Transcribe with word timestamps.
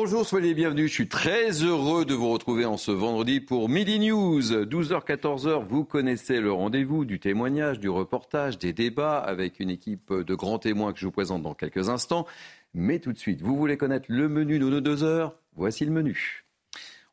Bonjour, 0.00 0.24
soyez 0.24 0.46
les 0.50 0.54
bienvenus. 0.54 0.90
Je 0.90 0.94
suis 0.94 1.08
très 1.08 1.50
heureux 1.64 2.04
de 2.04 2.14
vous 2.14 2.30
retrouver 2.30 2.64
en 2.64 2.76
ce 2.76 2.92
vendredi 2.92 3.40
pour 3.40 3.68
Midi 3.68 3.98
News. 3.98 4.40
12h-14h, 4.40 5.64
vous 5.64 5.84
connaissez 5.84 6.40
le 6.40 6.52
rendez-vous 6.52 7.04
du 7.04 7.18
témoignage, 7.18 7.80
du 7.80 7.88
reportage, 7.88 8.58
des 8.58 8.72
débats 8.72 9.18
avec 9.18 9.58
une 9.58 9.70
équipe 9.70 10.12
de 10.12 10.34
grands 10.36 10.60
témoins 10.60 10.92
que 10.92 11.00
je 11.00 11.06
vous 11.06 11.10
présente 11.10 11.42
dans 11.42 11.54
quelques 11.54 11.88
instants. 11.88 12.28
Mais 12.74 13.00
tout 13.00 13.12
de 13.12 13.18
suite, 13.18 13.42
vous 13.42 13.56
voulez 13.56 13.76
connaître 13.76 14.06
le 14.08 14.28
menu 14.28 14.60
de 14.60 14.68
nos 14.68 14.80
deux 14.80 15.02
heures? 15.02 15.34
Voici 15.56 15.84
le 15.84 15.90
menu. 15.90 16.44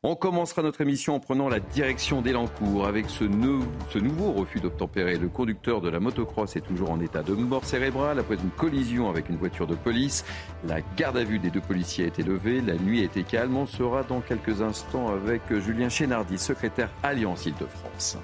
On 0.08 0.14
commencera 0.14 0.62
notre 0.62 0.82
émission 0.82 1.16
en 1.16 1.18
prenant 1.18 1.48
la 1.48 1.58
direction 1.58 2.22
d'Elancourt 2.22 2.86
avec 2.86 3.10
ce, 3.10 3.24
nouveau 3.24 4.30
refus 4.30 4.60
d'obtempérer. 4.60 5.18
Le 5.18 5.26
conducteur 5.26 5.80
de 5.80 5.88
la 5.88 5.98
motocross 5.98 6.54
est 6.54 6.60
toujours 6.60 6.92
en 6.92 7.00
état 7.00 7.24
de 7.24 7.34
mort 7.34 7.64
cérébrale 7.64 8.20
après 8.20 8.36
une 8.36 8.50
collision 8.50 9.10
avec 9.10 9.28
une 9.28 9.36
voiture 9.36 9.66
de 9.66 9.74
police. 9.74 10.24
La 10.64 10.76
garde 10.96 11.16
à 11.16 11.24
vue 11.24 11.40
des 11.40 11.50
deux 11.50 11.60
policiers 11.60 12.04
a 12.04 12.06
été 12.06 12.22
levée. 12.22 12.60
La 12.60 12.76
nuit 12.76 13.00
a 13.00 13.04
été 13.06 13.24
calme. 13.24 13.56
On 13.56 13.66
sera 13.66 14.04
dans 14.04 14.20
quelques 14.20 14.62
instants 14.62 15.08
avec 15.08 15.42
Julien 15.52 15.88
Chénardi, 15.88 16.38
secrétaire 16.38 16.90
Alliance 17.02 17.44
Île-de-France. 17.44 18.16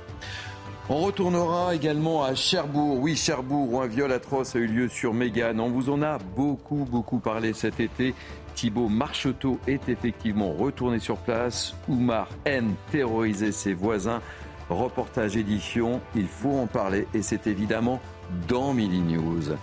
On 0.89 0.99
retournera 0.99 1.75
également 1.75 2.23
à 2.23 2.34
Cherbourg. 2.34 2.99
Oui, 3.01 3.17
Cherbourg, 3.17 3.73
où 3.73 3.81
un 3.81 3.87
viol 3.87 4.12
atroce 4.12 4.56
a 4.56 4.59
eu 4.59 4.67
lieu 4.67 4.89
sur 4.89 5.15
Mégane. 5.15 5.59
On 5.59 5.71
vous 5.71 5.91
en 5.91 6.03
a 6.03 6.19
beaucoup, 6.19 6.87
beaucoup 6.89 7.19
parlé 7.19 7.53
cet 7.53 7.81
été. 7.81 8.15
Thibaut 8.55 8.89
Marcheteau 8.89 9.58
est 9.67 9.89
effectivement 9.89 10.53
retourné 10.53 10.98
sur 10.98 11.17
place. 11.17 11.75
Oumar 11.89 12.28
N 12.45 12.75
terrorisait 12.91 13.53
ses 13.53 13.75
voisins. 13.75 14.20
Reportage 14.69 15.36
édition, 15.36 16.00
il 16.14 16.28
faut 16.28 16.59
en 16.59 16.67
parler 16.67 17.06
et 17.14 17.22
c'est 17.22 17.47
évidemment 17.47 18.00
dans 18.48 18.72
Mini 18.72 19.00
News. 19.00 19.56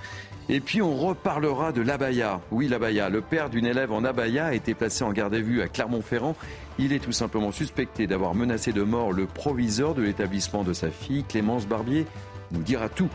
Et 0.49 0.59
puis 0.59 0.81
on 0.81 0.95
reparlera 0.95 1.71
de 1.71 1.81
l'abaya. 1.81 2.41
Oui, 2.51 2.67
l'abaya. 2.67 3.09
Le 3.09 3.21
père 3.21 3.49
d'une 3.49 3.67
élève 3.67 3.91
en 3.91 4.03
abaya 4.03 4.47
a 4.47 4.53
été 4.53 4.73
placé 4.73 5.03
en 5.03 5.11
garde 5.11 5.35
à 5.35 5.39
vue 5.39 5.61
à 5.61 5.67
Clermont-Ferrand. 5.67 6.35
Il 6.79 6.91
est 6.91 6.99
tout 6.99 7.11
simplement 7.11 7.51
suspecté 7.51 8.07
d'avoir 8.07 8.33
menacé 8.33 8.73
de 8.73 8.81
mort 8.81 9.13
le 9.13 9.27
proviseur 9.27 9.93
de 9.93 10.01
l'établissement 10.01 10.63
de 10.63 10.73
sa 10.73 10.89
fille, 10.89 11.23
Clémence 11.23 11.67
Barbier. 11.67 12.07
Nous 12.51 12.63
dira 12.63 12.89
tout 12.89 13.09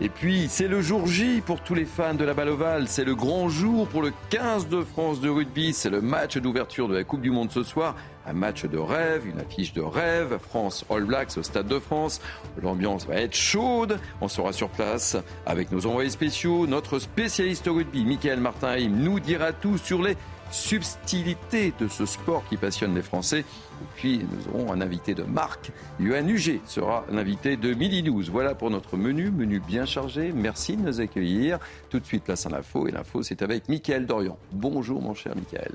et 0.00 0.08
puis, 0.08 0.46
c'est 0.48 0.66
le 0.66 0.80
jour 0.80 1.06
J 1.06 1.40
pour 1.40 1.60
tous 1.60 1.74
les 1.74 1.84
fans 1.84 2.14
de 2.14 2.24
la 2.24 2.34
balle 2.34 2.48
ovale. 2.48 2.88
C'est 2.88 3.04
le 3.04 3.14
grand 3.14 3.48
jour 3.48 3.86
pour 3.86 4.02
le 4.02 4.12
15 4.30 4.68
de 4.68 4.82
France 4.82 5.20
de 5.20 5.28
rugby. 5.28 5.72
C'est 5.72 5.88
le 5.88 6.00
match 6.00 6.36
d'ouverture 6.36 6.88
de 6.88 6.94
la 6.94 7.04
Coupe 7.04 7.20
du 7.20 7.30
Monde 7.30 7.52
ce 7.52 7.62
soir. 7.62 7.94
Un 8.26 8.32
match 8.32 8.64
de 8.64 8.76
rêve, 8.76 9.26
une 9.26 9.38
affiche 9.38 9.72
de 9.72 9.82
rêve. 9.82 10.38
France 10.38 10.84
All 10.90 11.04
Blacks 11.04 11.36
au 11.36 11.44
Stade 11.44 11.68
de 11.68 11.78
France. 11.78 12.20
L'ambiance 12.60 13.06
va 13.06 13.14
être 13.16 13.36
chaude. 13.36 14.00
On 14.20 14.26
sera 14.26 14.52
sur 14.52 14.68
place 14.68 15.16
avec 15.46 15.70
nos 15.70 15.86
envoyés 15.86 16.10
spéciaux. 16.10 16.66
Notre 16.66 16.98
spécialiste 16.98 17.68
rugby, 17.68 18.04
Michael 18.04 18.40
Martin 18.40 18.76
nous 18.88 19.20
dira 19.20 19.52
tout 19.52 19.78
sur 19.78 20.02
les 20.02 20.16
subtilité 20.54 21.74
de 21.80 21.88
ce 21.88 22.06
sport 22.06 22.44
qui 22.48 22.56
passionne 22.56 22.94
les 22.94 23.02
Français. 23.02 23.40
Et 23.40 23.86
puis 23.96 24.20
nous 24.30 24.54
aurons 24.54 24.72
un 24.72 24.80
invité 24.80 25.14
de 25.14 25.24
marque. 25.24 25.72
Yuan 25.98 26.28
Huget 26.28 26.60
sera 26.64 27.04
l'invité 27.10 27.56
de 27.56 27.74
Midi 27.74 28.04
12. 28.04 28.30
Voilà 28.30 28.54
pour 28.54 28.70
notre 28.70 28.96
menu, 28.96 29.32
menu 29.32 29.58
bien 29.58 29.84
chargé. 29.84 30.32
Merci 30.32 30.76
de 30.76 30.82
nous 30.82 31.00
accueillir. 31.00 31.58
Tout 31.90 31.98
de 31.98 32.06
suite, 32.06 32.22
place 32.22 32.46
à 32.46 32.50
l'info. 32.50 32.86
Et 32.86 32.92
l'info, 32.92 33.22
c'est 33.22 33.42
avec 33.42 33.68
Mickaël 33.68 34.06
Dorian. 34.06 34.38
Bonjour 34.52 35.02
mon 35.02 35.12
cher 35.12 35.34
Mickaël. 35.34 35.72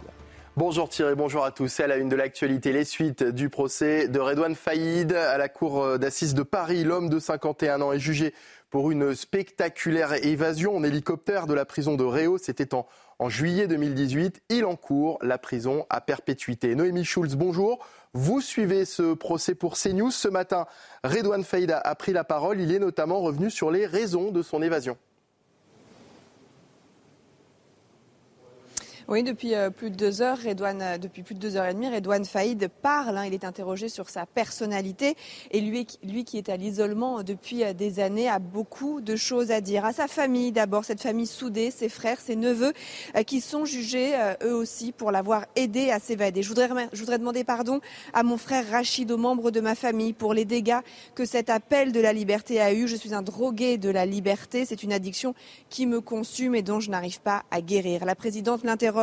Bonjour 0.55 0.89
Thierry, 0.89 1.15
bonjour 1.15 1.45
à 1.45 1.51
tous. 1.51 1.79
À 1.79 1.87
la 1.87 1.97
une 1.97 2.09
de 2.09 2.15
l'actualité, 2.15 2.73
les 2.73 2.83
suites 2.83 3.23
du 3.23 3.49
procès 3.49 4.07
de 4.07 4.19
Redouane 4.19 4.55
Faïd 4.55 5.13
à 5.13 5.37
la 5.37 5.47
cour 5.47 5.99
d'assises 5.99 6.33
de 6.33 6.43
Paris. 6.43 6.83
L'homme 6.83 7.09
de 7.09 7.19
51 7.19 7.81
ans 7.81 7.91
est 7.91 7.99
jugé 7.99 8.33
pour 8.69 8.91
une 8.91 9.15
spectaculaire 9.15 10.13
évasion 10.25 10.75
en 10.75 10.83
hélicoptère 10.83 11.47
de 11.47 11.53
la 11.53 11.65
prison 11.65 11.95
de 11.95 12.03
Réau. 12.03 12.37
C'était 12.37 12.73
en, 12.73 12.87
en 13.19 13.29
juillet 13.29 13.67
2018. 13.67 14.41
Il 14.49 14.65
encourt 14.65 15.19
la 15.21 15.37
prison 15.37 15.85
à 15.89 16.01
perpétuité. 16.01 16.73
Noémie 16.75 17.05
Schulz, 17.05 17.35
bonjour. 17.35 17.85
Vous 18.13 18.41
suivez 18.41 18.85
ce 18.85 19.13
procès 19.13 19.53
pour 19.53 19.77
CNews. 19.77 20.11
Ce 20.11 20.27
matin, 20.27 20.65
Redouane 21.03 21.43
Faïd 21.43 21.71
a 21.71 21.95
pris 21.95 22.13
la 22.13 22.23
parole. 22.23 22.59
Il 22.59 22.73
est 22.73 22.79
notamment 22.79 23.21
revenu 23.21 23.51
sur 23.51 23.69
les 23.69 23.85
raisons 23.85 24.31
de 24.31 24.41
son 24.41 24.61
évasion. 24.61 24.97
Oui, 29.11 29.23
depuis 29.23 29.55
euh, 29.55 29.71
plus 29.71 29.89
de 29.89 29.95
deux 29.95 30.21
heures, 30.21 30.37
Redouane, 30.37 30.83
euh, 30.83 30.97
depuis 30.99 31.23
plus 31.23 31.33
de 31.33 31.39
deux 31.39 31.55
heures 31.57 31.65
et 31.65 31.73
demie, 31.73 31.89
Redouane 31.89 32.25
Faïd 32.25 32.69
parle. 32.83 33.17
Hein, 33.17 33.25
il 33.25 33.33
est 33.33 33.43
interrogé 33.43 33.89
sur 33.89 34.07
sa 34.07 34.27
personnalité 34.27 35.15
et 35.49 35.61
lui, 35.61 35.87
lui 36.03 36.25
qui 36.25 36.37
est 36.37 36.47
à 36.47 36.57
l'isolement 36.57 37.23
depuis 37.23 37.63
euh, 37.63 37.73
des 37.73 37.99
années 38.01 38.29
a 38.29 38.37
beaucoup 38.37 39.01
de 39.01 39.15
choses 39.15 39.49
à 39.49 39.61
dire. 39.61 39.83
À 39.83 39.93
sa 39.93 40.07
famille 40.07 40.51
d'abord, 40.51 40.85
cette 40.85 41.01
famille 41.01 41.25
soudée, 41.25 41.71
ses 41.71 41.89
frères, 41.89 42.19
ses 42.19 42.35
neveux, 42.35 42.71
qui 43.25 43.41
sont 43.41 43.65
jugés 43.65 44.13
eux 44.43 44.53
aussi 44.53 44.91
pour 44.91 45.11
l'avoir 45.11 45.45
aidé 45.55 45.89
à 45.89 45.97
s'évader. 45.99 46.43
Je 46.43 46.49
voudrais, 46.49 46.69
je 46.93 46.99
voudrais 46.99 47.17
demander 47.17 47.43
pardon 47.43 47.79
à 48.13 48.21
mon 48.21 48.37
frère 48.37 48.69
Rachid, 48.69 49.11
aux 49.11 49.17
membres 49.17 49.49
de 49.49 49.59
ma 49.59 49.73
famille, 49.73 50.13
pour 50.13 50.35
les 50.35 50.45
dégâts 50.45 50.81
que 51.15 51.25
cet 51.25 51.49
appel 51.49 51.91
de 51.91 51.99
la 51.99 52.13
liberté 52.13 52.61
a 52.61 52.73
eu. 52.73 52.87
Je 52.87 52.95
suis 52.95 53.15
un 53.15 53.23
drogué 53.23 53.79
de 53.79 53.89
la 53.89 54.05
liberté. 54.05 54.65
C'est 54.65 54.83
une 54.83 54.93
addiction 54.93 55.33
qui 55.69 55.87
me 55.87 55.99
consume 55.99 56.53
et 56.53 56.61
dont 56.61 56.79
je 56.79 56.91
n'arrive 56.91 57.21
pas 57.21 57.43
à 57.49 57.61
guérir. 57.61 58.05
La 58.05 58.15
présidente 58.15 58.63
l'interroge 58.63 58.98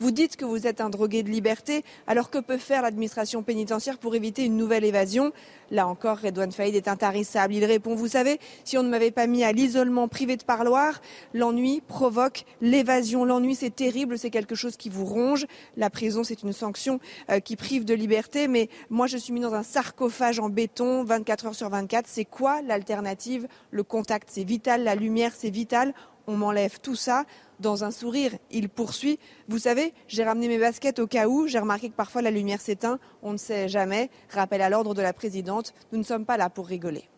vous 0.00 0.10
dites 0.10 0.36
que 0.36 0.44
vous 0.44 0.66
êtes 0.66 0.80
un 0.80 0.90
drogué 0.90 1.22
de 1.22 1.30
liberté, 1.30 1.84
alors 2.06 2.30
que 2.30 2.38
peut 2.38 2.58
faire 2.58 2.82
l'administration 2.82 3.42
pénitentiaire 3.42 3.98
pour 3.98 4.14
éviter 4.14 4.44
une 4.44 4.56
nouvelle 4.56 4.84
évasion? 4.84 5.32
Là 5.70 5.88
encore, 5.88 6.18
Redouane 6.18 6.52
Faïd 6.52 6.74
est 6.74 6.88
intarissable. 6.88 7.54
Il 7.54 7.64
répond, 7.64 7.94
vous 7.94 8.08
savez, 8.08 8.38
si 8.64 8.78
on 8.78 8.82
ne 8.82 8.88
m'avait 8.88 9.10
pas 9.10 9.26
mis 9.26 9.42
à 9.42 9.52
l'isolement 9.52 10.06
privé 10.06 10.36
de 10.36 10.44
parloir, 10.44 11.00
l'ennui 11.34 11.82
provoque 11.86 12.44
l'évasion. 12.60 13.24
L'ennui, 13.24 13.54
c'est 13.54 13.74
terrible, 13.74 14.18
c'est 14.18 14.30
quelque 14.30 14.54
chose 14.54 14.76
qui 14.76 14.88
vous 14.88 15.04
ronge. 15.04 15.46
La 15.76 15.90
prison, 15.90 16.22
c'est 16.22 16.42
une 16.42 16.52
sanction 16.52 17.00
euh, 17.30 17.40
qui 17.40 17.56
prive 17.56 17.84
de 17.84 17.94
liberté. 17.94 18.46
Mais 18.46 18.68
moi, 18.90 19.06
je 19.06 19.16
suis 19.16 19.32
mis 19.32 19.40
dans 19.40 19.54
un 19.54 19.64
sarcophage 19.64 20.38
en 20.38 20.48
béton, 20.48 21.04
24 21.04 21.46
heures 21.46 21.54
sur 21.54 21.68
24. 21.68 22.06
C'est 22.06 22.24
quoi 22.24 22.62
l'alternative? 22.62 23.48
Le 23.70 23.82
contact, 23.82 24.28
c'est 24.30 24.44
vital. 24.44 24.84
La 24.84 24.94
lumière, 24.94 25.32
c'est 25.36 25.50
vital 25.50 25.94
on 26.26 26.36
m'enlève 26.36 26.80
tout 26.80 26.96
ça. 26.96 27.24
Dans 27.60 27.84
un 27.84 27.90
sourire, 27.90 28.32
il 28.50 28.68
poursuit. 28.68 29.18
Vous 29.48 29.58
savez, 29.58 29.94
j'ai 30.08 30.24
ramené 30.24 30.48
mes 30.48 30.58
baskets 30.58 30.98
au 30.98 31.06
cas 31.06 31.26
où. 31.26 31.46
J'ai 31.46 31.58
remarqué 31.58 31.88
que 31.88 31.94
parfois 31.94 32.22
la 32.22 32.30
lumière 32.30 32.60
s'éteint. 32.60 32.98
On 33.22 33.32
ne 33.32 33.38
sait 33.38 33.68
jamais. 33.68 34.10
Rappel 34.30 34.60
à 34.60 34.68
l'ordre 34.68 34.94
de 34.94 35.02
la 35.02 35.12
présidente. 35.12 35.72
Nous 35.92 35.98
ne 35.98 36.04
sommes 36.04 36.26
pas 36.26 36.36
là 36.36 36.50
pour 36.50 36.66
rigoler. 36.66 37.08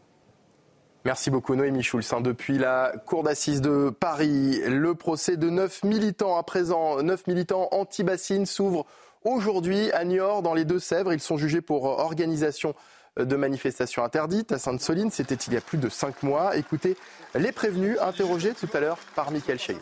Merci 1.05 1.31
beaucoup 1.31 1.55
Noémie 1.55 1.83
Schulz. 1.83 2.13
Hein. 2.13 2.21
Depuis 2.21 2.59
la 2.59 2.93
cour 3.07 3.23
d'assises 3.23 3.61
de 3.61 3.91
Paris, 3.91 4.61
le 4.67 4.95
procès 4.95 5.37
de 5.37 5.49
neuf 5.49 5.83
militants 5.83 6.37
à 6.37 6.43
présent, 6.43 7.03
neuf 7.03 7.27
militants 7.27 7.69
anti-bassines 7.73 8.47
s'ouvre 8.47 8.85
aujourd'hui 9.25 9.91
à 9.93 10.05
Niort 10.05 10.43
dans 10.43 10.55
les 10.55 10.65
Deux-Sèvres. 10.65 11.13
Ils 11.13 11.21
sont 11.21 11.37
jugés 11.37 11.61
pour 11.61 11.85
organisation 11.85 12.75
de 13.19 13.37
manifestations 13.37 14.05
interdites 14.05 14.53
à 14.53 14.59
Sainte-Soline. 14.59 15.11
C'était 15.11 15.34
il 15.34 15.55
y 15.55 15.56
a 15.56 15.61
plus 15.61 15.79
de 15.79 15.89
cinq 15.89 16.23
mois. 16.23 16.56
Écoutez 16.56 16.97
les 17.34 17.53
prévenus 17.53 17.99
interrogés 18.01 18.53
tout 18.53 18.69
à 18.73 18.81
l'heure 18.81 18.99
par 19.15 19.31
Michael 19.31 19.59
Chaillot. 19.59 19.81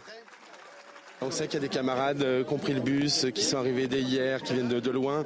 On 1.23 1.31
sait 1.31 1.47
qu'il 1.47 1.55
y 1.55 1.65
a 1.65 1.67
des 1.67 1.75
camarades 1.75 2.23
euh, 2.23 2.45
qui 2.45 2.53
ont 2.53 2.59
pris 2.59 2.75
le 2.75 2.81
bus, 2.81 3.27
qui 3.35 3.43
sont 3.43 3.57
arrivés 3.57 3.87
dès 3.87 4.03
hier, 4.03 4.43
qui 4.43 4.53
viennent 4.53 4.69
de, 4.69 4.91
loin. 4.91 5.25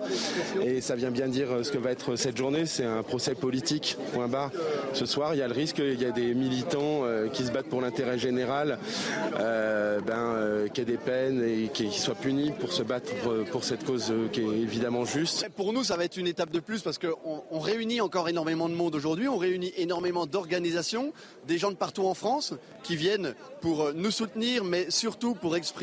Et 0.62 0.81
ça 0.81 0.94
vient 0.94 1.10
bien 1.10 1.26
dire 1.26 1.50
euh, 1.50 1.62
ce 1.64 1.72
que 1.72 1.78
va 1.78 1.90
être 1.90 2.14
cette 2.14 2.37
journée. 2.37 2.64
C'est 2.64 2.84
un 2.84 3.02
procès 3.02 3.34
politique, 3.34 3.96
point 4.12 4.28
barre. 4.28 4.52
Ce 4.92 5.04
soir, 5.04 5.34
il 5.34 5.38
y 5.38 5.42
a 5.42 5.48
le 5.48 5.52
risque 5.52 5.76
qu'il 5.76 6.00
y 6.00 6.04
a 6.04 6.12
des 6.12 6.32
militants 6.32 7.02
euh, 7.02 7.28
qui 7.28 7.44
se 7.44 7.50
battent 7.50 7.69
pour 7.69 7.81
l'intérêt 7.81 8.20
général, 8.20 8.78
ben, 9.37 10.69
qu'il 10.72 10.78
y 10.78 10.87
ait 10.88 10.92
des 10.92 10.96
peines 10.96 11.42
et 11.42 11.69
qu'ils 11.75 11.93
soient 11.93 12.14
punis 12.14 12.52
pour 12.52 12.72
se 12.72 12.84
battre 12.84 13.12
pour 13.50 13.64
cette 13.64 13.84
cause 13.84 14.12
qui 14.32 14.40
est 14.40 14.44
évidemment 14.44 15.04
juste. 15.04 15.48
Pour 15.56 15.72
nous, 15.72 15.82
ça 15.82 15.96
va 15.96 16.04
être 16.04 16.16
une 16.16 16.28
étape 16.28 16.50
de 16.50 16.60
plus 16.60 16.82
parce 16.82 16.98
qu'on 16.98 17.43
on 17.50 17.58
réunit 17.58 18.00
encore 18.00 18.28
énormément 18.28 18.69
de 18.69 18.75
monde 18.75 18.94
aujourd'hui. 18.94 19.28
On 19.28 19.38
réunit 19.38 19.72
énormément 19.76 20.26
d'organisations, 20.26 21.12
des 21.48 21.58
gens 21.58 21.70
de 21.70 21.76
partout 21.76 22.06
en 22.06 22.14
France 22.14 22.54
qui 22.82 22.96
viennent 22.96 23.34
pour 23.60 23.93
nous 23.94 24.10
soutenir, 24.10 24.64
mais 24.64 24.90
surtout 24.90 25.34
pour 25.34 25.56
exprimer 25.56 25.80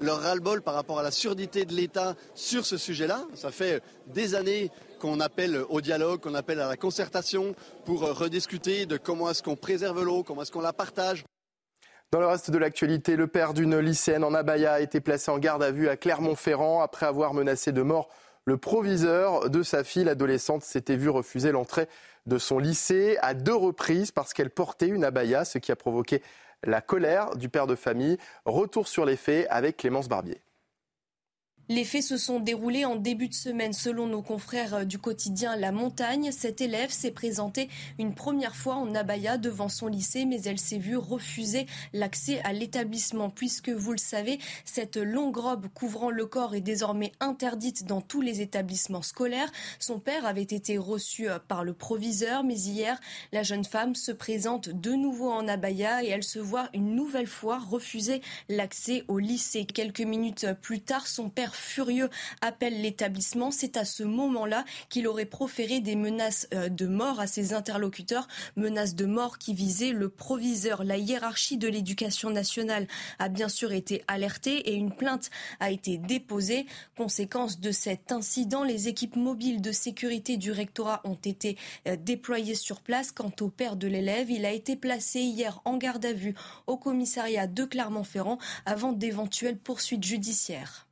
leur 0.00 0.20
ras-le-bol 0.20 0.62
par 0.62 0.74
rapport 0.74 0.98
à 0.98 1.02
la 1.02 1.10
surdité 1.10 1.64
de 1.64 1.72
l'État 1.72 2.14
sur 2.34 2.66
ce 2.66 2.76
sujet-là. 2.76 3.24
Ça 3.34 3.50
fait 3.50 3.82
des 4.06 4.34
années 4.34 4.70
qu'on 5.00 5.20
appelle 5.20 5.62
au 5.68 5.80
dialogue, 5.80 6.20
qu'on 6.20 6.34
appelle 6.34 6.60
à 6.60 6.68
la 6.68 6.76
concertation 6.76 7.54
pour 7.84 8.00
rediscuter 8.02 8.86
de 8.86 8.96
comment 8.96 9.30
est-ce 9.30 9.42
qu'on 9.42 9.56
préserve 9.56 10.02
l'eau, 10.04 10.22
comment 10.22 10.42
est-ce 10.42 10.52
qu'on 10.52 10.60
la 10.60 10.72
partage. 10.72 11.24
Dans 12.12 12.20
le 12.20 12.26
reste 12.26 12.50
de 12.50 12.58
l'actualité, 12.58 13.16
le 13.16 13.26
père 13.26 13.54
d'une 13.54 13.78
lycéenne 13.78 14.22
en 14.22 14.34
abaya 14.34 14.74
a 14.74 14.80
été 14.80 15.00
placé 15.00 15.30
en 15.30 15.38
garde 15.38 15.62
à 15.62 15.70
vue 15.70 15.88
à 15.88 15.96
Clermont-Ferrand 15.96 16.82
après 16.82 17.06
avoir 17.06 17.32
menacé 17.32 17.72
de 17.72 17.80
mort 17.80 18.10
le 18.44 18.58
proviseur 18.58 19.48
de 19.48 19.62
sa 19.62 19.82
fille. 19.82 20.04
L'adolescente 20.04 20.62
s'était 20.62 20.96
vue 20.96 21.08
refuser 21.08 21.52
l'entrée 21.52 21.88
de 22.26 22.38
son 22.38 22.58
lycée 22.58 23.16
à 23.22 23.34
deux 23.34 23.54
reprises 23.54 24.10
parce 24.10 24.34
qu'elle 24.34 24.50
portait 24.50 24.88
une 24.88 25.04
abaya, 25.04 25.44
ce 25.44 25.58
qui 25.58 25.72
a 25.72 25.76
provoqué 25.76 26.22
la 26.64 26.80
colère 26.80 27.36
du 27.36 27.48
père 27.48 27.66
de 27.66 27.74
famille. 27.74 28.18
Retour 28.44 28.88
sur 28.88 29.04
les 29.04 29.16
faits 29.16 29.46
avec 29.50 29.76
Clémence 29.76 30.08
Barbier. 30.08 30.42
Les 31.68 31.84
faits 31.84 32.02
se 32.02 32.16
sont 32.16 32.40
déroulés 32.40 32.84
en 32.84 32.96
début 32.96 33.28
de 33.28 33.34
semaine 33.34 33.72
selon 33.72 34.08
nos 34.08 34.20
confrères 34.20 34.74
euh, 34.74 34.84
du 34.84 34.98
quotidien 34.98 35.54
La 35.54 35.70
Montagne. 35.70 36.32
Cette 36.32 36.60
élève 36.60 36.90
s'est 36.90 37.12
présentée 37.12 37.68
une 38.00 38.16
première 38.16 38.56
fois 38.56 38.74
en 38.74 38.96
abaya 38.96 39.38
devant 39.38 39.68
son 39.68 39.86
lycée, 39.86 40.24
mais 40.24 40.42
elle 40.42 40.58
s'est 40.58 40.78
vue 40.78 40.96
refuser 40.96 41.66
l'accès 41.92 42.40
à 42.42 42.52
l'établissement 42.52 43.30
puisque, 43.30 43.68
vous 43.68 43.92
le 43.92 43.98
savez, 43.98 44.40
cette 44.64 44.96
longue 44.96 45.36
robe 45.36 45.68
couvrant 45.72 46.10
le 46.10 46.26
corps 46.26 46.56
est 46.56 46.60
désormais 46.60 47.12
interdite 47.20 47.86
dans 47.86 48.00
tous 48.00 48.22
les 48.22 48.40
établissements 48.40 49.02
scolaires. 49.02 49.50
Son 49.78 50.00
père 50.00 50.26
avait 50.26 50.42
été 50.42 50.78
reçu 50.78 51.30
euh, 51.30 51.38
par 51.38 51.62
le 51.62 51.74
proviseur, 51.74 52.42
mais 52.42 52.58
hier, 52.58 52.98
la 53.30 53.44
jeune 53.44 53.64
femme 53.64 53.94
se 53.94 54.10
présente 54.10 54.68
de 54.68 54.94
nouveau 54.94 55.30
en 55.30 55.46
abaya 55.46 56.02
et 56.02 56.08
elle 56.08 56.24
se 56.24 56.40
voit 56.40 56.70
une 56.74 56.96
nouvelle 56.96 57.28
fois 57.28 57.60
refuser 57.60 58.20
l'accès 58.48 59.04
au 59.06 59.20
lycée. 59.20 59.64
Quelques 59.64 60.00
minutes 60.00 60.48
plus 60.60 60.80
tard, 60.80 61.06
son 61.06 61.30
père 61.30 61.51
furieux 61.54 62.10
appelle 62.40 62.80
l'établissement. 62.80 63.50
C'est 63.50 63.76
à 63.76 63.84
ce 63.84 64.02
moment-là 64.02 64.64
qu'il 64.88 65.06
aurait 65.06 65.26
proféré 65.26 65.80
des 65.80 65.96
menaces 65.96 66.48
euh, 66.54 66.68
de 66.68 66.86
mort 66.86 67.20
à 67.20 67.26
ses 67.26 67.54
interlocuteurs, 67.54 68.28
menaces 68.56 68.94
de 68.94 69.06
mort 69.06 69.38
qui 69.38 69.54
visaient 69.54 69.92
le 69.92 70.08
proviseur. 70.08 70.84
La 70.84 70.96
hiérarchie 70.96 71.56
de 71.56 71.68
l'éducation 71.68 72.30
nationale 72.30 72.86
a 73.18 73.28
bien 73.28 73.48
sûr 73.48 73.72
été 73.72 74.04
alertée 74.08 74.70
et 74.70 74.74
une 74.74 74.94
plainte 74.94 75.30
a 75.60 75.70
été 75.70 75.98
déposée. 75.98 76.66
Conséquence 76.96 77.60
de 77.60 77.70
cet 77.70 78.12
incident, 78.12 78.64
les 78.64 78.88
équipes 78.88 79.16
mobiles 79.16 79.60
de 79.60 79.72
sécurité 79.72 80.36
du 80.36 80.52
rectorat 80.52 81.00
ont 81.04 81.14
été 81.14 81.56
euh, 81.88 81.96
déployées 81.96 82.54
sur 82.54 82.80
place. 82.80 83.12
Quant 83.12 83.32
au 83.40 83.48
père 83.48 83.76
de 83.76 83.86
l'élève, 83.86 84.30
il 84.30 84.44
a 84.44 84.52
été 84.52 84.76
placé 84.76 85.20
hier 85.20 85.60
en 85.64 85.76
garde 85.76 86.04
à 86.04 86.12
vue 86.12 86.34
au 86.66 86.76
commissariat 86.76 87.46
de 87.46 87.64
Clermont-Ferrand 87.64 88.38
avant 88.66 88.92
d'éventuelles 88.92 89.58
poursuites 89.58 90.04
judiciaires. 90.04 90.86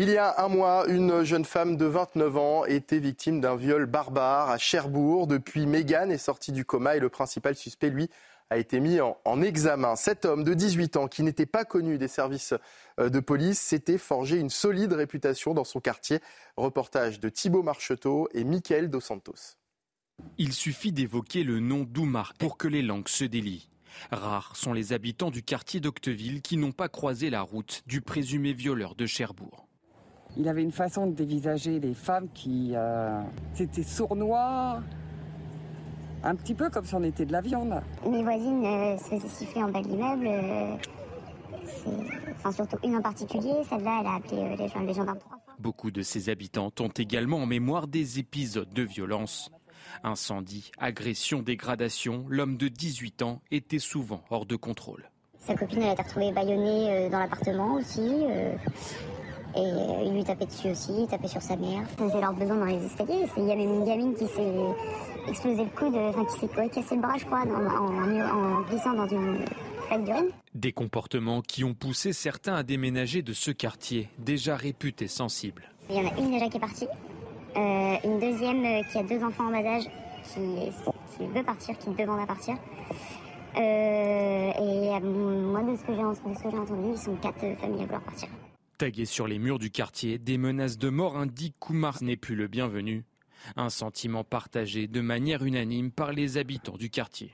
Il 0.00 0.10
y 0.10 0.16
a 0.16 0.44
un 0.44 0.46
mois, 0.46 0.86
une 0.86 1.24
jeune 1.24 1.44
femme 1.44 1.76
de 1.76 1.84
29 1.84 2.36
ans 2.36 2.64
était 2.64 3.00
victime 3.00 3.40
d'un 3.40 3.56
viol 3.56 3.84
barbare 3.86 4.48
à 4.48 4.56
Cherbourg. 4.56 5.26
Depuis, 5.26 5.66
Mégane 5.66 6.12
est 6.12 6.18
sortie 6.18 6.52
du 6.52 6.64
coma 6.64 6.94
et 6.94 7.00
le 7.00 7.08
principal 7.08 7.56
suspect, 7.56 7.90
lui, 7.90 8.08
a 8.48 8.58
été 8.58 8.78
mis 8.78 9.00
en, 9.00 9.42
examen. 9.42 9.96
Cet 9.96 10.24
homme 10.24 10.44
de 10.44 10.54
18 10.54 10.96
ans, 10.98 11.08
qui 11.08 11.24
n'était 11.24 11.46
pas 11.46 11.64
connu 11.64 11.98
des 11.98 12.06
services 12.06 12.54
euh, 13.00 13.08
de 13.08 13.18
police, 13.18 13.58
s'était 13.58 13.98
forgé 13.98 14.38
une 14.38 14.50
solide 14.50 14.92
réputation 14.92 15.52
dans 15.52 15.64
son 15.64 15.80
quartier. 15.80 16.20
Reportage 16.56 17.18
de 17.18 17.28
Thibault 17.28 17.64
Marcheteau 17.64 18.28
et 18.32 18.44
Mickaël 18.44 18.90
Dos 18.90 19.00
Santos. 19.00 19.56
Il 20.38 20.52
suffit 20.52 20.92
d'évoquer 20.92 21.42
le 21.42 21.58
nom 21.58 21.82
d'Oumar 21.82 22.34
pour 22.34 22.56
que 22.56 22.68
les 22.68 22.82
langues 22.82 23.08
se 23.08 23.24
délient. 23.24 23.68
Rares 24.12 24.54
sont 24.54 24.72
les 24.72 24.92
habitants 24.92 25.32
du 25.32 25.42
quartier 25.42 25.80
d'Octeville 25.80 26.40
qui 26.40 26.56
n'ont 26.56 26.70
pas 26.70 26.88
croisé 26.88 27.30
la 27.30 27.42
route 27.42 27.82
du 27.88 28.00
présumé 28.00 28.52
violeur 28.52 28.94
de 28.94 29.04
Cherbourg. 29.04 29.67
Il 30.38 30.48
avait 30.48 30.62
une 30.62 30.72
façon 30.72 31.08
de 31.08 31.12
dévisager 31.12 31.80
les 31.80 31.94
femmes 31.94 32.28
qui. 32.32 32.70
Euh, 32.74 33.20
c'était 33.54 33.82
sournois, 33.82 34.80
un 36.22 36.36
petit 36.36 36.54
peu 36.54 36.70
comme 36.70 36.84
si 36.84 36.94
on 36.94 37.02
était 37.02 37.26
de 37.26 37.32
la 37.32 37.40
viande. 37.40 37.82
Mes 38.08 38.22
voisines 38.22 38.64
euh, 38.64 38.96
se 38.98 39.04
faisaient 39.04 39.28
siffler 39.28 39.64
en 39.64 39.68
bas 39.68 39.82
de 39.82 39.88
l'immeuble. 39.88 40.28
Euh, 40.28 40.76
enfin, 42.36 42.52
surtout 42.52 42.76
une 42.84 42.96
en 42.96 43.02
particulier, 43.02 43.52
celle-là, 43.68 43.98
elle 44.00 44.06
a 44.06 44.14
appelé 44.14 44.56
les, 44.56 44.86
les 44.86 44.94
gendarmes 44.94 45.18
trois 45.18 45.38
fois. 45.44 45.54
Beaucoup 45.58 45.90
de 45.90 46.02
ses 46.02 46.28
habitantes 46.28 46.80
ont 46.80 46.88
également 46.88 47.38
en 47.38 47.46
mémoire 47.46 47.88
des 47.88 48.20
épisodes 48.20 48.72
de 48.72 48.82
violence. 48.84 49.50
Incendie, 50.04 50.70
agression, 50.78 51.42
dégradation, 51.42 52.26
l'homme 52.28 52.56
de 52.56 52.68
18 52.68 53.22
ans 53.22 53.42
était 53.50 53.80
souvent 53.80 54.22
hors 54.30 54.46
de 54.46 54.54
contrôle. 54.54 55.10
Sa 55.40 55.56
copine 55.56 55.82
elle 55.82 55.88
a 55.88 55.92
été 55.94 56.02
retrouvée 56.02 56.30
bâillonnée 56.30 57.08
dans 57.10 57.18
l'appartement 57.18 57.74
aussi. 57.74 58.24
Et 59.56 59.60
euh, 59.60 60.02
il 60.04 60.12
lui 60.12 60.24
tapait 60.24 60.46
dessus 60.46 60.70
aussi, 60.70 60.92
il 60.98 61.06
tapait 61.06 61.28
sur 61.28 61.40
sa 61.40 61.56
mère. 61.56 61.82
C'était 61.90 62.20
leur 62.20 62.32
besoin 62.32 62.56
dans 62.56 62.64
les 62.66 62.84
escaliers. 62.84 63.26
Il 63.36 63.44
y 63.44 63.52
avait 63.52 63.64
une 63.64 63.84
gamine 63.84 64.14
qui 64.14 64.26
s'est 64.26 64.54
explosé 65.26 65.64
le 65.64 65.70
coude, 65.70 65.96
enfin 65.96 66.24
qui 66.24 66.40
s'est 66.40 66.68
cassé 66.68 66.94
le 66.94 67.00
bras, 67.00 67.16
je 67.16 67.24
crois, 67.24 67.40
en, 67.40 68.60
glissant 68.62 68.92
dans 68.92 69.08
une 69.08 69.44
flaque 69.86 70.04
d'urine. 70.04 70.28
Des 70.54 70.72
comportements 70.72 71.40
qui 71.40 71.64
ont 71.64 71.74
poussé 71.74 72.12
certains 72.12 72.54
à 72.54 72.62
déménager 72.62 73.22
de 73.22 73.32
ce 73.32 73.50
quartier, 73.50 74.10
déjà 74.18 74.56
réputé 74.56 75.08
sensible. 75.08 75.70
Il 75.88 75.96
y 75.96 76.00
en 76.00 76.08
a 76.08 76.18
une 76.18 76.30
déjà 76.30 76.48
qui 76.48 76.58
est 76.58 76.60
partie, 76.60 76.86
euh, 77.56 77.96
une 78.04 78.20
deuxième 78.20 78.64
euh, 78.64 78.82
qui 78.92 78.98
a 78.98 79.02
deux 79.02 79.24
enfants 79.24 79.46
en 79.46 79.50
bas 79.50 79.66
âge, 79.66 79.84
qui, 80.24 81.24
veut 81.24 81.42
partir, 81.42 81.76
qui 81.78 81.90
demande 81.90 82.20
à 82.20 82.26
partir. 82.26 82.54
et 83.56 85.00
moi, 85.00 85.62
de 85.62 85.76
ce 85.76 85.82
que 85.84 85.94
j'ai 85.94 86.58
entendu, 86.58 86.90
ils 86.92 86.98
sont 86.98 87.14
quatre 87.16 87.40
familles 87.60 87.82
à 87.82 87.84
vouloir 87.84 88.02
partir. 88.02 88.28
Tagués 88.78 89.06
sur 89.06 89.26
les 89.26 89.40
murs 89.40 89.58
du 89.58 89.72
quartier, 89.72 90.18
des 90.18 90.38
menaces 90.38 90.78
de 90.78 90.88
mort 90.88 91.16
indiquent 91.16 91.56
qu'Oumar 91.58 92.00
n'est 92.00 92.16
plus 92.16 92.36
le 92.36 92.46
bienvenu. 92.46 93.04
Un 93.56 93.70
sentiment 93.70 94.22
partagé 94.22 94.86
de 94.86 95.00
manière 95.00 95.44
unanime 95.44 95.90
par 95.90 96.12
les 96.12 96.38
habitants 96.38 96.76
du 96.76 96.88
quartier. 96.88 97.32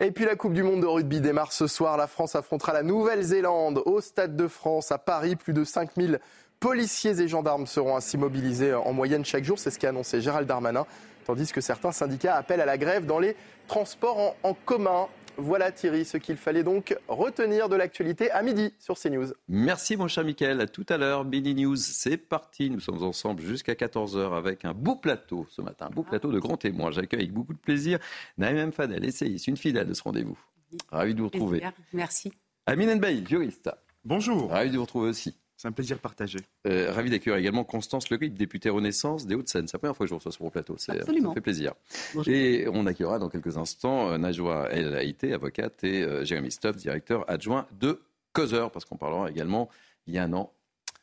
Et 0.00 0.10
puis 0.10 0.24
la 0.24 0.36
Coupe 0.36 0.54
du 0.54 0.62
Monde 0.62 0.80
de 0.80 0.86
rugby 0.86 1.20
démarre 1.20 1.52
ce 1.52 1.66
soir. 1.66 1.98
La 1.98 2.06
France 2.06 2.34
affrontera 2.34 2.72
la 2.72 2.82
Nouvelle-Zélande 2.82 3.82
au 3.84 4.00
Stade 4.00 4.36
de 4.36 4.48
France 4.48 4.90
à 4.90 4.96
Paris. 4.96 5.36
Plus 5.36 5.52
de 5.52 5.64
5000 5.64 6.18
policiers 6.60 7.20
et 7.20 7.28
gendarmes 7.28 7.66
seront 7.66 7.94
ainsi 7.94 8.16
mobilisés 8.16 8.72
en 8.72 8.94
moyenne 8.94 9.26
chaque 9.26 9.44
jour. 9.44 9.58
C'est 9.58 9.70
ce 9.70 9.78
qu'a 9.78 9.90
annoncé 9.90 10.22
Gérald 10.22 10.48
Darmanin. 10.48 10.86
Tandis 11.26 11.52
que 11.52 11.60
certains 11.60 11.92
syndicats 11.92 12.36
appellent 12.36 12.62
à 12.62 12.66
la 12.66 12.78
grève 12.78 13.04
dans 13.04 13.18
les 13.18 13.36
transports 13.66 14.34
en 14.42 14.54
commun. 14.54 15.08
Voilà 15.40 15.70
Thierry, 15.70 16.04
ce 16.04 16.16
qu'il 16.16 16.36
fallait 16.36 16.64
donc 16.64 16.96
retenir 17.06 17.68
de 17.68 17.76
l'actualité 17.76 18.28
à 18.32 18.42
midi 18.42 18.74
sur 18.80 18.98
CNews. 18.98 19.28
Merci 19.46 19.96
mon 19.96 20.08
cher 20.08 20.24
Mickaël, 20.24 20.60
à 20.60 20.66
tout 20.66 20.84
à 20.88 20.96
l'heure. 20.96 21.24
Mini 21.24 21.54
News, 21.54 21.76
c'est 21.76 22.16
parti. 22.16 22.70
Nous 22.70 22.80
sommes 22.80 23.04
ensemble 23.04 23.40
jusqu'à 23.42 23.74
14h 23.74 24.36
avec 24.36 24.64
un 24.64 24.74
beau 24.74 24.96
plateau 24.96 25.46
ce 25.48 25.62
matin, 25.62 25.86
un 25.86 25.94
beau 25.94 26.02
plateau 26.02 26.32
de 26.32 26.40
grands 26.40 26.56
témoins. 26.56 26.90
J'accueille 26.90 27.20
avec 27.20 27.32
beaucoup 27.32 27.52
de 27.52 27.58
plaisir 27.58 28.00
Naïm 28.36 28.72
Fadel, 28.72 29.04
essayiste, 29.04 29.46
une 29.46 29.56
fidèle 29.56 29.86
de 29.86 29.94
ce 29.94 30.02
rendez-vous. 30.02 30.36
Ravi 30.90 31.14
de 31.14 31.20
vous 31.20 31.28
retrouver. 31.28 31.62
Merci. 31.92 32.32
Amine 32.66 32.94
Nbaï, 32.96 33.24
juriste. 33.24 33.70
Bonjour. 34.04 34.50
Ravi 34.50 34.70
de 34.70 34.76
vous 34.76 34.82
retrouver 34.82 35.08
aussi. 35.08 35.36
C'est 35.58 35.66
un 35.66 35.72
plaisir 35.72 35.98
partagé. 35.98 36.38
Euh, 36.68 36.92
ravi 36.92 37.10
d'accueillir 37.10 37.36
également 37.36 37.64
Constance 37.64 38.10
Le 38.10 38.18
députée 38.28 38.70
Renaissance 38.70 39.26
des 39.26 39.34
Hauts-de-Seine. 39.34 39.66
C'est 39.66 39.74
la 39.74 39.80
première 39.80 39.96
fois 39.96 40.06
que 40.06 40.10
je 40.10 40.14
reçois 40.14 40.30
sur 40.30 40.44
mon 40.44 40.50
plateau. 40.50 40.78
Ça 40.78 40.94
fait 41.34 41.40
plaisir. 41.40 41.74
Et 42.28 42.68
on 42.72 42.86
accueillera 42.86 43.18
dans 43.18 43.28
quelques 43.28 43.56
instants 43.56 44.08
euh, 44.08 44.18
Najwa 44.18 44.68
El 44.70 44.94
Haïté, 44.94 45.32
avocate, 45.32 45.82
et 45.82 46.04
euh, 46.04 46.24
Jérémy 46.24 46.52
Stubb, 46.52 46.76
directeur 46.76 47.28
adjoint 47.28 47.66
de 47.80 48.00
Causeur, 48.32 48.70
parce 48.70 48.84
qu'on 48.84 48.96
parlera 48.96 49.30
également, 49.30 49.68
il 50.06 50.14
y 50.14 50.18
a 50.18 50.22
un 50.22 50.32
an, 50.32 50.52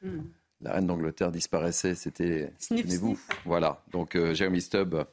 hmm. 0.01 0.21
la 0.61 0.71
reine 0.71 0.87
d'Angleterre 0.87 1.33
disparaissait, 1.33 1.93
c'était... 1.93 2.53
vous 2.97 3.19
Voilà, 3.43 3.83
donc 3.91 4.17
Jérémy 4.33 4.61
Stubb, 4.61 5.03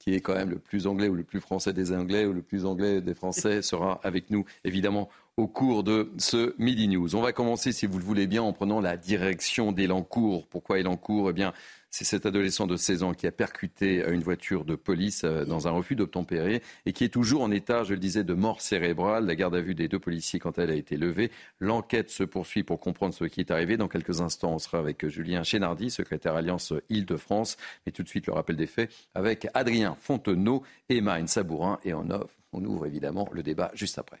qui 0.00 0.14
est 0.14 0.20
quand 0.20 0.34
même 0.34 0.50
le 0.50 0.58
plus 0.58 0.88
anglais 0.88 1.08
ou 1.08 1.14
le 1.14 1.22
plus 1.22 1.40
français 1.40 1.72
des 1.72 1.92
anglais 1.92 2.24
ou 2.24 2.32
le 2.32 2.42
plus 2.42 2.64
anglais 2.64 3.00
des 3.00 3.14
français, 3.14 3.62
sera 3.62 4.00
avec 4.02 4.30
nous, 4.30 4.44
évidemment, 4.64 5.08
au 5.38 5.46
cours 5.46 5.84
de 5.84 6.10
ce 6.18 6.52
Midi 6.58 6.88
News. 6.88 7.14
On 7.14 7.20
va 7.20 7.32
commencer, 7.32 7.70
si 7.70 7.86
vous 7.86 7.98
le 7.98 8.04
voulez 8.04 8.26
bien, 8.26 8.42
en 8.42 8.52
prenant 8.52 8.80
la 8.80 8.96
direction 8.96 9.70
d'Elancourt. 9.70 10.48
Pourquoi 10.48 10.80
Elancourt 10.80 11.30
Eh 11.30 11.32
bien, 11.32 11.52
c'est 11.90 12.04
cet 12.04 12.26
adolescent 12.26 12.66
de 12.66 12.76
16 12.76 13.04
ans 13.04 13.14
qui 13.14 13.28
a 13.28 13.30
percuté 13.30 14.04
une 14.08 14.24
voiture 14.24 14.64
de 14.64 14.74
police 14.74 15.22
euh, 15.22 15.44
dans 15.44 15.68
un 15.68 15.70
refus 15.70 15.94
d'obtempérer 15.94 16.60
et 16.86 16.92
qui 16.92 17.04
est 17.04 17.08
toujours 17.08 17.42
en 17.42 17.52
état, 17.52 17.84
je 17.84 17.94
le 17.94 18.00
disais, 18.00 18.24
de 18.24 18.34
mort 18.34 18.60
cérébrale. 18.60 19.26
La 19.26 19.36
garde 19.36 19.54
à 19.54 19.60
vue 19.60 19.76
des 19.76 19.86
deux 19.86 20.00
policiers, 20.00 20.40
quand 20.40 20.58
elle 20.58 20.70
a 20.70 20.74
été 20.74 20.96
levée, 20.96 21.30
l'enquête 21.60 22.10
se 22.10 22.24
poursuit 22.24 22.64
pour 22.64 22.80
comprendre 22.80 23.14
ce 23.14 23.24
qui 23.24 23.38
est 23.38 23.52
arrivé. 23.52 23.76
Dans 23.76 23.86
quelques 23.86 24.20
instants, 24.20 24.54
on 24.54 24.58
sera 24.58 24.78
avec 24.78 25.06
Julien 25.06 25.44
Chénardi, 25.44 25.90
secrétaire 25.90 26.34
Alliance 26.34 26.72
Île-de-France. 26.90 27.58
Mais 27.86 27.92
tout 27.92 28.02
de 28.02 28.08
suite, 28.08 28.26
le 28.26 28.32
rappel 28.32 28.56
des 28.56 28.66
faits 28.66 28.92
avec 29.14 29.46
Adrien 29.54 29.96
Fontenot 30.00 30.64
et 30.88 31.00
Marine 31.00 31.28
Sabourin. 31.28 31.78
Et 31.84 31.94
on 31.94 32.64
ouvre 32.64 32.86
évidemment 32.86 33.28
le 33.32 33.44
débat 33.44 33.70
juste 33.74 33.98
après. 33.98 34.20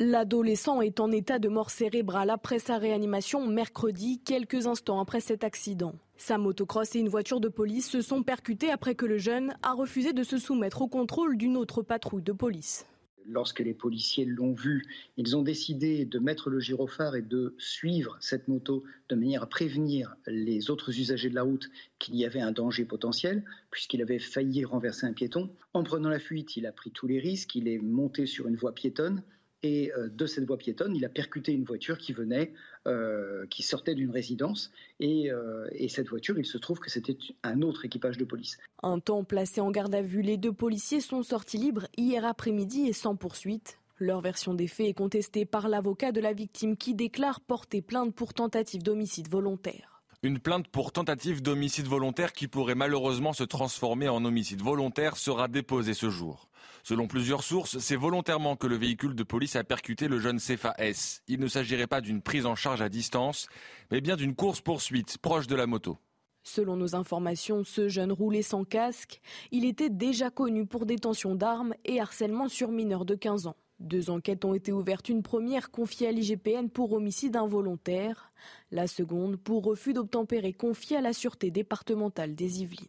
L'adolescent 0.00 0.80
est 0.80 0.98
en 0.98 1.12
état 1.12 1.38
de 1.38 1.48
mort 1.48 1.70
cérébrale 1.70 2.30
après 2.30 2.58
sa 2.58 2.78
réanimation 2.78 3.46
mercredi, 3.46 4.20
quelques 4.24 4.66
instants 4.66 4.98
après 4.98 5.20
cet 5.20 5.44
accident. 5.44 5.94
Sa 6.16 6.36
motocross 6.36 6.96
et 6.96 6.98
une 6.98 7.08
voiture 7.08 7.38
de 7.38 7.48
police 7.48 7.88
se 7.88 8.00
sont 8.00 8.24
percutés 8.24 8.72
après 8.72 8.96
que 8.96 9.06
le 9.06 9.18
jeune 9.18 9.54
a 9.62 9.72
refusé 9.72 10.12
de 10.12 10.24
se 10.24 10.36
soumettre 10.36 10.82
au 10.82 10.88
contrôle 10.88 11.36
d'une 11.36 11.56
autre 11.56 11.82
patrouille 11.82 12.22
de 12.22 12.32
police. 12.32 12.86
lorsque 13.26 13.60
les 13.60 13.72
policiers 13.72 14.24
l'ont 14.24 14.52
vu, 14.52 14.84
ils 15.16 15.36
ont 15.36 15.42
décidé 15.42 16.04
de 16.04 16.18
mettre 16.18 16.50
le 16.50 16.58
gyrophare 16.60 17.16
et 17.16 17.22
de 17.22 17.54
suivre 17.58 18.16
cette 18.20 18.48
moto 18.48 18.82
de 19.08 19.14
manière 19.14 19.44
à 19.44 19.46
prévenir 19.46 20.16
les 20.26 20.70
autres 20.70 20.98
usagers 20.98 21.30
de 21.30 21.34
la 21.34 21.42
route 21.42 21.70
qu'il 21.98 22.16
y 22.16 22.24
avait 22.24 22.40
un 22.40 22.52
danger 22.52 22.84
potentiel, 22.84 23.44
puisqu'il 23.70 24.02
avait 24.02 24.18
failli 24.18 24.64
renverser 24.64 25.06
un 25.06 25.12
piéton. 25.12 25.50
En 25.72 25.84
prenant 25.84 26.10
la 26.10 26.18
fuite, 26.18 26.56
il 26.56 26.66
a 26.66 26.72
pris 26.72 26.90
tous 26.90 27.06
les 27.06 27.20
risques, 27.20 27.54
il 27.54 27.68
est 27.68 27.78
monté 27.78 28.26
sur 28.26 28.46
une 28.46 28.56
voie 28.56 28.74
piétonne, 28.74 29.22
et 29.64 29.90
euh, 29.96 30.08
de 30.08 30.26
cette 30.26 30.44
voie 30.44 30.58
piétonne, 30.58 30.94
il 30.94 31.04
a 31.06 31.08
percuté 31.08 31.52
une 31.52 31.64
voiture 31.64 31.96
qui 31.96 32.12
venait, 32.12 32.52
euh, 32.86 33.46
qui 33.46 33.62
sortait 33.62 33.94
d'une 33.94 34.10
résidence. 34.10 34.70
Euh, 35.02 35.66
et, 35.72 35.88
cette 35.88 36.08
voiture, 36.08 36.38
il 36.38 36.44
se 36.44 36.58
trouve 36.58 36.78
que 36.78 36.90
c'était 36.90 37.16
un 37.42 37.62
autre 37.62 37.86
équipage 37.86 38.18
de 38.18 38.24
police. 38.24 38.58
Un 38.82 39.00
temps 39.00 39.24
placé 39.24 39.62
en 39.62 39.70
garde 39.70 39.94
à 39.94 40.02
vue, 40.02 40.20
les 40.20 40.36
deux 40.36 40.52
policiers 40.52 41.00
sont 41.00 41.22
sortis 41.22 41.56
libres 41.56 41.86
hier 41.96 42.26
après-midi 42.26 42.86
et 42.86 42.92
sans 42.92 43.16
poursuite. 43.16 43.78
Leur 43.98 44.20
version 44.20 44.52
des 44.52 44.66
faits 44.66 44.88
est 44.88 44.94
contestée 44.94 45.46
par 45.46 45.68
l'avocat 45.68 46.12
de 46.12 46.20
la 46.20 46.34
victime 46.34 46.76
qui 46.76 46.94
déclare 46.94 47.40
porter 47.40 47.80
plainte 47.80 48.14
pour 48.14 48.34
tentative 48.34 48.82
d'homicide 48.82 49.28
volontaire. 49.30 49.93
Une 50.24 50.38
plainte 50.38 50.68
pour 50.68 50.90
tentative 50.90 51.42
d'homicide 51.42 51.86
volontaire 51.86 52.32
qui 52.32 52.48
pourrait 52.48 52.74
malheureusement 52.74 53.34
se 53.34 53.44
transformer 53.44 54.08
en 54.08 54.24
homicide 54.24 54.62
volontaire 54.62 55.18
sera 55.18 55.48
déposée 55.48 55.92
ce 55.92 56.08
jour. 56.08 56.48
Selon 56.82 57.06
plusieurs 57.06 57.42
sources, 57.42 57.78
c'est 57.78 57.94
volontairement 57.94 58.56
que 58.56 58.66
le 58.66 58.76
véhicule 58.76 59.14
de 59.14 59.22
police 59.22 59.54
a 59.54 59.64
percuté 59.64 60.08
le 60.08 60.18
jeune 60.18 60.38
Cefa 60.38 60.72
S. 60.78 61.22
Il 61.28 61.40
ne 61.40 61.46
s'agirait 61.46 61.86
pas 61.86 62.00
d'une 62.00 62.22
prise 62.22 62.46
en 62.46 62.54
charge 62.54 62.80
à 62.80 62.88
distance, 62.88 63.48
mais 63.90 64.00
bien 64.00 64.16
d'une 64.16 64.34
course-poursuite 64.34 65.18
proche 65.18 65.46
de 65.46 65.56
la 65.56 65.66
moto. 65.66 65.98
Selon 66.42 66.76
nos 66.76 66.94
informations, 66.94 67.62
ce 67.62 67.90
jeune 67.90 68.10
roulait 68.10 68.40
sans 68.40 68.64
casque. 68.64 69.20
Il 69.50 69.66
était 69.66 69.90
déjà 69.90 70.30
connu 70.30 70.64
pour 70.64 70.86
détention 70.86 71.34
d'armes 71.34 71.74
et 71.84 72.00
harcèlement 72.00 72.48
sur 72.48 72.70
mineurs 72.70 73.04
de 73.04 73.14
15 73.14 73.46
ans. 73.46 73.56
Deux 73.80 74.10
enquêtes 74.10 74.44
ont 74.44 74.54
été 74.54 74.72
ouvertes, 74.72 75.08
une 75.08 75.22
première 75.22 75.70
confiée 75.70 76.08
à 76.08 76.12
l'IGPN 76.12 76.68
pour 76.68 76.92
homicide 76.92 77.36
involontaire, 77.36 78.32
la 78.70 78.86
seconde 78.86 79.36
pour 79.36 79.64
refus 79.64 79.92
d'obtempérer 79.92 80.52
confiée 80.52 80.96
à 80.96 81.00
la 81.00 81.12
Sûreté 81.12 81.50
départementale 81.50 82.34
des 82.34 82.62
Yvelines. 82.62 82.86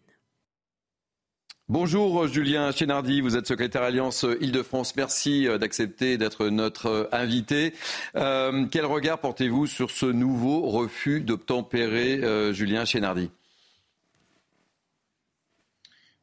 Bonjour 1.68 2.28
Julien 2.28 2.72
Chénardi, 2.72 3.22
vous 3.22 3.36
êtes 3.36 3.48
secrétaire 3.48 3.82
Alliance 3.82 4.24
Île-de-France. 4.40 4.96
Merci 4.96 5.48
euh, 5.48 5.58
d'accepter 5.58 6.16
d'être 6.20 6.50
notre 6.50 6.86
euh, 6.86 7.10
invité. 7.12 7.74
Euh, 8.16 8.68
quel 8.70 8.86
regard 8.86 9.18
portez-vous 9.18 9.66
sur 9.66 9.90
ce 9.90 10.06
nouveau 10.06 10.70
refus 10.70 11.22
d'obtempérer, 11.22 12.54
Julien 12.54 12.86
Chénardi 12.86 13.32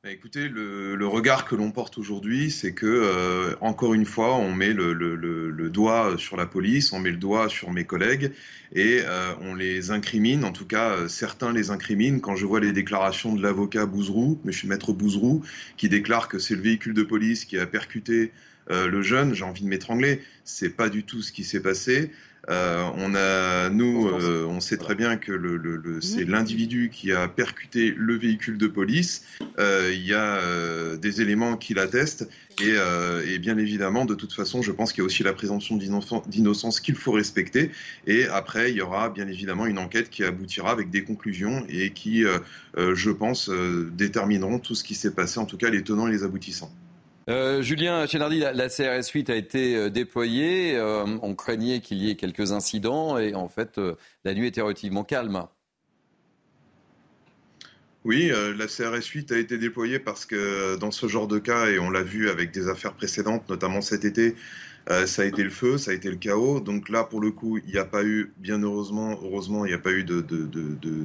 bah, 0.03 0.11
écoutez, 0.11 0.49
le, 0.49 1.07
regard 1.07 1.45
que 1.45 1.55
l'on 1.55 1.71
porte 1.71 1.97
aujourd'hui, 1.97 2.51
c'est 2.51 2.75
que, 2.75 2.87
euh, 2.87 3.55
encore 3.61 3.95
une 3.95 4.05
fois, 4.05 4.35
on 4.35 4.53
met 4.53 4.73
le, 4.73 5.71
doigt 5.71 6.19
sur 6.19 6.37
la 6.37 6.45
police, 6.45 6.93
on 6.93 6.99
met 6.99 7.13
le 7.13 7.19
doigt 7.19 7.49
sur 7.49 7.71
mes 7.71 7.85
collègues 7.85 8.33
et 8.73 9.03
euh, 9.05 9.33
on 9.41 9.55
les 9.55 9.93
incrimine. 9.93 10.43
En 10.43 10.51
tout 10.51 10.67
cas, 10.67 10.91
euh, 10.91 11.07
certains 11.07 11.53
les 11.53 11.71
incriminent. 11.71 12.19
Quand 12.19 12.35
je 12.35 12.47
vois 12.47 12.59
les 12.59 12.73
déclarations 12.73 13.33
de 13.33 13.41
l'avocat 13.41 13.89
monsieur 14.43 14.67
maître 14.67 14.93
Bouzrou, 14.93 15.45
qui 15.77 15.89
déclare 15.89 16.27
que 16.27 16.41
c'est 16.41 16.57
le 16.57 16.63
véhicule 16.63 16.95
de 16.95 17.05
police 17.05 17.45
qui 17.45 17.57
a 17.57 17.67
percuté 17.67 18.33
le 18.71 19.03
jeune, 19.03 19.35
j'ai 19.35 19.45
envie 19.45 19.63
de 19.63 19.69
m'étrangler. 19.69 20.23
C'est 20.45 20.71
pas 20.71 20.89
du 20.89 21.05
tout 21.05 21.21
ce 21.23 21.31
qui 21.31 21.45
s'est 21.45 21.61
passé. 21.61 22.11
Euh, 22.51 22.91
on 22.97 23.15
a, 23.15 23.71
nous, 23.71 24.09
euh, 24.09 24.47
on 24.49 24.61
sait 24.61 24.77
très 24.77 24.95
bien 24.95 25.17
que 25.17 25.33
le, 25.33 25.57
le, 25.57 26.01
c'est 26.01 26.25
l'individu 26.25 26.91
qui 26.93 27.13
a 27.13 27.29
percuté 27.29 27.95
le 27.97 28.17
véhicule 28.17 28.59
de 28.59 28.67
police. 28.67 29.25
Euh, 29.59 29.93
il 29.95 30.05
y 30.05 30.15
a 30.15 30.41
des 30.97 31.21
éléments 31.21 31.57
qui 31.57 31.75
l'attestent. 31.75 32.29
Et, 32.61 32.75
et, 33.33 33.39
bien 33.39 33.57
évidemment, 33.57 34.05
de 34.05 34.15
toute 34.15 34.33
façon, 34.33 34.61
je 34.63 34.73
pense 34.73 34.93
qu'il 34.93 35.03
y 35.03 35.05
a 35.05 35.07
aussi 35.07 35.23
la 35.23 35.33
présomption 35.33 35.77
d'innocence 35.77 36.81
qu'il 36.81 36.95
faut 36.97 37.13
respecter. 37.13 37.71
Et 38.07 38.27
après, 38.27 38.71
il 38.71 38.77
y 38.77 38.83
aura 38.83 39.09
bien 39.09 39.27
évidemment 39.27 39.67
une 39.67 39.79
enquête 39.79 40.11
qui 40.11 40.23
aboutira 40.23 40.71
avec 40.71 40.91
des 40.91 41.03
conclusions 41.03 41.65
et 41.69 41.91
qui, 41.91 42.25
je 42.77 43.11
pense, 43.11 43.51
détermineront 43.93 44.59
tout 44.59 44.75
ce 44.75 44.85
qui 44.85 44.95
s'est 44.95 45.13
passé, 45.13 45.41
en 45.41 45.47
tout 45.47 45.57
cas 45.57 45.71
les 45.71 45.83
tenants 45.83 46.09
et 46.09 46.13
les 46.13 46.25
aboutissants. 46.25 46.73
Euh, 47.29 47.63
Julien 47.63 48.07
Chénardi, 48.07 48.41
la, 48.41 48.69
CRS 48.69 49.09
8 49.13 49.31
a 49.31 49.37
été 49.37 49.77
euh, 49.77 49.91
déployée. 49.91 50.77
Euh, 50.77 51.05
on 51.23 51.35
craignait 51.35 51.81
qu'il 51.81 51.99
y 51.99 52.11
ait 52.11 52.17
quelques 52.17 52.53
incidents 52.53 53.17
et 53.19 53.35
en 53.35 53.49
fait, 53.49 53.81
la 54.25 54.35
nuit 54.35 54.49
était 54.49 54.61
relativement 54.61 55.05
calme. 55.05 55.47
Oui, 58.05 58.33
la 58.57 58.67
CRS 58.67 59.07
8 59.07 59.31
a 59.31 59.39
été 59.39 59.59
déployée 59.59 60.01
parce 60.01 60.27
que 60.27 60.77
dans 60.77 60.91
ce 60.91 61.07
genre 61.07 61.29
de 61.29 61.39
cas, 61.39 61.69
et 61.69 61.79
on 61.79 61.89
l'a 61.89 62.03
vu 62.03 62.29
avec 62.31 62.51
des 62.51 62.69
affaires 62.69 62.95
précédentes, 62.95 63.49
notamment 63.49 63.81
cet 63.81 64.05
été, 64.05 64.35
ça 64.89 65.23
a 65.23 65.25
été 65.25 65.43
le 65.43 65.51
feu, 65.51 65.79
ça 65.79 65.93
a 65.93 65.95
été 65.95 66.11
le 66.11 66.17
chaos. 66.17 66.61
Donc 66.61 66.89
là, 66.89 67.05
pour 67.05 67.21
le 67.21 67.31
coup, 67.31 67.59
il 67.59 67.73
n'y 67.73 67.79
a 67.79 67.85
pas 67.85 68.05
eu, 68.05 68.33
bien 68.39 68.63
heureusement, 68.63 69.19
heureusement, 69.23 69.65
il 69.65 69.69
n'y 69.69 69.75
a 69.75 69.79
pas 69.79 69.93
eu 69.93 70.05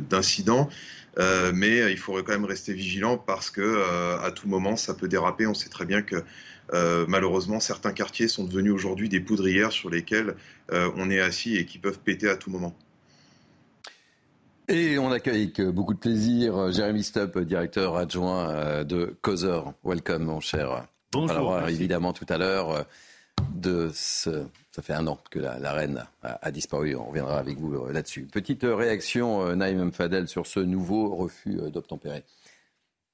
d'incident. 0.10 0.70
Euh, 1.20 1.52
mais 1.54 1.82
euh, 1.82 1.92
il 1.92 1.98
faudrait 1.98 2.24
quand 2.24 2.34
même 2.34 2.46
rester 2.46 2.74
vigilant 2.74 3.18
parce 3.18 3.50
que 3.50 3.62
euh, 3.62 4.20
à 4.22 4.32
tout 4.32 4.48
moment 4.48 4.76
ça 4.76 4.94
peut 4.94 5.08
déraper. 5.08 5.48
On 5.48 5.54
sait 5.54 5.70
très 5.70 5.86
bien 5.86 6.02
que 6.02 6.24
malheureusement 7.08 7.62
certains 7.62 7.94
quartiers 7.94 8.28
sont 8.28 8.44
devenus 8.44 8.74
aujourd'hui 8.74 9.08
des 9.08 9.22
poudrières 9.22 9.72
sur 9.72 9.90
lesquelles 9.90 10.36
on 10.70 11.10
est 11.10 11.22
assis 11.22 11.56
et 11.56 11.66
qui 11.66 11.78
peuvent 11.78 12.00
péter 12.00 12.28
à 12.28 12.36
tout 12.36 12.50
moment. 12.50 12.76
Et 14.68 14.98
on 14.98 15.10
accueille 15.10 15.44
avec 15.44 15.62
beaucoup 15.74 15.94
de 15.94 16.00
plaisir 16.00 16.74
Jérémy 16.74 17.04
Stupp, 17.04 17.40
directeur 17.40 17.96
adjoint 17.96 18.84
de 18.84 19.16
Causeur. 19.22 19.76
Welcome, 19.86 20.26
mon 20.26 20.42
cher. 20.42 20.88
Bonjour. 21.14 21.32
Alors, 21.32 21.70
évidemment, 21.70 22.12
tout 22.12 22.26
à 22.28 22.38
l'heure, 22.38 22.86
de 23.56 23.92
ce 23.94 24.48
ça 24.78 24.84
fait 24.84 24.94
un 24.94 25.08
an 25.08 25.18
que 25.32 25.40
la, 25.40 25.74
reine 25.74 26.06
a, 26.22 26.52
disparu. 26.52 26.96
On 26.96 27.06
reviendra 27.06 27.40
avec 27.40 27.58
vous 27.58 27.74
euh, 27.74 27.92
là-dessus. 27.92 28.28
Petite 28.32 28.64
euh, 28.64 28.76
réaction, 28.76 29.42
euh, 29.42 29.56
Naïm 29.56 29.92
Fadel, 29.92 30.28
sur 30.28 30.46
ce 30.46 30.60
nouveau 30.60 31.16
refus 31.16 31.56
d'obtempérer. 31.72 32.24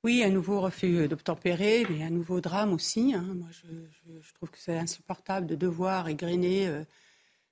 Oui, 0.03 0.23
un 0.25 0.29
nouveau 0.29 0.59
refus 0.59 1.07
d'obtempérer, 1.07 1.85
mais 1.89 2.03
un 2.03 2.09
nouveau 2.09 2.41
drame 2.41 2.73
aussi. 2.73 3.13
Hein. 3.15 3.25
Moi, 3.33 3.47
je, 3.51 4.33
trouve 4.33 4.49
que 4.49 4.57
c'est 4.59 4.77
insupportable 4.77 5.47
de 5.47 5.55
devoir 5.55 6.09
égrener 6.09 6.69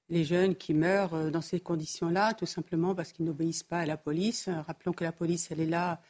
les 0.10 0.26
jeunes 0.26 0.56
qui 0.56 0.74
meurent 0.74 1.32
dans 1.32 1.40
ces 1.40 1.62
conditions-là, 1.62 2.34
tout 2.34 2.46
simplement 2.46 2.94
parce 2.94 3.14
qu'ils 3.14 3.24
n'obéissent 3.24 3.64
pas 3.64 3.80
à 3.80 3.86
la 3.86 3.96
police. 3.96 4.50
Rappelons 4.68 4.92
que 4.92 5.06
la 5.06 5.14
police, 5.14 5.48
elle 5.52 5.62
est 5.62 5.66
là 5.66 6.02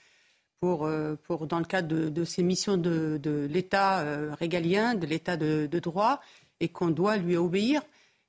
pour, 0.60 0.89
pour 1.25 1.46
dans 1.46 1.60
le 1.60 1.65
cadre 1.65 1.88
de, 1.88 2.10
de 2.10 2.25
ses 2.25 2.41
missions 2.41 2.77
de, 2.77 3.20
de 3.22 3.48
l'État 3.48 4.34
régalien, 4.34 4.96
de 4.96 5.06
l'État 5.06 5.38
de, 5.38 5.68
droit, 5.77 6.20
et 6.62 6.70
qu'on 6.70 6.91
doit 6.91 7.18
lui 7.18 7.36
obéir. 7.36 7.82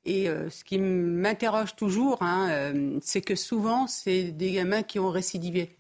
Et 0.05 0.29
euh, 0.29 0.51
ce 0.51 0.65
qui 0.65 0.79
m'interroge 0.79 1.77
toujours, 1.77 2.23
hein, 2.23 2.49
euh, 2.51 2.99
c'est 3.01 3.21
que 3.21 3.37
souvent, 3.37 3.87
c'est 3.87 4.33
des 4.33 4.51
gamins 4.51 4.83
qui 4.83 4.99
ont 4.99 5.11
récidivé. 5.11 5.77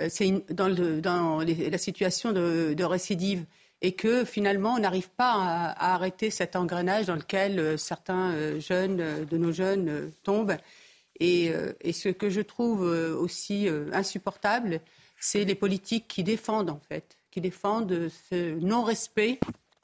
Euh, 0.00 0.06
c'est 0.08 0.30
dans, 0.52 0.68
la 0.68 1.78
situation 1.78 2.32
de, 2.32 2.84
récidive. 2.84 3.44
Et 3.80 3.92
que 3.92 4.24
finalement, 4.24 4.74
on 4.74 4.78
n'arrive 4.78 5.08
pas 5.10 5.32
à, 5.32 5.94
arrêter 5.94 6.30
cet 6.30 6.56
engrenage 6.56 7.06
dans 7.06 7.14
lequel 7.14 7.78
certains 7.78 8.58
jeunes, 8.58 9.24
de 9.24 9.36
nos 9.36 9.52
jeunes, 9.52 10.10
tombent. 10.24 10.56
Et, 11.20 11.52
et, 11.80 11.92
ce 11.92 12.08
que 12.08 12.28
je 12.28 12.40
trouve 12.40 12.80
aussi 12.80 13.68
insupportable, 13.92 14.80
c'est 15.20 15.44
les 15.44 15.54
politiques 15.54 16.08
qui 16.08 16.24
défendent, 16.24 16.70
en 16.70 16.80
fait, 16.88 17.18
qui 17.30 17.40
défendent 17.40 18.08
ce 18.28 18.58
non-respect 18.58 19.38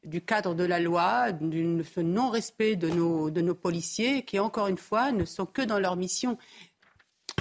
du 0.05 0.21
cadre 0.21 0.55
de 0.55 0.65
la 0.65 0.81
loi, 0.81 1.33
de 1.33 1.83
ce 1.83 2.01
non-respect 2.01 2.77
de 2.77 2.89
nos, 2.89 3.31
de 3.31 3.41
nos 3.41 3.55
policiers, 3.55 4.23
qui, 4.23 4.39
encore 4.39 4.69
une 4.69 4.79
fois, 4.79 5.13
ne 5.13 5.25
sont 5.25 5.47
que 5.47 5.63
dans 5.63 5.79
leur 5.79 5.97
mission. 5.97 6.39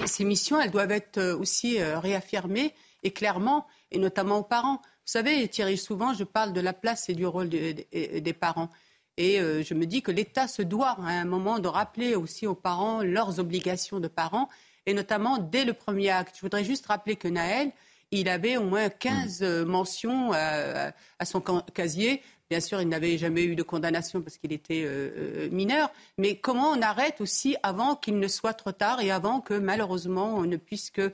Et 0.01 0.08
ces 0.08 0.24
missions, 0.24 0.60
elles 0.60 0.72
doivent 0.72 0.91
être 0.91 1.17
euh, 1.17 1.38
aussi 1.38 1.79
euh, 1.79 2.00
réaffirmées 2.00 2.74
et 3.03 3.12
clairement, 3.12 3.67
et 3.91 4.00
notamment 4.00 4.39
aux 4.39 4.43
parents. 4.43 4.77
Vous 4.77 5.12
savez, 5.12 5.48
Thierry, 5.48 5.77
souvent, 5.77 6.13
je 6.13 6.24
parle 6.24 6.53
de 6.53 6.62
la 6.62 6.74
place 6.74 7.10
et 7.10 7.13
du 7.13 7.25
rôle 7.25 7.50
des 7.50 8.36
parents. 8.39 8.70
Et 9.17 9.39
euh, 9.39 9.62
je 9.62 9.74
me 9.74 9.86
dis 9.86 10.01
que 10.01 10.12
l'État 10.12 10.48
se 10.48 10.62
doit 10.62 10.98
à 11.01 11.10
un 11.10 11.25
moment 11.25 11.60
de 11.60 11.67
rappeler 11.67 12.15
aussi 12.15 12.48
aux 12.48 12.55
parents 12.55 13.03
leurs 13.03 13.39
obligations 13.39 14.00
de 14.00 14.08
parents, 14.08 14.50
et 14.86 14.93
notamment 14.93 15.38
dès 15.38 15.65
le 15.65 15.74
premier 15.74 16.10
acte. 16.10 16.38
Je 16.38 16.41
voudrais 16.41 16.63
juste 16.63 16.86
rappeler 16.86 17.17
que 17.17 17.27
Naël, 17.27 17.72
il 18.12 18.29
avait 18.29 18.58
au 18.58 18.63
moins 18.63 18.89
15 18.89 19.43
mentions 19.65 20.32
à 20.34 21.25
son 21.25 21.41
casier 21.74 22.22
Bien 22.53 22.60
sûr, 22.60 22.79
il 22.83 22.88
n'avait 22.88 23.17
jamais 23.17 23.45
eu 23.45 23.55
de 23.55 23.63
condamnation 23.63 24.22
parce 24.22 24.38
qu'il 24.38 24.53
était 24.53 24.83
euh, 24.86 25.10
euh, 25.17 25.50
mineur. 25.50 25.91
Mais 26.19 26.38
comment 26.38 26.69
on 26.69 26.83
arrête 26.83 27.19
aussi 27.19 27.55
avant 27.63 27.95
qu'il 27.95 28.19
ne 28.19 28.27
soit 28.27 28.53
trop 28.53 28.72
tard 28.72 29.01
et 29.01 29.10
avant 29.10 29.41
que 29.41 29.55
malheureusement 29.55 30.36
on 30.36 30.43
ne 30.43 30.57
puisse 30.57 30.91
que, 30.91 31.12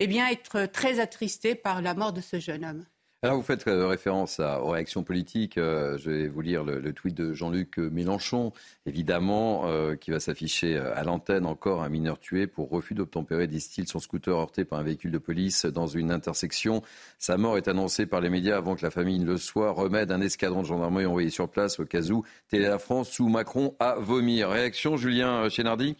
eh 0.00 0.06
bien, 0.06 0.30
être 0.30 0.64
très 0.64 0.98
attristé 0.98 1.54
par 1.54 1.82
la 1.82 1.92
mort 1.92 2.14
de 2.14 2.22
ce 2.22 2.40
jeune 2.40 2.64
homme? 2.64 2.86
Alors 3.24 3.36
vous 3.36 3.44
faites 3.44 3.68
euh, 3.68 3.86
référence 3.86 4.40
aux 4.40 4.70
réactions 4.70 5.04
politiques. 5.04 5.56
Euh, 5.56 5.96
je 5.96 6.10
vais 6.10 6.26
vous 6.26 6.40
lire 6.40 6.64
le, 6.64 6.92
tweet 6.92 7.14
de 7.14 7.32
Jean-Luc 7.32 7.78
Mélenchon, 7.78 8.52
évidemment, 8.84 9.68
euh, 9.68 9.94
qui 9.94 10.10
va 10.10 10.18
s'afficher 10.18 10.76
à 10.76 11.04
l'antenne 11.04 11.46
encore 11.46 11.84
un 11.84 11.88
mineur 11.88 12.18
tué 12.18 12.48
pour 12.48 12.68
refus 12.68 12.94
d'obtempérer, 12.94 13.46
disent-ils, 13.46 13.86
son 13.86 14.00
scooter 14.00 14.36
heurté 14.36 14.64
par 14.64 14.80
un 14.80 14.82
véhicule 14.82 15.12
de 15.12 15.18
police 15.18 15.66
dans 15.66 15.86
une 15.86 16.10
intersection. 16.10 16.82
Sa 17.20 17.36
mort 17.36 17.56
est 17.56 17.68
annoncée 17.68 18.06
par 18.06 18.20
les 18.20 18.28
médias 18.28 18.56
avant 18.56 18.74
que 18.74 18.82
la 18.82 18.90
famille 18.90 19.20
ne 19.20 19.26
le 19.26 19.36
soit. 19.36 19.70
Remède, 19.70 20.10
un 20.10 20.20
escadron 20.20 20.62
de 20.62 20.66
gendarmerie 20.66 21.06
envoyé 21.06 21.30
sur 21.30 21.48
place 21.48 21.78
au 21.78 21.84
cas 21.84 22.02
où 22.10 22.24
Télé 22.48 22.66
la 22.66 22.80
France 22.80 23.08
sous 23.08 23.28
Macron 23.28 23.76
à 23.78 23.94
vomir. 23.94 24.50
Réaction, 24.50 24.96
Julien 24.96 25.48
Chénardi? 25.48 25.96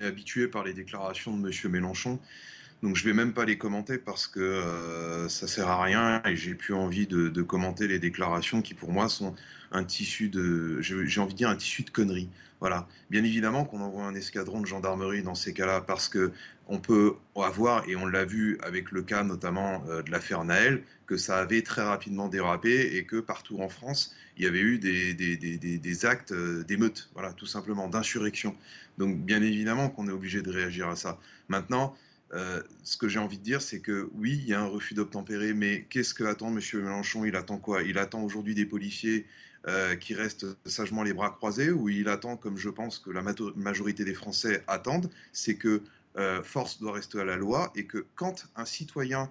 Habitué 0.00 0.48
par 0.48 0.64
les 0.64 0.72
déclarations 0.72 1.36
de 1.36 1.46
M. 1.46 1.72
Mélenchon. 1.72 2.18
Donc 2.82 2.96
je 2.96 3.04
vais 3.04 3.12
même 3.12 3.34
pas 3.34 3.44
les 3.44 3.58
commenter 3.58 3.98
parce 3.98 4.26
que 4.26 4.40
euh, 4.40 5.28
ça 5.28 5.46
sert 5.46 5.68
à 5.68 5.82
rien 5.82 6.22
et 6.24 6.34
j'ai 6.34 6.54
plus 6.54 6.72
envie 6.72 7.06
de, 7.06 7.42
commenter 7.42 7.86
les 7.86 7.98
déclarations 7.98 8.62
qui 8.62 8.74
pour 8.74 8.90
moi 8.90 9.08
sont 9.08 9.34
un 9.70 9.84
tissu 9.84 10.28
de, 10.28 10.80
j'ai 10.80 11.20
envie 11.20 11.34
de 11.34 11.38
dire 11.38 11.50
un 11.50 11.56
tissu 11.56 11.82
de 11.82 11.90
conneries. 11.90 12.30
Voilà. 12.60 12.86
Bien 13.10 13.24
évidemment 13.24 13.64
qu'on 13.64 13.80
envoie 13.80 14.04
un 14.04 14.14
escadron 14.14 14.60
de 14.60 14.66
gendarmerie 14.66 15.22
dans 15.22 15.34
ces 15.34 15.52
cas-là 15.52 15.80
parce 15.80 16.08
que 16.08 16.32
on 16.68 16.78
peut 16.78 17.14
avoir 17.34 17.88
et 17.88 17.96
on 17.96 18.06
l'a 18.06 18.24
vu 18.24 18.58
avec 18.62 18.92
le 18.92 19.02
cas 19.02 19.24
notamment 19.24 19.82
euh, 19.88 20.02
de 20.02 20.10
l'affaire 20.10 20.44
Naël 20.44 20.82
que 21.06 21.16
ça 21.16 21.38
avait 21.38 21.62
très 21.62 21.82
rapidement 21.82 22.28
dérapé 22.28 22.96
et 22.96 23.04
que 23.04 23.16
partout 23.16 23.60
en 23.60 23.68
France 23.68 24.14
il 24.36 24.44
y 24.44 24.46
avait 24.46 24.60
eu 24.60 24.78
des, 24.78 25.12
des, 25.12 25.36
des, 25.36 25.58
des 25.58 26.06
actes 26.06 26.32
euh, 26.32 26.64
d'émeute, 26.64 27.10
voilà, 27.12 27.32
tout 27.34 27.46
simplement 27.46 27.88
d'insurrection. 27.88 28.56
Donc 28.96 29.18
bien 29.18 29.42
évidemment 29.42 29.90
qu'on 29.90 30.08
est 30.08 30.12
obligé 30.12 30.40
de 30.40 30.50
réagir 30.50 30.88
à 30.88 30.96
ça. 30.96 31.18
Maintenant. 31.48 31.94
Euh, 32.32 32.62
ce 32.84 32.96
que 32.96 33.08
j'ai 33.08 33.18
envie 33.18 33.38
de 33.38 33.42
dire, 33.42 33.60
c'est 33.60 33.80
que 33.80 34.08
oui, 34.14 34.38
il 34.42 34.48
y 34.48 34.54
a 34.54 34.60
un 34.60 34.66
refus 34.66 34.94
d'obtempérer, 34.94 35.52
mais 35.52 35.86
qu'est-ce 35.90 36.14
que 36.14 36.24
attend 36.24 36.48
M. 36.48 36.60
Mélenchon? 36.74 37.24
Il 37.24 37.36
attend 37.36 37.58
quoi? 37.58 37.82
Il 37.82 37.98
attend 37.98 38.22
aujourd'hui 38.22 38.54
des 38.54 38.66
policiers 38.66 39.26
euh, 39.66 39.96
qui 39.96 40.14
restent 40.14 40.46
sagement 40.64 41.02
les 41.02 41.12
bras 41.12 41.30
croisés, 41.30 41.70
ou 41.70 41.88
il 41.88 42.08
attend, 42.08 42.36
comme 42.36 42.56
je 42.56 42.70
pense 42.70 42.98
que 42.98 43.10
la 43.10 43.22
majorité 43.56 44.04
des 44.04 44.14
Français 44.14 44.62
attendent, 44.68 45.10
c'est 45.32 45.56
que 45.56 45.82
euh, 46.16 46.42
force 46.42 46.80
doit 46.80 46.92
rester 46.92 47.20
à 47.20 47.24
la 47.24 47.36
loi 47.36 47.72
et 47.74 47.84
que 47.86 48.06
quand 48.14 48.46
un 48.56 48.64
citoyen 48.64 49.30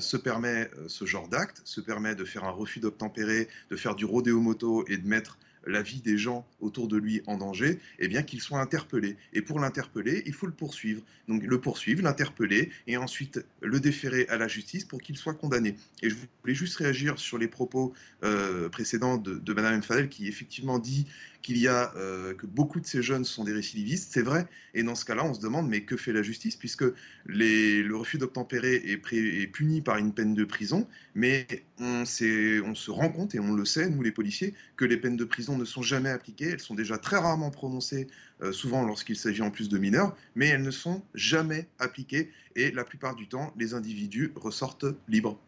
se 0.00 0.16
permet 0.16 0.70
ce 0.86 1.04
genre 1.04 1.28
d'acte, 1.28 1.60
se 1.64 1.80
permet 1.80 2.14
de 2.14 2.24
faire 2.24 2.44
un 2.44 2.50
refus 2.50 2.78
d'obtempérer, 2.78 3.48
de 3.68 3.76
faire 3.76 3.94
du 3.94 4.04
rodéo 4.04 4.40
moto 4.40 4.86
et 4.86 4.96
de 4.96 5.06
mettre 5.06 5.38
la 5.66 5.82
vie 5.82 6.00
des 6.00 6.16
gens 6.16 6.46
autour 6.60 6.88
de 6.88 6.96
lui 6.96 7.22
en 7.26 7.36
danger, 7.36 7.78
eh 7.98 8.08
bien 8.08 8.22
qu'il 8.22 8.40
soit 8.40 8.60
interpellé. 8.60 9.16
Et 9.32 9.42
pour 9.42 9.60
l'interpeller, 9.60 10.22
il 10.26 10.32
faut 10.32 10.46
le 10.46 10.52
poursuivre. 10.52 11.02
Donc 11.28 11.42
le 11.42 11.60
poursuivre, 11.60 12.02
l'interpeller 12.02 12.70
et 12.86 12.96
ensuite 12.96 13.44
le 13.60 13.80
déférer 13.80 14.26
à 14.28 14.38
la 14.38 14.48
justice 14.48 14.84
pour 14.84 15.00
qu'il 15.00 15.16
soit 15.16 15.34
condamné. 15.34 15.76
Et 16.02 16.10
je 16.10 16.16
voulais 16.42 16.54
juste 16.54 16.76
réagir 16.76 17.18
sur 17.18 17.38
les 17.38 17.48
propos 17.48 17.92
euh, 18.22 18.68
précédents 18.68 19.16
de, 19.16 19.34
de 19.34 19.52
Mme 19.52 19.82
Fadel 19.82 20.08
qui 20.08 20.28
effectivement 20.28 20.78
dit 20.78 21.06
qu'il 21.46 21.58
y 21.58 21.68
a 21.68 21.92
euh, 21.94 22.34
que 22.34 22.44
beaucoup 22.44 22.80
de 22.80 22.86
ces 22.86 23.02
jeunes 23.02 23.24
sont 23.24 23.44
des 23.44 23.52
récidivistes, 23.52 24.08
c'est 24.12 24.22
vrai. 24.22 24.48
Et 24.74 24.82
dans 24.82 24.96
ce 24.96 25.04
cas-là, 25.04 25.24
on 25.24 25.32
se 25.32 25.40
demande 25.40 25.68
mais 25.68 25.82
que 25.82 25.96
fait 25.96 26.12
la 26.12 26.22
justice 26.22 26.56
puisque 26.56 26.84
le 27.24 27.92
refus 27.92 28.18
d'obtempérer 28.18 28.74
est, 28.74 29.46
puni 29.46 29.80
par 29.80 29.96
une 29.96 30.12
peine 30.12 30.34
de 30.34 30.44
prison, 30.44 30.88
mais 31.14 31.46
on, 31.78 32.04
se 32.04 32.90
rend 32.90 33.10
compte 33.10 33.36
et 33.36 33.38
on 33.38 33.54
le 33.54 33.64
sait, 33.64 33.88
nous 33.88 34.02
les 34.02 34.10
policiers, 34.10 34.54
que 34.74 34.84
les 34.84 34.96
peines 34.96 35.16
de 35.16 35.24
prison 35.24 35.56
ne 35.56 35.64
sont 35.64 35.82
jamais 35.82 36.10
appliquées. 36.10 36.48
Elles 36.50 36.58
sont 36.58 36.74
déjà 36.74 36.98
très 36.98 37.16
rarement 37.16 37.52
prononcées, 37.52 38.08
euh, 38.42 38.50
souvent 38.50 38.84
lorsqu'il 38.84 39.16
s'agit 39.16 39.42
en 39.42 39.52
plus 39.52 39.68
de 39.68 39.78
mineurs, 39.78 40.16
mais 40.34 40.48
elles 40.48 40.64
ne 40.64 40.72
sont 40.72 41.00
jamais 41.14 41.68
appliquées 41.78 42.32
et 42.56 42.72
la 42.72 42.82
plupart 42.82 43.14
du 43.14 43.28
temps, 43.28 43.54
les 43.56 43.72
individus 43.72 44.32
ressortent 44.34 44.86
libres. 45.06 45.38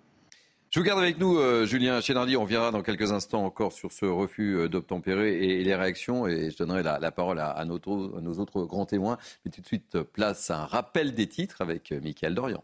Je 0.70 0.80
vous 0.80 0.84
garde 0.84 1.00
avec 1.00 1.18
nous, 1.18 1.38
euh, 1.38 1.64
Julien 1.64 2.02
Chénardi. 2.02 2.37
On 2.37 2.44
viendra 2.44 2.70
dans 2.70 2.82
quelques 2.82 3.10
instants 3.10 3.42
encore 3.42 3.72
sur 3.72 3.90
ce 3.90 4.04
refus 4.04 4.54
euh, 4.54 4.68
d'obtempérer 4.68 5.38
et, 5.38 5.64
les 5.64 5.75
réactions. 5.75 6.26
Et 6.26 6.50
je 6.50 6.58
donnerai 6.58 6.82
la, 6.82 7.10
parole 7.10 7.40
à, 7.40 7.64
nos 7.64 8.38
autres 8.38 8.64
grands 8.64 8.84
témoins. 8.84 9.16
Mais 9.44 9.50
tout 9.50 9.62
de 9.62 9.66
suite, 9.66 10.02
place 10.02 10.50
à 10.50 10.58
un 10.58 10.66
rappel 10.66 11.14
des 11.14 11.26
titres 11.26 11.62
avec 11.62 11.90
euh, 11.90 12.00
Mickaël 12.00 12.34
Dorian. 12.34 12.62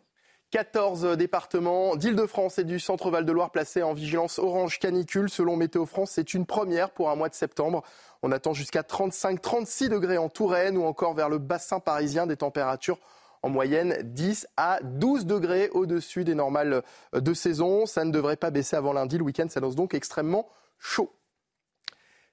14 0.51 1.17
départements 1.17 1.97
d'Île-de-France 1.97 2.59
et 2.59 2.65
du 2.65 2.79
centre-Val 2.79 3.25
de 3.25 3.33
Loire 3.33 3.51
placés 3.51 3.83
en 3.83 3.95
vigilance 3.95 4.39
orange 4.39 4.79
canicule. 4.81 5.31
Selon 5.31 5.57
Météo 5.57 5.87
France, 5.87 6.11
c'est 6.11 6.35
une 6.35 6.45
première 6.45 6.91
pour 6.91 7.09
un 7.09 7.17
mois 7.17 7.31
de 7.31 7.35
septembre. 7.35 7.83
On 8.23 8.33
attend 8.33 8.53
jusqu'à 8.53 8.83
35-36 8.83 9.89
degrés 9.89 10.19
en 10.19 10.29
Touraine 10.29 10.77
ou 10.77 10.85
encore 10.85 11.15
vers 11.15 11.31
le 11.31 11.39
bassin 11.39 11.81
parisien 11.81 12.27
des 12.27 12.37
températures 12.37 12.99
en 13.45 13.51
moyenne 13.51 13.99
10 14.03 14.49
à 14.57 14.81
12 14.83 15.27
degrés 15.27 15.69
au-dessus 15.75 16.25
des 16.25 16.35
normales 16.35 16.83
de 17.13 17.35
saison. 17.35 17.85
Ça 17.85 18.05
ne 18.05 18.11
devrait 18.11 18.37
pas 18.37 18.51
baisser 18.51 18.75
avant 18.75 18.95
lundi. 18.95 19.19
Le 19.19 19.25
week-end 19.25 19.49
s'annonce 19.51 19.77
donc 19.77 19.93
extrêmement 19.93 20.49
chaud. 20.79 21.13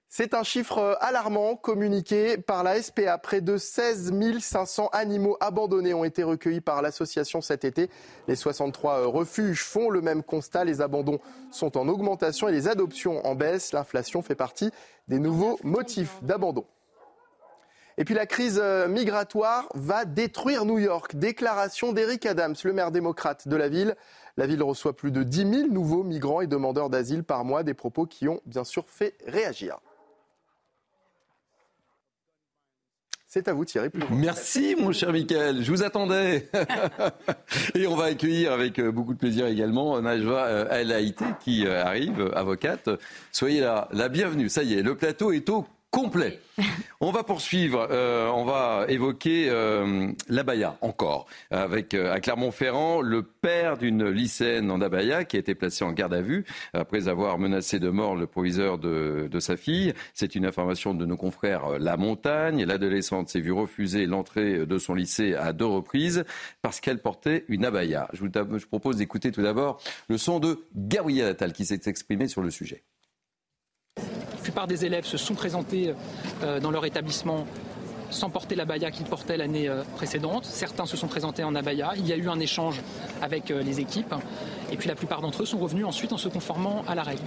C'est 0.08 0.34
un 0.34 0.44
chiffre 0.44 0.98
alarmant 1.01 1.56
communiqué 1.56 2.38
par 2.38 2.63
la 2.63 2.82
SPA. 2.82 3.18
Près 3.18 3.41
de 3.41 3.58
16 3.58 4.13
500 4.39 4.89
animaux 4.93 5.36
abandonnés 5.41 5.93
ont 5.93 6.06
été 6.06 6.24
recueillis 6.24 6.62
par 6.62 6.82
l'association 6.82 7.41
cet 7.41 7.65
été. 7.65 7.89
Les 8.30 8.36
63 8.36 9.06
refuges 9.08 9.63
font 9.63 9.89
le 9.89 10.02
même 10.02 10.24
constat. 10.24 10.63
Les 10.63 10.80
abandons 10.80 11.19
sont 11.52 11.78
en 11.78 11.89
augmentation 11.89 12.47
et 12.47 12.54
les 12.54 12.69
adoptions 12.69 13.26
en 13.26 13.36
baisse. 13.36 13.74
L'inflation 13.74 14.21
fait 14.21 14.36
partie 14.36 14.71
des 15.10 15.19
nouveaux 15.19 15.60
motifs 15.63 16.21
d'abandon. 16.21 16.65
Et 18.01 18.03
puis 18.03 18.15
la 18.15 18.25
crise 18.25 18.59
euh, 18.59 18.87
migratoire 18.87 19.69
va 19.75 20.05
détruire 20.05 20.65
New 20.65 20.79
York. 20.79 21.15
Déclaration 21.15 21.93
d'Eric 21.93 22.25
Adams, 22.25 22.55
le 22.63 22.73
maire 22.73 22.89
démocrate 22.89 23.47
de 23.47 23.55
la 23.55 23.69
ville. 23.69 23.95
La 24.37 24.47
ville 24.47 24.63
reçoit 24.63 24.95
plus 24.95 25.11
de 25.11 25.21
10 25.21 25.37
000 25.37 25.67
nouveaux 25.67 26.01
migrants 26.01 26.41
et 26.41 26.47
demandeurs 26.47 26.89
d'asile 26.89 27.23
par 27.23 27.45
mois, 27.45 27.61
des 27.61 27.75
propos 27.75 28.07
qui 28.07 28.27
ont 28.27 28.41
bien 28.47 28.63
sûr 28.63 28.85
fait 28.87 29.13
réagir. 29.27 29.77
C'est 33.27 33.47
à 33.47 33.53
vous 33.53 33.65
Thierry. 33.65 33.89
Merci 34.09 34.75
mon 34.75 34.91
cher 34.93 35.11
Michael, 35.11 35.61
je 35.61 35.71
vous 35.71 35.83
attendais. 35.83 36.49
et 37.75 37.85
on 37.85 37.95
va 37.95 38.05
accueillir 38.05 38.51
avec 38.51 38.79
euh, 38.79 38.91
beaucoup 38.91 39.13
de 39.13 39.19
plaisir 39.19 39.45
également 39.45 40.01
Najwa 40.01 40.45
euh, 40.45 40.69
El 40.71 40.91
Haïté 40.91 41.25
qui 41.39 41.67
arrive, 41.67 42.31
avocate. 42.33 42.89
Soyez 43.31 43.61
là, 43.61 43.87
la 43.91 44.09
bienvenue. 44.09 44.49
Ça 44.49 44.63
y 44.63 44.73
est, 44.73 44.81
le 44.81 44.97
plateau 44.97 45.31
est 45.31 45.47
au 45.49 45.67
complet. 45.91 46.39
On 47.01 47.12
va 47.12 47.23
poursuivre, 47.23 47.88
euh, 47.89 48.30
on 48.30 48.45
va 48.45 48.86
évoquer 48.88 49.49
euh, 49.49 50.12
l'abaya 50.30 50.77
encore, 50.82 51.25
avec 51.49 51.95
euh, 51.95 52.13
à 52.13 52.19
Clermont-Ferrand 52.19 53.01
le 53.01 53.23
père 53.23 53.77
d'une 53.77 54.08
lycéenne 54.08 54.69
en 54.69 54.80
abaya 54.82 55.25
qui 55.25 55.36
a 55.36 55.39
été 55.39 55.56
placée 55.56 55.84
en 55.84 55.91
garde 55.91 56.13
à 56.13 56.21
vue 56.21 56.45
après 56.73 57.08
avoir 57.08 57.39
menacé 57.39 57.80
de 57.80 57.89
mort 57.89 58.15
le 58.15 58.27
proviseur 58.27 58.77
de, 58.77 59.27
de 59.32 59.39
sa 59.39 59.58
fille. 59.58 59.93
C'est 60.13 60.36
une 60.36 60.45
information 60.45 60.93
de 60.93 61.08
nos 61.08 61.17
confrères 61.17 61.80
La 61.80 61.97
Montagne. 61.97 62.65
L'adolescente 62.65 63.30
s'est 63.30 63.41
vue 63.41 63.51
refuser 63.51 64.06
l'entrée 64.06 64.67
de 64.67 64.77
son 64.77 64.93
lycée 64.93 65.34
à 65.34 65.54
deux 65.54 65.65
reprises 65.65 66.23
parce 66.62 66.80
qu'elle 66.80 66.99
portait 66.99 67.45
une 67.47 67.65
abaya. 67.65 68.08
Je 68.13 68.19
vous, 68.19 68.30
je 68.60 68.67
propose 68.67 68.97
d'écouter 68.97 69.32
tout 69.32 69.41
d'abord 69.41 69.82
le 70.08 70.19
son 70.19 70.39
de 70.39 70.63
Gabriel 70.75 71.30
Attal 71.30 71.51
qui 71.51 71.65
s'est 71.65 71.82
exprimé 71.88 72.27
sur 72.27 72.43
le 72.43 72.51
sujet. 72.51 72.84
La 74.41 74.45
plupart 74.45 74.65
des 74.65 74.86
élèves 74.86 75.06
se 75.06 75.17
sont 75.17 75.36
présentés 75.36 75.93
euh, 76.41 76.60
dans 76.60 76.71
leur 76.71 76.84
établissement 76.84 77.45
sans 78.10 78.32
porter 78.32 78.56
l'abaya 78.56 78.89
qu'ils 78.89 79.06
portaient 79.06 79.38
l'année 79.38 79.69
euh, 79.69 79.84
précédente. 79.97 80.45
Certains 80.45 80.88
se 80.88 80.97
sont 80.97 81.06
présentés 81.06 81.43
en 81.43 81.54
abaya. 81.54 81.93
Il 81.95 82.08
y 82.08 82.12
a 82.12 82.15
eu 82.15 82.27
un 82.27 82.39
échange 82.39 82.82
avec 83.21 83.51
euh, 83.51 83.62
les 83.62 83.80
équipes. 83.80 84.15
Et 84.71 84.77
puis 84.77 84.89
la 84.89 84.95
plupart 84.95 85.21
d'entre 85.21 85.43
eux 85.43 85.45
sont 85.45 85.60
revenus 85.60 85.86
ensuite 85.86 86.12
en 86.12 86.17
se 86.17 86.27
conformant 86.27 86.84
à 86.88 86.95
la 86.95 87.04
règle. 87.04 87.21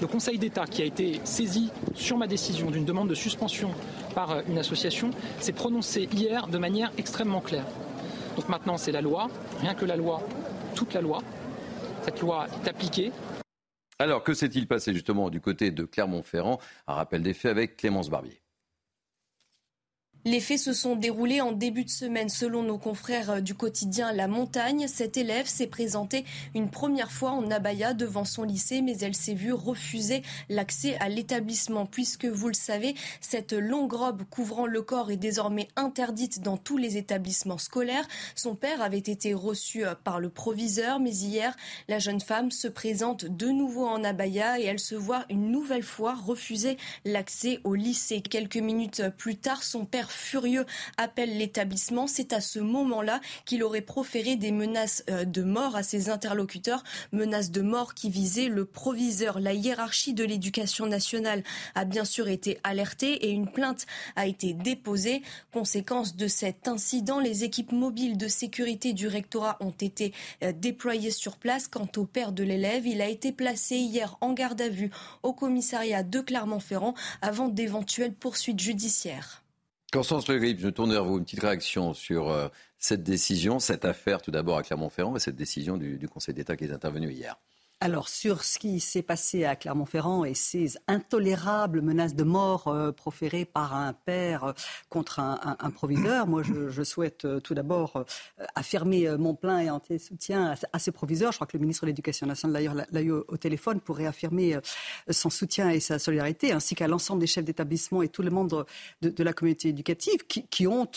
Le 0.00 0.08
Conseil 0.08 0.36
d'État, 0.36 0.64
qui 0.66 0.82
a 0.82 0.84
été 0.84 1.20
saisi 1.22 1.70
sur 1.94 2.16
ma 2.16 2.26
décision 2.26 2.68
d'une 2.72 2.84
demande 2.84 3.08
de 3.08 3.14
suspension 3.14 3.70
par 4.16 4.40
une 4.48 4.58
association, 4.58 5.10
s'est 5.38 5.52
prononcé 5.52 6.08
hier 6.12 6.48
de 6.48 6.58
manière 6.58 6.90
extrêmement 6.98 7.42
claire. 7.42 7.66
Donc 8.34 8.48
maintenant, 8.48 8.76
c'est 8.76 8.90
la 8.90 9.02
loi, 9.02 9.28
rien 9.60 9.74
que 9.74 9.84
la 9.84 9.94
loi, 9.94 10.20
toute 10.74 10.94
la 10.94 11.00
loi. 11.00 11.22
Cette 12.04 12.20
loi 12.20 12.48
est 12.60 12.68
appliquée, 12.68 13.12
alors, 13.98 14.24
que 14.24 14.34
s'est-il 14.34 14.66
passé 14.66 14.92
justement 14.92 15.30
du 15.30 15.40
côté 15.40 15.70
de 15.70 15.84
Clermont-Ferrand? 15.84 16.60
Un 16.86 16.94
rappel 16.94 17.22
des 17.22 17.34
faits 17.34 17.50
avec 17.50 17.76
Clémence 17.76 18.10
Barbier. 18.10 18.43
Les 20.26 20.40
faits 20.40 20.58
se 20.58 20.72
sont 20.72 20.96
déroulés 20.96 21.42
en 21.42 21.52
début 21.52 21.84
de 21.84 21.90
semaine 21.90 22.30
selon 22.30 22.62
nos 22.62 22.78
confrères 22.78 23.30
euh, 23.30 23.40
du 23.40 23.54
quotidien 23.54 24.10
La 24.10 24.26
Montagne. 24.26 24.86
Cette 24.88 25.18
élève 25.18 25.46
s'est 25.46 25.66
présentée 25.66 26.24
une 26.54 26.70
première 26.70 27.12
fois 27.12 27.32
en 27.32 27.50
abaya 27.50 27.92
devant 27.92 28.24
son 28.24 28.42
lycée, 28.42 28.80
mais 28.80 28.96
elle 29.00 29.14
s'est 29.14 29.34
vue 29.34 29.52
refuser 29.52 30.22
l'accès 30.48 30.96
à 30.98 31.10
l'établissement 31.10 31.84
puisque, 31.84 32.24
vous 32.24 32.48
le 32.48 32.54
savez, 32.54 32.94
cette 33.20 33.52
longue 33.52 33.92
robe 33.92 34.22
couvrant 34.30 34.64
le 34.64 34.80
corps 34.80 35.10
est 35.10 35.18
désormais 35.18 35.68
interdite 35.76 36.40
dans 36.40 36.56
tous 36.56 36.78
les 36.78 36.96
établissements 36.96 37.58
scolaires. 37.58 38.08
Son 38.34 38.54
père 38.54 38.80
avait 38.80 38.96
été 38.96 39.34
reçu 39.34 39.84
euh, 39.84 39.94
par 39.94 40.20
le 40.20 40.30
proviseur, 40.30 41.00
mais 41.00 41.14
hier, 41.14 41.54
la 41.86 41.98
jeune 41.98 42.22
femme 42.22 42.50
se 42.50 42.68
présente 42.68 43.26
de 43.26 43.48
nouveau 43.48 43.86
en 43.86 44.02
abaya 44.02 44.58
et 44.58 44.64
elle 44.64 44.80
se 44.80 44.94
voit 44.94 45.26
une 45.28 45.50
nouvelle 45.50 45.82
fois 45.82 46.14
refuser 46.14 46.78
l'accès 47.04 47.60
au 47.64 47.74
lycée. 47.74 48.22
Quelques 48.22 48.56
minutes 48.56 49.02
plus 49.18 49.36
tard, 49.36 49.62
son 49.62 49.84
père 49.84 50.12
furieux 50.14 50.66
appellent 50.96 51.36
l'établissement. 51.36 52.06
C'est 52.06 52.32
à 52.32 52.40
ce 52.40 52.58
moment-là 52.58 53.20
qu'il 53.44 53.62
aurait 53.62 53.80
proféré 53.80 54.36
des 54.36 54.52
menaces 54.52 55.04
euh, 55.10 55.24
de 55.24 55.42
mort 55.42 55.76
à 55.76 55.82
ses 55.82 56.10
interlocuteurs, 56.10 56.82
menaces 57.12 57.50
de 57.50 57.60
mort 57.62 57.94
qui 57.94 58.10
visaient 58.10 58.48
le 58.48 58.64
proviseur. 58.64 59.40
La 59.40 59.52
hiérarchie 59.52 60.14
de 60.14 60.24
l'éducation 60.24 60.86
nationale 60.86 61.42
a 61.74 61.84
bien 61.84 62.04
sûr 62.04 62.28
été 62.28 62.58
alertée 62.64 63.26
et 63.26 63.30
une 63.30 63.50
plainte 63.50 63.86
a 64.16 64.26
été 64.26 64.54
déposée. 64.54 65.22
Conséquence 65.52 66.16
de 66.16 66.28
cet 66.28 66.68
incident, 66.68 67.20
les 67.20 67.44
équipes 67.44 67.72
mobiles 67.72 68.16
de 68.16 68.28
sécurité 68.28 68.92
du 68.92 69.08
rectorat 69.08 69.56
ont 69.60 69.70
été 69.70 70.12
euh, 70.42 70.52
déployées 70.52 71.10
sur 71.10 71.36
place. 71.36 71.68
Quant 71.68 71.88
au 71.96 72.04
père 72.04 72.32
de 72.32 72.42
l'élève, 72.42 72.86
il 72.86 73.00
a 73.00 73.08
été 73.08 73.32
placé 73.32 73.76
hier 73.76 74.16
en 74.20 74.32
garde 74.32 74.60
à 74.60 74.68
vue 74.68 74.90
au 75.22 75.32
commissariat 75.32 76.02
de 76.02 76.20
Clermont-Ferrand 76.20 76.94
avant 77.22 77.48
d'éventuelles 77.48 78.14
poursuites 78.14 78.60
judiciaires. 78.60 79.43
Constance 79.94 80.26
Le 80.26 80.40
Grip, 80.40 80.58
je 80.58 80.68
tourne 80.68 80.90
vers 80.90 81.04
vous. 81.04 81.18
Une 81.18 81.24
petite 81.24 81.38
réaction 81.38 81.94
sur 81.94 82.28
euh, 82.28 82.48
cette 82.78 83.04
décision, 83.04 83.60
cette 83.60 83.84
affaire 83.84 84.20
tout 84.20 84.32
d'abord 84.32 84.58
à 84.58 84.64
Clermont-Ferrand 84.64 85.14
et 85.14 85.20
cette 85.20 85.36
décision 85.36 85.76
du 85.76 86.08
Conseil 86.08 86.34
d'État 86.34 86.56
qui 86.56 86.64
est 86.64 86.72
intervenue 86.72 87.12
hier. 87.12 87.36
Alors, 87.80 88.08
sur 88.08 88.44
ce 88.44 88.58
qui 88.58 88.80
s'est 88.80 89.02
passé 89.02 89.44
à 89.44 89.56
Clermont-Ferrand 89.56 90.24
et 90.24 90.32
ces 90.32 90.78
intolérables 90.86 91.82
menaces 91.82 92.14
de 92.14 92.24
mort 92.24 92.68
euh, 92.68 92.92
proférées 92.92 93.44
par 93.44 93.74
un 93.74 93.92
père 93.92 94.44
euh, 94.44 94.52
contre 94.88 95.18
un, 95.18 95.70
proviseur, 95.70 96.26
moi, 96.26 96.42
je, 96.42 96.82
souhaite 96.82 97.24
euh, 97.24 97.40
tout 97.40 97.52
d'abord 97.52 98.04
affirmer 98.54 99.10
mon 99.18 99.34
plein 99.34 99.58
et 99.58 99.70
entier 99.70 99.98
soutien 99.98 100.54
à, 100.72 100.78
ces 100.78 100.92
proviseurs. 100.92 101.32
Je 101.32 101.38
crois 101.38 101.46
que 101.46 101.56
le 101.56 101.60
ministre 101.60 101.82
de 101.82 101.88
l'Éducation 101.88 102.26
nationale, 102.26 102.54
d'ailleurs, 102.54 102.86
l'a 102.90 103.02
eu 103.02 103.10
au, 103.10 103.36
téléphone 103.36 103.80
pour 103.80 103.96
réaffirmer 103.96 104.58
son 105.10 105.28
soutien 105.28 105.68
et 105.68 105.80
sa 105.80 105.98
solidarité, 105.98 106.52
ainsi 106.52 106.74
qu'à 106.74 106.88
l'ensemble 106.88 107.20
des 107.20 107.26
chefs 107.26 107.44
d'établissement 107.44 108.02
et 108.02 108.08
tous 108.08 108.22
les 108.22 108.30
membres 108.30 108.66
de, 109.02 109.24
la 109.24 109.32
communauté 109.32 109.68
éducative 109.68 110.26
qui, 110.26 110.46
qui, 110.46 110.66
ont 110.66 110.88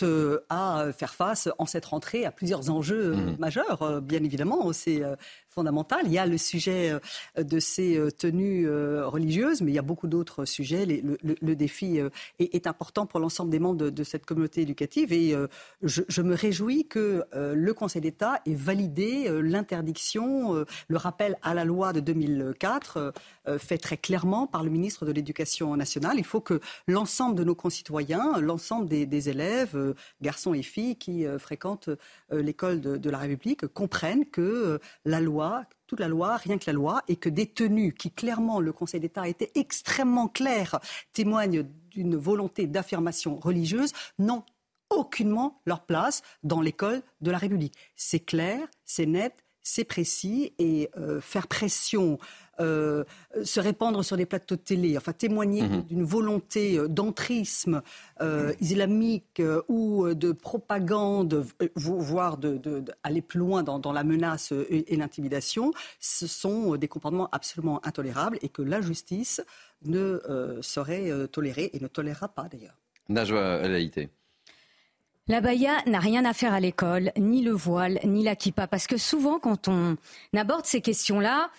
à 0.50 0.86
faire 0.98 1.13
face 1.13 1.50
en 1.58 1.66
cette 1.66 1.86
rentrée 1.86 2.26
à 2.26 2.32
plusieurs 2.32 2.70
enjeux 2.70 3.16
mmh. 3.16 3.36
majeurs, 3.40 4.02
bien 4.02 4.24
évidemment. 4.24 4.72
C'est 4.74 5.02
il 6.06 6.12
y 6.12 6.17
a 6.17 6.26
le 6.26 6.38
sujet 6.38 6.91
euh, 7.38 7.43
de 7.43 7.60
ces 7.60 7.98
euh, 7.98 8.12
tenues 8.12 8.67
euh, 8.67 9.08
religieuses, 9.08 9.62
mais 9.62 9.72
il 9.72 9.76
y 9.76 9.80
a 9.80 9.84
beaucoup 9.84 10.08
d'autres 10.08 10.46
sujets. 10.46 10.86
Le, 10.86 11.56
défi 11.56 12.00
est, 12.39 12.67
important 12.67 13.06
pour 13.06 13.20
l'ensemble 13.20 13.50
des 13.50 13.60
membres 13.60 13.89
de, 13.89 14.04
cette 14.04 14.26
communauté 14.26 14.62
éducative 14.62 15.12
et 15.12 15.36
je, 15.82 16.22
me 16.22 16.36
réjouis 16.36 16.88
que 16.88 17.24
le 17.34 17.74
Conseil 17.74 18.02
d'État 18.02 18.41
ait 18.46 18.54
validé 18.54 19.28
l'interdiction, 19.41 20.65
le 20.88 20.98
rappel 20.98 21.38
à 21.41 21.54
la 21.54 21.65
loi 21.65 21.93
de 21.93 22.00
2004 22.00 23.13
fait 23.58 23.78
très 23.78 23.98
clairement 23.98 24.46
par 24.46 24.63
le 24.63 24.70
ministre 24.70 25.06
de 25.06 25.12
l'Éducation 25.12 25.76
nationale. 25.76 26.15
Il 26.17 26.26
faut 26.26 26.41
que 26.41 26.60
l'ensemble 26.88 27.36
de 27.36 27.43
nos 27.43 27.56
concitoyens, 27.56 28.39
l'ensemble 28.39 28.88
des, 28.88 29.30
élèves, 29.30 29.96
garçons 30.22 30.54
et 30.54 30.63
filles 30.63 30.96
qui 30.96 31.26
fréquentent 31.39 31.89
l'école 32.32 32.82
de, 32.82 33.10
la 33.10 33.17
République, 33.17 33.65
comprennent 33.67 34.26
que 34.26 34.80
la 35.06 35.22
loi 35.22 35.46
toute 35.88 35.99
la 35.99 36.07
loi, 36.07 36.38
rien 36.38 36.57
que 36.57 36.65
la 36.67 36.73
loi, 36.73 37.01
et 37.07 37.15
que 37.15 37.29
des 37.29 37.47
tenues 37.47 37.93
qui 37.93 38.12
clairement, 38.12 38.60
le 38.60 38.73
Conseil 38.73 38.99
d'État 38.99 39.27
été 39.27 39.51
extrêmement 39.55 40.27
clair, 40.27 40.79
témoignent 41.13 41.63
d'une 41.91 42.15
volonté 42.15 42.67
d'affirmation 42.67 43.38
religieuse, 43.38 43.93
n'ont 44.19 44.43
aucunement 44.89 45.62
leur 45.65 45.86
place 45.86 46.21
dans 46.43 46.62
l'école 46.62 47.01
de 47.21 47.31
la 47.31 47.38
République. 47.38 47.75
C'est 47.95 48.19
clair, 48.19 48.67
c'est 48.86 49.05
net, 49.05 49.33
c'est 49.63 49.83
précis, 49.83 50.53
et 50.60 50.89
euh, 50.97 51.19
faire 51.19 51.47
pression 51.47 52.19
euh, 52.60 53.04
se 53.43 53.60
répandre 53.60 54.04
sur 54.04 54.17
des 54.17 54.26
plateaux 54.26 54.56
de 54.56 54.62
télé, 54.62 54.98
enfin 54.98 55.13
témoigner 55.13 55.62
mhm. 55.63 55.84
d'une 55.84 56.04
volonté 56.04 56.80
euh, 56.80 56.88
d'entrisme 56.88 57.82
euh, 58.22 58.54
islamique 58.60 59.41
ou 59.67 60.13
de 60.13 60.32
propagande, 60.32 61.46
voire 61.76 62.38
d'aller 62.38 63.22
plus 63.22 63.39
loin 63.39 63.62
dans, 63.63 63.91
la 63.91 64.04
menace 64.04 64.52
et, 64.70 64.96
l'intimidation, 64.96 65.72
ce 66.00 66.26
sont 66.26 66.76
des 66.78 66.88
comportements 66.88 67.30
absolument 67.32 67.86
intolérables 67.86 68.39
et 68.41 68.50
que 68.50 68.62
la 68.62 68.82
justice 68.82 69.41
ne 69.86 70.20
saurait 70.62 71.28
tolérer 71.32 71.70
et 71.74 71.80
ne 71.80 71.88
tolérera 71.88 72.28
pas 72.28 72.48
d'ailleurs. 72.50 72.76
Najwa 73.10 73.62
La 75.28 75.41
baya 75.41 75.78
n'a 75.86 76.00
rien 76.00 76.26
à 76.26 76.34
faire 76.34 76.54
à 76.54 76.60
l'école, 76.60 77.12
ni 77.17 77.43
le 77.43 77.52
voile, 77.52 78.00
ni 78.04 78.24
la 78.24 78.36
kippa, 78.36 78.67
parce 78.67 78.88
que 78.88 78.98
souvent 78.98 79.39
quand 79.39 79.67
on 79.67 79.98
aborde 80.36 80.65
ces 80.65 80.82
questions-là, 80.82 81.52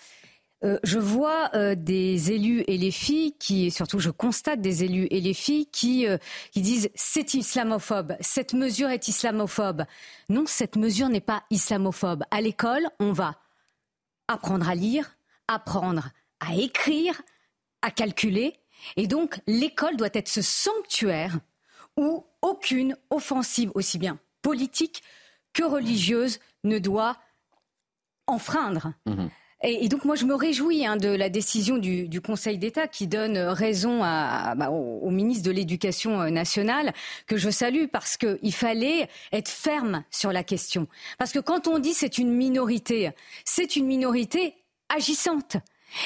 euh, 0.63 0.77
je 0.83 0.99
vois 0.99 1.49
euh, 1.53 1.73
des 1.73 2.31
élus 2.33 2.65
et 2.67 2.77
les 2.77 2.91
filles 2.91 3.33
qui, 3.39 3.67
et 3.67 3.69
surtout 3.69 3.99
je 3.99 4.09
constate 4.09 4.59
des 4.59 4.83
élus 4.83 5.07
et 5.09 5.21
les 5.21 5.33
filles 5.33 5.67
qui, 5.67 6.05
euh, 6.05 6.17
qui 6.51 6.61
disent 6.61 6.89
c'est 6.95 7.33
islamophobe, 7.33 8.15
cette 8.19 8.53
mesure 8.53 8.89
est 8.89 9.07
islamophobe. 9.07 9.85
Non, 10.27 10.43
cette 10.45 10.75
mesure 10.75 11.07
n'est 11.07 11.21
pas 11.21 11.43
islamophobe. 11.49 12.23
À 12.29 12.41
l'école, 12.41 12.89
on 12.99 13.13
va 13.13 13.37
apprendre 14.27 14.69
à 14.69 14.75
lire, 14.75 15.15
apprendre 15.47 16.09
à 16.41 16.55
écrire, 16.55 17.21
à 17.81 17.89
calculer. 17.89 18.59
Et 18.97 19.07
donc, 19.07 19.39
l'école 19.47 19.95
doit 19.95 20.09
être 20.13 20.27
ce 20.27 20.41
sanctuaire 20.41 21.39
où 21.95 22.25
aucune 22.41 22.97
offensive, 23.09 23.71
aussi 23.75 23.97
bien 23.97 24.19
politique 24.41 25.03
que 25.53 25.63
religieuse, 25.63 26.39
ne 26.65 26.79
doit 26.79 27.17
enfreindre. 28.27 28.93
Mmh 29.05 29.27
et, 29.61 29.87
donc 29.89 30.05
moi 30.05 30.15
je 30.15 30.25
me 30.25 30.35
réjouis 30.35 30.85
hein, 30.85 30.97
de 30.97 31.09
la 31.09 31.29
décision 31.29 31.77
du, 31.77 32.07
du 32.07 32.21
Conseil 32.21 32.57
d'État 32.57 32.87
qui 32.87 33.07
donne 33.07 33.37
raison 33.37 34.01
à, 34.03 34.55
bah, 34.55 34.69
au, 34.69 35.09
ministre 35.09 35.45
de 35.45 35.51
l'Éducation 35.51 36.21
euh, 36.21 36.29
nationale 36.29 36.93
que 37.27 37.37
je 37.37 37.49
salue 37.49 37.85
parce 37.91 38.17
qu'il 38.17 38.53
fallait 38.53 39.09
être 39.31 39.49
ferme 39.49 40.03
sur 40.11 40.31
la 40.31 40.43
question. 40.43 40.87
Parce 41.17 41.31
que 41.31 41.39
quand 41.39 41.67
on 41.67 41.79
dit 41.79 41.93
c'est 41.93 42.17
une 42.17 42.31
minorité, 42.31 43.11
c'est 43.43 43.75
une 43.75 43.85
minorité 43.85 44.53
agissante 44.87 45.57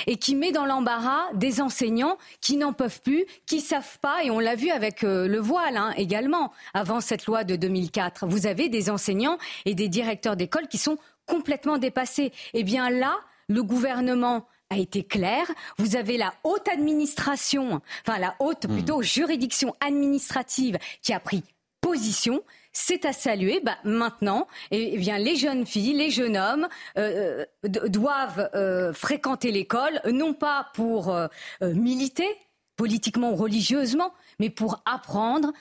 et 0.08 0.18
qui 0.18 0.36
met 0.36 0.52
dans 0.52 0.66
l'embarras 0.66 1.32
des 1.34 1.62
enseignants 1.62 2.18
qui 2.42 2.58
n'en 2.58 2.74
peuvent 2.74 3.02
plus, 3.02 3.26
qui 3.46 3.62
savent 3.62 4.00
pas, 4.00 4.24
et 4.24 4.32
on 4.32 4.40
l'a 4.40 4.56
vu 4.56 4.70
avec 4.70 5.04
euh, 5.04 5.28
le 5.28 5.40
voile 5.40 5.78
hein, 5.78 5.94
également, 5.98 6.52
avant 6.74 7.02
cette 7.02 7.26
loi 7.26 7.44
de 7.44 7.56
2004. 7.56 8.28
Vous 8.28 8.48
avez 8.48 8.70
des 8.70 8.90
enseignants 8.90 9.38
et 9.66 9.76
des 9.76 9.90
directeurs 9.90 10.36
d'école 10.36 10.68
qui 10.68 10.78
sont 10.78 10.98
complètement 11.26 11.78
dépassés. 11.78 12.32
Eh 12.54 12.64
bien 12.64 12.90
là, 12.90 13.20
le 13.48 13.64
gouvernement 13.64 14.48
a 14.70 14.78
été 14.78 15.04
clair. 15.04 15.46
Vous 15.78 15.96
avez 15.96 16.18
la 16.18 16.34
haute 16.44 16.68
administration, 16.68 17.82
enfin 18.06 18.20
la 18.20 18.36
haute 18.40 18.66
hmm. 18.66 18.74
plutôt 18.74 19.02
juridiction 19.02 19.76
administrative 19.80 20.78
qui 21.02 21.14
a 21.14 21.20
pris 21.20 21.44
position. 21.84 22.42
C'est 22.72 23.06
à 23.06 23.14
saluer. 23.14 23.60
Bah, 23.64 23.78
maintenant, 23.84 24.48
eh, 24.72 24.94
eh 24.94 24.98
bien, 24.98 25.20
les 25.20 25.36
jeunes 25.36 25.68
filles, 25.68 25.94
les 25.94 26.10
jeunes 26.10 26.38
hommes 26.38 26.68
euh, 26.98 27.46
euh, 27.66 27.88
doivent 27.88 28.50
euh, 28.56 28.94
fréquenter 28.94 29.52
l'école, 29.52 30.02
non 30.12 30.34
pas 30.34 30.72
pour 30.74 31.16
militer 31.62 32.28
politiquement 32.76 33.32
ou 33.32 33.36
religieusement, 33.36 34.14
mais 34.40 34.50
pour 34.50 34.82
apprendre 34.86 35.52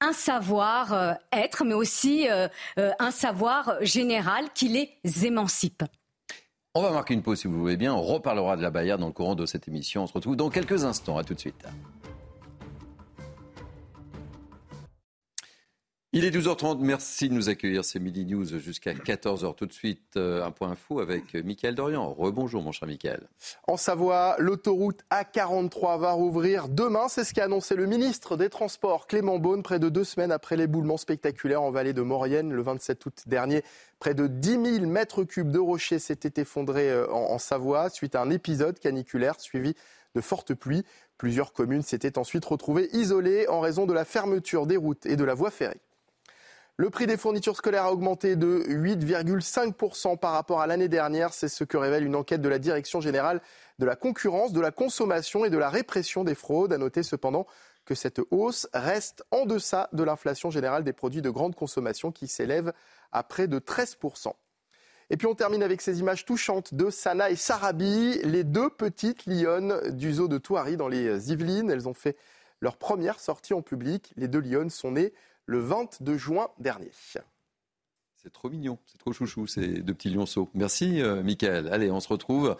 un 0.00 0.12
savoir 0.12 1.16
être, 1.32 1.64
mais 1.64 1.74
aussi 1.74 2.26
un 2.76 3.10
savoir 3.10 3.76
général 3.80 4.46
qui 4.54 4.68
les 4.68 5.26
émancipe. 5.26 5.84
On 6.74 6.82
va 6.82 6.90
marquer 6.90 7.14
une 7.14 7.22
pause 7.22 7.40
si 7.40 7.48
vous 7.48 7.58
voulez 7.58 7.76
bien. 7.76 7.94
On 7.94 8.02
reparlera 8.02 8.56
de 8.56 8.62
la 8.62 8.70
Bayard 8.70 8.98
dans 8.98 9.06
le 9.06 9.12
courant 9.12 9.34
de 9.34 9.46
cette 9.46 9.68
émission. 9.68 10.02
On 10.02 10.06
se 10.06 10.12
retrouve 10.12 10.36
dans 10.36 10.50
quelques 10.50 10.84
instants. 10.84 11.16
À 11.16 11.24
tout 11.24 11.34
de 11.34 11.40
suite. 11.40 11.64
Il 16.14 16.24
est 16.24 16.30
12h30, 16.30 16.78
merci 16.80 17.28
de 17.28 17.34
nous 17.34 17.50
accueillir, 17.50 17.84
c'est 17.84 17.98
Midi 17.98 18.24
News 18.24 18.58
jusqu'à 18.58 18.94
14h 18.94 19.54
tout 19.54 19.66
de 19.66 19.74
suite. 19.74 20.16
Euh, 20.16 20.42
un 20.42 20.50
point 20.50 20.74
fou 20.74 21.00
avec 21.00 21.34
Mickaël 21.34 21.74
Dorian. 21.74 22.14
Rebonjour 22.14 22.62
mon 22.62 22.72
cher 22.72 22.88
Mickaël. 22.88 23.28
En 23.66 23.76
Savoie, 23.76 24.34
l'autoroute 24.38 25.02
A43 25.10 26.00
va 26.00 26.12
rouvrir 26.12 26.70
demain, 26.70 27.08
c'est 27.08 27.24
ce 27.24 27.34
qu'a 27.34 27.44
annoncé 27.44 27.74
le 27.74 27.84
ministre 27.84 28.38
des 28.38 28.48
Transports 28.48 29.06
Clément 29.06 29.38
Beaune 29.38 29.62
près 29.62 29.78
de 29.78 29.90
deux 29.90 30.02
semaines 30.02 30.32
après 30.32 30.56
l'éboulement 30.56 30.96
spectaculaire 30.96 31.60
en 31.60 31.70
vallée 31.70 31.92
de 31.92 32.00
Maurienne 32.00 32.54
le 32.54 32.62
27 32.62 33.04
août 33.04 33.24
dernier. 33.26 33.62
Près 33.98 34.14
de 34.14 34.28
10 34.28 34.78
000 34.78 34.86
mètres 34.86 35.24
cubes 35.24 35.50
de 35.50 35.58
rochers 35.58 35.98
s'étaient 35.98 36.40
effondrés 36.40 36.90
euh, 36.90 37.06
en 37.12 37.36
Savoie 37.36 37.90
suite 37.90 38.14
à 38.14 38.22
un 38.22 38.30
épisode 38.30 38.78
caniculaire 38.78 39.38
suivi 39.38 39.74
de 40.14 40.22
fortes 40.22 40.54
pluies. 40.54 40.84
Plusieurs 41.18 41.52
communes 41.52 41.82
s'étaient 41.82 42.16
ensuite 42.16 42.46
retrouvées 42.46 42.88
isolées 42.94 43.46
en 43.48 43.60
raison 43.60 43.84
de 43.84 43.92
la 43.92 44.06
fermeture 44.06 44.66
des 44.66 44.78
routes 44.78 45.04
et 45.04 45.16
de 45.16 45.24
la 45.24 45.34
voie 45.34 45.50
ferrée. 45.50 45.82
Le 46.80 46.90
prix 46.90 47.08
des 47.08 47.16
fournitures 47.16 47.56
scolaires 47.56 47.86
a 47.86 47.92
augmenté 47.92 48.36
de 48.36 48.62
8,5% 48.68 50.16
par 50.16 50.30
rapport 50.30 50.60
à 50.60 50.68
l'année 50.68 50.86
dernière. 50.86 51.34
C'est 51.34 51.48
ce 51.48 51.64
que 51.64 51.76
révèle 51.76 52.04
une 52.04 52.14
enquête 52.14 52.40
de 52.40 52.48
la 52.48 52.60
Direction 52.60 53.00
générale 53.00 53.40
de 53.80 53.84
la 53.84 53.96
concurrence, 53.96 54.52
de 54.52 54.60
la 54.60 54.70
consommation 54.70 55.44
et 55.44 55.50
de 55.50 55.58
la 55.58 55.70
répression 55.70 56.22
des 56.22 56.36
fraudes. 56.36 56.72
À 56.72 56.78
noter 56.78 57.02
cependant 57.02 57.48
que 57.84 57.96
cette 57.96 58.20
hausse 58.30 58.68
reste 58.72 59.24
en 59.32 59.44
deçà 59.44 59.88
de 59.92 60.04
l'inflation 60.04 60.52
générale 60.52 60.84
des 60.84 60.92
produits 60.92 61.20
de 61.20 61.30
grande 61.30 61.56
consommation 61.56 62.12
qui 62.12 62.28
s'élève 62.28 62.72
à 63.10 63.24
près 63.24 63.48
de 63.48 63.58
13%. 63.58 64.34
Et 65.10 65.16
puis 65.16 65.26
on 65.26 65.34
termine 65.34 65.64
avec 65.64 65.80
ces 65.80 65.98
images 65.98 66.24
touchantes 66.26 66.74
de 66.74 66.90
Sana 66.90 67.28
et 67.28 67.36
Sarabi, 67.36 68.20
les 68.22 68.44
deux 68.44 68.70
petites 68.70 69.26
lionnes 69.26 69.80
du 69.96 70.12
zoo 70.12 70.28
de 70.28 70.38
Touari 70.38 70.76
dans 70.76 70.86
les 70.86 71.32
Yvelines. 71.32 71.72
Elles 71.72 71.88
ont 71.88 71.94
fait 71.94 72.16
leur 72.60 72.76
première 72.76 73.18
sortie 73.18 73.52
en 73.52 73.62
public. 73.62 74.12
Les 74.16 74.28
deux 74.28 74.40
Lions 74.40 74.68
sont 74.68 74.92
nés 74.92 75.12
le 75.48 75.60
22 75.60 76.18
juin 76.18 76.48
dernier. 76.58 76.90
C'est 76.92 78.32
trop 78.32 78.50
mignon, 78.50 78.78
c'est 78.86 78.98
trop 78.98 79.12
chouchou, 79.12 79.46
ces 79.46 79.66
deux 79.80 79.94
petits 79.94 80.10
lionceaux. 80.10 80.50
Merci, 80.54 81.00
euh, 81.00 81.22
Michael. 81.22 81.68
Allez, 81.72 81.90
on 81.90 82.00
se 82.00 82.08
retrouve. 82.08 82.56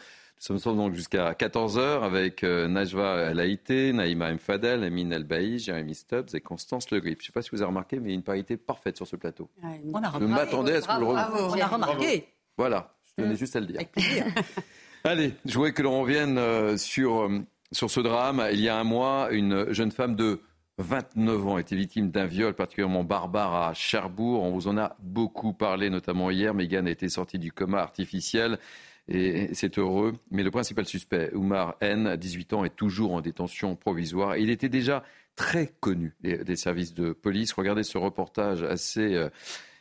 Nous 0.49 0.59
sommes 0.59 0.77
donc 0.77 0.95
jusqu'à 0.95 1.33
14h 1.33 2.03
avec 2.03 2.45
euh, 2.45 2.69
Najwa 2.69 3.35
Laïté, 3.35 3.93
Naïma 3.93 4.33
Mfadel, 4.33 4.85
Amine 4.85 5.13
Elbaï, 5.13 5.59
Jérémy 5.59 5.95
Stubbs 5.95 6.35
et 6.35 6.41
Constance 6.41 6.91
Le 6.91 7.01
Grip. 7.01 7.19
Je 7.21 7.25
ne 7.25 7.27
sais 7.27 7.33
pas 7.33 7.43
si 7.43 7.51
vous 7.51 7.61
avez 7.61 7.69
remarqué, 7.69 7.99
mais 7.99 8.07
il 8.07 8.11
y 8.11 8.13
a 8.13 8.15
une 8.15 8.23
parité 8.23 8.57
parfaite 8.57 8.97
sur 8.97 9.07
ce 9.07 9.17
plateau. 9.17 9.51
on 9.63 10.03
a 10.03 10.13
je 10.19 10.25
m'attendais 10.25 10.77
à 10.77 10.81
ce 10.81 10.87
que 10.87 10.93
vous 10.95 11.01
le. 11.01 11.07
On 11.07 11.61
a 11.61 11.67
remarqué. 11.67 12.29
Voilà, 12.57 12.95
je 13.05 13.23
tenais 13.23 13.37
juste 13.37 13.55
à 13.57 13.61
le 13.61 13.67
dire. 13.67 13.81
Allez, 15.05 15.35
je 15.45 15.55
voudrais 15.55 15.73
que 15.73 15.83
l'on 15.83 16.01
revienne 16.01 16.39
euh, 16.39 16.77
sur, 16.77 17.25
euh, 17.25 17.41
sur 17.73 17.91
ce 17.91 18.01
drame. 18.01 18.49
Il 18.53 18.61
y 18.61 18.69
a 18.69 18.79
un 18.79 18.85
mois, 18.85 19.29
une 19.31 19.73
jeune 19.73 19.91
femme 19.91 20.17
de 20.17 20.41
29 20.79 21.47
ans 21.49 21.59
était 21.59 21.75
victime 21.75 22.11
d'un 22.11 22.27
viol 22.27 22.55
particulièrement 22.55 23.03
barbare 23.03 23.55
à 23.55 23.75
Cherbourg. 23.75 24.45
On 24.45 24.53
vous 24.53 24.69
en 24.69 24.79
a 24.79 24.97
beaucoup 25.01 25.53
parlé, 25.53 25.91
notamment 25.91 26.31
hier. 26.31 26.55
Megan 26.55 26.87
a 26.87 26.91
été 26.91 27.09
sortie 27.09 27.39
du 27.39 27.51
coma 27.51 27.79
artificiel 27.79 28.59
et 29.09 29.53
c'est 29.55 29.79
heureux. 29.79 30.15
Mais 30.31 30.45
le 30.45 30.53
principal 30.53 30.87
suspect, 30.87 31.35
Oumar 31.35 31.77
N, 31.81 32.15
18 32.17 32.53
ans, 32.53 32.65
est 32.65 32.77
toujours 32.77 33.13
en 33.13 33.21
détention 33.21 33.75
provisoire. 33.75 34.37
Il 34.37 34.51
était 34.51 34.69
déjà 34.69 35.03
très 35.35 35.67
connu 35.81 36.17
des, 36.21 36.57
services 36.57 36.95
de 36.95 37.13
police. 37.13 37.53
Regardez 37.53 37.83
ce 37.83 37.99
reportage 37.99 38.63
assez 38.63 39.15
euh, 39.15 39.29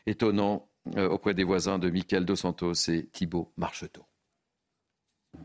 étonnant 0.06 0.68
auprès 0.96 1.34
des 1.34 1.44
voisins 1.44 1.80
de 1.80 1.90
Michael 1.90 2.26
Dos 2.26 2.38
Santos 2.38 2.74
et 2.88 3.08
Thibault 3.12 3.52
Marcheteau. 3.58 4.06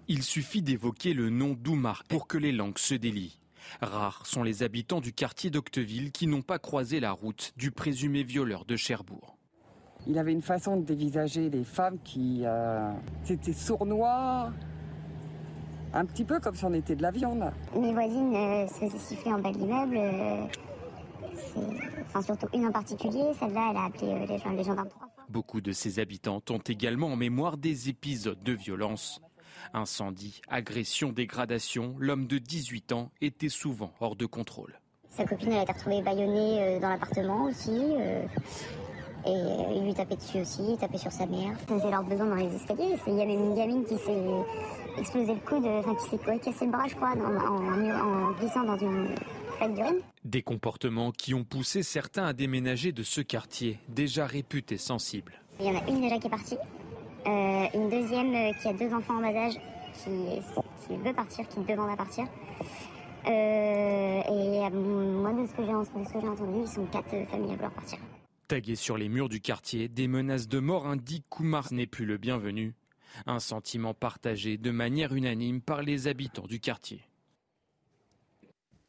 Il 0.06 0.22
suffit 0.22 0.62
d'évoquer 0.62 1.14
le 1.14 1.30
nom 1.30 1.54
d'Oumar 1.54 2.04
pour 2.04 2.28
que 2.28 2.38
les 2.38 2.52
langues 2.52 2.78
se 2.78 2.94
délient. 2.94 3.41
Rares 3.81 4.27
sont 4.27 4.42
les 4.42 4.62
habitants 4.62 5.01
du 5.01 5.12
quartier 5.12 5.51
d'Octeville 5.51 6.12
qui 6.12 6.27
n'ont 6.27 6.42
pas 6.42 6.59
croisé 6.59 7.01
la 7.01 7.12
route 7.12 7.53
du 7.57 7.70
présumé 7.70 8.22
violeur 8.22 8.64
de 8.64 8.77
Cherbourg. 8.77 9.37
Il 10.07 10.18
avait 10.18 10.33
une 10.33 10.42
façon 10.42 10.77
de 10.77 10.85
dévisager 10.85 11.48
les 11.48 11.64
femmes 11.64 11.98
qui. 12.03 12.42
Euh, 12.44 12.90
c'était 13.22 13.53
sournois, 13.53 14.53
un 15.94 16.05
petit 16.07 16.25
peu 16.25 16.40
comme 16.40 16.55
si 16.55 16.64
on 16.64 16.72
était 16.72 16.96
de 16.96 17.03
la 17.03 17.11
viande. 17.11 17.53
Mes 17.79 17.92
voisines 17.92 18.35
euh, 18.35 18.66
se 18.66 18.75
faisaient 18.75 18.98
siffler 18.98 19.33
en 19.33 19.38
bas 19.38 19.53
de 19.53 19.59
l'immeuble. 19.59 19.96
Euh, 19.96 20.44
enfin, 22.07 22.22
surtout 22.22 22.48
une 22.55 22.66
en 22.66 22.72
particulier, 22.72 23.33
celle-là, 23.38 23.68
elle 23.70 23.77
a 23.77 23.85
appelé 23.85 24.27
les, 24.27 24.57
les 24.57 24.64
gendarmes 24.64 24.88
trois 24.88 25.09
fois. 25.14 25.25
Beaucoup 25.29 25.61
de 25.61 25.72
ses 25.72 25.98
habitants 25.98 26.42
ont 26.51 26.59
également 26.59 27.09
en 27.09 27.16
mémoire 27.16 27.57
des 27.57 27.88
épisodes 27.88 28.42
de 28.42 28.53
violence. 28.53 29.20
Incendie, 29.75 30.40
agression, 30.48 31.12
dégradation, 31.12 31.94
l'homme 31.98 32.27
de 32.27 32.38
18 32.38 32.92
ans 32.92 33.11
était 33.20 33.48
souvent 33.48 33.92
hors 34.01 34.16
de 34.16 34.27
contrôle. 34.27 34.79
Sa 35.11 35.25
copine, 35.25 35.53
elle 35.53 35.59
a 35.59 35.62
été 35.62 35.72
retrouvée 35.72 36.03
bâillonnée 36.03 36.62
euh, 36.62 36.81
dans 36.81 36.88
l'appartement 36.88 37.44
aussi. 37.44 37.70
Euh, 37.70 38.22
et 39.25 39.77
il 39.77 39.85
lui 39.85 39.94
tapait 39.94 40.16
dessus 40.16 40.40
aussi, 40.40 40.62
il 40.72 40.77
tapait 40.79 40.98
sur 40.98 41.12
sa 41.12 41.27
mère. 41.27 41.55
Il 41.61 41.75
faisait 41.75 41.90
leur 41.90 42.03
besoin 42.03 42.27
dans 42.27 42.35
les 42.35 42.55
escaliers. 42.55 42.96
Il 43.07 43.14
y 43.14 43.22
a 43.22 43.27
même 43.27 43.38
une 43.38 43.55
gamine 43.55 43.85
qui 43.85 43.96
s'est 43.96 44.98
explosé 44.98 45.35
le 45.35 45.40
coude, 45.40 45.64
enfin 45.66 45.94
qui 45.94 46.11
s'est 46.11 46.38
cassé 46.40 46.64
le 46.64 46.72
bras, 46.72 46.88
je 46.88 46.96
crois, 46.96 47.12
en, 47.12 48.33
glissant 48.33 48.64
dans 48.64 48.79
une 48.79 49.14
flaque 49.57 49.75
d'urine. 49.75 50.01
Des 50.25 50.42
comportements 50.42 51.12
qui 51.12 51.35
ont 51.35 51.44
poussé 51.44 51.83
certains 51.83 52.25
à 52.25 52.33
déménager 52.33 52.90
de 52.90 53.03
ce 53.03 53.20
quartier, 53.20 53.79
déjà 53.88 54.27
réputé 54.27 54.77
sensible. 54.77 55.40
Il 55.61 55.66
y 55.66 55.70
en 55.70 55.79
a 55.79 55.88
une 55.88 56.01
déjà 56.01 56.18
qui 56.18 56.27
est 56.27 56.31
partie. 56.31 56.57
Euh, 57.26 57.66
une 57.74 57.88
deuxième 57.88 58.35
euh, 58.35 58.52
qui 58.61 58.68
a 58.68 58.72
deux 58.72 58.92
enfants 58.92 59.18
en 59.18 59.20
bas 59.20 59.28
âge, 59.28 59.54
qui, 59.94 60.96
veut 60.96 61.12
partir, 61.12 61.46
qui 61.48 61.61
demande 61.61 61.90
à 61.90 61.96
partir. 61.96 62.24
Euh, 63.26 64.22
et 64.28 64.70
moi, 64.70 65.32
de 65.32 65.46
ce 65.46 65.52
que 65.52 65.64
j'ai 65.64 66.28
entendu, 66.28 66.61
ils 66.62 66.68
sont 66.68 66.85
quatre 66.87 67.11
familles 67.30 67.52
à 67.52 67.54
vouloir 67.54 67.70
partir. 67.70 67.98
Tagués 68.48 68.74
sur 68.74 68.96
les 68.96 69.08
murs 69.08 69.28
du 69.28 69.40
quartier, 69.40 69.88
des 69.88 70.08
menaces 70.08 70.48
de 70.48 70.58
mort 70.58 70.87
indiquent 70.87 71.26
qu'Oumar 71.28 71.72
n'est 71.72 71.87
plus 71.87 72.06
le 72.06 72.16
bienvenu. 72.16 72.74
Un 73.26 73.38
sentiment 73.38 73.94
partagé 73.94 74.56
de 74.56 74.70
manière 74.70 75.14
unanime 75.14 75.61
par 75.61 75.82
les 75.82 76.08
habitants 76.08 76.46
du 76.46 76.58
quartier. 76.58 77.02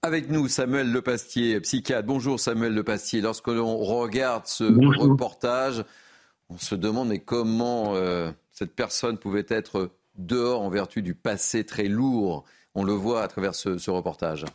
Avec 0.02 0.30
nous, 0.30 0.48
Samuel 0.48 0.92
Lepastier, 0.92 1.62
psychiatre. 1.62 2.06
Bonjour 2.06 2.40
Samuel 2.40 2.74
Lepastier. 2.74 3.22
Lorsque 3.22 3.48
l'on 3.48 3.78
regarde 3.78 4.48
ce 4.48 4.66
reportage, 5.00 5.86
on 6.54 6.58
se 6.58 6.76
demande 6.76 7.12
comment 7.26 7.96
euh, 7.96 8.32
cette 8.52 8.76
personne 8.76 9.18
pouvait 9.18 9.46
être 9.50 9.92
dehors 10.16 10.62
en 10.62 10.70
vertu 10.70 11.02
du 11.02 11.16
passé 11.16 11.66
très 11.66 11.88
lourd? 11.88 12.46
On 12.76 12.84
le 12.84 12.94
voit 12.94 13.24
à 13.24 13.28
travers 13.28 13.56
ce, 13.56 13.90
reportage. 13.90 14.46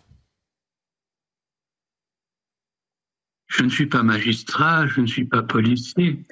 Je 3.48 3.64
ne 3.64 3.68
suis 3.68 3.86
pas 3.86 4.02
magistrat, 4.02 4.86
je 4.86 5.00
ne 5.00 5.06
suis 5.06 5.24
pas 5.24 5.42
policier. 5.42 6.24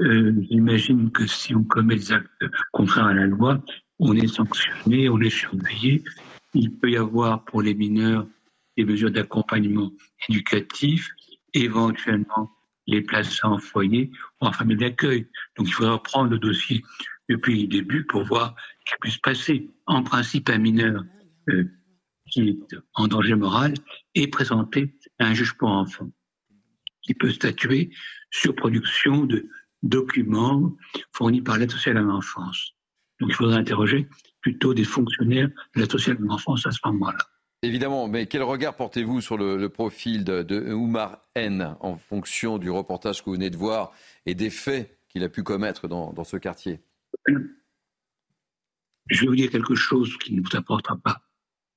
Euh, 0.00 0.34
j'imagine 0.48 1.10
que 1.10 1.26
si 1.26 1.54
on 1.54 1.64
commet 1.64 1.96
des 1.96 2.12
actes 2.12 2.44
contraires 2.72 3.06
à 3.06 3.14
la 3.14 3.26
loi, 3.26 3.60
on 3.98 4.14
est 4.14 4.28
sanctionné, 4.28 5.08
on 5.08 5.20
est 5.20 5.30
surveillé. 5.30 6.04
Il 6.54 6.76
peut 6.76 6.90
y 6.90 6.96
avoir 6.96 7.44
pour 7.44 7.62
les 7.62 7.74
mineurs 7.74 8.26
des 8.76 8.84
mesures 8.84 9.10
d'accompagnement 9.10 9.90
éducatif, 10.28 11.10
éventuellement 11.54 12.50
les 12.88 13.02
placer 13.02 13.40
en 13.44 13.58
foyer 13.58 14.10
ou 14.40 14.46
en 14.46 14.52
famille 14.52 14.76
d'accueil. 14.76 15.28
Donc 15.56 15.68
il 15.68 15.72
faudra 15.72 16.02
prendre 16.02 16.30
le 16.30 16.38
dossier 16.38 16.82
depuis 17.28 17.62
le 17.62 17.68
début 17.68 18.04
pour 18.06 18.24
voir 18.24 18.56
ce 18.80 18.92
qui 18.92 18.98
peut 19.00 19.10
se 19.10 19.20
passer. 19.20 19.70
En 19.86 20.02
principe, 20.02 20.48
un 20.48 20.58
mineur 20.58 21.04
euh, 21.50 21.64
qui 22.30 22.48
est 22.48 22.76
en 22.94 23.06
danger 23.06 23.34
moral 23.34 23.74
est 24.14 24.28
présenté 24.28 24.94
à 25.18 25.26
un 25.26 25.34
juge 25.34 25.54
pour 25.54 25.68
enfants 25.68 26.10
qui 27.02 27.14
peut 27.14 27.30
statuer 27.30 27.90
sur 28.30 28.54
production 28.54 29.24
de 29.24 29.48
documents 29.82 30.74
fournis 31.12 31.40
par 31.40 31.58
l'aide 31.58 31.70
sociale 31.70 31.98
à 31.98 32.02
l'enfance. 32.02 32.74
Donc 33.20 33.30
il 33.30 33.34
faudra 33.34 33.56
interroger 33.56 34.08
plutôt 34.40 34.74
des 34.74 34.84
fonctionnaires 34.84 35.48
de 35.74 35.80
l'aide 35.80 35.90
sociale 35.90 36.16
à 36.20 36.24
l'enfance 36.24 36.66
à 36.66 36.70
ce 36.70 36.80
moment-là. 36.86 37.18
Évidemment, 37.62 38.06
mais 38.06 38.26
quel 38.26 38.44
regard 38.44 38.76
portez-vous 38.76 39.20
sur 39.20 39.36
le, 39.36 39.68
profil 39.68 40.22
de, 40.22 40.72
Oumar 40.72 41.22
N 41.34 41.76
en 41.80 41.96
fonction 41.96 42.58
du 42.58 42.70
reportage 42.70 43.20
que 43.20 43.26
vous 43.26 43.32
venez 43.32 43.50
de 43.50 43.56
voir 43.56 43.92
et 44.26 44.34
des 44.34 44.50
faits 44.50 44.96
qu'il 45.08 45.24
a 45.24 45.28
pu 45.28 45.42
commettre 45.42 45.88
dans, 45.88 46.24
ce 46.24 46.36
quartier? 46.36 46.80
Je 47.26 49.20
vais 49.20 49.26
vous 49.26 49.34
dire 49.34 49.50
quelque 49.50 49.74
chose 49.74 50.16
qui 50.18 50.34
ne 50.34 50.40
vous 50.40 50.56
apportera 50.56 50.96
pas 50.96 51.22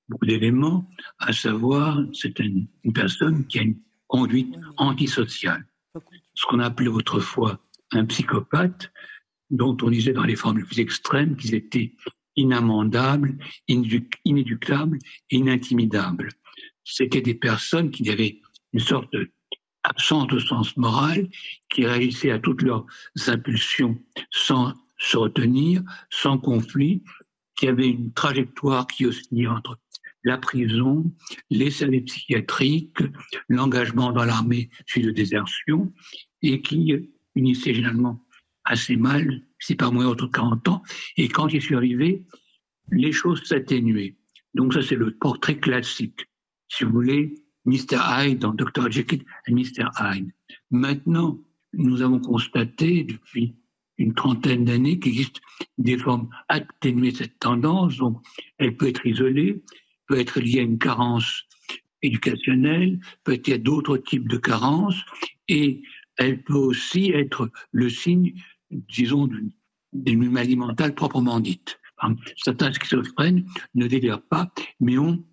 beaucoup 0.07 0.25
d'éléments, 0.25 0.87
à 1.17 1.33
savoir, 1.33 1.97
c'est 2.13 2.37
une, 2.39 2.67
personne 2.93 3.47
qui 3.47 3.59
a 3.59 3.61
une 3.63 3.79
conduite 4.07 4.53
antisociale. 4.77 5.65
Ce 6.35 6.45
qu'on 6.45 6.59
appelait 6.59 6.89
autrefois 6.89 7.59
un 7.91 8.05
psychopathe, 8.05 8.91
dont 9.49 9.75
on 9.81 9.89
disait 9.89 10.13
dans 10.13 10.23
les 10.23 10.35
formes 10.35 10.59
les 10.59 10.63
plus 10.63 10.79
extrêmes 10.79 11.35
qu'ils 11.35 11.55
étaient 11.55 11.95
inamendable, 12.35 13.37
inéductable 13.67 14.97
et 15.29 15.37
inintimidable. 15.37 16.29
C'était 16.83 17.21
des 17.21 17.35
personnes 17.35 17.91
qui 17.91 18.09
avaient 18.09 18.39
une 18.73 18.79
sorte 18.79 19.13
d'absence 19.83 20.27
de 20.27 20.39
sens 20.39 20.75
moral, 20.77 21.29
qui 21.69 21.85
réagissaient 21.85 22.31
à 22.31 22.39
toutes 22.39 22.61
leurs 22.61 22.85
impulsions 23.27 23.99
sans 24.29 24.73
se 24.97 25.17
retenir, 25.17 25.81
sans 26.09 26.37
conflit, 26.37 27.03
qui 27.55 27.67
avaient 27.67 27.89
une 27.89 28.13
trajectoire 28.13 28.87
qui 28.87 29.05
oscillait 29.05 29.47
entre 29.47 29.77
la 30.23 30.37
prison, 30.37 31.11
les 31.49 31.71
services 31.71 32.05
psychiatriques, 32.05 32.99
l'engagement 33.49 34.11
dans 34.11 34.23
l'armée 34.23 34.69
suite 34.85 35.05
de 35.05 35.11
désertion, 35.11 35.91
et 36.41 36.61
qui 36.61 37.09
unissaient 37.35 37.73
généralement 37.73 38.23
assez 38.71 38.95
mal, 38.95 39.43
c'est 39.60 39.75
pas 39.75 39.91
moins 39.91 40.07
autre 40.07 40.27
40 40.27 40.67
ans, 40.69 40.84
et 41.17 41.27
quand 41.27 41.47
j'y 41.47 41.62
suis 41.62 41.75
arrivé, 41.75 42.25
les 42.91 43.12
choses 43.12 43.43
s'atténuaient. 43.43 44.15
Donc 44.53 44.73
ça, 44.73 44.81
c'est 44.81 44.95
le 44.95 45.12
portrait 45.17 45.60
classique. 45.60 46.25
Si 46.67 46.84
vous 46.84 46.91
voulez, 46.91 47.36
Mr. 47.65 47.97
Hyde 47.99 48.39
dans 48.39 48.53
Dr. 48.53 48.91
Jekyll 48.91 49.23
et 49.47 49.53
Mr. 49.53 49.86
Hyde. 49.99 50.31
Maintenant, 50.71 51.39
nous 51.73 52.01
avons 52.01 52.19
constaté 52.19 53.03
depuis 53.03 53.55
une 53.97 54.13
trentaine 54.13 54.65
d'années 54.65 54.99
qu'il 54.99 55.12
existe 55.12 55.41
des 55.77 55.97
formes 55.97 56.29
atténuées 56.49 57.12
de 57.12 57.17
cette 57.17 57.39
tendance. 57.39 57.97
Donc, 57.97 58.21
elle 58.57 58.75
peut 58.75 58.88
être 58.88 59.05
isolée, 59.05 59.63
peut 60.07 60.19
être 60.19 60.39
liée 60.39 60.60
à 60.60 60.63
une 60.63 60.79
carence 60.79 61.43
éducationnelle, 62.01 62.99
peut 63.23 63.34
être 63.34 63.51
à 63.51 63.57
d'autres 63.57 63.97
types 63.97 64.27
de 64.27 64.38
carences, 64.38 64.99
et 65.47 65.84
elle 66.17 66.43
peut 66.43 66.53
aussi 66.53 67.12
être 67.12 67.49
le 67.71 67.89
signe 67.89 68.34
disons, 68.71 69.29
d'une 69.93 70.29
maladie 70.29 70.55
mentale 70.55 70.95
proprement 70.95 71.39
dite. 71.39 71.79
Certains 72.38 72.71
schizophrènes 72.73 73.45
ne 73.75 73.88
délirent 73.88 74.21
pas, 74.21 74.51
mais 74.79 74.97
ont 74.97 75.23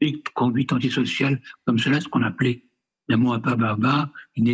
des 0.00 0.22
conduites 0.34 0.72
antisociales 0.72 1.40
comme 1.64 1.78
cela, 1.78 2.00
ce 2.00 2.08
qu'on 2.08 2.22
appelait, 2.22 2.64
mot 3.08 3.32
un 3.32 3.40
peu 3.40 3.54
barbare, 3.54 4.10
une 4.36 4.48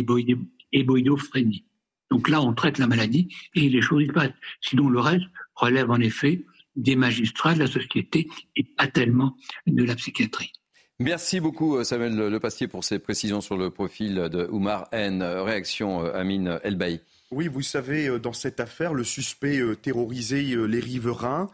éboïdophrénie. 0.71 1.65
Donc 2.09 2.29
là, 2.29 2.41
on 2.41 2.53
traite 2.53 2.77
la 2.77 2.87
maladie 2.87 3.27
et 3.55 3.69
les 3.69 3.81
choses 3.81 4.03
y 4.03 4.07
passent. 4.07 4.31
Sinon, 4.61 4.89
le 4.89 4.99
reste 4.99 5.25
relève 5.55 5.91
en 5.91 5.99
effet 5.99 6.45
des 6.75 6.95
magistrats 6.95 7.53
de 7.53 7.59
la 7.59 7.67
société 7.67 8.29
et 8.55 8.63
pas 8.63 8.87
tellement 8.87 9.35
de 9.65 9.83
la 9.83 9.95
psychiatrie. 9.95 10.53
Merci 10.99 11.39
beaucoup 11.39 11.83
Samuel 11.83 12.15
Le 12.15 12.39
Pastier 12.39 12.67
pour 12.67 12.83
ces 12.83 12.97
précisions 12.97 13.41
sur 13.41 13.57
le 13.57 13.69
profil 13.69 14.15
de 14.15 14.47
Oumar 14.51 14.87
N. 14.91 15.21
Réaction 15.21 15.99
Amine 16.05 16.59
Elbaï. 16.63 17.01
Oui, 17.31 17.47
vous 17.47 17.61
savez, 17.61 18.19
dans 18.19 18.33
cette 18.33 18.59
affaire, 18.59 18.93
le 18.93 19.03
suspect 19.03 19.59
terrorisait 19.81 20.41
les 20.41 20.79
riverains. 20.79 21.49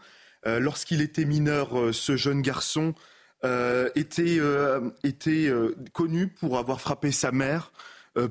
Lorsqu'il 0.46 1.00
était 1.00 1.24
mineur, 1.24 1.92
ce 1.92 2.16
jeune 2.16 2.42
garçon 2.42 2.94
était, 3.42 4.38
était 5.02 5.50
connu 5.92 6.28
pour 6.28 6.58
avoir 6.58 6.80
frappé 6.80 7.10
sa 7.10 7.32
mère, 7.32 7.72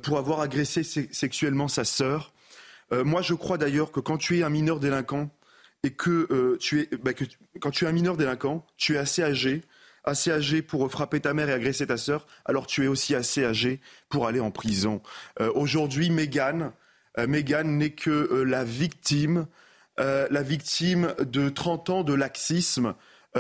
pour 0.04 0.18
avoir 0.18 0.40
agressé 0.40 0.84
sexuellement 0.84 1.68
sa 1.68 1.84
sœur. 1.84 2.34
moi, 2.92 3.22
je 3.22 3.34
crois 3.34 3.58
d'ailleurs 3.58 3.92
que 3.92 4.00
quand 4.00 4.18
tu 4.18 4.40
es 4.40 4.44
un 4.44 4.50
mineur 4.50 4.80
délinquant, 4.80 5.30
et 5.84 5.92
que, 5.92 6.28
euh, 6.32 6.58
tu 6.60 6.82
es, 6.82 6.98
bah, 6.98 7.12
quand 7.60 7.72
tu 7.72 7.86
es 7.86 7.88
un 7.88 7.92
mineur 7.92 8.18
délinquant, 8.18 8.66
tu 8.78 8.96
es 8.96 8.98
assez 8.98 9.22
âgé, 9.22 9.62
assez 10.06 10.32
âgé 10.32 10.62
pour 10.62 10.90
frapper 10.90 11.20
ta 11.20 11.34
mère 11.34 11.50
et 11.50 11.54
agresser 11.54 11.88
ta 11.88 11.98
sœur, 11.98 12.26
alors 12.46 12.68
tu 12.68 12.84
es 12.84 12.88
aussi 12.88 13.16
assez 13.16 13.44
âgé 13.44 13.82
pour 14.10 14.28
aller 14.28 14.40
en 14.40 14.52
prison. 14.52 15.02
Euh, 15.40 15.52
aujourd'hui, 15.54 16.10
Meghan, 16.10 16.74
euh, 17.18 17.28
n'est 17.64 17.92
que 17.92 18.44
la 18.44 18.64
victime, 18.64 19.48
la 19.98 20.42
victime 20.42 21.14
de 21.20 21.50
30 21.50 21.90
ans 21.90 22.04
de 22.04 22.14
laxisme 22.14 22.96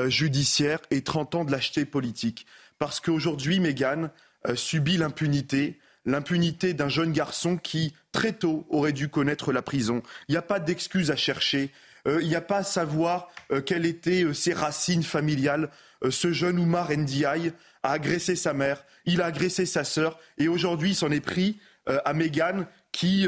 judiciaire 0.05 0.79
et 0.91 1.01
30 1.01 1.35
ans 1.35 1.45
de 1.45 1.51
lâcheté 1.51 1.85
politique. 1.85 2.45
Parce 2.77 2.99
qu'aujourd'hui, 2.99 3.59
Meghan 3.59 4.09
subit 4.55 4.97
l'impunité, 4.97 5.79
l'impunité 6.05 6.73
d'un 6.73 6.89
jeune 6.89 7.11
garçon 7.11 7.57
qui, 7.57 7.93
très 8.11 8.33
tôt, 8.33 8.65
aurait 8.69 8.91
dû 8.91 9.09
connaître 9.09 9.51
la 9.51 9.61
prison. 9.61 10.03
Il 10.27 10.33
n'y 10.33 10.37
a 10.37 10.43
pas 10.43 10.59
d'excuse 10.59 11.11
à 11.11 11.15
chercher. 11.15 11.71
Euh, 12.07 12.19
il 12.21 12.27
n'y 12.27 12.35
a 12.35 12.41
pas 12.41 12.57
à 12.57 12.63
savoir 12.63 13.29
euh, 13.51 13.61
quelles 13.61 13.85
étaient 13.85 14.23
euh, 14.23 14.33
ses 14.33 14.53
racines 14.53 15.03
familiales. 15.03 15.69
ce 16.09 16.33
jeune 16.33 16.59
Oumar 16.59 16.91
Ndiaye 16.91 17.53
a 17.83 17.91
agressé 17.91 18.35
sa 18.35 18.53
mère, 18.53 18.83
il 19.05 19.21
a 19.21 19.25
agressé 19.25 19.65
sa 19.65 19.83
sœur, 19.83 20.19
et 20.37 20.47
aujourd'hui, 20.47 20.91
il 20.91 20.95
s'en 20.95 21.11
est 21.11 21.21
pris 21.21 21.59
à 21.85 22.13
Meghan, 22.13 22.65
qui, 22.93 23.27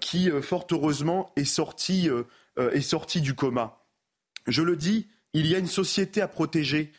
qui 0.00 0.30
fort 0.42 0.66
heureusement, 0.72 1.32
est 1.36 1.44
sortie, 1.44 2.08
est 2.56 2.80
sortie 2.80 3.20
du 3.20 3.34
coma. 3.34 3.84
Je 4.46 4.62
le 4.62 4.76
dis, 4.76 5.06
il 5.34 5.46
y 5.46 5.54
a 5.54 5.58
une 5.58 5.68
société 5.68 6.20
à 6.20 6.28
protéger. 6.28 6.92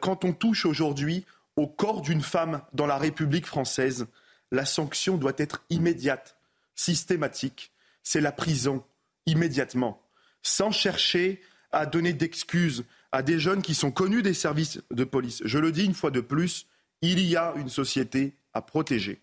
quand 0.00 0.24
on 0.24 0.32
touche 0.32 0.66
aujourd'hui 0.66 1.24
au 1.56 1.66
corps 1.66 2.02
d'une 2.02 2.20
femme 2.20 2.60
dans 2.74 2.86
la 2.86 2.98
République 2.98 3.46
française, 3.46 4.06
la 4.50 4.66
sanction 4.66 5.16
doit 5.16 5.32
être 5.38 5.64
immédiate, 5.70 6.36
systématique. 6.74 7.72
C'est 8.02 8.20
la 8.20 8.32
prison, 8.32 8.84
immédiatement 9.26 10.02
sans 10.42 10.70
chercher 10.70 11.40
à 11.72 11.86
donner 11.86 12.12
d'excuses 12.12 12.84
à 13.12 13.22
des 13.22 13.38
jeunes 13.38 13.62
qui 13.62 13.74
sont 13.74 13.90
connus 13.90 14.22
des 14.22 14.34
services 14.34 14.80
de 14.90 15.04
police. 15.04 15.42
Je 15.44 15.58
le 15.58 15.72
dis 15.72 15.84
une 15.84 15.94
fois 15.94 16.10
de 16.10 16.20
plus, 16.20 16.66
il 17.02 17.20
y 17.20 17.36
a 17.36 17.54
une 17.56 17.68
société 17.68 18.34
à 18.54 18.62
protéger. 18.62 19.20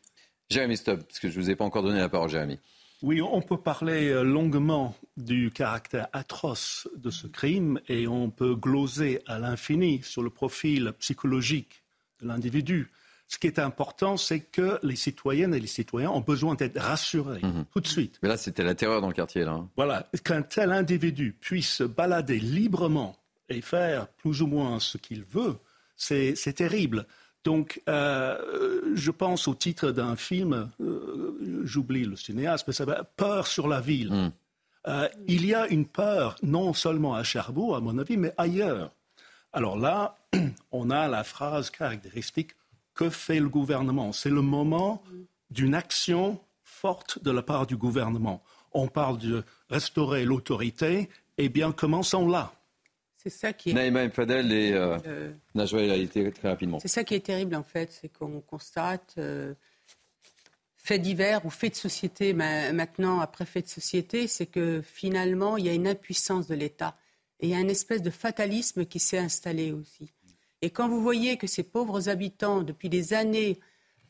Jérémy 0.50 0.78
Stubb, 0.78 1.04
parce 1.04 1.20
que 1.20 1.30
je 1.30 1.38
ne 1.38 1.44
vous 1.44 1.50
ai 1.50 1.56
pas 1.56 1.66
encore 1.66 1.84
donné 1.84 2.00
la 2.00 2.10
parole, 2.10 2.30
Jérémy. 2.30 2.60
Oui, 3.02 3.22
on 3.22 3.42
peut 3.42 3.58
parler 3.58 4.10
euh, 4.10 4.24
longuement 4.24 4.96
du 5.18 5.52
caractère 5.52 6.08
atroce 6.14 6.88
de 6.96 7.10
ce 7.10 7.28
crime 7.28 7.80
et 7.88 8.08
on 8.08 8.30
peut 8.30 8.56
gloser 8.56 9.22
à 9.28 9.38
l'infini 9.38 10.02
sur 10.02 10.24
le 10.24 10.30
profil 10.30 10.94
psychologique 11.00 11.84
de 12.22 12.28
l'individu. 12.28 12.90
Ce 13.28 13.38
qui 13.38 13.48
est 13.48 13.60
important, 13.60 14.18
c'est 14.18 14.40
que 14.40 14.80
les 14.84 14.96
citoyennes 14.96 15.54
et 15.54 15.60
les 15.60 15.68
citoyens 15.68 16.12
ont 16.12 16.22
besoin 16.22 16.56
d'être 16.56 16.80
rassurés 16.80 17.42
mhm. 17.42 17.66
tout 17.74 17.80
de 17.80 17.88
suite. 17.88 18.20
Mais 18.22 18.30
là, 18.30 18.38
c'était 18.38 18.64
la 18.64 18.76
terreur 18.76 19.02
dans 19.02 19.08
le 19.08 19.14
quartier. 19.14 19.44
Là. 19.44 19.54
Hein. 19.54 19.70
Voilà, 19.76 20.10
qu'un 20.24 20.44
tel 20.44 20.72
individu 20.72 21.36
puisse 21.40 21.74
se 21.74 21.84
balader 21.84 22.40
librement 22.40 23.18
et 23.50 23.62
faire 23.62 24.08
plus 24.08 24.42
ou 24.42 24.48
moins 24.48 24.80
ce 24.80 24.98
qu'il 24.98 25.24
veut, 25.24 25.58
c'est 25.96 26.54
terrible. 26.56 27.08
Donc, 27.46 27.80
euh, 27.88 28.82
je 28.96 29.12
pense 29.12 29.48
au 29.48 29.54
titre 29.54 29.92
d'un 29.92 30.16
film, 30.16 30.72
euh, 30.82 31.62
j'oublie 31.64 32.04
le 32.04 32.16
cinéaste, 32.16 32.66
mais 32.68 32.74
ça 32.74 32.86
va 32.86 33.04
Peur 33.04 33.46
sur 33.46 33.68
la 33.68 33.80
ville. 33.80 34.12
Mhm. 34.12 34.32
Euh, 34.88 35.08
il 35.28 35.46
y 35.46 35.54
a 35.54 35.68
une 35.68 35.86
peur, 35.86 36.36
non 36.42 36.74
seulement 36.74 37.14
à 37.14 37.24
Cherbourg, 37.24 37.76
à 37.76 37.82
mon 37.82 37.98
avis, 38.00 38.18
mais 38.18 38.34
ailleurs. 38.38 38.92
Alors 39.54 39.78
là, 39.78 40.18
on 40.72 40.90
a 40.90 41.08
la 41.08 41.24
phrase 41.24 41.70
caractéristique 41.70 42.52
que 42.96 43.10
fait 43.12 43.40
le 43.40 43.50
gouvernement? 43.50 44.12
C'est 44.12 44.30
le 44.30 44.42
moment 44.42 45.04
d'une 45.52 45.76
action 45.76 46.40
forte 46.64 47.24
de 47.24 47.30
la 47.30 47.44
part 47.44 47.68
du 47.68 47.78
gouvernement. 47.78 48.42
On 48.74 48.88
parle 48.88 49.20
de 49.20 49.44
restaurer 49.70 50.26
l'autorité, 50.26 51.10
eh 51.38 51.50
bien, 51.50 51.72
commençons 51.72 52.28
là. 52.28 52.54
C'est 53.26 53.32
ça 53.32 53.54
qui 53.54 53.72
est. 53.72 53.74
Naïma 53.74 54.04
et 54.04 54.12
euh, 54.20 54.98
euh 55.08 56.32
très 56.32 56.50
rapidement. 56.50 56.80
C'est 56.80 56.88
ça 56.88 57.04
qui 57.04 57.16
est 57.16 57.26
terrible, 57.26 57.56
en 57.56 57.64
fait, 57.64 57.92
c'est 57.92 58.10
qu'on 58.10 58.40
constate. 58.42 59.16
Euh, 59.18 59.56
fait 60.78 61.00
divers 61.00 61.44
ou 61.44 61.50
fait 61.50 61.70
de 61.70 61.76
société 61.76 62.32
maintenant 62.34 63.20
après 63.20 63.46
fait 63.46 63.64
de 63.64 63.68
société, 63.68 64.28
c'est 64.28 64.46
que 64.46 64.84
finalement 64.84 65.58
il 65.58 65.66
y 65.66 65.70
a 65.70 65.74
une 65.74 65.88
impuissance 65.88 66.46
de 66.46 66.54
l'État 66.54 66.96
et 67.40 67.48
il 67.48 67.50
y 67.50 67.56
a 67.56 67.60
une 67.60 67.72
espèce 67.72 68.04
de 68.04 68.12
fatalisme 68.12 68.86
qui 68.86 69.00
s'est 69.00 69.18
installé 69.18 69.72
aussi. 69.72 70.12
Et 70.62 70.70
quand 70.70 70.88
vous 70.88 71.02
voyez 71.02 71.38
que 71.38 71.48
ces 71.48 71.64
pauvres 71.64 72.08
habitants, 72.08 72.62
depuis 72.62 72.90
des 72.90 73.16
années, 73.16 73.60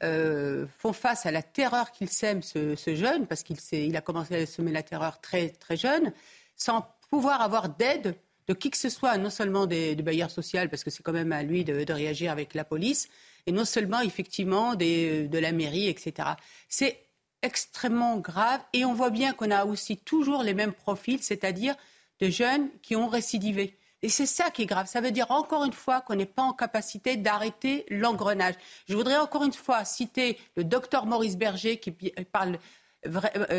euh, 0.04 0.68
font 0.78 0.92
face 0.92 1.26
à 1.26 1.32
la 1.32 1.42
terreur 1.42 1.92
qu'il 1.92 2.10
sème, 2.10 2.42
ce, 2.42 2.76
jeune, 2.88 3.26
parce 3.26 3.44
qu'il 3.44 3.58
il 3.72 3.96
a 3.96 4.02
commencé 4.02 4.36
à 4.36 4.46
semer 4.46 4.74
la 4.74 4.84
terreur 4.84 5.22
très, 5.22 5.50
très 5.50 5.78
jeune, 5.78 6.12
sans 6.58 6.86
pouvoir 7.10 7.42
avoir 7.42 7.70
d'aide 7.70 8.16
de 8.48 8.54
qui 8.54 8.70
que 8.70 8.78
ce 8.78 8.90
soit, 8.90 9.18
non 9.18 9.30
seulement 9.30 9.66
des, 9.66 9.96
bailleurs 9.96 10.32
sociaux, 10.32 10.62
parce 10.70 10.84
que 10.84 10.90
c'est 10.90 11.04
quand 11.04 11.14
même 11.14 11.32
à 11.32 11.44
lui 11.44 11.64
de, 11.64 11.92
réagir 11.92 12.32
avec 12.32 12.54
la 12.54 12.64
police, 12.64 13.08
et 13.48 13.52
non 13.52 13.66
seulement 13.66 14.02
effectivement 14.02 14.76
de 14.76 15.38
la 15.38 15.52
mairie, 15.52 15.88
etc. 15.88 16.30
C'est 16.70 17.00
extrêmement 17.42 18.18
grave, 18.18 18.62
et 18.74 18.86
on 18.86 18.94
voit 18.94 19.10
bien 19.10 19.34
qu'on 19.34 19.52
a 19.52 19.66
aussi 19.66 19.98
toujours 19.98 20.44
les 20.44 20.54
mêmes 20.54 20.74
profils, 20.74 21.22
c'est-à-dire 21.22 21.76
de 22.20 22.30
jeunes 22.30 22.70
qui 22.82 22.96
ont 22.96 23.08
récidivé. 23.08 23.78
Et 24.02 24.10
c'est 24.10 24.28
ça 24.28 24.52
qui 24.52 24.62
est 24.62 24.68
grave. 24.68 24.86
Ça 24.86 25.02
veut 25.02 25.10
dire 25.12 25.32
encore 25.32 25.64
une 25.66 25.74
fois 25.74 26.02
qu'on 26.02 26.16
n'est 26.16 26.28
pas 26.28 26.44
en 26.44 26.54
capacité 26.54 27.18
d'arrêter 27.18 27.86
l'engrenage. 27.90 28.54
Je 28.88 28.96
voudrais 28.96 29.18
encore 29.18 29.44
une 29.44 29.54
fois 29.54 29.84
citer 29.84 30.38
le 30.56 30.64
docteur 30.64 31.08
Maurice 31.08 31.38
Berger 31.38 31.78
qui 31.78 31.92
parle 32.32 32.60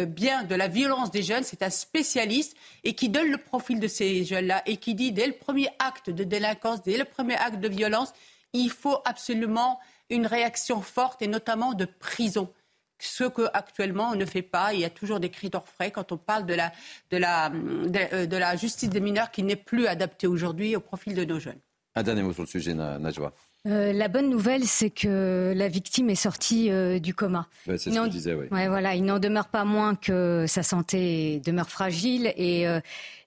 bien 0.06 0.44
de 0.44 0.54
la 0.54 0.68
violence 0.68 1.10
des 1.10 1.22
jeunes. 1.22 1.44
C'est 1.44 1.62
un 1.62 1.70
spécialiste 1.70 2.56
et 2.84 2.94
qui 2.94 3.08
donne 3.08 3.30
le 3.30 3.38
profil 3.38 3.80
de 3.80 3.88
ces 3.88 4.24
jeunes-là 4.24 4.62
et 4.66 4.76
qui 4.76 4.94
dit 4.94 5.12
dès 5.12 5.26
le 5.26 5.34
premier 5.34 5.68
acte 5.78 6.10
de 6.10 6.24
délinquance, 6.24 6.82
dès 6.82 6.96
le 6.96 7.04
premier 7.04 7.36
acte 7.36 7.60
de 7.60 7.68
violence, 7.68 8.12
il 8.52 8.70
faut 8.70 8.98
absolument 9.04 9.78
une 10.10 10.26
réaction 10.26 10.80
forte 10.80 11.22
et 11.22 11.26
notamment 11.26 11.74
de 11.74 11.84
prison 11.84 12.52
ce 12.98 13.24
qu'actuellement 13.24 14.10
on 14.10 14.16
ne 14.16 14.24
fait 14.24 14.42
pas. 14.42 14.72
Il 14.72 14.80
y 14.80 14.84
a 14.84 14.90
toujours 14.90 15.20
des 15.20 15.30
cris 15.30 15.50
d'orfraie 15.50 15.90
quand 15.90 16.12
on 16.12 16.16
parle 16.16 16.46
de 16.46 16.54
la, 16.54 16.72
de, 17.10 17.16
la, 17.16 17.50
de, 17.50 18.14
euh, 18.14 18.38
la 18.38 18.56
justice 18.56 18.88
des 18.88 19.00
mineurs 19.00 19.30
qui 19.30 19.42
n'est 19.42 19.56
plus 19.56 19.86
adaptée 19.86 20.26
aujourd'hui 20.26 20.76
au 20.76 20.80
profil 20.80 21.14
de 21.14 21.24
nos 21.24 21.38
jeunes. 21.38 21.60
Un 21.94 22.02
dernier 22.02 22.22
mot 22.22 22.32
sur 22.32 22.42
le 22.42 22.48
sujet, 22.48 22.74
Najwa. 22.74 23.32
Euh, 23.66 23.92
la 23.92 24.08
bonne 24.08 24.30
nouvelle, 24.30 24.64
c'est 24.64 24.90
que 24.90 25.52
la 25.56 25.68
victime 25.68 26.08
est 26.10 26.14
sortie 26.14 26.70
euh, 26.70 26.98
du 26.98 27.14
coma. 27.14 27.48
c'est 27.66 27.78
ce 27.78 27.90
que 27.90 28.08
disais, 28.08 28.34
oui. 28.34 28.46
Ouais, 28.50 28.68
voilà, 28.68 28.94
il 28.94 29.04
n'en 29.04 29.18
demeure 29.18 29.48
pas 29.48 29.64
moins 29.64 29.94
que 29.94 30.44
sa 30.46 30.62
santé 30.62 31.40
demeure 31.44 31.68
fragile 31.68 32.32
et 32.36 32.66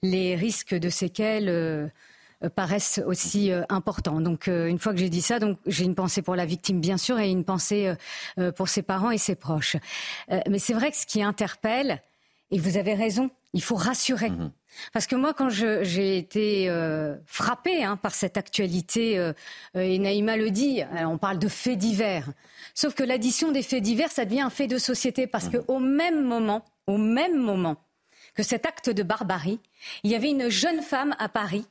les 0.02 0.36
risques 0.36 0.76
de 0.76 0.90
séquelles 0.90 1.92
euh, 2.44 2.50
paraissent 2.50 3.02
aussi 3.06 3.52
euh, 3.52 3.64
importants. 3.68 4.22
Donc 4.22 4.48
euh, 4.48 4.68
une 4.68 4.80
fois 4.80 4.94
que 4.94 5.00
j'ai 5.00 5.10
dit 5.10 5.22
ça, 5.22 5.40
donc 5.40 5.58
j'ai 5.66 5.84
une 5.84 5.96
pensée 5.96 6.22
pour 6.22 6.38
la 6.38 6.46
victime 6.46 6.80
bien 6.80 6.98
sûr 6.98 7.20
et 7.20 7.30
une 7.30 7.44
pensée 7.44 7.94
pour 8.56 8.70
ses 8.70 8.82
parents 8.82 9.12
et 9.12 9.18
ses 9.18 9.36
proches. 9.36 9.76
mais 10.48 10.60
c'est 10.60 10.74
vrai 10.74 10.92
que 10.92 10.98
ce 10.98 11.06
qui 11.06 11.22
interpelle, 11.22 12.02
et 12.52 12.60
vous 12.60 12.78
avez 12.78 12.94
raison, 12.94 13.30
il 13.54 13.62
faut 13.62 13.76
rassurer. 13.76 14.30
Mhm. 14.30 14.52
Parce 14.94 15.08
que 15.08 15.16
moi, 15.16 15.34
quand 15.34 15.50
j'ai 15.50 16.18
été 16.18 16.72
frappée 17.26 17.84
hein, 17.84 17.98
par 17.98 18.14
cette 18.14 18.38
actualité, 18.38 19.32
et 19.76 20.00
Naïma 20.00 20.38
le 20.38 20.52
dit, 20.52 20.82
on 21.02 21.18
parle 21.18 21.40
de 21.40 21.48
faits 21.48 21.78
divers. 21.78 22.30
Sauf 22.74 22.94
que 22.94 23.04
l'addition 23.04 23.52
des 23.52 23.64
faits 23.64 23.84
divers, 23.84 24.12
ça 24.12 24.26
devient 24.26 24.42
un 24.42 24.50
fait 24.50 24.68
de 24.68 24.78
société. 24.78 25.28
Parce 25.28 25.46
mhm. 25.46 25.64
qu'au 25.66 25.80
même 25.80 26.24
moment, 26.24 26.64
au 26.88 26.98
même 26.98 27.38
moment 27.38 27.78
que 28.36 28.44
cet 28.44 28.66
acte 28.66 28.90
de 28.90 29.04
barbarie, 29.04 29.60
il 30.04 30.12
y 30.12 30.16
avait 30.16 30.30
une 30.30 30.50
jeune 30.50 30.82
femme 30.82 31.16
à 31.20 31.30
Paris 31.30 31.66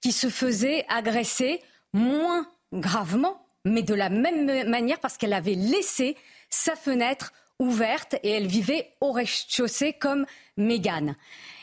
qui 0.00 0.12
se 0.12 0.28
faisait 0.28 0.84
agresser 0.88 1.60
moins 1.92 2.46
gravement, 2.72 3.46
mais 3.64 3.82
de 3.82 3.94
la 3.94 4.10
même 4.10 4.68
manière 4.68 5.00
parce 5.00 5.16
qu'elle 5.16 5.32
avait 5.32 5.54
laissé 5.54 6.16
sa 6.50 6.76
fenêtre 6.76 7.32
ouverte 7.58 8.14
et 8.22 8.30
elle 8.30 8.46
vivait 8.46 8.92
au 9.00 9.12
rez-de-chaussée 9.12 9.92
comme 9.92 10.26
Mégane. 10.56 11.16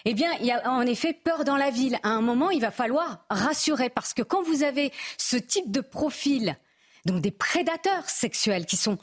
Eh 0.05 0.13
bien, 0.13 0.31
il 0.39 0.45
y 0.45 0.51
a 0.51 0.71
en 0.71 0.81
effet 0.81 1.13
peur 1.13 1.43
dans 1.43 1.57
la 1.57 1.69
ville. 1.69 1.97
À 2.03 2.09
un 2.09 2.21
moment, 2.21 2.49
il 2.49 2.61
va 2.61 2.71
falloir 2.71 3.25
rassurer 3.29 3.89
parce 3.89 4.13
que 4.13 4.21
quand 4.21 4.41
vous 4.41 4.63
avez 4.63 4.91
ce 5.17 5.37
type 5.37 5.71
de 5.71 5.81
profil, 5.81 6.57
donc 7.05 7.21
des 7.21 7.31
prédateurs 7.31 8.09
sexuels 8.09 8.65
qui 8.65 8.77
sont 8.77 8.97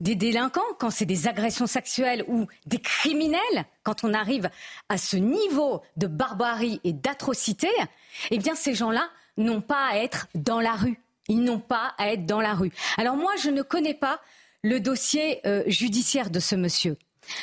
des 0.00 0.14
délinquants, 0.14 0.60
quand 0.78 0.90
c'est 0.90 1.06
des 1.06 1.26
agressions 1.26 1.66
sexuelles 1.66 2.24
ou 2.28 2.46
des 2.66 2.78
criminels, 2.78 3.64
quand 3.82 4.04
on 4.04 4.12
arrive 4.12 4.50
à 4.88 4.98
ce 4.98 5.16
niveau 5.16 5.82
de 5.96 6.06
barbarie 6.06 6.80
et 6.84 6.92
d'atrocité, 6.92 7.70
eh 8.30 8.38
bien 8.38 8.54
ces 8.54 8.74
gens-là 8.74 9.08
n'ont 9.38 9.62
pas 9.62 9.86
à 9.86 9.96
être 9.96 10.28
dans 10.34 10.60
la 10.60 10.72
rue. 10.72 11.00
Ils 11.28 11.42
n'ont 11.42 11.60
pas 11.60 11.94
à 11.98 12.12
être 12.12 12.26
dans 12.26 12.40
la 12.40 12.54
rue. 12.54 12.72
Alors 12.98 13.16
moi, 13.16 13.32
je 13.42 13.50
ne 13.50 13.62
connais 13.62 13.94
pas 13.94 14.20
le 14.62 14.80
dossier 14.80 15.40
euh, 15.46 15.64
judiciaire 15.66 16.30
de 16.30 16.40
ce 16.40 16.54
monsieur. 16.54 16.96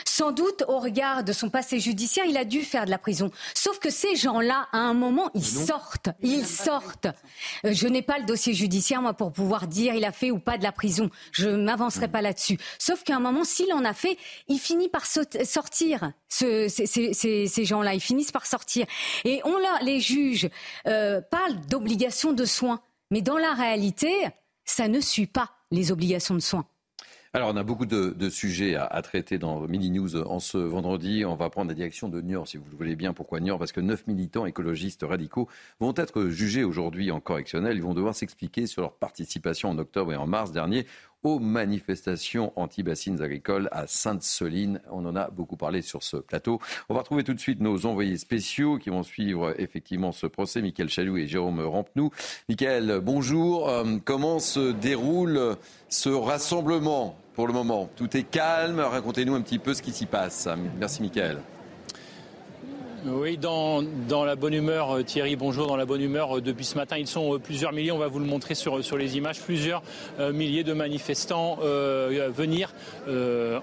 Sans 0.05 0.31
doute, 0.31 0.63
au 0.67 0.79
regard 0.79 1.23
de 1.23 1.33
son 1.33 1.49
passé 1.49 1.79
judiciaire, 1.79 2.25
il 2.27 2.37
a 2.37 2.45
dû 2.45 2.61
faire 2.61 2.85
de 2.85 2.91
la 2.91 2.97
prison. 2.97 3.31
Sauf 3.55 3.79
que 3.79 3.89
ces 3.89 4.15
gens-là, 4.15 4.67
à 4.71 4.77
un 4.77 4.93
moment, 4.93 5.31
ils 5.33 5.45
sortent. 5.45 6.09
Ils 6.21 6.45
sortent. 6.45 7.07
Euh, 7.65 7.73
je 7.73 7.87
n'ai 7.87 8.01
pas 8.01 8.19
le 8.19 8.25
dossier 8.25 8.53
judiciaire, 8.53 9.01
moi, 9.01 9.13
pour 9.13 9.31
pouvoir 9.31 9.67
dire 9.67 9.95
il 9.95 10.05
a 10.05 10.11
fait 10.11 10.31
ou 10.31 10.39
pas 10.39 10.57
de 10.57 10.63
la 10.63 10.71
prison. 10.71 11.09
Je 11.31 11.49
ne 11.49 11.63
m'avancerai 11.63 12.07
pas 12.07 12.21
là-dessus. 12.21 12.57
Sauf 12.77 13.03
qu'à 13.03 13.15
un 13.15 13.19
moment, 13.19 13.43
s'il 13.43 13.73
en 13.73 13.85
a 13.85 13.93
fait, 13.93 14.17
il 14.47 14.59
finit 14.59 14.89
par 14.89 15.05
sortir. 15.05 16.11
ces, 16.29 17.65
gens-là, 17.65 17.93
ils 17.93 18.01
finissent 18.01 18.31
par 18.31 18.45
sortir. 18.45 18.85
Et 19.23 19.41
on 19.45 19.53
les 19.81 19.99
juges 19.99 20.49
euh, 20.87 21.21
parlent 21.21 21.59
d'obligation 21.67 22.33
de 22.33 22.45
soins. 22.45 22.81
Mais 23.11 23.21
dans 23.21 23.37
la 23.37 23.53
réalité, 23.53 24.11
ça 24.65 24.87
ne 24.87 24.99
suit 24.99 25.27
pas 25.27 25.51
les 25.71 25.91
obligations 25.91 26.35
de 26.35 26.39
soins. 26.39 26.65
Alors, 27.35 27.49
on 27.51 27.57
a 27.57 27.63
beaucoup 27.63 27.87
de, 27.87 28.29
sujets 28.29 28.75
à, 28.75 29.01
traiter 29.01 29.39
dans 29.39 29.61
Mini 29.61 29.89
News 29.89 30.17
en 30.17 30.39
ce 30.39 30.59
vendredi. 30.59 31.25
On 31.25 31.33
va 31.33 31.49
prendre 31.49 31.67
la 31.67 31.73
direction 31.73 32.07
de 32.07 32.21
Niort, 32.21 32.47
si 32.47 32.57
vous 32.57 32.65
le 32.69 32.77
voulez 32.77 32.95
bien. 32.95 33.11
Pourquoi 33.11 33.39
Niort? 33.39 33.57
Parce 33.57 33.71
que 33.71 33.81
neuf 33.81 34.05
militants 34.05 34.45
écologistes 34.45 35.01
radicaux 35.01 35.49
vont 35.79 35.95
être 35.97 36.27
jugés 36.27 36.63
aujourd'hui 36.63 37.09
en 37.09 37.19
correctionnel. 37.19 37.75
Ils 37.75 37.81
vont 37.81 37.95
devoir 37.95 38.13
s'expliquer 38.13 38.67
sur 38.67 38.83
leur 38.83 38.93
participation 38.93 39.71
en 39.71 39.79
octobre 39.79 40.13
et 40.13 40.15
en 40.15 40.27
mars 40.27 40.51
dernier 40.51 40.85
aux 41.23 41.39
manifestations 41.39 42.53
anti-bassines 42.55 43.21
agricoles 43.21 43.69
à 43.71 43.87
Sainte-Soline. 43.87 44.81
On 44.91 45.05
en 45.05 45.15
a 45.15 45.29
beaucoup 45.29 45.57
parlé 45.57 45.81
sur 45.81 46.03
ce 46.03 46.17
plateau. 46.17 46.59
On 46.89 46.93
va 46.93 46.99
retrouver 46.99 47.23
tout 47.23 47.33
de 47.33 47.39
suite 47.39 47.61
nos 47.61 47.85
envoyés 47.85 48.17
spéciaux 48.17 48.77
qui 48.77 48.89
vont 48.89 49.03
suivre 49.03 49.53
effectivement 49.57 50.11
ce 50.11 50.27
procès, 50.27 50.61
Michael 50.61 50.89
Chaloux 50.89 51.17
et 51.17 51.27
Jérôme 51.27 51.61
Rampenou. 51.61 52.11
Michael, 52.49 52.99
bonjour. 53.01 53.69
Euh, 53.69 53.97
comment 54.03 54.39
se 54.39 54.71
déroule 54.71 55.55
ce 55.89 56.09
rassemblement 56.09 57.17
pour 57.33 57.47
le 57.47 57.53
moment? 57.53 57.89
Tout 57.95 58.15
est 58.15 58.23
calme. 58.23 58.79
Racontez-nous 58.79 59.35
un 59.35 59.41
petit 59.41 59.59
peu 59.59 59.73
ce 59.73 59.81
qui 59.81 59.91
s'y 59.91 60.05
passe. 60.05 60.47
Merci, 60.79 61.01
Michael. 61.01 61.39
Oui, 63.05 63.37
dans, 63.37 63.83
la 64.23 64.37
bonne 64.37 64.53
humeur, 64.53 64.91
euh, 64.91 65.03
Thierry, 65.03 65.35
bonjour, 65.35 65.67
dans 65.67 65.75
la 65.75 65.85
bonne 65.85 65.99
humeur 65.99 66.37
euh, 66.37 66.41
depuis 66.41 66.63
ce 66.63 66.77
matin. 66.77 66.97
Ils 66.97 67.07
sont 67.07 67.33
euh, 67.33 67.37
plusieurs 67.37 67.73
milliers, 67.73 67.91
on 67.91 67.97
va 67.97 68.07
vous 68.07 68.19
le 68.19 68.25
montrer 68.25 68.55
sur, 68.55 68.81
sur 68.81 68.95
les 68.95 69.17
images, 69.17 69.41
plusieurs 69.41 69.83
milliers 70.19 70.63
de 70.63 70.73
manifestants 70.73 71.57
venir 71.57 72.73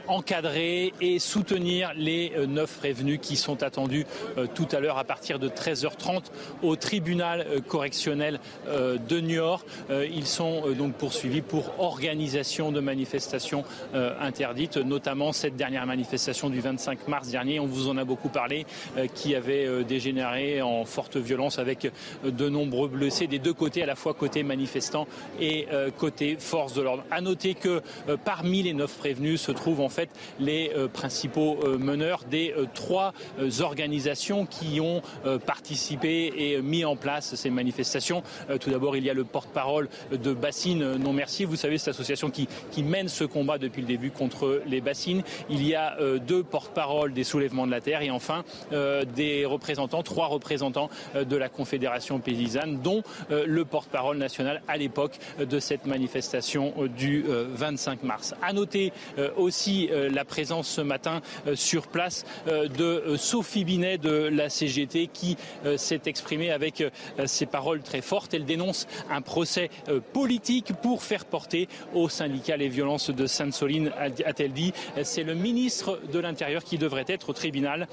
encadrer 0.08 0.92
et 1.00 1.18
soutenir 1.18 1.92
les 1.96 2.32
neuf 2.48 2.78
prévenus 2.78 3.18
qui 3.22 3.36
sont 3.36 3.62
attendus 3.62 4.06
tout 4.54 4.68
à 4.72 4.80
l'heure 4.80 4.98
à 4.98 5.04
partir 5.04 5.38
de 5.38 5.48
13h30 5.48 6.24
au 6.62 6.76
tribunal 6.76 7.46
correctionnel 7.68 8.40
de 8.66 9.20
Niort. 9.20 9.64
ils 9.90 10.26
sont 10.26 10.62
donc 10.76 10.94
poursuivis 10.94 11.42
pour 11.42 11.80
organisation 11.80 12.72
de 12.72 12.80
manifestations 12.80 13.64
interdites, 13.94 14.76
notamment 14.76 15.32
cette 15.32 15.56
dernière 15.56 15.86
manifestation 15.86 16.50
du 16.50 16.60
25 16.60 17.08
mars 17.08 17.28
dernier. 17.28 17.60
On 17.60 17.66
vous 17.66 17.88
en 17.88 17.96
a 17.96 18.04
beaucoup 18.04 18.28
parlé, 18.28 18.66
qui 19.14 19.29
avait 19.34 19.66
euh, 19.66 19.82
dégénéré 19.82 20.62
en 20.62 20.84
forte 20.84 21.16
violence 21.16 21.58
avec 21.58 21.86
euh, 22.24 22.30
de 22.30 22.48
nombreux 22.48 22.88
blessés 22.88 23.26
des 23.26 23.38
deux 23.38 23.52
côtés, 23.52 23.82
à 23.82 23.86
la 23.86 23.96
fois 23.96 24.14
côté 24.14 24.42
manifestants 24.42 25.06
et 25.40 25.66
euh, 25.72 25.90
côté 25.90 26.36
force 26.38 26.74
de 26.74 26.82
l'ordre. 26.82 27.04
À 27.10 27.20
noter 27.20 27.54
que 27.54 27.82
parmi 28.24 28.62
les 28.62 28.72
neuf 28.72 28.96
prévenus 28.96 29.40
se 29.40 29.52
trouvent 29.52 29.80
en 29.80 29.88
fait 29.88 30.10
les 30.38 30.70
principaux 30.92 31.58
meneurs 31.78 32.24
des 32.30 32.54
trois 32.74 33.12
organisations 33.60 34.46
qui 34.46 34.80
ont 34.80 35.02
participé 35.46 36.32
et 36.36 36.62
mis 36.62 36.84
en 36.84 36.96
place 36.96 37.34
ces 37.34 37.50
manifestations. 37.50 38.22
Tout 38.60 38.70
d'abord, 38.70 38.96
il 38.96 39.04
y 39.04 39.10
a 39.10 39.14
le 39.14 39.24
porte-parole 39.24 39.88
de 40.10 40.32
Bassine 40.32 40.96
Non 40.96 41.12
Merci. 41.12 41.44
Vous 41.44 41.56
savez, 41.56 41.78
cette 41.78 41.88
association 41.88 42.30
qui, 42.30 42.48
qui 42.70 42.82
mène 42.82 43.08
ce 43.08 43.24
combat 43.24 43.58
depuis 43.58 43.82
le 43.82 43.88
début 43.88 44.10
contre 44.10 44.62
les 44.66 44.80
bassines. 44.80 45.22
Il 45.48 45.66
y 45.66 45.74
a 45.74 45.96
deux 46.18 46.42
porte-paroles 46.42 47.12
des 47.12 47.24
soulèvements 47.24 47.66
de 47.66 47.72
la 47.72 47.80
terre 47.80 48.02
et 48.02 48.10
enfin 48.10 48.44
des 48.70 49.19
des 49.20 49.44
représentants, 49.44 50.02
trois 50.02 50.28
représentants 50.28 50.88
euh, 51.14 51.24
de 51.24 51.36
la 51.36 51.50
Confédération 51.50 52.20
paysanne, 52.20 52.80
dont 52.80 53.02
euh, 53.30 53.44
le 53.46 53.66
porte-parole 53.66 54.16
national 54.16 54.62
à 54.66 54.78
l'époque 54.78 55.18
euh, 55.38 55.44
de 55.44 55.58
cette 55.58 55.84
manifestation 55.84 56.72
du 56.96 57.24
25 57.26 58.02
mars. 58.02 58.34
À 58.40 58.52
noter 58.52 58.92
aussi 59.36 59.90
la 59.92 60.24
présence 60.24 60.68
ce 60.68 60.80
matin 60.80 61.20
sur 61.54 61.88
place 61.88 62.24
de 62.46 63.16
Sophie 63.16 63.64
Binet 63.64 63.98
de 63.98 64.28
la 64.32 64.48
CGT 64.48 65.08
qui 65.08 65.36
s'est 65.76 66.02
exprimée 66.06 66.50
avec 66.50 66.84
ses 67.26 67.46
paroles 67.46 67.80
très 67.82 68.00
fortes. 68.00 68.32
Elle 68.34 68.44
dénonce 68.44 68.86
un 69.10 69.20
procès 69.20 69.70
politique 70.12 70.72
pour 70.82 71.02
faire 71.02 71.24
porter 71.24 71.68
au 71.94 72.08
syndicat 72.08 72.56
les 72.56 72.68
violences 72.68 73.10
de 73.10 73.26
Sainte-Soline, 73.26 73.90
a-t-elle 73.98 74.52
dit. 74.52 74.72
C'est 75.02 75.24
le 75.24 75.34
ministre 75.34 76.00
de 76.12 76.18
l'Intérieur 76.18 76.64
qui 76.64 76.78
devrait 76.78 77.04
être 77.08 77.30
au 77.30 77.32
tribunal 77.32 77.88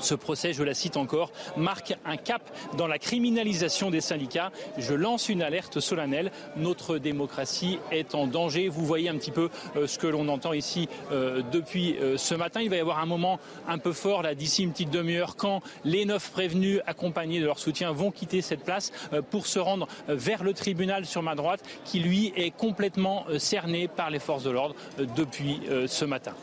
ce 0.00 0.14
procès, 0.14 0.52
je 0.52 0.62
la 0.62 0.74
cite 0.74 0.96
encore, 0.96 1.30
marque 1.56 1.94
un 2.04 2.16
cap 2.16 2.42
dans 2.76 2.86
la 2.86 2.98
criminalisation 2.98 3.90
des 3.90 4.00
syndicats. 4.00 4.50
Je 4.78 4.94
lance 4.94 5.28
une 5.28 5.42
alerte 5.42 5.80
solennelle. 5.80 6.30
Notre 6.56 6.98
démocratie 6.98 7.78
est 7.90 8.14
en 8.14 8.26
danger. 8.26 8.68
Vous 8.68 8.84
voyez 8.84 9.08
un 9.08 9.16
petit 9.16 9.30
peu 9.30 9.48
euh, 9.76 9.86
ce 9.86 9.98
que 9.98 10.06
l'on 10.06 10.28
entend 10.28 10.52
ici 10.52 10.88
euh, 11.10 11.42
depuis 11.52 11.96
euh, 11.98 12.16
ce 12.16 12.34
matin. 12.34 12.60
Il 12.60 12.70
va 12.70 12.76
y 12.76 12.80
avoir 12.80 12.98
un 12.98 13.06
moment 13.06 13.38
un 13.68 13.78
peu 13.78 13.92
fort, 13.92 14.22
là, 14.22 14.34
d'ici 14.34 14.62
une 14.62 14.72
petite 14.72 14.90
demi-heure, 14.90 15.36
quand 15.36 15.62
les 15.84 16.04
neuf 16.04 16.30
prévenus, 16.30 16.80
accompagnés 16.86 17.40
de 17.40 17.46
leur 17.46 17.58
soutien, 17.58 17.92
vont 17.92 18.10
quitter 18.10 18.42
cette 18.42 18.64
place 18.64 18.92
pour 19.30 19.46
se 19.46 19.58
rendre 19.58 19.88
vers 20.08 20.42
le 20.42 20.52
tribunal 20.52 21.06
sur 21.06 21.22
ma 21.22 21.34
droite, 21.34 21.62
qui 21.84 22.00
lui 22.00 22.32
est 22.36 22.50
complètement 22.50 23.24
cerné 23.38 23.88
par 23.88 24.10
les 24.10 24.18
forces 24.18 24.44
de 24.44 24.50
l'ordre 24.50 24.74
depuis 25.16 25.60
ce 25.86 26.04
matin. 26.04 26.34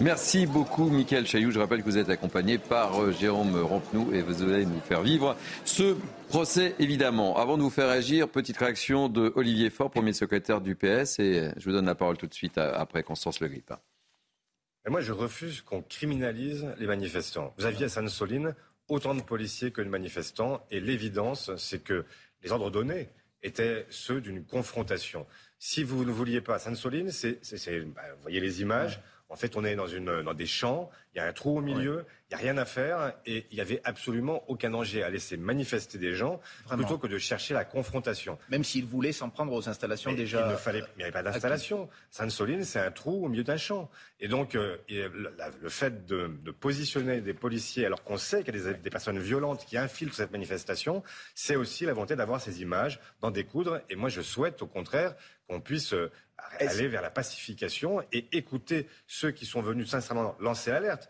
Merci 0.00 0.46
beaucoup, 0.46 0.90
Michael 0.90 1.24
Chailloux. 1.24 1.52
Je 1.52 1.60
rappelle 1.60 1.78
que 1.78 1.84
vous 1.84 1.98
êtes 1.98 2.08
accompagné 2.08 2.58
par 2.58 3.00
euh, 3.00 3.12
Jérôme 3.12 3.56
Rampenou 3.56 4.12
et 4.12 4.22
vous 4.22 4.42
allez 4.42 4.66
nous 4.66 4.80
faire 4.80 5.02
vivre 5.02 5.36
ce 5.64 5.96
procès, 6.28 6.74
évidemment. 6.80 7.36
Avant 7.36 7.56
de 7.56 7.62
vous 7.62 7.70
faire 7.70 7.88
agir, 7.88 8.28
petite 8.28 8.56
réaction 8.56 9.08
de 9.08 9.32
Olivier 9.36 9.70
Faure, 9.70 9.92
premier 9.92 10.12
secrétaire 10.12 10.60
du 10.60 10.74
PS. 10.74 11.20
Et 11.20 11.48
je 11.56 11.64
vous 11.64 11.70
donne 11.70 11.86
la 11.86 11.94
parole 11.94 12.16
tout 12.16 12.26
de 12.26 12.34
suite 12.34 12.58
après 12.58 13.04
Constance 13.04 13.38
Le 13.38 13.46
Grip. 13.46 13.72
moi, 14.88 15.00
je 15.00 15.12
refuse 15.12 15.60
qu'on 15.60 15.82
criminalise 15.82 16.66
les 16.78 16.86
manifestants. 16.86 17.54
Vous 17.56 17.64
aviez 17.64 17.86
à 17.86 17.88
Sainte-Soline 17.88 18.56
autant 18.88 19.14
de 19.14 19.22
policiers 19.22 19.70
que 19.70 19.80
de 19.80 19.88
manifestants. 19.88 20.66
Et 20.72 20.80
l'évidence, 20.80 21.52
c'est 21.56 21.84
que 21.84 22.04
les 22.42 22.50
ordres 22.50 22.70
donnés 22.70 23.10
étaient 23.44 23.86
ceux 23.90 24.20
d'une 24.20 24.44
confrontation. 24.44 25.24
Si 25.60 25.84
vous 25.84 26.04
ne 26.04 26.10
vouliez 26.10 26.40
pas 26.40 26.58
Sainte-Soline, 26.58 27.10
c'est, 27.10 27.38
bah, 27.94 28.02
vous 28.16 28.22
voyez 28.22 28.40
les 28.40 28.60
images. 28.60 29.00
En 29.28 29.36
fait, 29.36 29.56
on 29.56 29.64
est 29.64 29.74
dans, 29.74 29.86
une, 29.86 30.22
dans 30.22 30.34
des 30.34 30.46
champs, 30.46 30.90
il 31.14 31.18
y 31.18 31.20
a 31.20 31.26
un 31.26 31.32
trou 31.32 31.58
au 31.58 31.60
milieu, 31.60 32.04
il 32.30 32.36
n'y 32.36 32.42
a 32.42 32.44
rien 32.44 32.56
à 32.58 32.64
faire 32.64 33.14
et 33.26 33.46
il 33.50 33.54
n'y 33.54 33.60
avait 33.60 33.80
absolument 33.84 34.42
aucun 34.48 34.70
danger 34.70 35.02
à 35.02 35.10
laisser 35.10 35.36
manifester 35.36 35.98
des 35.98 36.14
gens 36.14 36.40
plutôt 36.68 36.98
que 36.98 37.06
de 37.06 37.18
chercher 37.18 37.54
la 37.54 37.64
confrontation. 37.64 38.38
Même 38.48 38.64
s'ils 38.64 38.84
voulaient 38.84 39.12
s'en 39.12 39.30
prendre 39.30 39.52
aux 39.52 39.68
installations 39.68 40.12
déjà. 40.12 40.46
Il 40.46 40.52
ne 40.52 40.56
fallait, 40.56 40.82
il 40.96 40.98
n'y 40.98 41.02
avait 41.04 41.12
pas 41.12 41.22
d'installation. 41.22 41.88
Sainte-Soline, 42.10 42.64
c'est 42.64 42.80
un 42.80 42.90
trou 42.90 43.24
au 43.24 43.28
milieu 43.28 43.44
d'un 43.44 43.56
champ. 43.56 43.90
Et 44.20 44.28
donc, 44.28 44.54
euh, 44.54 44.78
le, 44.88 45.68
fait 45.68 46.06
de, 46.06 46.26
positionner 46.50 47.20
des 47.20 47.34
policiers 47.34 47.86
alors 47.86 48.02
qu'on 48.02 48.18
sait 48.18 48.42
qu'il 48.42 48.56
y 48.56 48.60
a 48.60 48.72
des, 48.72 48.78
des, 48.78 48.90
personnes 48.90 49.18
violentes 49.18 49.64
qui 49.66 49.76
infiltrent 49.76 50.14
cette 50.14 50.32
manifestation, 50.32 51.02
c'est 51.34 51.56
aussi 51.56 51.84
la 51.84 51.92
volonté 51.92 52.16
d'avoir 52.16 52.40
ces 52.40 52.62
images, 52.62 53.00
d'en 53.20 53.30
découdre. 53.30 53.80
Et 53.90 53.96
moi, 53.96 54.08
je 54.08 54.22
souhaite 54.22 54.62
au 54.62 54.66
contraire 54.66 55.14
qu'on 55.48 55.60
puisse 55.60 55.92
euh, 55.92 56.10
aller 56.58 56.88
vers 56.88 57.02
la 57.02 57.10
pacification 57.10 58.02
et 58.12 58.26
écouter 58.32 58.88
ceux 59.06 59.30
qui 59.30 59.46
sont 59.46 59.62
venus 59.62 59.90
sincèrement 59.90 60.36
lancer 60.40 60.70
l'alerte. 60.70 61.08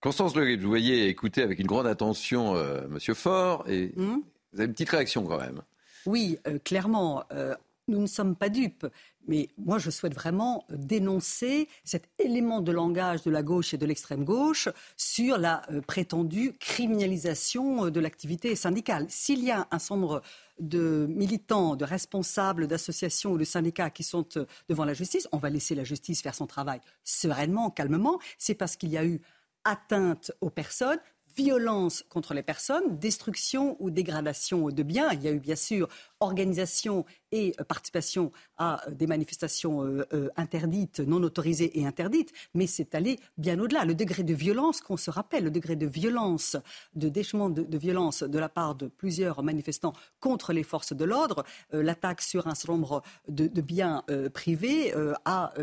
Constance 0.00 0.34
Le 0.34 0.56
vous 0.56 0.68
voyez 0.68 1.08
écouter 1.08 1.42
avec 1.42 1.58
une 1.60 1.66
grande 1.66 1.86
attention 1.86 2.56
euh, 2.56 2.88
Monsieur 2.88 3.14
Faure 3.14 3.64
et 3.68 3.92
hmm 3.96 4.18
vous 4.52 4.60
avez 4.60 4.66
une 4.66 4.72
petite 4.72 4.90
réaction 4.90 5.24
quand 5.24 5.38
même. 5.38 5.62
Oui, 6.06 6.38
euh, 6.46 6.58
clairement. 6.58 7.24
Euh, 7.32 7.54
nous 7.88 8.00
ne 8.00 8.06
sommes 8.06 8.36
pas 8.36 8.48
dupes. 8.48 8.86
Mais 9.28 9.48
moi, 9.56 9.78
je 9.78 9.90
souhaite 9.90 10.14
vraiment 10.14 10.64
dénoncer 10.68 11.68
cet 11.84 12.08
élément 12.18 12.60
de 12.60 12.72
langage 12.72 13.22
de 13.22 13.30
la 13.30 13.42
gauche 13.42 13.72
et 13.72 13.78
de 13.78 13.86
l'extrême 13.86 14.24
gauche 14.24 14.68
sur 14.96 15.38
la 15.38 15.62
prétendue 15.86 16.54
criminalisation 16.58 17.90
de 17.90 18.00
l'activité 18.00 18.56
syndicale. 18.56 19.06
S'il 19.08 19.44
y 19.44 19.50
a 19.50 19.68
un 19.70 19.78
sombre 19.78 20.22
de 20.58 21.06
militants, 21.08 21.76
de 21.76 21.84
responsables 21.84 22.66
d'associations 22.66 23.32
ou 23.32 23.38
de 23.38 23.44
syndicats 23.44 23.90
qui 23.90 24.04
sont 24.04 24.26
euh, 24.36 24.46
devant 24.68 24.84
la 24.84 24.94
justice, 24.94 25.28
on 25.32 25.38
va 25.38 25.50
laisser 25.50 25.74
la 25.74 25.84
justice 25.84 26.22
faire 26.22 26.34
son 26.34 26.46
travail 26.46 26.80
sereinement, 27.04 27.70
calmement. 27.70 28.18
C'est 28.38 28.54
parce 28.54 28.76
qu'il 28.76 28.90
y 28.90 28.96
a 28.96 29.04
eu 29.04 29.20
atteinte 29.64 30.32
aux 30.40 30.50
personnes, 30.50 30.98
violence 31.36 32.04
contre 32.08 32.34
les 32.34 32.42
personnes, 32.42 32.98
destruction 32.98 33.76
ou 33.80 33.90
dégradation 33.90 34.68
de 34.68 34.82
biens. 34.82 35.10
Il 35.12 35.22
y 35.22 35.28
a 35.28 35.32
eu 35.32 35.40
bien 35.40 35.56
sûr 35.56 35.88
organisation 36.20 37.04
et 37.32 37.52
participation 37.68 38.30
à 38.58 38.82
des 38.90 39.06
manifestations 39.06 40.04
interdites, 40.36 41.00
non 41.00 41.22
autorisées 41.22 41.80
et 41.80 41.86
interdites, 41.86 42.32
mais 42.54 42.66
c'est 42.66 42.94
aller 42.94 43.18
bien 43.38 43.58
au-delà. 43.58 43.84
Le 43.84 43.94
degré 43.94 44.22
de 44.22 44.34
violence 44.34 44.80
qu'on 44.80 44.96
se 44.96 45.10
rappelle, 45.10 45.44
le 45.44 45.50
degré 45.50 45.74
de 45.74 45.86
violence, 45.86 46.56
de 46.94 47.08
déchement 47.08 47.50
de, 47.50 47.78
violence 47.78 48.22
de 48.22 48.38
la 48.38 48.48
part 48.48 48.74
de 48.74 48.86
plusieurs 48.86 49.42
manifestants 49.42 49.94
contre 50.20 50.52
les 50.52 50.62
forces 50.62 50.92
de 50.92 51.04
l'ordre, 51.04 51.44
l'attaque 51.72 52.20
sur 52.20 52.46
un 52.46 52.54
certain 52.54 52.74
nombre 52.74 53.02
de, 53.28 53.48
biens 53.60 54.04
privés 54.34 54.94
a 55.24 55.54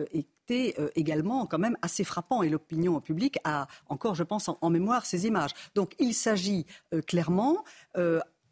été 0.50 0.76
également 0.96 1.46
quand 1.46 1.60
même 1.60 1.78
assez 1.82 2.04
frappant 2.04 2.44
et 2.44 2.50
l'opinion 2.50 3.00
publique 3.02 3.38
a 3.44 3.68
encore, 3.88 4.16
je 4.16 4.24
pense, 4.24 4.50
en, 4.50 4.70
mémoire 4.70 5.06
ces 5.06 5.26
images. 5.26 5.52
Donc 5.76 5.94
il 6.00 6.14
s'agit 6.14 6.66
clairement 7.08 7.64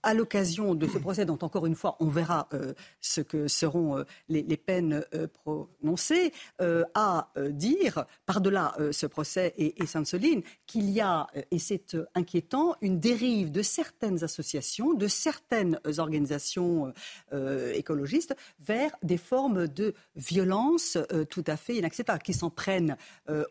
à 0.07 0.13
l'occasion 0.13 0.73
de 0.73 0.87
ce 0.87 0.99
procès, 0.99 1.25
dont 1.25 1.37
encore 1.41 1.65
une 1.65 1.75
fois 1.75 1.97
on 1.99 2.07
verra 2.07 2.47
euh, 2.53 2.73
ce 3.01 3.19
que 3.19 3.49
seront 3.49 3.97
euh, 3.97 4.03
les, 4.29 4.55
peines 4.55 5.03
euh, 5.13 5.27
prononcées, 5.27 6.31
à 6.93 7.29
dire, 7.49 8.05
par-delà 8.25 8.75
ce 8.91 9.05
procès 9.05 9.53
et, 9.57 9.81
et 9.81 9.85
Sainte-Soline, 9.85 10.41
qu'il 10.65 10.89
y 10.89 11.01
a, 11.01 11.27
et 11.51 11.59
c'est 11.59 11.97
inquiétant, 12.15 12.75
une 12.81 12.99
dérive 12.99 13.51
de 13.51 13.61
certaines 13.61 14.23
associations, 14.23 14.93
de 14.93 15.07
certaines 15.07 15.79
organisations 15.97 16.93
écologistes 17.73 18.35
vers 18.59 18.91
des 19.03 19.17
formes 19.17 19.67
de 19.67 19.93
violence 20.15 20.97
tout 21.29 21.43
à 21.47 21.57
fait 21.57 21.75
inacceptables, 21.75 22.23
qui 22.23 22.33
s'en 22.33 22.49
prennent 22.49 22.97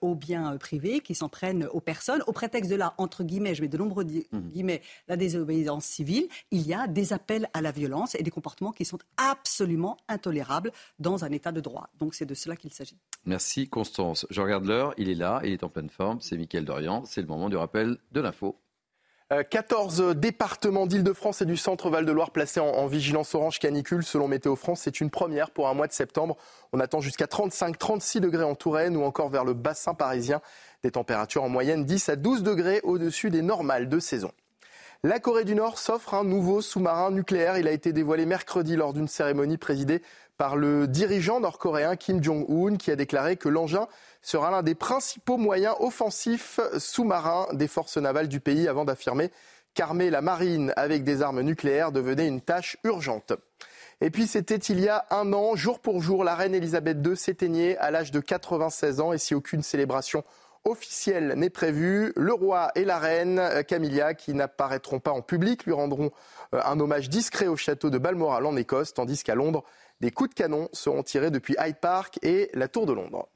aux 0.00 0.14
biens 0.14 0.56
privés, 0.56 1.00
qui 1.00 1.14
s'en 1.14 1.28
prennent 1.28 1.68
aux 1.72 1.80
personnes, 1.80 2.22
au 2.26 2.32
prétexte 2.32 2.70
de 2.70 2.76
la, 2.76 2.94
entre 2.98 3.24
guillemets, 3.24 3.54
je 3.54 3.62
mets 3.62 3.68
de 3.68 3.78
nombreux 3.78 4.04
mmh. 4.04 4.38
guillemets, 4.48 4.82
la 5.08 5.16
désobéissance 5.16 5.84
civile 5.84 6.28
il 6.50 6.66
y 6.66 6.74
a 6.74 6.86
des 6.86 7.12
appels 7.12 7.48
à 7.54 7.60
la 7.60 7.70
violence 7.70 8.14
et 8.14 8.22
des 8.22 8.30
comportements 8.30 8.72
qui 8.72 8.84
sont 8.84 8.98
absolument 9.16 9.96
intolérables 10.08 10.72
dans 10.98 11.24
un 11.24 11.30
État 11.30 11.52
de 11.52 11.60
droit. 11.60 11.88
Donc 11.98 12.14
c'est 12.14 12.26
de 12.26 12.34
cela 12.34 12.56
qu'il 12.56 12.72
s'agit. 12.72 12.98
Merci 13.24 13.68
Constance. 13.68 14.26
Je 14.30 14.40
regarde 14.40 14.64
l'heure, 14.64 14.94
il 14.96 15.08
est 15.08 15.14
là, 15.14 15.40
il 15.44 15.52
est 15.52 15.64
en 15.64 15.68
pleine 15.68 15.90
forme, 15.90 16.20
c'est 16.20 16.36
Mickaël 16.36 16.64
Dorian, 16.64 17.04
c'est 17.04 17.20
le 17.20 17.26
moment 17.26 17.48
du 17.48 17.56
rappel 17.56 17.98
de 18.12 18.20
l'info. 18.20 18.56
14 19.50 20.00
euh, 20.00 20.14
départements 20.14 20.86
d'Île-de-France 20.86 21.42
et 21.42 21.46
du 21.46 21.56
centre-Val 21.56 22.06
de 22.06 22.12
Loire 22.12 22.30
placés 22.30 22.60
en, 22.60 22.86
vigilance 22.86 23.34
orange 23.34 23.58
canicule 23.58 24.04
selon 24.04 24.28
Météo 24.28 24.54
France. 24.54 24.82
C'est 24.84 25.00
une 25.00 25.10
première 25.10 25.50
pour 25.50 25.68
un 25.68 25.74
mois 25.74 25.88
de 25.88 25.92
septembre. 25.92 26.36
On 26.72 26.78
attend 26.78 27.00
jusqu'à 27.00 27.24
35-36 27.24 28.20
degrés 28.20 28.44
en 28.44 28.54
Touraine 28.54 28.96
ou 28.96 29.02
encore 29.02 29.28
vers 29.28 29.44
le 29.44 29.52
bassin 29.52 29.94
parisien. 29.94 30.40
Des 30.84 30.92
températures 30.92 31.42
en 31.42 31.48
moyenne 31.48 31.84
10 31.84 32.08
à 32.10 32.14
12 32.14 32.44
degrés 32.44 32.80
au-dessus 32.84 33.30
des 33.30 33.42
normales 33.42 33.88
de 33.88 33.98
saison. 33.98 34.30
La 35.06 35.20
Corée 35.20 35.44
du 35.44 35.54
Nord 35.54 35.78
s'offre 35.78 36.14
un 36.14 36.24
nouveau 36.24 36.60
sous-marin 36.60 37.12
nucléaire. 37.12 37.58
Il 37.58 37.68
a 37.68 37.70
été 37.70 37.92
dévoilé 37.92 38.26
mercredi 38.26 38.74
lors 38.74 38.92
d'une 38.92 39.06
cérémonie 39.06 39.56
présidée 39.56 40.02
par 40.36 40.56
le 40.56 40.88
dirigeant 40.88 41.38
nord-coréen 41.38 41.94
Kim 41.94 42.20
Jong-un 42.20 42.74
qui 42.74 42.90
a 42.90 42.96
déclaré 42.96 43.36
que 43.36 43.48
l'engin 43.48 43.86
sera 44.20 44.50
l'un 44.50 44.64
des 44.64 44.74
principaux 44.74 45.36
moyens 45.36 45.76
offensifs 45.78 46.58
sous-marins 46.78 47.46
des 47.52 47.68
forces 47.68 47.98
navales 47.98 48.26
du 48.26 48.40
pays 48.40 48.66
avant 48.66 48.84
d'affirmer 48.84 49.30
qu'armer 49.74 50.10
la 50.10 50.22
marine 50.22 50.72
avec 50.74 51.04
des 51.04 51.22
armes 51.22 51.42
nucléaires 51.42 51.92
devenait 51.92 52.26
une 52.26 52.40
tâche 52.40 52.76
urgente. 52.82 53.32
Et 54.00 54.10
puis 54.10 54.26
c'était 54.26 54.56
il 54.56 54.80
y 54.80 54.88
a 54.88 55.06
un 55.10 55.32
an, 55.32 55.54
jour 55.54 55.78
pour 55.78 56.02
jour, 56.02 56.24
la 56.24 56.34
reine 56.34 56.52
Elisabeth 56.56 56.98
II 57.06 57.16
s'éteignait 57.16 57.76
à 57.78 57.92
l'âge 57.92 58.10
de 58.10 58.18
96 58.18 58.98
ans 58.98 59.12
et 59.12 59.18
si 59.18 59.36
aucune 59.36 59.62
célébration 59.62 60.24
officiel 60.66 61.34
n'est 61.36 61.50
prévu. 61.50 62.12
Le 62.16 62.34
roi 62.34 62.70
et 62.74 62.84
la 62.84 62.98
reine 62.98 63.38
euh, 63.38 63.62
Camilla, 63.62 64.14
qui 64.14 64.34
n'apparaîtront 64.34 65.00
pas 65.00 65.12
en 65.12 65.22
public, 65.22 65.64
lui 65.64 65.72
rendront 65.72 66.10
euh, 66.54 66.60
un 66.64 66.78
hommage 66.78 67.08
discret 67.08 67.46
au 67.46 67.56
château 67.56 67.88
de 67.88 67.98
Balmoral 67.98 68.44
en 68.44 68.56
Écosse, 68.56 68.92
tandis 68.92 69.22
qu'à 69.22 69.34
Londres, 69.34 69.64
des 70.00 70.10
coups 70.10 70.30
de 70.30 70.34
canon 70.34 70.68
seront 70.72 71.02
tirés 71.02 71.30
depuis 71.30 71.56
Hyde 71.58 71.78
Park 71.80 72.18
et 72.22 72.50
la 72.52 72.68
Tour 72.68 72.86
de 72.86 72.92
Londres. 72.92 73.28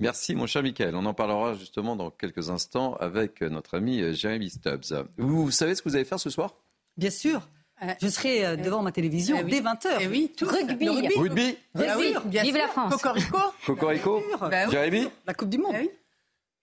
Merci 0.00 0.34
mon 0.34 0.46
cher 0.46 0.62
Michael. 0.62 0.96
On 0.96 1.04
en 1.06 1.14
parlera 1.14 1.54
justement 1.54 1.94
dans 1.94 2.10
quelques 2.10 2.50
instants 2.50 2.94
avec 2.94 3.42
notre 3.42 3.76
ami 3.76 4.00
euh, 4.00 4.12
Jérémy 4.12 4.50
Stubbs. 4.50 5.06
Vous, 5.18 5.50
savez 5.50 5.74
ce 5.74 5.82
que 5.82 5.88
vous 5.88 5.96
allez 5.96 6.04
faire 6.04 6.20
ce 6.20 6.30
soir? 6.30 6.54
Bien 6.96 7.10
sûr. 7.10 7.48
Je 8.00 8.08
serai 8.08 8.56
devant 8.56 8.82
ma 8.82 8.92
télévision 8.92 9.36
eh 9.40 9.44
dès 9.44 9.60
20h. 9.60 9.98
Eh 10.00 10.06
oui, 10.06 10.32
tout 10.34 10.46
rugby. 10.46 10.88
Rugby. 10.88 11.14
rugby. 11.16 11.58
Ah 11.74 11.96
Vive 11.98 12.56
la 12.56 12.68
France. 12.68 12.94
Cocorico. 12.94 13.38
Cocorico. 13.66 14.22
Bah 14.40 14.70
Jérémy 14.70 15.08
La 15.26 15.34
Coupe 15.34 15.50
du 15.50 15.58
Monde. 15.58 15.74
Eh 15.74 15.90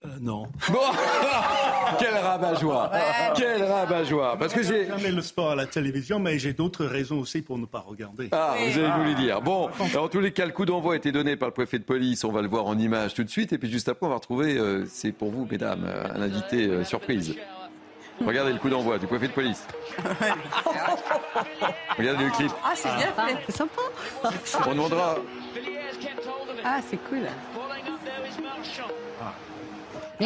euh, 0.04 0.08
non. 0.20 0.48
Bon, 0.70 0.78
quel 1.98 2.14
rabat-joie, 2.14 2.90
quel 3.36 3.62
rabat-joie. 3.62 4.36
Parce 4.38 4.52
que 4.52 4.62
j'ai 4.62 4.86
jamais 4.86 5.10
le 5.10 5.22
sport 5.22 5.50
à 5.50 5.54
la 5.54 5.66
télévision, 5.66 6.18
mais 6.18 6.38
j'ai 6.38 6.52
d'autres 6.52 6.84
raisons 6.84 7.20
aussi 7.20 7.42
pour 7.42 7.58
ne 7.58 7.66
pas 7.66 7.80
regarder. 7.80 8.28
Ah, 8.32 8.54
vous 8.58 8.78
allez 8.78 8.90
nous 8.98 9.04
le 9.04 9.14
dire. 9.14 9.40
Bon, 9.40 9.70
en 9.98 10.08
tous 10.08 10.20
les 10.20 10.32
cas, 10.32 10.46
le 10.46 10.52
coup 10.52 10.64
d'envoi 10.64 10.94
a 10.94 10.96
été 10.96 11.12
donné 11.12 11.36
par 11.36 11.48
le 11.48 11.54
préfet 11.54 11.78
de 11.78 11.84
police. 11.84 12.24
On 12.24 12.32
va 12.32 12.42
le 12.42 12.48
voir 12.48 12.66
en 12.66 12.78
image 12.78 13.14
tout 13.14 13.24
de 13.24 13.30
suite, 13.30 13.52
et 13.52 13.58
puis 13.58 13.70
juste 13.70 13.88
après, 13.88 14.06
on 14.06 14.10
va 14.10 14.16
retrouver, 14.16 14.58
euh, 14.58 14.84
c'est 14.88 15.12
pour 15.12 15.30
vous, 15.30 15.46
mesdames, 15.50 15.84
euh, 15.86 16.14
un 16.14 16.22
invité 16.22 16.84
surprise. 16.84 17.36
Regardez 18.24 18.52
le 18.52 18.58
coup 18.58 18.68
d'envoi 18.68 18.98
du 18.98 19.06
préfet 19.06 19.28
de 19.28 19.32
police. 19.32 19.66
Regardez 21.98 22.24
le 22.24 22.30
clip. 22.30 22.52
Ah, 22.64 22.72
c'est 22.74 22.94
bien 22.94 23.12
fait. 23.12 23.36
C'est 23.46 23.56
sympa. 23.56 23.82
On 24.66 24.70
demandera. 24.70 25.16
Ah, 26.64 26.80
c'est 26.88 26.98
cool. 27.08 27.26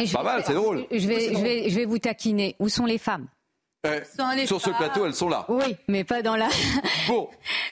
Pas 0.05 0.23
mal, 0.23 0.43
c'est 0.45 0.53
drôle. 0.53 0.85
Je 0.91 1.07
vais, 1.07 1.33
je, 1.33 1.41
vais, 1.41 1.69
je 1.69 1.75
vais 1.75 1.85
vous 1.85 1.99
taquiner. 1.99 2.55
Où 2.59 2.69
sont 2.69 2.85
les 2.85 2.97
femmes 2.97 3.27
sur 4.45 4.61
ce 4.61 4.69
plateau, 4.71 5.05
elles 5.05 5.13
sont 5.13 5.29
là. 5.29 5.45
Oui, 5.49 5.75
mais 5.87 6.03
pas 6.03 6.21
dans 6.21 6.35
la. 6.35 6.49
Bon. 7.07 7.29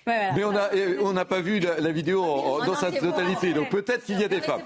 Mais 0.08 0.44
on 0.44 0.52
n'a 0.52 0.70
on 1.02 1.14
n'a 1.14 1.26
pas 1.26 1.42
vu 1.42 1.60
la, 1.60 1.92
vidéo 1.92 2.24
dans 2.66 2.76
sa 2.76 2.92
totalité, 2.92 3.54
donc 3.54 3.70
peut-être 3.70 4.06
qu'il 4.06 4.20
y 4.20 4.24
a 4.24 4.28
des 4.28 4.40
femmes. 4.40 4.62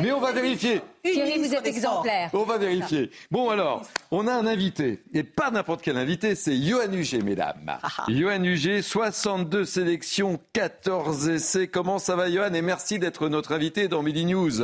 mais 0.00 0.12
on 0.12 0.20
va 0.20 0.32
vérifier. 0.32 0.80
Thierry, 1.04 1.38
vous 1.38 1.54
êtes 1.54 1.66
exemplaire. 1.66 2.30
On 2.32 2.42
va 2.42 2.58
vérifier. 2.58 3.10
Bon 3.30 3.48
alors, 3.50 3.82
on 4.10 4.26
a 4.26 4.32
un 4.32 4.46
invité, 4.46 5.02
et 5.14 5.22
pas 5.22 5.50
n'importe 5.50 5.82
quel 5.82 5.96
invité, 5.96 6.34
c'est 6.34 6.56
Johan 6.56 6.92
Huget, 6.92 7.22
mesdames. 7.22 7.64
Ah, 7.66 7.78
ah. 7.98 8.04
Johan 8.08 8.42
Huget, 8.42 8.82
62 8.82 9.64
sélections, 9.64 10.38
14 10.52 11.28
essais. 11.28 11.68
Comment 11.68 11.98
ça 11.98 12.16
va, 12.16 12.30
Johan? 12.30 12.52
Et 12.52 12.62
merci 12.62 12.98
d'être 12.98 13.28
notre 13.28 13.52
invité 13.52 13.88
dans 13.88 14.02
Midi 14.02 14.26
News. 14.26 14.62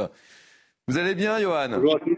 Vous 0.89 0.97
allez 0.97 1.15
bien, 1.15 1.39
Johan? 1.39 1.69
Bonjour 1.69 1.97
à 1.97 2.01
tous. 2.01 2.17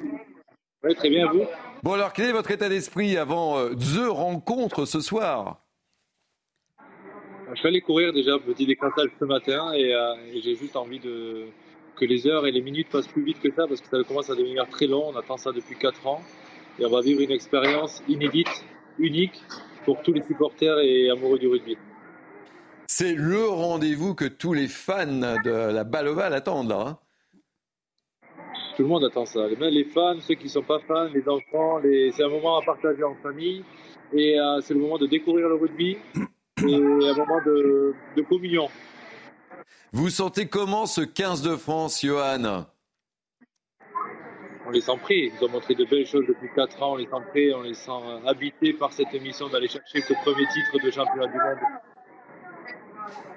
Oui, 0.85 0.95
très 0.95 1.11
bien, 1.11 1.27
vous? 1.27 1.43
Bon, 1.83 1.95
alors, 1.95 2.13
quel 2.13 2.27
est 2.27 2.33
votre 2.33 2.53
état 2.53 2.69
d'esprit 2.69 3.17
avant 3.17 3.59
euh, 3.59 3.71
The 3.75 4.09
Rencontre 4.09 4.85
ce 4.85 5.01
soir? 5.01 5.61
Je 7.53 7.59
suis 7.59 7.67
allé 7.67 7.81
courir 7.81 8.13
déjà, 8.13 8.39
petit 8.39 8.67
décrassage 8.67 9.09
ce 9.19 9.25
matin, 9.25 9.73
et, 9.73 9.93
euh, 9.93 10.15
j'ai 10.41 10.55
juste 10.55 10.77
envie 10.77 11.01
de, 11.01 11.47
que 11.97 12.05
les 12.05 12.29
heures 12.29 12.47
et 12.47 12.53
les 12.53 12.63
minutes 12.63 12.89
passent 12.91 13.09
plus 13.09 13.25
vite 13.25 13.41
que 13.41 13.51
ça, 13.51 13.67
parce 13.67 13.81
que 13.81 13.89
ça 13.89 14.05
commence 14.05 14.31
à 14.31 14.37
devenir 14.37 14.69
très 14.69 14.87
long. 14.87 15.09
On 15.13 15.17
attend 15.17 15.37
ça 15.37 15.51
depuis 15.51 15.75
4 15.77 16.07
ans, 16.07 16.23
et 16.79 16.87
on 16.87 16.91
va 16.91 17.01
vivre 17.01 17.23
une 17.23 17.33
expérience 17.33 18.05
inédite, 18.07 18.65
unique, 19.01 19.43
pour 19.85 20.01
tous 20.03 20.13
les 20.13 20.23
supporters 20.23 20.79
et 20.79 21.11
amoureux 21.11 21.41
du 21.41 21.49
rugby. 21.49 21.77
C'est 22.87 23.15
le 23.15 23.49
rendez-vous 23.49 24.15
que 24.15 24.27
tous 24.27 24.53
les 24.53 24.69
fans 24.69 25.07
de 25.45 25.73
la 25.73 25.83
balle 25.83 26.07
ovale 26.07 26.35
attendent 26.35 26.69
là. 26.69 26.85
Hein 26.87 26.99
tout 28.81 28.85
le 28.85 28.89
monde 28.89 29.05
attend 29.05 29.27
ça. 29.27 29.41
Même 29.41 29.75
les 29.75 29.85
fans, 29.85 30.19
ceux 30.21 30.37
qui 30.37 30.45
ne 30.45 30.49
sont 30.49 30.63
pas 30.63 30.79
fans, 30.89 31.11
les 31.13 31.29
enfants, 31.29 31.83
c'est 31.83 32.25
un 32.25 32.31
moment 32.31 32.57
à 32.57 32.65
partager 32.65 33.03
en 33.03 33.15
famille. 33.17 33.63
Et 34.15 34.41
euh, 34.41 34.59
c'est 34.63 34.73
le 34.73 34.81
moment 34.81 34.97
de 34.97 35.07
découvrir 35.07 35.51
le 35.51 35.57
rugby 35.57 35.99
et 36.17 36.75
un 36.75 37.15
moment 37.15 37.43
de, 37.45 37.95
communion. 38.27 38.69
Vous 39.93 40.09
sentez 40.09 40.47
comment 40.47 40.87
ce 40.87 41.03
15 41.03 41.43
de 41.43 41.57
France, 41.57 42.01
Johan? 42.03 42.65
On 44.67 44.71
les 44.71 44.81
sent 44.81 44.97
pris. 45.03 45.31
Ils 45.39 45.45
ont 45.45 45.51
montré 45.51 45.75
de 45.75 45.85
belles 45.85 46.07
choses 46.07 46.25
depuis 46.27 46.49
4 46.57 46.83
ans. 46.83 46.93
On 46.95 46.97
les 46.97 47.05
sent 47.05 47.23
prêts, 47.29 47.53
on 47.53 47.61
les 47.61 47.75
sent 47.75 47.91
habités 48.27 48.73
par 48.73 48.95
cette 48.95 49.13
émission 49.13 49.51
d'aller 49.51 49.69
chercher 49.69 50.01
ce 50.01 50.15
premier 50.25 50.47
titre 50.55 50.83
de 50.83 50.91
championnat 50.91 51.27
du 51.27 51.37
monde 51.37 51.59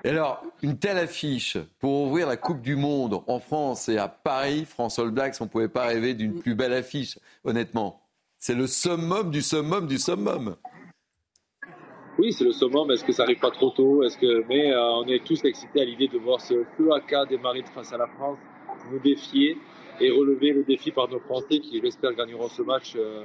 et 0.05 0.09
alors, 0.09 0.43
une 0.61 0.77
telle 0.77 0.97
affiche 0.97 1.57
pour 1.79 2.07
ouvrir 2.07 2.27
la 2.27 2.35
Coupe 2.35 2.61
du 2.61 2.75
Monde 2.75 3.21
en 3.25 3.39
France 3.39 3.87
et 3.87 3.97
à 3.97 4.09
Paris, 4.09 4.65
France 4.65 4.99
All 4.99 5.07
on 5.07 5.43
ne 5.45 5.49
pouvait 5.49 5.69
pas 5.69 5.85
rêver 5.85 6.13
d'une 6.13 6.41
plus 6.41 6.55
belle 6.55 6.73
affiche, 6.73 7.17
honnêtement. 7.45 8.01
C'est 8.37 8.55
le 8.55 8.67
summum 8.67 9.31
du 9.31 9.41
summum 9.41 9.87
du 9.87 9.97
summum. 9.97 10.57
Oui, 12.19 12.33
c'est 12.33 12.43
le 12.43 12.51
summum. 12.51 12.91
Est-ce 12.91 13.05
que 13.05 13.13
ça 13.13 13.23
arrive 13.23 13.39
pas 13.39 13.51
trop 13.51 13.69
tôt? 13.69 14.03
Est-ce 14.03 14.17
que 14.17 14.45
mais 14.49 14.73
euh, 14.73 14.81
on 14.81 15.07
est 15.07 15.23
tous 15.25 15.43
excités 15.45 15.81
à 15.81 15.85
l'idée 15.85 16.09
de 16.09 16.17
voir 16.17 16.41
ce 16.41 16.65
FEAK 16.77 17.29
démarrer 17.29 17.63
face 17.73 17.93
à 17.93 17.97
la 17.97 18.07
France, 18.07 18.37
nous 18.91 18.99
défier 18.99 19.57
et 19.99 20.11
relever 20.11 20.51
le 20.51 20.63
défi 20.63 20.91
par 20.91 21.09
nos 21.09 21.19
Français 21.19 21.59
qui, 21.59 21.79
j'espère, 21.81 22.13
gagneront 22.13 22.49
ce 22.49 22.61
match 22.61 22.93
euh, 22.95 23.23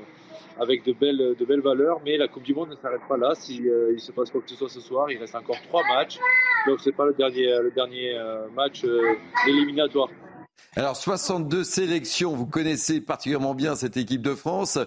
avec 0.59 0.85
de 0.85 0.93
belles, 0.93 1.35
de 1.39 1.45
belles 1.45 1.61
valeurs. 1.61 2.01
Mais 2.05 2.17
la 2.17 2.29
Coupe 2.29 2.43
du 2.43 2.55
Monde 2.55 2.71
ne 2.71 2.77
s'arrête 2.77 3.01
pas 3.09 3.17
là. 3.17 3.35
S'il 3.35 3.57
si, 3.57 3.69
euh, 3.69 3.93
il 3.93 4.01
se 4.01 4.13
passe 4.13 4.31
quoi 4.31 4.41
que 4.41 4.51
ce 4.51 4.57
soit 4.57 4.69
ce 4.69 4.81
soir, 4.81 5.11
il 5.11 5.19
reste 5.19 5.35
encore 5.35 5.61
trois 5.69 5.83
matchs. 5.95 6.19
Donc 6.67 6.81
c'est 6.81 6.93
pas 6.93 7.07
le 7.07 7.15
dernier, 7.15 7.47
le 7.63 7.71
dernier 7.71 8.15
euh, 8.15 8.49
match 8.55 8.85
éliminatoire. 9.47 10.09
Alors 10.77 10.97
62 10.97 11.65
sélections, 11.65 12.35
vous 12.35 12.47
connaissez 12.47 13.01
particulièrement 13.01 13.55
bien 13.55 13.75
cette 13.75 13.97
équipe 13.97 14.23
de 14.23 14.35
France. 14.35 14.79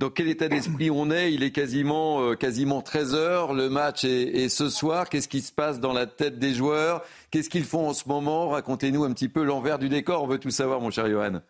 Dans 0.00 0.08
quel 0.08 0.28
état 0.28 0.48
d'esprit 0.48 0.90
on 0.90 1.10
est? 1.10 1.34
Il 1.34 1.42
est 1.42 1.50
quasiment, 1.50 2.22
euh, 2.22 2.34
quasiment 2.34 2.80
13 2.80 3.14
heures. 3.14 3.52
Le 3.52 3.68
match 3.68 4.02
est, 4.04 4.48
ce 4.48 4.70
soir. 4.70 5.10
Qu'est-ce 5.10 5.28
qui 5.28 5.42
se 5.42 5.52
passe 5.52 5.78
dans 5.78 5.92
la 5.92 6.06
tête 6.06 6.38
des 6.38 6.54
joueurs? 6.54 7.02
Qu'est-ce 7.30 7.50
qu'ils 7.50 7.64
font 7.64 7.86
en 7.86 7.92
ce 7.92 8.08
moment? 8.08 8.48
Racontez-nous 8.48 9.04
un 9.04 9.12
petit 9.12 9.28
peu 9.28 9.44
l'envers 9.44 9.78
du 9.78 9.90
décor. 9.90 10.22
On 10.22 10.26
veut 10.26 10.38
tout 10.38 10.50
savoir, 10.50 10.80
mon 10.80 10.90
cher 10.90 11.06
Johan. 11.06 11.42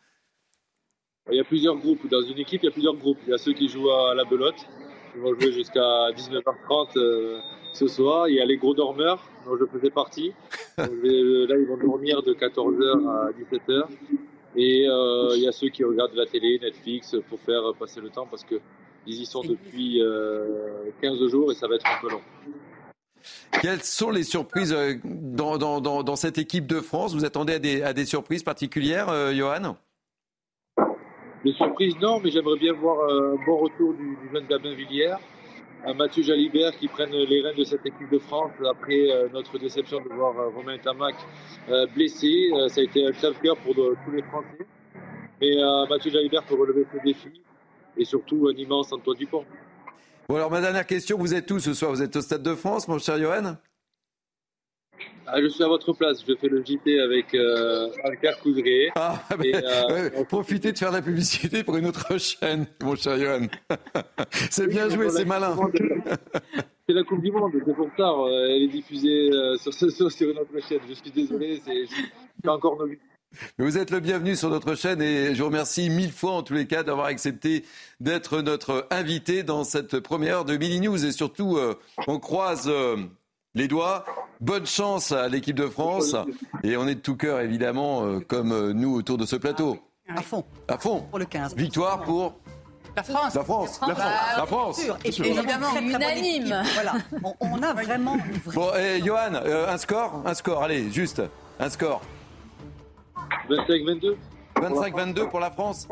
Il 1.30 1.36
y 1.36 1.40
a 1.40 1.44
plusieurs 1.44 1.76
groupes. 1.76 2.10
Dans 2.10 2.22
une 2.22 2.38
équipe, 2.38 2.60
il 2.64 2.66
y 2.66 2.68
a 2.68 2.72
plusieurs 2.72 2.96
groupes. 2.96 3.18
Il 3.28 3.30
y 3.30 3.34
a 3.34 3.38
ceux 3.38 3.52
qui 3.52 3.68
jouent 3.68 3.90
à 3.90 4.16
la 4.16 4.24
belote. 4.24 4.66
Ils 5.14 5.20
vont 5.20 5.32
jouer 5.38 5.52
jusqu'à 5.52 6.10
19h30 6.10 6.98
euh, 6.98 7.38
ce 7.72 7.86
soir. 7.86 8.28
Il 8.28 8.34
y 8.34 8.40
a 8.40 8.44
les 8.44 8.56
gros 8.56 8.74
dormeurs, 8.74 9.22
dont 9.46 9.56
je 9.56 9.64
faisais 9.66 9.90
partie. 9.90 10.32
là, 10.76 10.86
ils 10.92 11.66
vont 11.68 11.78
dormir 11.78 12.20
de 12.24 12.34
14h 12.34 13.08
à 13.08 13.30
17h. 13.30 13.84
Et 14.56 14.86
euh, 14.88 15.36
il 15.36 15.42
y 15.42 15.48
a 15.48 15.52
ceux 15.52 15.68
qui 15.68 15.84
regardent 15.84 16.14
la 16.14 16.26
télé, 16.26 16.58
Netflix, 16.60 17.16
pour 17.28 17.38
faire 17.40 17.62
passer 17.78 18.00
le 18.00 18.10
temps 18.10 18.26
parce 18.28 18.44
qu'ils 18.44 18.60
y 19.06 19.26
sont 19.26 19.42
depuis 19.42 20.00
15 21.00 21.22
euh, 21.22 21.28
jours 21.28 21.52
et 21.52 21.54
ça 21.54 21.68
va 21.68 21.76
être 21.76 21.86
un 21.86 22.00
peu 22.00 22.10
long. 22.10 22.20
Quelles 23.62 23.82
sont 23.82 24.10
les 24.10 24.22
surprises 24.22 24.74
dans, 25.04 25.58
dans, 25.58 25.80
dans, 25.80 26.16
cette 26.16 26.38
équipe 26.38 26.66
de 26.66 26.80
France? 26.80 27.14
Vous 27.14 27.24
attendez 27.24 27.54
à 27.54 27.58
des, 27.58 27.82
à 27.82 27.92
des 27.92 28.06
surprises 28.06 28.42
particulières, 28.42 29.34
Johan? 29.34 29.76
Des 31.44 31.52
surprises, 31.54 31.96
non, 32.02 32.20
mais 32.20 32.30
j'aimerais 32.30 32.58
bien 32.58 32.74
voir 32.74 32.98
euh, 33.00 33.34
un 33.34 33.46
bon 33.46 33.56
retour 33.56 33.94
du, 33.94 34.18
jeune 34.30 34.46
Gabin 34.46 34.74
Villiers, 34.74 35.14
un 35.86 35.94
Mathieu 35.94 36.22
Jalibert 36.22 36.76
qui 36.76 36.88
prenne 36.88 37.10
les 37.10 37.42
rênes 37.42 37.56
de 37.56 37.64
cette 37.64 37.84
équipe 37.86 38.10
de 38.10 38.18
France 38.18 38.52
après 38.68 39.10
euh, 39.10 39.28
notre 39.32 39.58
déception 39.58 40.00
de 40.00 40.08
voir 40.14 40.38
euh, 40.38 40.48
Romain 40.48 40.78
Tamac 40.78 41.14
blessé. 41.94 42.50
ça 42.68 42.80
a 42.80 42.84
été 42.84 43.06
un 43.06 43.12
crève 43.12 43.34
cœur 43.42 43.56
pour 43.58 43.74
tous 43.74 44.10
les 44.12 44.22
Français. 44.22 44.66
Mais 45.40 45.56
Mathieu 45.88 46.10
Jalibert 46.10 46.44
peut 46.44 46.54
relever 46.54 46.86
ce 46.92 47.02
défi 47.02 47.40
et 47.96 48.04
surtout 48.04 48.48
un 48.48 48.56
immense 48.56 48.92
Antoine 48.92 49.16
Dupont. 49.16 49.44
Bon 50.28 50.36
alors 50.36 50.50
ma 50.50 50.60
dernière 50.60 50.86
question, 50.86 51.16
vous 51.18 51.34
êtes 51.34 51.50
où 51.50 51.58
ce 51.58 51.74
soir? 51.74 51.90
Vous 51.90 52.02
êtes 52.02 52.14
au 52.16 52.20
Stade 52.20 52.42
de 52.42 52.54
France, 52.54 52.88
mon 52.88 52.98
cher 52.98 53.18
Johan? 53.18 53.56
Ah, 55.26 55.40
je 55.40 55.48
suis 55.48 55.62
à 55.62 55.68
votre 55.68 55.92
place. 55.92 56.24
Je 56.26 56.34
fais 56.34 56.48
le 56.48 56.64
JT 56.64 57.00
avec 57.00 57.34
euh, 57.34 57.88
Alcar 58.04 58.38
Coudray. 58.40 58.90
Ah, 58.96 59.22
euh, 59.44 60.24
profitez 60.28 60.72
de 60.72 60.78
faire 60.78 60.90
la 60.90 61.02
publicité 61.02 61.62
pour 61.62 61.76
une 61.76 61.86
autre 61.86 62.18
chaîne, 62.18 62.66
mon 62.82 62.96
cher 62.96 63.18
Johan. 63.18 63.46
c'est 64.50 64.66
bien 64.66 64.88
joué, 64.88 65.08
c'est 65.10 65.24
malin. 65.24 65.56
C'est 66.88 66.94
la 66.94 67.04
Coupe 67.04 67.22
du 67.22 67.30
Monde, 67.30 67.52
c'est 67.64 67.72
pour 67.72 67.88
ça. 67.96 68.02
Euh, 68.02 68.48
elle 68.48 68.62
est 68.62 68.68
diffusée 68.68 69.30
euh, 69.30 69.56
sur, 69.58 69.72
sur, 69.72 70.10
sur, 70.10 70.28
une 70.28 70.38
autre 70.38 70.58
chaîne. 70.68 70.80
Je 70.88 70.94
suis 70.94 71.12
désolé, 71.12 71.62
c'est 71.64 72.48
encore 72.48 72.76
novice. 72.80 72.98
Vous 73.58 73.78
êtes 73.78 73.92
le 73.92 74.00
bienvenu 74.00 74.34
sur 74.34 74.50
notre 74.50 74.74
chaîne 74.74 75.00
et 75.00 75.32
je 75.36 75.40
vous 75.40 75.50
remercie 75.50 75.88
mille 75.88 76.10
fois 76.10 76.32
en 76.32 76.42
tous 76.42 76.54
les 76.54 76.66
cas 76.66 76.82
d'avoir 76.82 77.06
accepté 77.06 77.64
d'être 78.00 78.40
notre 78.40 78.88
invité 78.90 79.44
dans 79.44 79.62
cette 79.62 80.00
première 80.00 80.38
heure 80.38 80.44
de 80.44 80.56
Mini 80.56 80.80
News 80.80 81.04
et 81.04 81.12
surtout 81.12 81.60
on 82.08 82.18
croise 82.18 82.68
les 83.54 83.68
doigts. 83.68 84.04
Bonne 84.40 84.66
chance 84.66 85.12
à 85.12 85.28
l'équipe 85.28 85.56
de 85.56 85.66
France. 85.66 86.16
Et 86.62 86.76
on 86.76 86.86
est 86.88 86.94
de 86.94 87.00
tout 87.00 87.16
cœur, 87.16 87.40
évidemment, 87.40 88.04
euh, 88.04 88.20
comme 88.20 88.52
euh, 88.52 88.72
nous 88.72 88.94
autour 88.94 89.18
de 89.18 89.26
ce 89.26 89.36
plateau. 89.36 89.78
À 90.08 90.22
fond. 90.22 90.44
À 90.68 90.78
fond. 90.78 91.02
Pour 91.10 91.18
le 91.18 91.24
15. 91.24 91.54
Victoire 91.56 92.02
pour 92.02 92.34
la 92.96 93.02
France. 93.04 93.34
La 93.34 93.44
France. 93.44 93.80
La 93.86 93.94
France. 93.94 94.36
La 94.36 94.46
France. 94.46 94.80
Et 95.04 95.08
évidemment, 95.08 95.78
unanime. 95.78 96.62
Voilà. 96.74 96.94
On, 97.40 97.62
a 97.62 97.72
vraiment. 97.72 98.16
Bon, 98.52 98.74
et 98.74 99.00
Johan, 99.00 99.34
euh, 99.34 99.72
un 99.72 99.78
score? 99.78 100.22
Un 100.24 100.34
score, 100.34 100.62
allez, 100.62 100.90
juste. 100.90 101.22
Un 101.60 101.70
score. 101.70 102.02
25-22. 103.48 104.16
25-22 104.56 105.28
pour 105.28 105.38
la 105.38 105.50
France 105.50 105.86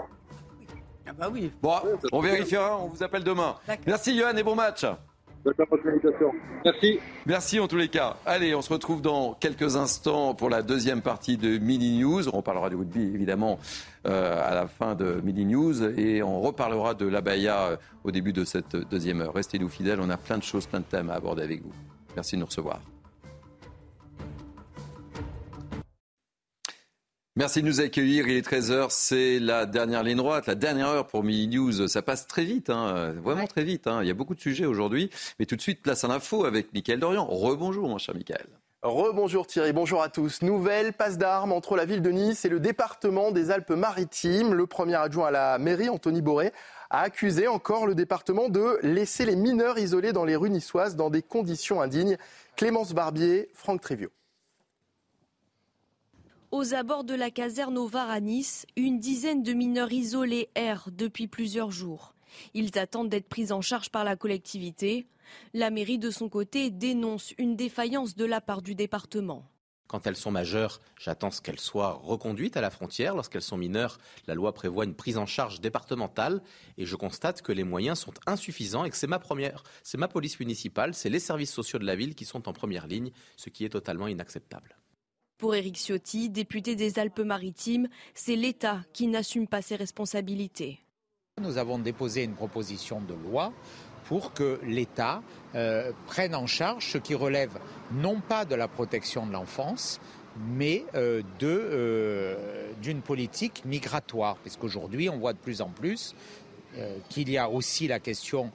Ah 1.06 1.12
bah 1.16 1.28
oui. 1.30 1.52
Bon, 1.62 1.76
on 2.12 2.20
vérifiera, 2.20 2.76
on 2.78 2.88
vous 2.88 3.02
appelle 3.02 3.24
demain. 3.24 3.54
Merci 3.86 4.18
Johan 4.18 4.36
et 4.36 4.42
bon 4.42 4.56
match. 4.56 4.84
Merci. 6.64 6.98
Merci 7.26 7.60
en 7.60 7.68
tous 7.68 7.76
les 7.76 7.88
cas. 7.88 8.16
Allez, 8.26 8.54
on 8.54 8.62
se 8.62 8.72
retrouve 8.72 9.00
dans 9.00 9.34
quelques 9.34 9.76
instants 9.76 10.34
pour 10.34 10.50
la 10.50 10.62
deuxième 10.62 11.00
partie 11.00 11.36
de 11.36 11.58
Mini 11.58 12.00
News. 12.00 12.28
On 12.34 12.42
parlera 12.42 12.68
du 12.70 12.76
rugby 12.76 13.02
évidemment 13.14 13.58
euh, 14.06 14.40
à 14.44 14.54
la 14.54 14.66
fin 14.66 14.94
de 14.94 15.20
Mini 15.24 15.44
News 15.44 15.98
et 15.98 16.22
on 16.22 16.40
reparlera 16.40 16.94
de 16.94 17.06
l'abaya 17.06 17.68
euh, 17.68 17.76
au 18.04 18.10
début 18.10 18.32
de 18.32 18.44
cette 18.44 18.76
deuxième 18.76 19.20
heure. 19.20 19.34
Restez-nous 19.34 19.68
fidèles, 19.68 20.00
on 20.00 20.10
a 20.10 20.16
plein 20.16 20.38
de 20.38 20.42
choses, 20.44 20.66
plein 20.66 20.80
de 20.80 20.84
thèmes 20.84 21.10
à 21.10 21.14
aborder 21.14 21.42
avec 21.42 21.62
vous. 21.62 21.72
Merci 22.16 22.36
de 22.36 22.40
nous 22.40 22.46
recevoir. 22.46 22.80
Merci 27.38 27.62
de 27.62 27.68
nous 27.68 27.80
accueillir. 27.80 28.26
Il 28.26 28.36
est 28.36 28.44
13h, 28.44 28.88
c'est 28.90 29.38
la 29.38 29.64
dernière 29.64 30.02
ligne 30.02 30.16
droite, 30.16 30.48
la 30.48 30.56
dernière 30.56 30.88
heure 30.88 31.06
pour 31.06 31.22
Mini 31.22 31.46
News. 31.46 31.86
Ça 31.86 32.02
passe 32.02 32.26
très 32.26 32.42
vite, 32.42 32.68
hein, 32.68 33.14
vraiment 33.22 33.46
très 33.46 33.62
vite. 33.62 33.86
Hein. 33.86 34.00
Il 34.02 34.08
y 34.08 34.10
a 34.10 34.14
beaucoup 34.14 34.34
de 34.34 34.40
sujets 34.40 34.66
aujourd'hui. 34.66 35.08
Mais 35.38 35.46
tout 35.46 35.54
de 35.54 35.60
suite, 35.60 35.80
place 35.80 36.02
à 36.02 36.08
l'info 36.08 36.44
avec 36.46 36.72
Mickaël 36.72 36.98
Dorian. 36.98 37.24
Rebonjour, 37.24 37.88
mon 37.88 37.98
cher 37.98 38.16
Mickaël. 38.16 38.48
Rebonjour 38.82 39.46
Thierry, 39.46 39.72
bonjour 39.72 40.02
à 40.02 40.08
tous. 40.08 40.42
Nouvelle 40.42 40.92
passe 40.92 41.16
d'armes 41.16 41.52
entre 41.52 41.76
la 41.76 41.84
ville 41.84 42.02
de 42.02 42.10
Nice 42.10 42.44
et 42.44 42.48
le 42.48 42.58
département 42.58 43.30
des 43.30 43.52
Alpes-Maritimes. 43.52 44.52
Le 44.52 44.66
premier 44.66 44.96
adjoint 44.96 45.28
à 45.28 45.30
la 45.30 45.58
mairie, 45.58 45.90
Anthony 45.90 46.22
Boré, 46.22 46.50
a 46.90 47.02
accusé 47.02 47.46
encore 47.46 47.86
le 47.86 47.94
département 47.94 48.48
de 48.48 48.80
laisser 48.82 49.24
les 49.24 49.36
mineurs 49.36 49.78
isolés 49.78 50.12
dans 50.12 50.24
les 50.24 50.34
rues 50.34 50.50
niçoises 50.50 50.96
dans 50.96 51.08
des 51.08 51.22
conditions 51.22 51.80
indignes. 51.80 52.16
Clémence 52.56 52.94
Barbier, 52.94 53.48
Franck 53.54 53.80
Tréviot. 53.80 54.10
Aux 56.50 56.72
abords 56.72 57.04
de 57.04 57.12
la 57.12 57.30
caserne 57.30 57.76
au 57.76 57.86
Var 57.86 58.08
à 58.08 58.20
Nice, 58.20 58.64
une 58.74 58.98
dizaine 58.98 59.42
de 59.42 59.52
mineurs 59.52 59.92
isolés 59.92 60.48
errent 60.54 60.88
depuis 60.90 61.26
plusieurs 61.28 61.70
jours. 61.70 62.14
Ils 62.54 62.78
attendent 62.78 63.10
d'être 63.10 63.28
pris 63.28 63.52
en 63.52 63.60
charge 63.60 63.90
par 63.90 64.02
la 64.02 64.16
collectivité. 64.16 65.06
La 65.52 65.68
mairie, 65.68 65.98
de 65.98 66.10
son 66.10 66.30
côté, 66.30 66.70
dénonce 66.70 67.34
une 67.36 67.54
défaillance 67.54 68.16
de 68.16 68.24
la 68.24 68.40
part 68.40 68.62
du 68.62 68.74
département. 68.74 69.44
Quand 69.88 70.06
elles 70.06 70.16
sont 70.16 70.30
majeures, 70.30 70.80
j'attends 70.98 71.28
qu'elles 71.28 71.60
soient 71.60 72.00
reconduites 72.02 72.56
à 72.56 72.62
la 72.62 72.70
frontière. 72.70 73.14
Lorsqu'elles 73.14 73.42
sont 73.42 73.58
mineures, 73.58 73.98
la 74.26 74.34
loi 74.34 74.54
prévoit 74.54 74.84
une 74.84 74.94
prise 74.94 75.18
en 75.18 75.26
charge 75.26 75.60
départementale 75.60 76.40
et 76.78 76.86
je 76.86 76.96
constate 76.96 77.42
que 77.42 77.52
les 77.52 77.64
moyens 77.64 77.98
sont 77.98 78.14
insuffisants 78.26 78.84
et 78.84 78.90
que 78.90 78.96
c'est 78.96 79.06
ma 79.06 79.18
première, 79.18 79.64
c'est 79.82 79.98
ma 79.98 80.08
police 80.08 80.40
municipale, 80.40 80.94
c'est 80.94 81.10
les 81.10 81.20
services 81.20 81.52
sociaux 81.52 81.78
de 81.78 81.86
la 81.86 81.94
ville 81.94 82.14
qui 82.14 82.24
sont 82.24 82.48
en 82.48 82.54
première 82.54 82.86
ligne, 82.86 83.10
ce 83.36 83.50
qui 83.50 83.66
est 83.66 83.70
totalement 83.70 84.08
inacceptable. 84.08 84.78
Pour 85.38 85.54
Éric 85.54 85.76
Ciotti, 85.76 86.30
député 86.30 86.74
des 86.74 86.98
Alpes-Maritimes, 86.98 87.86
c'est 88.12 88.34
l'État 88.34 88.80
qui 88.92 89.06
n'assume 89.06 89.46
pas 89.46 89.62
ses 89.62 89.76
responsabilités. 89.76 90.80
Nous 91.40 91.58
avons 91.58 91.78
déposé 91.78 92.24
une 92.24 92.34
proposition 92.34 93.00
de 93.00 93.14
loi 93.14 93.52
pour 94.06 94.32
que 94.32 94.58
l'État 94.64 95.22
euh, 95.54 95.92
prenne 96.08 96.34
en 96.34 96.48
charge 96.48 96.90
ce 96.90 96.98
qui 96.98 97.14
relève 97.14 97.56
non 97.92 98.20
pas 98.20 98.44
de 98.44 98.56
la 98.56 98.66
protection 98.66 99.28
de 99.28 99.32
l'enfance, 99.32 100.00
mais 100.56 100.84
euh, 100.96 101.22
euh, 101.44 102.72
d'une 102.82 103.00
politique 103.00 103.64
migratoire. 103.64 104.38
Puisqu'aujourd'hui, 104.38 105.08
on 105.08 105.18
voit 105.18 105.34
de 105.34 105.38
plus 105.38 105.62
en 105.62 105.68
plus 105.68 106.16
qu'il 107.08 107.30
y 107.30 107.38
a 107.38 107.48
aussi 107.48 107.86
la 107.86 108.00
question 108.00 108.50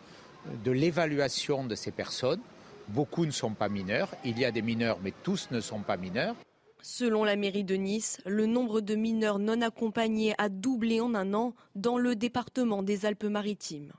de 0.65 0.71
l'évaluation 0.71 1.63
de 1.63 1.75
ces 1.75 1.91
personnes. 1.91 2.41
Beaucoup 2.89 3.25
ne 3.25 3.31
sont 3.31 3.53
pas 3.53 3.69
mineurs. 3.69 4.09
Il 4.25 4.37
y 4.37 4.43
a 4.43 4.51
des 4.51 4.61
mineurs, 4.61 4.99
mais 5.01 5.13
tous 5.23 5.47
ne 5.51 5.61
sont 5.61 5.79
pas 5.79 5.95
mineurs. 5.95 6.35
Selon 6.85 7.23
la 7.23 7.37
mairie 7.37 7.63
de 7.63 7.75
Nice, 7.75 8.19
le 8.25 8.45
nombre 8.45 8.81
de 8.81 8.95
mineurs 8.95 9.39
non 9.39 9.61
accompagnés 9.61 10.35
a 10.37 10.49
doublé 10.49 10.99
en 10.99 11.15
un 11.15 11.33
an 11.33 11.53
dans 11.75 11.97
le 11.97 12.13
département 12.13 12.83
des 12.83 13.05
Alpes-Maritimes. 13.05 13.93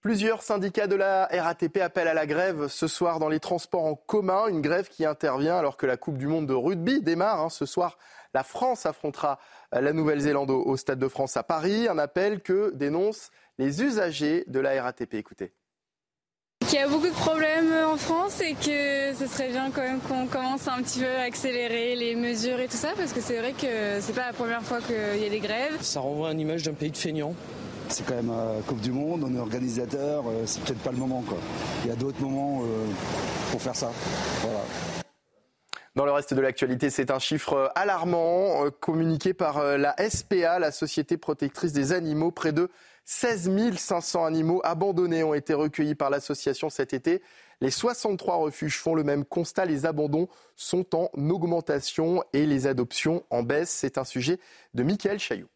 Plusieurs 0.00 0.42
syndicats 0.42 0.88
de 0.88 0.96
la 0.96 1.26
RATP 1.26 1.76
appellent 1.76 2.08
à 2.08 2.14
la 2.14 2.26
grève 2.26 2.66
ce 2.66 2.88
soir 2.88 3.20
dans 3.20 3.28
les 3.28 3.38
transports 3.38 3.84
en 3.84 3.94
commun, 3.94 4.48
une 4.48 4.62
grève 4.62 4.88
qui 4.88 5.04
intervient 5.04 5.56
alors 5.56 5.76
que 5.76 5.86
la 5.86 5.96
Coupe 5.96 6.18
du 6.18 6.26
Monde 6.26 6.48
de 6.48 6.54
rugby 6.54 7.00
démarre. 7.00 7.40
Hein. 7.40 7.50
Ce 7.50 7.66
soir, 7.66 7.98
la 8.34 8.42
France 8.42 8.84
affrontera 8.84 9.38
la 9.70 9.92
Nouvelle-Zélande 9.92 10.50
au 10.50 10.76
Stade 10.76 10.98
de 10.98 11.06
France 11.06 11.36
à 11.36 11.44
Paris, 11.44 11.86
un 11.86 11.98
appel 11.98 12.42
que 12.42 12.72
dénoncent 12.74 13.30
les 13.58 13.84
usagers 13.84 14.42
de 14.48 14.58
la 14.58 14.82
RATP. 14.82 15.14
Écoutez. 15.14 15.54
Il 16.72 16.76
y 16.76 16.78
a 16.78 16.88
beaucoup 16.88 17.06
de 17.06 17.12
problèmes 17.12 17.70
en 17.86 17.98
France 17.98 18.40
et 18.40 18.54
que 18.54 19.14
ce 19.14 19.26
serait 19.26 19.50
bien 19.50 19.70
quand 19.70 19.82
même 19.82 20.00
qu'on 20.00 20.26
commence 20.26 20.66
un 20.68 20.80
petit 20.82 21.00
peu 21.00 21.16
à 21.18 21.24
accélérer 21.24 21.94
les 21.96 22.14
mesures 22.14 22.58
et 22.60 22.66
tout 22.66 22.78
ça 22.78 22.92
parce 22.96 23.12
que 23.12 23.20
c'est 23.20 23.36
vrai 23.36 23.52
que 23.52 24.00
c'est 24.00 24.14
pas 24.14 24.28
la 24.28 24.32
première 24.32 24.62
fois 24.62 24.78
qu'il 24.80 25.22
y 25.22 25.26
a 25.26 25.28
des 25.28 25.40
grèves. 25.40 25.76
Ça 25.82 26.00
renvoie 26.00 26.30
à 26.30 26.32
une 26.32 26.40
image 26.40 26.62
d'un 26.62 26.72
pays 26.72 26.90
de 26.90 26.96
feignants. 26.96 27.34
C'est 27.88 28.06
quand 28.06 28.14
même 28.14 28.30
la 28.30 28.62
Coupe 28.66 28.80
du 28.80 28.90
Monde, 28.90 29.22
on 29.22 29.36
est 29.36 29.38
organisateur, 29.38 30.24
euh, 30.26 30.44
c'est 30.46 30.64
peut-être 30.64 30.78
pas 30.78 30.92
le 30.92 30.96
moment. 30.96 31.22
Quoi. 31.28 31.36
Il 31.84 31.90
y 31.90 31.92
a 31.92 31.96
d'autres 31.96 32.22
moments 32.22 32.62
euh, 32.62 32.86
pour 33.50 33.60
faire 33.60 33.76
ça. 33.76 33.90
Voilà. 34.40 34.60
Dans 35.94 36.06
le 36.06 36.12
reste 36.12 36.32
de 36.32 36.40
l'actualité, 36.40 36.88
c'est 36.88 37.10
un 37.10 37.18
chiffre 37.18 37.70
alarmant 37.74 38.64
euh, 38.64 38.70
communiqué 38.70 39.34
par 39.34 39.62
la 39.76 39.94
SPA, 40.08 40.58
la 40.58 40.72
Société 40.72 41.18
protectrice 41.18 41.74
des 41.74 41.92
animaux. 41.92 42.30
Près 42.30 42.52
de 42.52 42.70
16 43.04 43.76
500 43.76 44.24
animaux 44.24 44.60
abandonnés 44.64 45.24
ont 45.24 45.34
été 45.34 45.54
recueillis 45.54 45.94
par 45.94 46.10
l'association 46.10 46.70
cet 46.70 46.94
été. 46.94 47.22
Les 47.60 47.70
63 47.70 48.36
refuges 48.36 48.78
font 48.78 48.94
le 48.94 49.04
même 49.04 49.24
constat. 49.24 49.66
Les 49.66 49.86
abandons 49.86 50.28
sont 50.56 50.96
en 50.96 51.10
augmentation 51.30 52.24
et 52.32 52.46
les 52.46 52.66
adoptions 52.66 53.24
en 53.30 53.42
baisse. 53.42 53.70
C'est 53.70 53.98
un 53.98 54.04
sujet 54.04 54.38
de 54.74 54.82
Michael 54.82 55.18
Chailloux. 55.18 55.48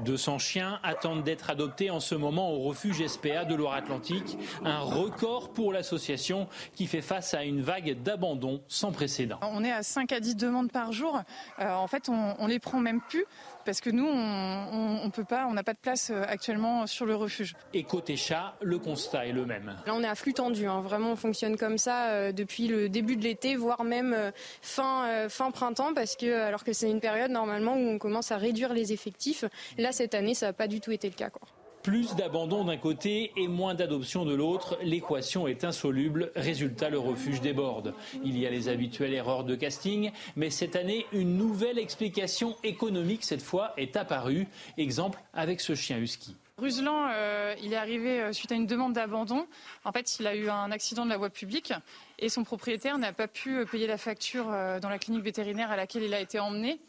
200 0.00 0.38
chiens 0.38 0.80
attendent 0.82 1.22
d'être 1.22 1.50
adoptés 1.50 1.90
en 1.90 2.00
ce 2.00 2.14
moment 2.14 2.52
au 2.52 2.60
refuge 2.62 3.06
SPA 3.06 3.44
de 3.44 3.54
Loire-Atlantique, 3.54 4.38
un 4.64 4.80
record 4.80 5.52
pour 5.52 5.72
l'association 5.72 6.48
qui 6.74 6.86
fait 6.86 7.02
face 7.02 7.34
à 7.34 7.44
une 7.44 7.60
vague 7.60 8.02
d'abandon 8.02 8.62
sans 8.68 8.92
précédent. 8.92 9.38
On 9.42 9.62
est 9.64 9.72
à 9.72 9.82
5 9.82 10.12
à 10.12 10.20
10 10.20 10.36
demandes 10.36 10.72
par 10.72 10.92
jour. 10.92 11.20
Euh, 11.60 11.72
en 11.72 11.86
fait, 11.86 12.08
on, 12.08 12.34
on 12.38 12.46
les 12.46 12.58
prend 12.58 12.80
même 12.80 13.00
plus 13.00 13.24
parce 13.64 13.80
que 13.80 13.90
nous, 13.90 14.06
on, 14.06 15.00
on 15.04 15.10
peut 15.10 15.24
pas, 15.24 15.46
on 15.46 15.52
n'a 15.52 15.62
pas 15.62 15.72
de 15.72 15.78
place 15.78 16.10
euh, 16.10 16.22
actuellement 16.26 16.86
sur 16.86 17.06
le 17.06 17.14
refuge. 17.16 17.54
Et 17.72 17.84
côté 17.84 18.16
chat, 18.16 18.54
le 18.62 18.78
constat 18.78 19.26
est 19.26 19.32
le 19.32 19.46
même. 19.46 19.74
Là, 19.86 19.94
on 19.94 20.02
est 20.02 20.08
à 20.08 20.14
flux 20.14 20.34
tendu. 20.34 20.66
Hein. 20.66 20.80
Vraiment, 20.80 21.12
on 21.12 21.16
fonctionne 21.16 21.56
comme 21.56 21.78
ça 21.78 22.08
euh, 22.10 22.32
depuis 22.32 22.68
le 22.68 22.88
début 22.88 23.16
de 23.16 23.22
l'été, 23.22 23.56
voire 23.56 23.84
même 23.84 24.12
euh, 24.12 24.30
fin, 24.62 25.08
euh, 25.08 25.28
fin 25.28 25.50
printemps, 25.50 25.94
parce 25.94 26.16
que 26.16 26.42
alors 26.42 26.64
que 26.64 26.72
c'est 26.72 26.90
une 26.90 27.00
période 27.00 27.30
normalement 27.30 27.74
où 27.74 27.88
on 27.88 27.98
commence 27.98 28.32
à 28.32 28.36
réduire 28.36 28.72
les 28.72 28.92
effectifs. 28.92 29.44
Là, 29.78 29.92
cette 29.92 30.14
année, 30.14 30.34
ça 30.34 30.46
n'a 30.46 30.52
pas 30.52 30.68
du 30.68 30.80
tout 30.80 30.92
été 30.92 31.08
le 31.08 31.14
cas. 31.14 31.30
Quoi. 31.30 31.46
Plus 31.84 32.16
d'abandon 32.16 32.64
d'un 32.64 32.78
côté 32.78 33.30
et 33.36 33.46
moins 33.46 33.74
d'adoption 33.74 34.24
de 34.24 34.34
l'autre, 34.34 34.78
l'équation 34.82 35.46
est 35.46 35.64
insoluble. 35.64 36.32
Résultat, 36.34 36.88
le 36.88 36.98
refuge 36.98 37.42
déborde. 37.42 37.92
Il 38.24 38.38
y 38.38 38.46
a 38.46 38.50
les 38.50 38.70
habituelles 38.70 39.12
erreurs 39.12 39.44
de 39.44 39.54
casting, 39.54 40.10
mais 40.34 40.48
cette 40.48 40.76
année, 40.76 41.04
une 41.12 41.36
nouvelle 41.36 41.78
explication 41.78 42.56
économique, 42.64 43.22
cette 43.22 43.42
fois, 43.42 43.74
est 43.76 43.96
apparue. 43.96 44.48
Exemple 44.78 45.20
avec 45.34 45.60
ce 45.60 45.74
chien 45.74 45.98
husky. 45.98 46.34
Ruslan, 46.56 47.08
euh, 47.10 47.54
il 47.62 47.74
est 47.74 47.76
arrivé 47.76 48.22
euh, 48.22 48.32
suite 48.32 48.52
à 48.52 48.54
une 48.54 48.66
demande 48.66 48.94
d'abandon. 48.94 49.46
En 49.84 49.92
fait, 49.92 50.18
il 50.20 50.26
a 50.26 50.34
eu 50.34 50.48
un 50.48 50.70
accident 50.70 51.04
de 51.04 51.10
la 51.10 51.18
voie 51.18 51.28
publique 51.28 51.74
et 52.18 52.30
son 52.30 52.44
propriétaire 52.44 52.96
n'a 52.96 53.12
pas 53.12 53.28
pu 53.28 53.58
euh, 53.58 53.64
payer 53.66 53.86
la 53.86 53.98
facture 53.98 54.46
dans 54.80 54.88
la 54.88 54.98
clinique 54.98 55.24
vétérinaire 55.24 55.70
à 55.70 55.76
laquelle 55.76 56.04
il 56.04 56.14
a 56.14 56.20
été 56.20 56.38
emmené. 56.38 56.80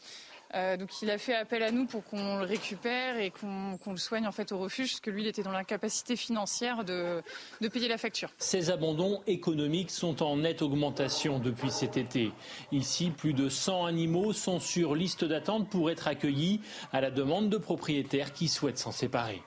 Euh, 0.56 0.78
donc 0.78 1.02
il 1.02 1.12
a 1.12 1.18
fait 1.18 1.36
appel 1.36 1.64
à 1.64 1.72
nous 1.72 1.86
pour 1.86 2.04
qu'on 2.04 2.38
le 2.38 2.46
récupère 2.46 3.18
et 3.18 3.32
qu'on 3.32 3.92
le 3.92 3.98
soigne 3.98 4.26
en 4.26 4.32
fait 4.32 4.52
au 4.52 4.58
refuge, 4.58 4.92
parce 4.92 5.02
que 5.02 5.12
lui 5.12 5.24
il 5.24 5.28
était 5.28 5.44
dans 5.44 5.52
l'incapacité 5.52 6.16
financière 6.16 6.84
de, 6.86 7.22
de 7.62 7.68
payer 7.68 7.88
la 7.88 7.98
facture. 7.98 8.30
Ces 8.38 8.70
abandons 8.70 9.22
économiques 9.28 9.92
sont 9.92 10.24
en 10.24 10.38
nette 10.38 10.62
augmentation 10.62 11.40
depuis 11.40 11.72
cet 11.72 11.98
été. 11.98 12.32
Ici, 12.72 13.10
plus 13.10 13.34
de 13.34 13.50
100 13.50 13.86
animaux 13.86 14.34
sont 14.34 14.60
sur 14.60 14.96
liste 14.96 15.26
d'attente 15.26 15.70
pour 15.70 15.92
être 15.92 16.08
accueillis 16.08 16.62
à 16.94 17.02
la 17.02 17.12
demande 17.12 17.50
de 17.50 17.58
propriétaires 17.58 18.34
qui 18.34 18.48
souhaitent 18.48 18.78
s'en 18.78 18.92
séparer. 18.92 19.42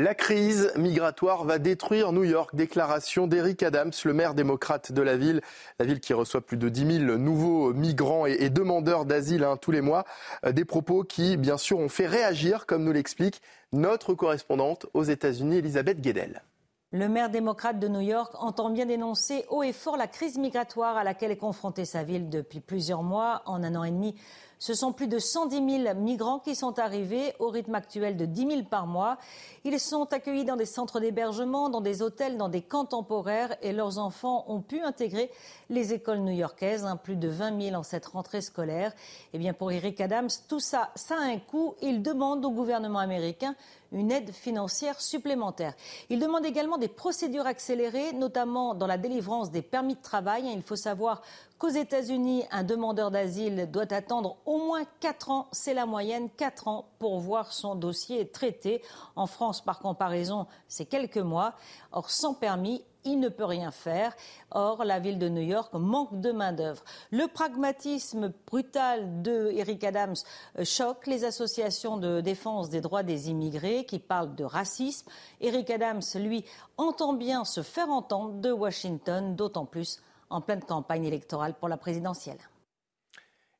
La 0.00 0.14
crise 0.14 0.70
migratoire 0.76 1.42
va 1.42 1.58
détruire 1.58 2.12
New 2.12 2.22
York. 2.22 2.54
Déclaration 2.54 3.26
d'Eric 3.26 3.64
Adams, 3.64 3.90
le 4.04 4.12
maire 4.12 4.34
démocrate 4.34 4.92
de 4.92 5.02
la 5.02 5.16
ville. 5.16 5.40
La 5.80 5.86
ville 5.86 5.98
qui 5.98 6.12
reçoit 6.12 6.40
plus 6.40 6.56
de 6.56 6.68
10 6.68 7.06
000 7.06 7.18
nouveaux 7.18 7.74
migrants 7.74 8.24
et, 8.24 8.48
demandeurs 8.48 9.06
d'asile 9.06 9.42
hein, 9.42 9.56
tous 9.56 9.72
les 9.72 9.80
mois. 9.80 10.04
Euh, 10.46 10.52
Des 10.52 10.64
propos 10.64 11.02
qui, 11.02 11.36
bien 11.36 11.56
sûr, 11.56 11.80
ont 11.80 11.88
fait 11.88 12.06
réagir, 12.06 12.64
comme 12.64 12.84
nous 12.84 12.92
l'explique 12.92 13.42
notre 13.72 14.14
correspondante 14.14 14.86
aux 14.94 15.02
États-Unis, 15.02 15.56
Elisabeth 15.56 16.00
Guedel. 16.00 16.42
Le 16.92 17.08
maire 17.08 17.28
démocrate 17.28 17.80
de 17.80 17.88
New 17.88 18.00
York 18.00 18.32
entend 18.38 18.70
bien 18.70 18.86
dénoncer 18.86 19.46
haut 19.50 19.64
et 19.64 19.72
fort 19.72 19.96
la 19.96 20.06
crise 20.06 20.38
migratoire 20.38 20.96
à 20.96 21.02
laquelle 21.02 21.32
est 21.32 21.36
confrontée 21.36 21.84
sa 21.84 22.04
ville 22.04 22.30
depuis 22.30 22.60
plusieurs 22.60 23.02
mois. 23.02 23.42
En 23.46 23.64
un 23.64 23.74
an 23.74 23.82
et 23.82 23.90
demi, 23.90 24.14
ce 24.58 24.74
sont 24.74 24.92
plus 24.92 25.08
de 25.08 25.18
110 25.18 25.84
000 25.84 25.94
migrants 25.94 26.38
qui 26.40 26.54
sont 26.54 26.78
arrivés 26.78 27.34
au 27.38 27.48
rythme 27.48 27.74
actuel 27.74 28.16
de 28.16 28.24
10 28.26 28.46
000 28.46 28.62
par 28.64 28.86
mois. 28.86 29.18
Ils 29.64 29.78
sont 29.78 30.12
accueillis 30.12 30.44
dans 30.44 30.56
des 30.56 30.66
centres 30.66 31.00
d'hébergement, 31.00 31.68
dans 31.68 31.80
des 31.80 32.02
hôtels, 32.02 32.36
dans 32.36 32.48
des 32.48 32.62
camps 32.62 32.84
temporaires 32.84 33.56
et 33.62 33.72
leurs 33.72 33.98
enfants 33.98 34.44
ont 34.48 34.60
pu 34.60 34.80
intégrer 34.80 35.30
les 35.70 35.92
écoles 35.92 36.20
new-yorkaises, 36.20 36.84
hein, 36.84 36.96
plus 36.96 37.16
de 37.16 37.28
20 37.28 37.60
000 37.60 37.76
en 37.76 37.82
cette 37.82 38.06
rentrée 38.06 38.40
scolaire. 38.40 38.92
Et 39.32 39.38
bien 39.38 39.52
pour 39.52 39.70
Eric 39.70 40.00
Adams, 40.00 40.28
tout 40.48 40.60
ça, 40.60 40.90
ça 40.94 41.16
a 41.16 41.22
un 41.22 41.38
coût. 41.38 41.74
Il 41.82 42.02
demande 42.02 42.44
au 42.44 42.50
gouvernement 42.50 42.98
américain 42.98 43.54
une 43.92 44.10
aide 44.10 44.32
financière 44.32 45.00
supplémentaire. 45.00 45.74
Il 46.10 46.18
demande 46.18 46.44
également 46.44 46.78
des 46.78 46.88
procédures 46.88 47.46
accélérées, 47.46 48.12
notamment 48.12 48.74
dans 48.74 48.86
la 48.86 48.98
délivrance 48.98 49.50
des 49.50 49.62
permis 49.62 49.94
de 49.94 50.02
travail. 50.02 50.50
Il 50.54 50.62
faut 50.62 50.76
savoir 50.76 51.22
qu'aux 51.58 51.68
États-Unis, 51.68 52.44
un 52.50 52.64
demandeur 52.64 53.10
d'asile 53.10 53.68
doit 53.70 53.92
attendre 53.92 54.36
au 54.48 54.56
moins 54.56 54.84
4 55.00 55.30
ans, 55.30 55.46
c'est 55.52 55.74
la 55.74 55.84
moyenne, 55.84 56.30
4 56.30 56.68
ans 56.68 56.88
pour 56.98 57.20
voir 57.20 57.52
son 57.52 57.74
dossier 57.74 58.26
traité. 58.26 58.82
En 59.14 59.26
France, 59.26 59.60
par 59.60 59.78
comparaison, 59.78 60.46
c'est 60.68 60.86
quelques 60.86 61.18
mois. 61.18 61.52
Or, 61.92 62.08
sans 62.08 62.32
permis, 62.32 62.82
il 63.04 63.20
ne 63.20 63.28
peut 63.28 63.44
rien 63.44 63.70
faire. 63.70 64.16
Or, 64.50 64.84
la 64.86 65.00
ville 65.00 65.18
de 65.18 65.28
New 65.28 65.42
York 65.42 65.74
manque 65.74 66.18
de 66.22 66.32
main-d'œuvre. 66.32 66.82
Le 67.10 67.26
pragmatisme 67.26 68.32
brutal 68.46 69.20
de 69.20 69.50
Eric 69.52 69.84
Adams 69.84 70.16
euh, 70.58 70.64
choque 70.64 71.06
les 71.06 71.24
associations 71.24 71.98
de 71.98 72.22
défense 72.22 72.70
des 72.70 72.80
droits 72.80 73.02
des 73.02 73.28
immigrés 73.28 73.84
qui 73.84 73.98
parlent 73.98 74.34
de 74.34 74.44
racisme. 74.44 75.10
Eric 75.42 75.68
Adams, 75.68 76.00
lui, 76.14 76.42
entend 76.78 77.12
bien 77.12 77.44
se 77.44 77.62
faire 77.62 77.90
entendre 77.90 78.40
de 78.40 78.50
Washington, 78.50 79.36
d'autant 79.36 79.66
plus 79.66 80.00
en 80.30 80.40
pleine 80.40 80.64
campagne 80.64 81.04
électorale 81.04 81.52
pour 81.52 81.68
la 81.68 81.76
présidentielle. 81.76 82.38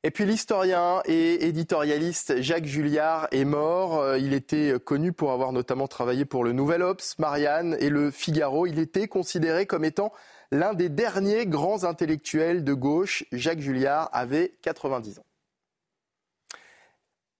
Et 0.03 0.11
puis 0.11 0.25
l'historien 0.25 1.01
et 1.05 1.45
éditorialiste 1.47 2.41
Jacques 2.41 2.65
Julliard 2.65 3.27
est 3.31 3.43
mort. 3.43 3.99
Euh, 3.99 4.17
Il 4.17 4.33
était 4.33 4.75
connu 4.83 5.11
pour 5.11 5.31
avoir 5.33 5.51
notamment 5.51 5.87
travaillé 5.89 6.23
pour 6.23 6.45
le 6.45 6.53
Nouvel 6.53 6.83
Obs, 6.83 7.17
Marianne 7.17 7.75
et 7.81 7.89
le 7.89 8.09
Figaro. 8.09 8.65
Il 8.65 8.79
était 8.79 9.09
considéré 9.09 9.65
comme 9.65 9.83
étant 9.83 10.13
l'un 10.51 10.73
des 10.73 10.87
derniers 10.87 11.45
grands 11.45 11.83
intellectuels 11.83 12.63
de 12.63 12.73
gauche. 12.73 13.25
Jacques 13.33 13.59
Julliard 13.59 14.09
avait 14.13 14.55
90 14.61 15.19
ans. 15.19 15.25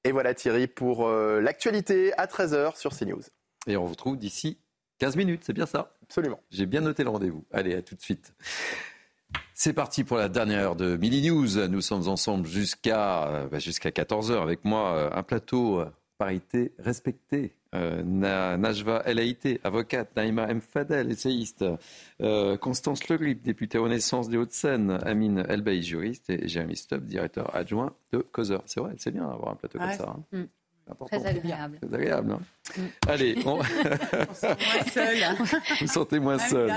Et 0.03 0.11
voilà 0.11 0.33
Thierry 0.33 0.67
pour 0.67 1.07
euh, 1.07 1.39
l'actualité 1.39 2.13
à 2.17 2.25
13h 2.25 2.77
sur 2.77 2.93
CNews. 2.93 3.21
Et 3.67 3.77
on 3.77 3.85
vous 3.85 3.91
retrouve 3.91 4.17
d'ici 4.17 4.59
15 4.99 5.15
minutes, 5.15 5.43
c'est 5.45 5.53
bien 5.53 5.65
ça? 5.65 5.95
Absolument. 6.03 6.41
J'ai 6.51 6.65
bien 6.65 6.81
noté 6.81 7.03
le 7.03 7.09
rendez-vous. 7.09 7.45
Allez, 7.51 7.73
à 7.73 7.81
tout 7.81 7.95
de 7.95 8.01
suite. 8.01 8.33
C'est 9.61 9.73
parti 9.73 10.05
pour 10.05 10.15
la 10.15 10.29
dernière 10.29 10.59
heure 10.61 10.75
de 10.77 10.95
Mini 10.95 11.29
News. 11.29 11.67
Nous 11.67 11.81
sommes 11.81 12.07
ensemble 12.07 12.47
jusqu'à 12.47 13.27
euh, 13.27 13.47
bah, 13.49 13.59
jusqu'à 13.59 13.89
14h 13.89 14.41
avec 14.41 14.63
moi. 14.63 14.93
euh, 14.95 15.09
Un 15.11 15.21
plateau 15.21 15.81
euh, 15.81 15.85
parité 16.17 16.71
respecté. 16.79 17.51
Euh, 17.75 18.01
Na- 18.05 18.55
Najwa 18.57 18.99
Haïté, 19.05 19.59
avocate, 19.65 20.15
Naïma 20.15 20.47
M. 20.49 20.61
Fadel, 20.61 21.11
essayiste, 21.11 21.65
euh, 22.21 22.55
Constance 22.57 23.07
Le 23.09 23.17
Grip, 23.17 23.43
députée 23.43 23.77
Renaissance 23.77 24.29
des 24.29 24.37
Hauts-de-Seine, 24.37 24.97
Amine 25.05 25.45
Elbaï, 25.49 25.83
juriste, 25.83 26.29
et 26.29 26.47
Jérémy 26.47 26.77
Stubb, 26.77 27.03
directeur 27.05 27.53
adjoint 27.53 27.93
de 28.13 28.19
Causeur. 28.19 28.63
C'est 28.65 28.79
vrai, 28.79 28.93
c'est 28.97 29.11
bien 29.11 29.27
d'avoir 29.27 29.51
un 29.51 29.55
plateau 29.55 29.77
comme 29.77 29.87
ça. 29.97 30.15
hein. 30.33 30.47
Très 31.07 31.25
agréable. 31.25 31.79
C'est 31.81 31.93
agréable. 31.93 32.33
hein. 32.33 32.39
Mm. 32.77 32.81
Allez, 33.07 33.37
on... 33.45 33.59
vous 35.81 35.87
sentez 35.87 36.19
moins 36.19 36.39
seul. 36.39 36.71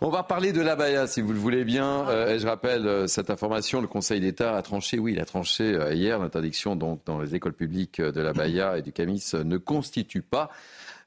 On 0.00 0.10
va 0.10 0.22
parler 0.22 0.52
de 0.52 0.60
l'abaya, 0.60 1.06
si 1.06 1.20
vous 1.20 1.32
le 1.32 1.38
voulez 1.38 1.64
bien. 1.64 2.08
Euh, 2.08 2.34
et 2.34 2.38
je 2.38 2.46
rappelle 2.46 2.86
euh, 2.86 3.06
cette 3.06 3.30
information. 3.30 3.80
Le 3.80 3.86
Conseil 3.86 4.20
d'État 4.20 4.56
a 4.56 4.62
tranché, 4.62 4.98
oui, 4.98 5.12
il 5.12 5.20
a 5.20 5.24
tranché 5.24 5.74
euh, 5.74 5.94
hier 5.94 6.18
l'interdiction 6.18 6.76
donc 6.76 7.04
dans 7.04 7.20
les 7.20 7.34
écoles 7.34 7.54
publiques 7.54 8.00
de 8.00 8.20
l'abaya 8.20 8.78
et 8.78 8.82
du 8.82 8.92
camis 8.92 9.24
ne 9.34 9.56
constitue 9.56 10.22
pas 10.22 10.50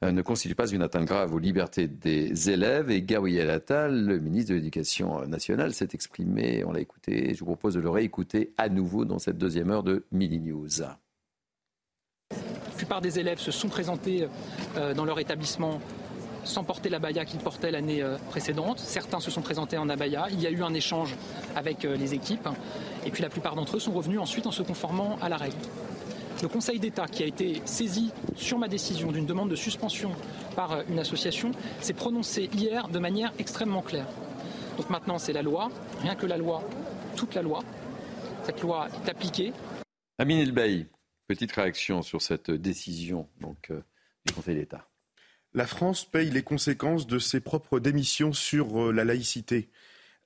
ne 0.03 0.21
constitue 0.21 0.53
pas 0.53 0.69
une 0.69 0.84
atteinte 0.84 1.05
grave 1.05 1.34
aux 1.34 1.39
libertés 1.39 1.88
des 1.88 2.51
élèves. 2.51 2.91
Et 2.91 3.01
Gabriel 3.01 3.49
Attal, 3.49 4.05
le 4.05 4.19
ministre 4.19 4.51
de 4.51 4.57
l'Éducation 4.57 5.25
nationale, 5.25 5.73
s'est 5.73 5.88
exprimé. 5.93 6.63
On 6.65 6.71
l'a 6.71 6.82
écouté. 6.82 7.34
Je 7.34 7.39
vous 7.39 7.47
propose 7.47 7.73
de 7.73 7.80
le 7.80 7.89
réécouter 7.89 8.53
à 8.59 8.69
nouveau 8.69 9.05
dans 9.05 9.17
cette 9.17 9.39
deuxième 9.39 9.71
heure 9.71 9.82
de 9.82 10.05
Mini 10.11 10.39
News. 10.39 10.84
La 12.78 12.82
plupart 12.82 13.01
des 13.01 13.17
élèves 13.17 13.39
se 13.39 13.49
sont 13.49 13.69
présentés 13.69 14.28
euh, 14.78 14.93
dans 14.93 15.03
leur 15.03 15.17
établissement 15.17 15.80
sans 16.43 16.63
porter 16.63 16.89
l'abaya 16.89 17.25
qu'ils 17.25 17.39
portaient 17.39 17.71
l'année 17.71 18.03
euh, 18.03 18.19
précédente. 18.30 18.78
Certains 18.78 19.19
se 19.19 19.32
sont 19.32 19.41
présentés 19.41 19.80
en 19.80 19.89
abaya. 19.89 20.28
Il 20.32 20.39
y 20.39 20.45
a 20.45 20.51
eu 20.51 20.61
un 20.61 20.75
échange 20.75 21.15
avec 21.55 21.86
euh, 21.86 21.97
les 21.97 22.13
équipes. 22.13 22.47
Et 23.03 23.09
puis 23.09 23.23
la 23.23 23.30
plupart 23.30 23.55
d'entre 23.55 23.78
eux 23.78 23.80
sont 23.80 23.93
revenus 23.93 24.19
ensuite 24.19 24.45
en 24.45 24.51
se 24.51 24.61
conformant 24.61 25.17
à 25.23 25.28
la 25.28 25.38
règle. 25.38 25.57
Le 26.43 26.47
Conseil 26.47 26.78
d'État, 26.78 27.07
qui 27.07 27.23
a 27.23 27.25
été 27.25 27.63
saisi 27.65 28.11
sur 28.36 28.59
ma 28.59 28.67
décision 28.67 29.11
d'une 29.11 29.25
demande 29.25 29.49
de 29.49 29.55
suspension 29.55 30.11
par 30.55 30.82
une 30.88 30.99
association, 30.99 31.53
s'est 31.82 31.93
prononcé 31.93 32.47
hier 32.53 32.89
de 32.89 32.99
manière 32.99 33.34
extrêmement 33.39 33.82
claire. 33.82 34.05
Donc 34.78 34.91
maintenant, 34.91 35.17
c'est 35.17 35.34
la 35.34 35.41
loi, 35.41 35.69
rien 36.03 36.13
que 36.13 36.28
la 36.28 36.38
loi, 36.38 36.61
toute 37.15 37.34
la 37.34 37.41
loi. 37.41 37.63
Cette 38.43 38.61
loi 38.61 38.88
est 39.03 39.09
appliquée. 39.09 39.51
Amine 40.19 40.41
petite 41.28 41.51
réaction 41.51 42.01
sur 42.01 42.21
cette 42.21 42.49
décision 42.49 43.28
euh, 43.43 43.82
du 44.25 44.34
Conseil 44.34 44.55
d'État. 44.55 44.88
La 45.53 45.67
France 45.67 46.05
paye 46.05 46.30
les 46.30 46.43
conséquences 46.43 47.07
de 47.07 47.19
ses 47.19 47.39
propres 47.39 47.80
démissions 47.80 48.34
sur 48.34 48.82
euh, 48.82 48.91
la 48.91 49.03
laïcité. 49.03 49.69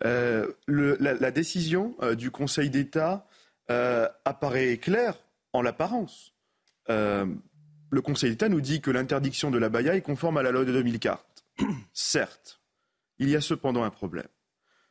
Euh, 0.04 0.48
la, 0.68 1.32
décision 1.32 1.96
du 2.18 2.32
Conseil 2.32 2.72
d'État 2.72 3.28
apparaît 4.26 4.78
claire 4.78 5.16
en 5.54 5.62
l'apparence. 5.62 6.34
Le 6.88 8.02
Conseil 8.02 8.32
d'État 8.32 8.50
nous 8.50 8.62
dit 8.62 8.82
que 8.82 8.90
l'interdiction 8.90 9.52
de 9.52 9.60
la 9.60 9.70
baya 9.70 9.96
est 9.96 10.02
conforme 10.02 10.38
à 10.38 10.44
la 10.44 10.50
loi 10.50 10.66
de 10.66 10.72
2004. 10.72 11.24
Certes, 11.94 12.62
il 13.20 13.30
y 13.30 13.36
a 13.36 13.42
cependant 13.42 13.84
un 13.84 13.92
problème. 13.92 14.28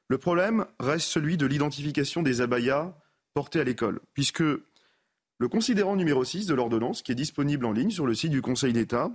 Le 0.07 0.17
problème 0.17 0.65
reste 0.79 1.09
celui 1.09 1.37
de 1.37 1.47
l'identification 1.47 2.23
des 2.23 2.41
abayas 2.41 2.97
portés 3.35 3.61
à 3.61 3.65
l'école, 3.65 4.01
puisque 4.15 4.45
Le 5.41 5.49
considérant 5.49 5.97
numéro 5.97 6.23
6 6.23 6.45
de 6.45 6.53
l'ordonnance, 6.53 7.01
qui 7.01 7.13
est 7.13 7.15
disponible 7.15 7.65
en 7.65 7.73
ligne 7.73 7.89
sur 7.89 8.05
le 8.05 8.15
site 8.15 8.31
du 8.31 8.43
Conseil 8.43 8.75
d'État, 8.75 9.11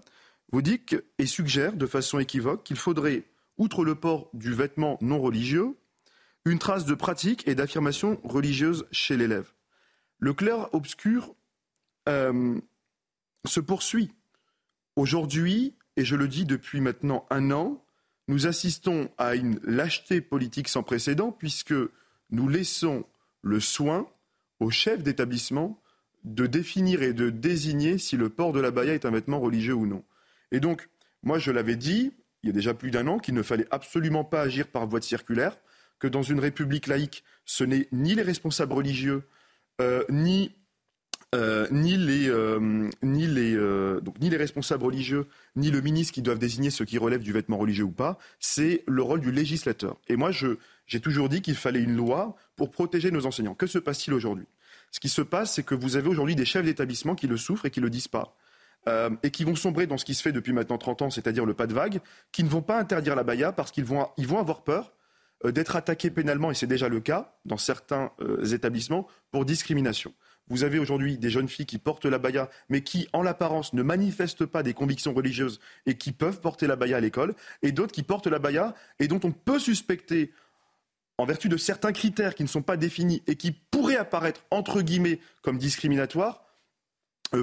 vous 0.51 0.63
dit 0.63 0.81
et 1.19 1.27
suggère 1.27 1.73
de 1.73 1.85
façon 1.85 2.17
équivoque 2.17 2.63
qu'il 2.63 2.77
faudrait, 2.77 3.25
outre 3.59 3.85
le 3.85 3.93
port 3.93 4.31
du 4.33 4.51
vêtement 4.51 4.97
non 5.01 5.21
religieux, 5.21 5.75
une 6.43 6.57
trace 6.57 6.85
de 6.85 6.95
pratique 6.95 7.47
et 7.47 7.53
d'affirmation 7.53 8.19
religieuse 8.23 8.87
chez 8.91 9.17
l'élève. 9.17 9.51
Le 10.17 10.33
clair-obscur 10.33 11.35
euh, 12.09 12.59
se 13.45 13.59
poursuit. 13.59 14.11
Aujourd'hui, 14.95 15.75
et 15.95 16.05
je 16.05 16.15
le 16.15 16.27
dis 16.27 16.45
depuis 16.45 16.81
maintenant 16.81 17.27
un 17.29 17.51
an, 17.51 17.85
nous 18.27 18.47
assistons 18.47 19.11
à 19.19 19.35
une 19.35 19.59
lâcheté 19.61 20.21
politique 20.21 20.69
sans 20.69 20.81
précédent 20.81 21.31
puisque 21.31 21.75
nous 22.31 22.49
laissons 22.49 23.05
le 23.43 23.59
soin 23.59 24.07
au 24.59 24.71
chef 24.71 25.03
d'établissement 25.03 25.79
de 26.25 26.47
définir 26.47 27.03
et 27.03 27.13
de 27.13 27.29
désigner 27.29 27.97
si 27.97 28.17
le 28.17 28.29
port 28.29 28.51
de 28.51 28.59
la 28.59 28.71
baya 28.71 28.93
est 28.93 29.05
un 29.05 29.11
vêtement 29.11 29.39
religieux 29.39 29.75
ou 29.75 29.85
non. 29.85 30.03
Et 30.51 30.59
donc, 30.59 30.89
moi, 31.23 31.39
je 31.39 31.51
l'avais 31.51 31.75
dit, 31.75 32.11
il 32.43 32.47
y 32.47 32.49
a 32.49 32.53
déjà 32.53 32.73
plus 32.73 32.91
d'un 32.91 33.07
an, 33.07 33.19
qu'il 33.19 33.35
ne 33.35 33.43
fallait 33.43 33.67
absolument 33.71 34.23
pas 34.23 34.41
agir 34.41 34.67
par 34.67 34.87
voie 34.87 35.01
circulaire, 35.01 35.57
que 35.99 36.07
dans 36.07 36.23
une 36.23 36.39
république 36.39 36.87
laïque, 36.87 37.23
ce 37.45 37.63
n'est 37.63 37.87
ni 37.91 38.15
les 38.15 38.23
responsables 38.23 38.73
religieux, 38.73 39.23
euh, 39.81 40.03
ni, 40.09 40.51
euh, 41.35 41.67
ni, 41.71 41.95
les, 41.95 42.27
euh, 42.27 42.89
ni 43.03 43.27
les 43.27 44.37
responsables 44.37 44.83
religieux, 44.83 45.27
ni 45.55 45.69
le 45.69 45.81
ministre 45.81 46.13
qui 46.13 46.21
doivent 46.23 46.39
désigner 46.39 46.71
ce 46.71 46.83
qui 46.83 46.97
relève 46.97 47.21
du 47.21 47.33
vêtement 47.33 47.57
religieux 47.57 47.85
ou 47.85 47.91
pas, 47.91 48.17
c'est 48.39 48.83
le 48.87 49.03
rôle 49.03 49.21
du 49.21 49.31
législateur. 49.31 49.97
Et 50.07 50.15
moi, 50.15 50.31
j'ai 50.31 50.99
toujours 50.99 51.29
dit 51.29 51.41
qu'il 51.41 51.55
fallait 51.55 51.81
une 51.81 51.95
loi 51.95 52.35
pour 52.55 52.71
protéger 52.71 53.11
nos 53.11 53.27
enseignants. 53.27 53.53
Que 53.53 53.67
se 53.67 53.77
passe-t-il 53.77 54.13
aujourd'hui? 54.13 54.47
Ce 54.95 55.01
qui 55.01 55.09
se 55.09 55.21
passe, 55.21 55.51
c'est 55.51 55.63
que 55.63 55.75
vous 55.75 55.97
avez 55.97 56.07
aujourd'hui 56.07 56.37
des 56.37 56.45
chefs 56.45 56.63
d'établissement 56.63 57.15
qui 57.15 57.27
le 57.27 57.35
souffrent 57.35 57.65
et 57.65 57.69
qui 57.69 57.81
ne 57.81 57.83
le 57.83 57.89
disent 57.89 58.07
pas. 58.07 58.33
Euh, 58.87 59.09
et 59.23 59.29
qui 59.29 59.43
vont 59.43 59.53
sombrer 59.53 59.87
dans 59.87 59.97
ce 59.97 60.05
qui 60.05 60.13
se 60.13 60.21
fait 60.21 60.31
depuis 60.31 60.53
maintenant 60.53 60.77
30 60.77 61.01
ans, 61.01 61.09
c'est-à-dire 61.09 61.45
le 61.45 61.53
pas 61.53 61.67
de 61.67 61.73
vague, 61.73 61.99
qui 62.31 62.45
ne 62.45 62.47
vont 62.47 62.61
pas 62.61 62.79
interdire 62.79 63.13
la 63.13 63.23
baya 63.23 63.51
parce 63.51 63.71
qu'ils 63.71 63.83
vont, 63.83 64.07
ils 64.15 64.25
vont 64.25 64.39
avoir 64.39 64.63
peur 64.63 64.93
euh, 65.43 65.51
d'être 65.51 65.75
attaqués 65.75 66.11
pénalement, 66.11 66.49
et 66.49 66.53
c'est 66.53 66.65
déjà 66.65 66.87
le 66.87 67.01
cas 67.01 67.35
dans 67.43 67.57
certains 67.57 68.13
euh, 68.21 68.45
établissements, 68.45 69.05
pour 69.31 69.43
discrimination. 69.43 70.13
Vous 70.47 70.63
avez 70.63 70.79
aujourd'hui 70.79 71.17
des 71.17 71.29
jeunes 71.29 71.49
filles 71.49 71.65
qui 71.65 71.77
portent 71.77 72.05
la 72.05 72.17
baya, 72.17 72.49
mais 72.69 72.79
qui, 72.79 73.09
en 73.11 73.21
l'apparence, 73.21 73.73
ne 73.73 73.83
manifestent 73.83 74.45
pas 74.45 74.63
des 74.63 74.73
convictions 74.73 75.13
religieuses 75.13 75.59
et 75.87 75.97
qui 75.97 76.13
peuvent 76.13 76.39
porter 76.39 76.67
la 76.67 76.77
baya 76.77 76.95
à 76.95 76.99
l'école, 77.01 77.33
et 77.63 77.73
d'autres 77.73 77.91
qui 77.91 78.03
portent 78.03 78.27
la 78.27 78.39
baya 78.39 78.73
et 78.99 79.09
dont 79.09 79.19
on 79.25 79.31
peut 79.31 79.59
suspecter, 79.59 80.31
en 81.17 81.25
vertu 81.25 81.49
de 81.49 81.57
certains 81.57 81.91
critères 81.91 82.35
qui 82.35 82.43
ne 82.43 82.47
sont 82.47 82.61
pas 82.61 82.77
définis 82.77 83.23
et 83.27 83.35
qui 83.35 83.51
pourraient 83.51 83.97
apparaître, 83.97 84.43
entre 84.51 84.81
guillemets, 84.81 85.19
comme 85.41 85.57
discriminatoires, 85.57 86.43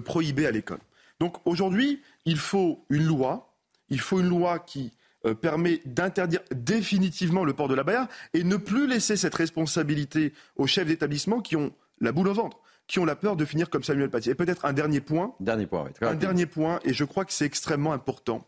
prohibés 0.04 0.46
à 0.46 0.50
l'école. 0.50 0.80
Donc 1.20 1.36
aujourd'hui, 1.46 2.02
il 2.24 2.38
faut 2.38 2.84
une 2.90 3.04
loi, 3.04 3.54
il 3.88 4.00
faut 4.00 4.20
une 4.20 4.28
loi 4.28 4.58
qui 4.58 4.92
euh, 5.24 5.34
permet 5.34 5.80
d'interdire 5.84 6.40
définitivement 6.50 7.44
le 7.44 7.52
port 7.52 7.68
de 7.68 7.74
la 7.74 7.84
baya 7.84 8.08
et 8.34 8.42
ne 8.42 8.56
plus 8.56 8.88
laisser 8.88 9.16
cette 9.16 9.34
responsabilité 9.34 10.32
aux 10.56 10.66
chefs 10.66 10.86
d'établissement 10.86 11.40
qui 11.40 11.54
ont 11.54 11.72
la 12.00 12.10
boule 12.10 12.28
au 12.28 12.34
ventre 12.34 12.58
qui 12.88 12.98
ont 12.98 13.04
la 13.04 13.16
peur 13.16 13.36
de 13.36 13.44
finir 13.44 13.70
comme 13.70 13.84
Samuel 13.84 14.10
Paty. 14.10 14.30
Et 14.30 14.34
peut-être 14.34 14.64
un 14.64 14.72
dernier 14.72 15.00
point. 15.00 15.34
Dernier 15.40 15.66
point, 15.66 15.88
Un 16.00 16.14
dernier 16.14 16.46
point, 16.46 16.80
et 16.84 16.92
je 16.92 17.04
crois 17.04 17.24
que 17.24 17.32
c'est 17.32 17.46
extrêmement 17.46 17.92
important. 17.92 18.46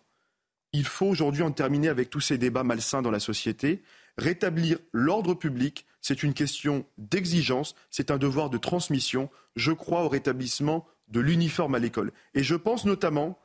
Il 0.73 0.85
faut 0.85 1.07
aujourd'hui 1.07 1.43
en 1.43 1.53
terminer 1.53 1.89
avec 1.89 2.11
tous 2.11 2.21
ces 2.21 2.37
débats 2.37 2.65
malsains 2.65 3.01
dans 3.01 3.13
la 3.13 3.21
société. 3.21 3.83
Rétablir 4.17 4.79
l'ordre 4.93 5.35
public, 5.35 5.87
c'est 6.01 6.23
une 6.23 6.35
question 6.35 6.85
d'exigence, 6.99 7.75
c'est 7.91 8.11
un 8.11 8.19
devoir 8.19 8.51
de 8.51 8.59
transmission. 8.59 9.31
Je 9.57 9.73
crois 9.73 10.05
au 10.05 10.09
rétablissement 10.09 10.87
de 11.09 11.21
l'uniforme 11.21 11.75
à 11.75 11.79
l'école. 11.79 12.13
Et 12.35 12.43
je 12.43 12.55
pense 12.55 12.85
notamment 12.85 13.39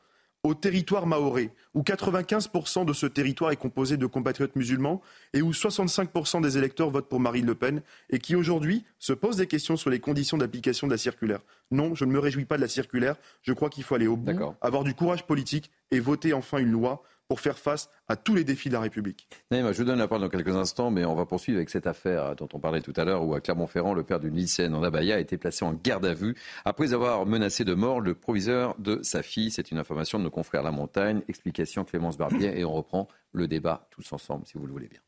au 0.43 0.53
territoire 0.53 1.05
maoré, 1.05 1.51
où 1.73 1.81
95% 1.81 2.85
de 2.85 2.93
ce 2.93 3.05
territoire 3.05 3.51
est 3.51 3.57
composé 3.57 3.97
de 3.97 4.05
compatriotes 4.05 4.55
musulmans 4.55 5.01
et 5.33 5.41
où 5.41 5.51
65% 5.51 6.41
des 6.41 6.57
électeurs 6.57 6.89
votent 6.89 7.09
pour 7.09 7.19
Marine 7.19 7.45
Le 7.45 7.55
Pen 7.55 7.81
et 8.09 8.19
qui 8.19 8.35
aujourd'hui 8.35 8.85
se 8.99 9.11
posent 9.11 9.35
des 9.35 9.47
questions 9.47 9.75
sur 9.75 9.89
les 9.89 9.99
conditions 9.99 10.37
d'application 10.37 10.87
de 10.87 10.93
la 10.93 10.97
circulaire. 10.97 11.41
Non, 11.71 11.93
je 11.93 12.05
ne 12.05 12.11
me 12.11 12.19
réjouis 12.19 12.45
pas 12.45 12.55
de 12.55 12.61
la 12.61 12.69
circulaire. 12.69 13.15
Je 13.41 13.51
crois 13.51 13.69
qu'il 13.69 13.83
faut 13.83 13.95
aller 13.95 14.07
au 14.07 14.15
bout, 14.15 14.55
avoir 14.61 14.83
du 14.83 14.93
courage 14.93 15.25
politique 15.25 15.71
et 15.91 15.99
voter 15.99 16.33
enfin 16.33 16.59
une 16.59 16.71
loi 16.71 17.03
pour 17.29 17.39
faire 17.39 17.59
face 17.59 17.89
à 18.07 18.15
tous 18.15 18.33
les 18.33 18.43
défis 18.43 18.69
de 18.69 18.73
la 18.73 18.79
République. 18.81 19.29
Je 19.51 19.61
vous 19.61 19.83
donne 19.83 19.99
la 19.99 20.07
parole 20.07 20.23
dans 20.23 20.29
quelques 20.29 20.55
instants, 20.55 20.89
mais 20.89 21.05
on 21.05 21.13
va 21.13 21.27
poursuivre 21.27 21.57
avec 21.57 21.69
cette 21.69 21.85
affaire 21.85 22.35
dont 22.35 22.49
on 22.53 22.59
parlait 22.59 22.81
tout 22.81 22.93
à 22.95 23.05
l'heure, 23.05 23.23
où 23.23 23.35
à 23.35 23.39
Clermont-Ferrand, 23.39 23.93
le 23.93 24.03
père 24.03 24.19
d'une 24.19 24.35
lycéenne 24.35 24.73
en 24.73 24.81
Abaya 24.81 25.15
a 25.15 25.19
été 25.19 25.37
placé 25.37 25.63
en 25.63 25.73
garde 25.73 26.07
à 26.07 26.15
vue 26.15 26.35
après 26.65 26.91
avoir 26.91 27.25
menacé 27.27 27.63
de 27.63 27.75
mort 27.75 28.01
le 28.01 28.15
proviseur 28.15 28.75
de 28.79 28.99
sa 29.03 29.21
fille. 29.21 29.51
C'est 29.51 29.69
une 29.69 29.77
information 29.77 30.17
de 30.17 30.23
nos 30.23 30.31
confrères 30.31 30.63
La 30.63 30.71
Montagne. 30.71 31.21
Explication 31.27 31.85
Clémence 31.85 32.17
Barbier, 32.17 32.59
et 32.59 32.65
on 32.65 32.73
reprend 32.73 33.07
le 33.31 33.47
débat 33.47 33.87
tous 33.91 34.11
ensemble, 34.11 34.47
si 34.47 34.57
vous 34.57 34.65
le 34.65 34.73
voulez 34.73 34.87
bien. 34.87 34.99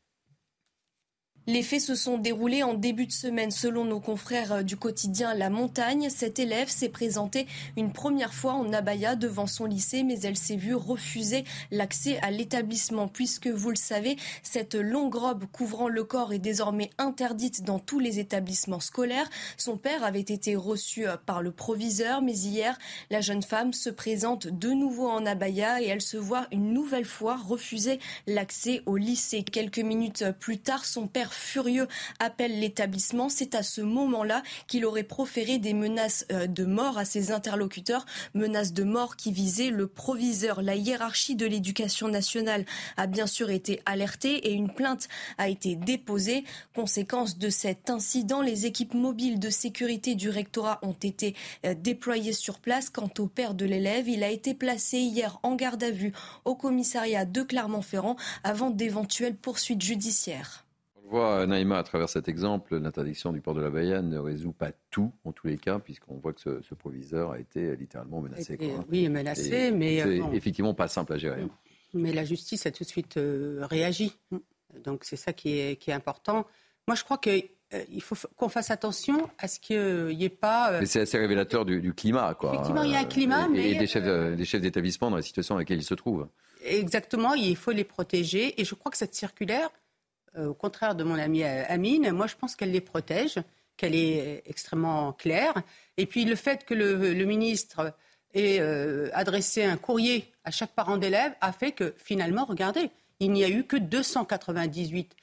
Les 1.48 1.64
faits 1.64 1.80
se 1.80 1.96
sont 1.96 2.18
déroulés 2.18 2.62
en 2.62 2.74
début 2.74 3.06
de 3.06 3.12
semaine 3.12 3.50
selon 3.50 3.84
nos 3.84 3.98
confrères 3.98 4.52
euh, 4.52 4.62
du 4.62 4.76
quotidien 4.76 5.34
La 5.34 5.50
Montagne. 5.50 6.08
Cet 6.08 6.38
élève 6.38 6.68
s'est 6.68 6.88
présenté 6.88 7.48
une 7.76 7.92
première 7.92 8.32
fois 8.32 8.52
en 8.52 8.72
abaya 8.72 9.16
devant 9.16 9.48
son 9.48 9.64
lycée, 9.64 10.04
mais 10.04 10.20
elle 10.20 10.36
s'est 10.36 10.54
vue 10.54 10.76
refuser 10.76 11.42
l'accès 11.72 12.20
à 12.20 12.30
l'établissement 12.30 13.08
puisque, 13.08 13.48
vous 13.48 13.70
le 13.70 13.76
savez, 13.76 14.16
cette 14.44 14.76
longue 14.76 15.16
robe 15.16 15.46
couvrant 15.50 15.88
le 15.88 16.04
corps 16.04 16.32
est 16.32 16.38
désormais 16.38 16.90
interdite 16.96 17.64
dans 17.64 17.80
tous 17.80 17.98
les 17.98 18.20
établissements 18.20 18.78
scolaires. 18.78 19.28
Son 19.56 19.76
père 19.76 20.04
avait 20.04 20.20
été 20.20 20.54
reçu 20.54 21.08
euh, 21.08 21.16
par 21.26 21.42
le 21.42 21.50
proviseur, 21.50 22.22
mais 22.22 22.36
hier, 22.36 22.78
la 23.10 23.20
jeune 23.20 23.42
femme 23.42 23.72
se 23.72 23.90
présente 23.90 24.46
de 24.46 24.70
nouveau 24.70 25.08
en 25.08 25.26
abaya 25.26 25.82
et 25.82 25.88
elle 25.88 26.02
se 26.02 26.16
voit 26.16 26.46
une 26.52 26.72
nouvelle 26.72 27.04
fois 27.04 27.36
refuser 27.36 27.98
l'accès 28.28 28.82
au 28.86 28.96
lycée. 28.96 29.42
Quelques 29.42 29.80
minutes 29.80 30.24
plus 30.38 30.58
tard, 30.58 30.84
son 30.84 31.08
père 31.08 31.31
furieux 31.34 31.88
appelle 32.18 32.60
l'établissement. 32.60 33.28
C'est 33.28 33.54
à 33.54 33.62
ce 33.62 33.80
moment-là 33.80 34.42
qu'il 34.66 34.84
aurait 34.84 35.02
proféré 35.02 35.58
des 35.58 35.74
menaces 35.74 36.26
euh, 36.32 36.46
de 36.46 36.64
mort 36.64 36.98
à 36.98 37.04
ses 37.04 37.32
interlocuteurs, 37.32 38.06
menaces 38.34 38.72
de 38.72 38.84
mort 38.84 39.16
qui 39.16 39.32
visaient 39.32 39.70
le 39.70 39.86
proviseur. 39.86 40.62
La 40.62 40.76
hiérarchie 40.76 41.36
de 41.36 41.46
l'éducation 41.46 42.08
nationale 42.08 42.64
a 42.96 43.06
bien 43.06 43.26
sûr 43.26 43.50
été 43.50 43.80
alertée 43.86 44.48
et 44.48 44.52
une 44.52 44.72
plainte 44.72 45.08
a 45.38 45.48
été 45.48 45.76
déposée. 45.76 46.44
Conséquence 46.74 47.38
de 47.38 47.50
cet 47.50 47.90
incident, 47.90 48.42
les 48.42 48.66
équipes 48.66 48.94
mobiles 48.94 49.38
de 49.38 49.50
sécurité 49.50 50.14
du 50.14 50.30
rectorat 50.30 50.78
ont 50.82 50.92
été 50.92 51.34
euh, 51.64 51.74
déployées 51.74 52.32
sur 52.32 52.58
place. 52.58 52.90
Quant 52.90 53.10
au 53.18 53.26
père 53.26 53.54
de 53.54 53.64
l'élève, 53.64 54.08
il 54.08 54.22
a 54.22 54.30
été 54.30 54.54
placé 54.54 54.98
hier 54.98 55.38
en 55.42 55.54
garde 55.54 55.82
à 55.82 55.90
vue 55.90 56.12
au 56.44 56.54
commissariat 56.54 57.24
de 57.24 57.42
Clermont-Ferrand 57.42 58.16
avant 58.44 58.70
d'éventuelles 58.70 59.36
poursuites 59.36 59.82
judiciaires 59.82 60.64
voit, 61.12 61.46
Naïma, 61.46 61.78
à 61.78 61.82
travers 61.82 62.08
cet 62.08 62.28
exemple, 62.28 62.76
l'interdiction 62.76 63.32
du 63.32 63.40
port 63.40 63.54
de 63.54 63.60
la 63.60 63.70
Bayane 63.70 64.08
ne 64.08 64.18
résout 64.18 64.52
pas 64.52 64.70
tout, 64.90 65.12
en 65.24 65.32
tous 65.32 65.46
les 65.46 65.58
cas, 65.58 65.78
puisqu'on 65.78 66.16
voit 66.16 66.32
que 66.32 66.40
ce, 66.40 66.74
proviseur 66.74 67.32
a 67.32 67.38
été 67.38 67.76
littéralement 67.76 68.20
menacé. 68.20 68.58
Oui, 68.90 69.08
menacé, 69.08 69.70
mais. 69.70 70.00
C'est 70.00 70.20
euh, 70.20 70.32
effectivement 70.32 70.74
pas 70.74 70.88
simple 70.88 71.12
à 71.12 71.18
gérer. 71.18 71.44
Mais 71.94 72.12
la 72.12 72.24
justice 72.24 72.66
a 72.66 72.70
tout 72.70 72.84
de 72.84 72.88
suite 72.88 73.18
euh, 73.18 73.66
réagi. 73.70 74.18
Donc 74.84 75.04
c'est 75.04 75.16
ça 75.16 75.32
qui 75.32 75.58
est, 75.58 75.76
qui 75.76 75.90
est 75.90 75.94
important. 75.94 76.46
Moi, 76.88 76.96
je 76.96 77.04
crois 77.04 77.18
qu'il 77.18 77.44
euh, 77.74 78.00
faut 78.00 78.16
qu'on 78.36 78.48
fasse 78.48 78.70
attention 78.70 79.28
à 79.38 79.46
ce 79.46 79.60
qu'il 79.60 80.16
n'y 80.16 80.24
ait 80.24 80.30
pas. 80.30 80.80
Mais 80.80 80.86
c'est 80.86 81.02
assez 81.02 81.18
révélateur 81.18 81.64
du, 81.66 81.92
climat, 81.92 82.34
quoi. 82.34 82.54
Effectivement, 82.54 82.82
il 82.82 82.92
y 82.92 82.96
a 82.96 83.00
un 83.00 83.04
climat, 83.04 83.46
et, 83.46 83.48
mais. 83.50 83.70
Et 83.72 83.74
des 83.74 83.86
chefs, 83.86 84.02
des 84.02 84.44
chefs 84.44 84.62
d'établissement 84.62 85.10
dans 85.10 85.16
la 85.16 85.22
situation 85.22 85.54
dans 85.54 85.58
laquelle 85.58 85.78
ils 85.78 85.84
se 85.84 85.94
trouvent. 85.94 86.26
Exactement, 86.64 87.34
il 87.34 87.56
faut 87.56 87.72
les 87.72 87.84
protéger. 87.84 88.60
Et 88.60 88.64
je 88.64 88.74
crois 88.74 88.90
que 88.90 88.98
cette 88.98 89.14
circulaire, 89.14 89.68
euh, 89.68 89.81
au 90.36 90.54
contraire 90.54 90.94
de 90.94 91.04
mon 91.04 91.18
amie 91.18 91.44
euh, 91.44 91.64
Amine, 91.68 92.10
moi 92.12 92.26
je 92.26 92.36
pense 92.36 92.56
qu'elle 92.56 92.72
les 92.72 92.80
protège, 92.80 93.38
qu'elle 93.76 93.94
est 93.94 94.42
extrêmement 94.46 95.12
claire. 95.12 95.54
Et 95.96 96.06
puis 96.06 96.24
le 96.24 96.36
fait 96.36 96.64
que 96.64 96.74
le, 96.74 97.24
ministre 97.24 97.94
ait 98.34 98.60
euh, 98.60 99.10
adressé 99.12 99.64
un 99.64 99.76
courrier 99.76 100.32
à 100.44 100.50
chaque 100.50 100.72
parent 100.72 100.96
d'élève 100.96 101.32
a 101.40 101.52
fait 101.52 101.72
que 101.72 101.94
finalement, 101.98 102.44
regardez, 102.44 102.90
il 103.20 103.32
n'y 103.32 103.44
a 103.44 103.48
eu 103.48 103.64
que 103.64 103.76
298 103.76 105.16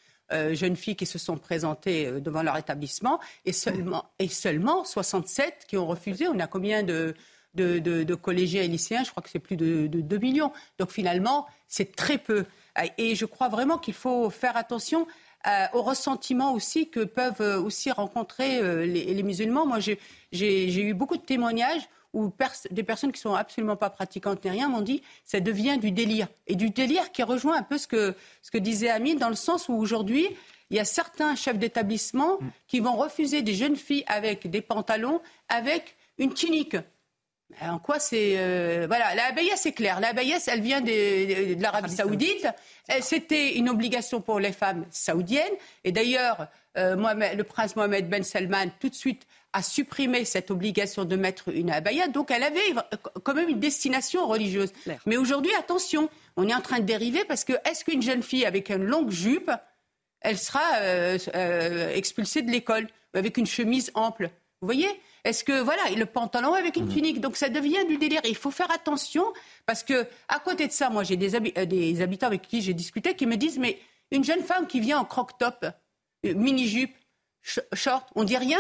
jeunes 0.52 0.76
filles 0.76 0.96
qui 0.96 1.08
se 1.08 1.18
sont 1.18 1.38
présentées 1.38 2.22
devant 2.22 2.44
leur 2.44 2.56
établissement 2.56 3.20
et 3.46 3.52
seulement, 3.52 4.12
et 4.20 4.28
seulement 4.28 4.86
67 4.86 5.66
qui 5.68 5.76
ont 5.76 5.88
refusé. 5.88 6.28
On 6.28 6.40
a 6.40 6.46
combien 6.46 6.84
de, 6.84 7.16
de, 7.56 8.16
collégiens 8.16 8.64
et 8.64 8.68
lycéens 8.68 9.04
Je 9.04 9.12
crois 9.12 9.24
que 9.24 9.30
c'est 9.30 9.40
plus 9.40 9.58
de, 9.58 9.88
de 9.88 10.02
2 10.02 10.18
millions. 10.18 10.52
Donc 10.78 10.92
finalement, 10.92 11.48
c'est 11.68 11.96
très 11.96 12.18
peu. 12.18 12.46
Et 12.98 13.16
je 13.16 13.26
crois 13.26 13.50
vraiment 13.50 13.78
qu'il 13.78 13.94
faut 13.94 14.30
faire 14.30 14.56
attention 14.58 15.08
euh, 15.48 15.66
au 15.72 15.82
ressentiment 15.82 16.54
aussi 16.54 16.90
que 16.90 17.00
peuvent 17.00 17.40
euh, 17.40 17.62
aussi 17.62 17.92
rencontrer 17.92 18.58
euh, 18.58 18.86
les, 18.86 19.24
musulmans. 19.24 19.66
Moi, 19.66 19.80
j'ai 20.34 20.82
eu 20.82 20.94
beaucoup 20.94 21.16
de 21.16 21.22
témoignages 21.22 21.88
où 22.12 22.34
des 22.72 22.84
personnes 22.84 23.14
qui 23.14 23.22
sont 23.22 23.36
absolument 23.36 23.78
pas 23.78 23.90
pratiquantes 23.90 24.44
ni 24.44 24.50
rien 24.50 24.68
m'ont 24.68 24.82
dit 24.82 25.02
ça 25.24 25.40
devient 25.40 25.78
du 25.78 25.92
délire. 25.92 26.28
Et 26.48 26.56
du 26.56 26.72
délire 26.72 27.14
qui 27.14 27.24
rejoint 27.24 27.56
un 27.56 27.64
peu 27.64 27.78
ce 27.78 27.88
que, 27.88 28.16
ce 28.42 28.52
que 28.52 28.58
disait 28.58 28.90
Amine, 28.90 29.18
dans 29.18 29.30
le 29.30 29.36
sens 29.36 29.70
où 29.70 29.74
aujourd'hui, 29.76 30.28
il 30.72 30.76
y 30.76 30.80
a 30.80 30.86
certains 30.86 31.36
chefs 31.36 31.58
d'établissement 31.58 32.40
qui 32.68 32.82
vont 32.82 32.98
refuser 32.98 33.42
des 33.42 33.54
jeunes 33.54 33.78
filles 33.78 34.04
avec 34.08 34.50
des 34.50 34.62
pantalons, 34.62 35.22
avec 35.48 35.96
une 36.18 36.34
tunique. 36.34 36.76
En 37.62 37.80
quoi 37.80 38.00
c'est 38.00 38.36
euh, 38.38 38.86
voilà 38.88 39.16
la 39.16 39.26
abaya 39.26 39.56
c'est 39.58 39.72
clair. 39.72 40.00
La 40.00 40.10
abaya 40.10 40.38
elle 40.48 40.62
vient 40.62 40.82
de, 40.82 41.56
de 41.56 41.62
l'Arabie 41.62 41.92
Saoudite. 41.92 42.48
C'était 43.02 43.56
une 43.56 43.70
obligation 43.70 44.22
pour 44.22 44.40
les 44.40 44.52
femmes 44.52 44.86
saoudiennes. 44.92 45.54
Et 45.84 45.92
d'ailleurs 45.92 46.48
euh, 46.78 46.96
le 46.96 47.44
prince 47.44 47.76
Mohamed 47.76 48.08
Ben 48.08 48.24
Salman 48.24 48.68
tout 48.80 48.90
de 48.90 48.96
suite 48.96 49.26
a 49.52 49.64
supprimé 49.64 50.26
cette 50.26 50.52
obligation 50.52 51.06
de 51.06 51.16
mettre 51.16 51.50
une 51.50 51.72
abaya. 51.72 52.08
Donc 52.08 52.30
elle 52.30 52.44
avait 52.44 52.76
quand 53.24 53.34
même 53.34 53.50
une 53.50 53.60
destination 53.60 54.28
religieuse. 54.28 54.72
Mais 55.06 55.18
aujourd'hui 55.18 55.52
attention 55.58 56.10
on 56.38 56.48
est 56.48 56.54
en 56.54 56.62
train 56.62 56.80
de 56.80 56.86
dériver 56.86 57.26
parce 57.26 57.44
que 57.44 57.54
est-ce 57.66 57.84
qu'une 57.84 58.04
jeune 58.04 58.22
fille 58.22 58.46
avec 58.46 58.70
une 58.70 58.86
longue 58.86 59.10
jupe 59.10 59.52
elle 60.22 60.38
sera 60.38 60.62
euh, 60.82 61.90
expulsée 61.94 62.42
de 62.44 62.52
l'école 62.52 62.88
avec 63.14 63.38
une 63.38 63.48
chemise 63.48 63.92
ample? 63.96 64.30
Vous 64.62 64.68
voyez? 64.68 64.90
Est-ce 65.30 65.44
que 65.44 65.62
voilà, 65.62 65.84
le 65.96 66.06
pantalon 66.06 66.54
avec 66.54 66.76
une 66.76 66.88
tunique, 66.88 67.22
donc 67.22 67.38
ça 67.38 67.50
devient 67.50 67.86
du 67.88 67.98
délire. 67.98 68.22
Il 68.26 68.36
faut 68.36 68.52
faire 68.52 68.72
attention 68.72 69.24
parce 69.66 69.84
que 69.84 70.08
à 70.28 70.40
côté 70.40 70.68
de 70.68 70.72
ça, 70.72 70.90
moi 70.90 71.04
j'ai 71.04 71.18
des, 71.18 71.36
euh, 71.36 71.66
des, 71.66 72.02
habitants 72.02 72.28
avec 72.28 72.42
qui 72.42 72.62
j'ai 72.62 72.74
discuté 72.74 73.16
qui 73.16 73.26
me 73.26 73.38
disent 73.38 73.60
mais 73.60 73.80
une 74.12 74.24
jeune 74.24 74.44
femme 74.44 74.66
qui 74.68 74.80
vient 74.80 75.00
en 75.00 75.06
croque-top, 75.06 75.66
euh, 76.26 76.34
mini 76.34 76.68
jupe, 76.68 76.96
short, 77.74 78.10
on 78.16 78.24
dit 78.24 78.38
rien. 78.38 78.60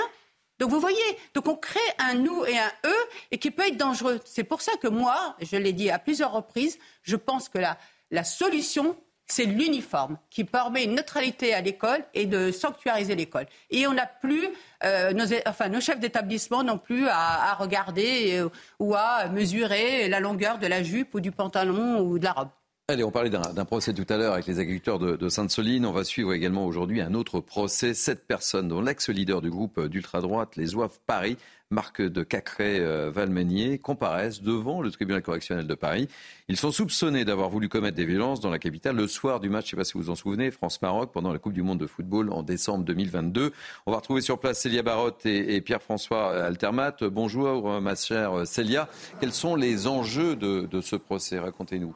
Donc 0.59 0.69
vous 0.69 0.79
voyez, 0.79 0.97
donc 1.33 1.47
on 1.47 1.55
crée 1.55 1.79
un 1.97 2.15
nous 2.15 2.45
et 2.45 2.57
un 2.57 2.71
eux 2.85 3.05
et 3.31 3.37
qui 3.37 3.49
peut 3.49 3.65
être 3.67 3.77
dangereux. 3.77 4.19
C'est 4.25 4.43
pour 4.43 4.61
ça 4.61 4.73
que 4.81 4.87
moi, 4.87 5.35
je 5.41 5.55
l'ai 5.55 5.73
dit 5.73 5.89
à 5.89 5.97
plusieurs 5.97 6.33
reprises, 6.33 6.77
je 7.01 7.15
pense 7.15 7.49
que 7.49 7.57
la, 7.57 7.77
la 8.11 8.23
solution, 8.23 8.95
c'est 9.29 9.45
l'uniforme 9.45 10.17
qui 10.29 10.43
permet 10.43 10.83
une 10.83 10.95
neutralité 10.95 11.53
à 11.53 11.61
l'école 11.61 12.03
et 12.13 12.25
de 12.25 12.51
sanctuariser 12.51 13.15
l'école. 13.15 13.45
Et 13.69 13.87
on 13.87 13.93
n'a 13.93 14.05
plus, 14.05 14.47
euh, 14.83 15.13
nos, 15.13 15.25
enfin, 15.45 15.69
nos 15.69 15.79
chefs 15.81 15.99
d'établissement 15.99 16.63
n'ont 16.63 16.77
plus 16.77 17.07
à, 17.07 17.53
regarder 17.55 18.39
euh, 18.39 18.49
ou 18.79 18.95
à 18.95 19.27
mesurer 19.29 20.07
la 20.07 20.19
longueur 20.19 20.59
de 20.59 20.67
la 20.67 20.83
jupe 20.83 21.13
ou 21.15 21.19
du 21.19 21.31
pantalon 21.31 22.01
ou 22.01 22.19
de 22.19 22.25
la 22.25 22.31
robe. 22.33 22.49
Allez, 22.87 23.03
on 23.03 23.11
parlait 23.11 23.29
d'un 23.29 23.65
procès 23.65 23.93
tout 23.93 24.05
à 24.09 24.17
l'heure 24.17 24.33
avec 24.33 24.47
les 24.47 24.57
agriculteurs 24.57 24.97
de, 24.97 25.29
Sainte-Soline. 25.29 25.85
On 25.85 25.91
va 25.91 26.03
suivre 26.03 26.33
également 26.33 26.65
aujourd'hui 26.65 27.01
un 27.01 27.13
autre 27.13 27.39
procès. 27.39 27.93
Sept 27.93 28.25
personnes, 28.25 28.67
dont 28.67 28.81
l'ex-leader 28.81 29.43
du 29.43 29.51
groupe 29.51 29.79
d'ultra-droite, 29.85 30.55
les 30.55 30.75
Oeufs 30.75 30.99
Paris, 31.05 31.37
Marc 31.71 32.01
de 32.01 32.23
Cacré-Valmenier, 32.23 33.77
comparaissent 33.77 34.41
devant 34.41 34.81
le 34.81 34.89
tribunal 34.89 35.21
correctionnel 35.21 35.67
de 35.67 35.75
Paris. 35.75 36.07
Ils 36.47 36.57
sont 36.57 36.71
soupçonnés 36.71 37.25
d'avoir 37.25 37.49
voulu 37.49 37.69
commettre 37.69 37.95
des 37.95 38.05
violences 38.05 38.39
dans 38.39 38.49
la 38.49 38.57
capitale 38.57 38.95
le 38.95 39.07
soir 39.07 39.39
du 39.39 39.49
match, 39.49 39.65
je 39.65 39.67
ne 39.67 39.69
sais 39.71 39.77
pas 39.77 39.83
si 39.83 39.93
vous 39.93 40.05
vous 40.05 40.09
en 40.09 40.15
souvenez, 40.15 40.49
France-Maroc, 40.49 41.11
pendant 41.13 41.31
la 41.31 41.37
Coupe 41.37 41.53
du 41.53 41.61
Monde 41.61 41.79
de 41.79 41.85
football 41.85 42.31
en 42.31 42.41
décembre 42.41 42.85
2022. 42.85 43.53
On 43.85 43.91
va 43.91 43.97
retrouver 43.97 44.21
sur 44.21 44.39
place 44.39 44.59
Célia 44.59 44.81
Barotte 44.81 45.25
et, 45.27 45.61
Pierre-François 45.61 46.43
Altermat. 46.43 47.03
Bonjour, 47.03 47.79
ma 47.79 47.93
chère 47.93 48.47
Célia. 48.47 48.89
Quels 49.19 49.33
sont 49.33 49.55
les 49.55 49.85
enjeux 49.85 50.35
de 50.35 50.81
ce 50.81 50.95
procès? 50.95 51.37
Racontez-nous. 51.37 51.95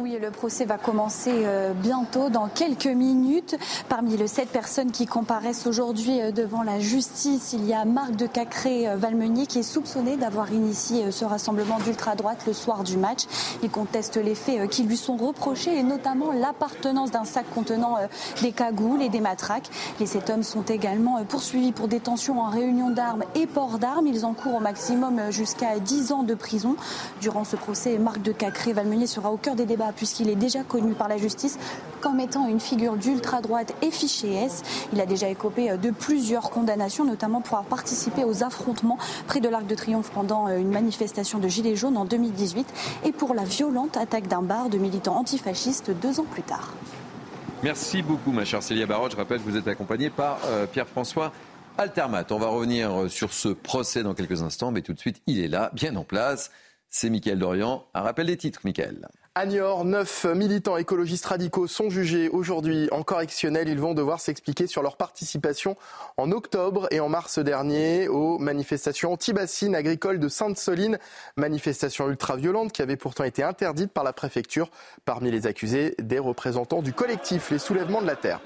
Oui, 0.00 0.16
le 0.22 0.30
procès 0.30 0.64
va 0.64 0.78
commencer 0.78 1.32
euh, 1.34 1.72
bientôt, 1.72 2.30
dans 2.30 2.46
quelques 2.46 2.86
minutes. 2.86 3.56
Parmi 3.88 4.16
les 4.16 4.28
sept 4.28 4.48
personnes 4.48 4.92
qui 4.92 5.06
comparaissent 5.06 5.66
aujourd'hui 5.66 6.20
euh, 6.20 6.30
devant 6.30 6.62
la 6.62 6.78
justice, 6.78 7.52
il 7.52 7.66
y 7.66 7.74
a 7.74 7.84
Marc 7.84 8.14
de 8.14 8.28
Cacré-Valmenier 8.28 9.46
qui 9.46 9.58
est 9.58 9.64
soupçonné 9.64 10.16
d'avoir 10.16 10.52
initié 10.52 11.06
euh, 11.06 11.10
ce 11.10 11.24
rassemblement 11.24 11.78
d'ultra-droite 11.80 12.44
le 12.46 12.52
soir 12.52 12.84
du 12.84 12.96
match. 12.96 13.22
Il 13.64 13.70
conteste 13.70 14.18
les 14.18 14.36
faits 14.36 14.70
qui 14.70 14.84
lui 14.84 14.96
sont 14.96 15.16
reprochés 15.16 15.76
et 15.76 15.82
notamment 15.82 16.30
l'appartenance 16.30 17.10
d'un 17.10 17.24
sac 17.24 17.46
contenant 17.52 17.96
des 18.40 18.52
cagoules 18.52 19.02
et 19.02 19.08
des 19.08 19.20
matraques. 19.20 19.68
Les 19.98 20.06
sept 20.06 20.30
hommes 20.30 20.44
sont 20.44 20.62
également 20.62 21.24
poursuivis 21.24 21.72
pour 21.72 21.88
détention 21.88 22.40
en 22.40 22.50
réunion 22.50 22.90
d'armes 22.90 23.24
et 23.34 23.48
port 23.48 23.80
d'armes. 23.80 24.06
Ils 24.06 24.24
encourent 24.24 24.56
au 24.56 24.60
maximum 24.60 25.32
jusqu'à 25.32 25.80
10 25.80 26.12
ans 26.12 26.22
de 26.22 26.34
prison. 26.34 26.76
Durant 27.20 27.42
ce 27.42 27.56
procès, 27.56 27.98
Marc 27.98 28.22
de 28.22 28.30
Cacré-Valmenier 28.30 29.08
sera 29.08 29.32
au 29.32 29.36
cœur 29.36 29.56
des 29.56 29.66
débats 29.66 29.87
puisqu'il 29.92 30.28
est 30.28 30.36
déjà 30.36 30.62
connu 30.62 30.94
par 30.94 31.08
la 31.08 31.16
justice 31.16 31.58
comme 32.00 32.20
étant 32.20 32.46
une 32.46 32.60
figure 32.60 32.96
d'ultra-droite 32.96 33.74
et 33.82 33.88
S. 33.88 34.62
Il 34.92 35.00
a 35.00 35.06
déjà 35.06 35.28
écopé 35.28 35.76
de 35.76 35.90
plusieurs 35.90 36.50
condamnations, 36.50 37.04
notamment 37.04 37.40
pour 37.40 37.58
avoir 37.58 37.68
participé 37.68 38.24
aux 38.24 38.44
affrontements 38.44 38.98
près 39.26 39.40
de 39.40 39.48
l'Arc 39.48 39.66
de 39.66 39.74
Triomphe 39.74 40.10
pendant 40.10 40.48
une 40.48 40.70
manifestation 40.70 41.38
de 41.38 41.48
Gilets 41.48 41.76
jaunes 41.76 41.96
en 41.96 42.04
2018 42.04 42.66
et 43.04 43.12
pour 43.12 43.34
la 43.34 43.44
violente 43.44 43.96
attaque 43.96 44.28
d'un 44.28 44.42
bar 44.42 44.68
de 44.68 44.78
militants 44.78 45.16
antifascistes 45.16 45.90
deux 45.90 46.20
ans 46.20 46.26
plus 46.30 46.42
tard. 46.42 46.72
Merci 47.62 48.02
beaucoup, 48.02 48.30
ma 48.30 48.44
chère 48.44 48.62
Célia 48.62 48.86
Barotte. 48.86 49.12
Je 49.12 49.16
rappelle 49.16 49.38
que 49.38 49.44
vous 49.48 49.56
êtes 49.56 49.66
accompagnée 49.66 50.10
par 50.10 50.38
euh, 50.46 50.66
Pierre-François 50.66 51.32
Altermat. 51.76 52.24
On 52.30 52.38
va 52.38 52.46
revenir 52.46 53.02
euh, 53.02 53.08
sur 53.08 53.32
ce 53.32 53.48
procès 53.48 54.04
dans 54.04 54.14
quelques 54.14 54.42
instants, 54.42 54.70
mais 54.70 54.82
tout 54.82 54.92
de 54.92 55.00
suite, 55.00 55.20
il 55.26 55.40
est 55.40 55.48
là, 55.48 55.70
bien 55.74 55.96
en 55.96 56.04
place. 56.04 56.52
C'est 56.88 57.10
Mickaël 57.10 57.38
Dorian. 57.38 57.84
Un 57.94 58.02
rappel 58.02 58.26
des 58.26 58.36
titres, 58.36 58.60
Mickaël. 58.64 59.08
À 59.38 59.46
Niort, 59.46 59.84
neuf 59.84 60.24
militants 60.24 60.78
écologistes 60.78 61.26
radicaux 61.26 61.68
sont 61.68 61.90
jugés 61.90 62.28
aujourd'hui 62.28 62.88
en 62.90 63.04
correctionnel. 63.04 63.68
Ils 63.68 63.78
vont 63.78 63.94
devoir 63.94 64.18
s'expliquer 64.18 64.66
sur 64.66 64.82
leur 64.82 64.96
participation 64.96 65.76
en 66.16 66.32
octobre 66.32 66.88
et 66.90 66.98
en 66.98 67.08
mars 67.08 67.38
dernier 67.38 68.08
aux 68.08 68.40
manifestations 68.40 69.12
anti-bassines 69.12 69.76
agricoles 69.76 70.18
de 70.18 70.26
Sainte-Soline. 70.26 70.98
Manifestation 71.36 72.08
ultra-violente 72.08 72.72
qui 72.72 72.82
avait 72.82 72.96
pourtant 72.96 73.22
été 73.22 73.44
interdite 73.44 73.92
par 73.92 74.02
la 74.02 74.12
préfecture. 74.12 74.72
Parmi 75.04 75.30
les 75.30 75.46
accusés, 75.46 75.94
des 76.00 76.18
représentants 76.18 76.82
du 76.82 76.92
collectif 76.92 77.52
Les 77.52 77.60
Soulèvements 77.60 78.02
de 78.02 78.08
la 78.08 78.16
Terre. 78.16 78.40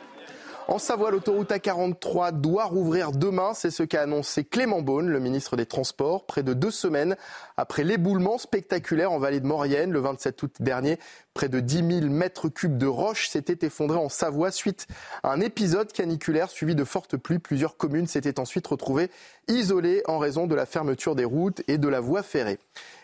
En 0.69 0.79
Savoie, 0.79 1.11
l'autoroute 1.11 1.51
A43 1.51 2.41
doit 2.41 2.65
rouvrir 2.65 3.11
demain. 3.11 3.53
C'est 3.53 3.71
ce 3.71 3.83
qu'a 3.83 4.03
annoncé 4.03 4.45
Clément 4.45 4.81
Beaune, 4.81 5.09
le 5.09 5.19
ministre 5.19 5.57
des 5.57 5.67
Transports, 5.67 6.25
près 6.25 6.43
de 6.43 6.55
deux 6.55 6.71
semaines 6.71 7.17
après 7.57 7.83
l'éboulement 7.83 8.39
spectaculaire 8.39 9.11
en 9.11 9.19
vallée 9.19 9.41
de 9.41 9.47
Maurienne 9.47 9.91
le 9.91 9.99
27 9.99 10.43
août 10.43 10.55
dernier. 10.61 10.99
Près 11.35 11.49
de 11.49 11.61
10 11.61 12.01
000 12.01 12.13
mètres 12.13 12.51
cubes 12.51 12.77
de 12.77 12.87
roches 12.87 13.29
s'étaient 13.29 13.67
effondrés 13.67 13.99
en 13.99 14.11
Savoie 14.11 14.51
suite 14.51 14.87
à 15.23 15.33
un 15.33 15.41
épisode 15.41 15.91
caniculaire 15.91 16.51
suivi 16.51 16.75
de 16.75 16.85
fortes 16.85 17.17
pluies. 17.17 17.39
Plusieurs 17.39 17.79
communes 17.79 18.07
s'étaient 18.07 18.39
ensuite 18.39 18.67
retrouvées 18.67 19.11
isolées 19.49 20.03
en 20.07 20.19
raison 20.19 20.47
de 20.47 20.55
la 20.55 20.67
fermeture 20.67 21.15
des 21.15 21.25
routes 21.25 21.63
et 21.69 21.79
de 21.79 21.89
la 21.89 22.01
voie 22.01 22.23
ferrée. 22.23 22.59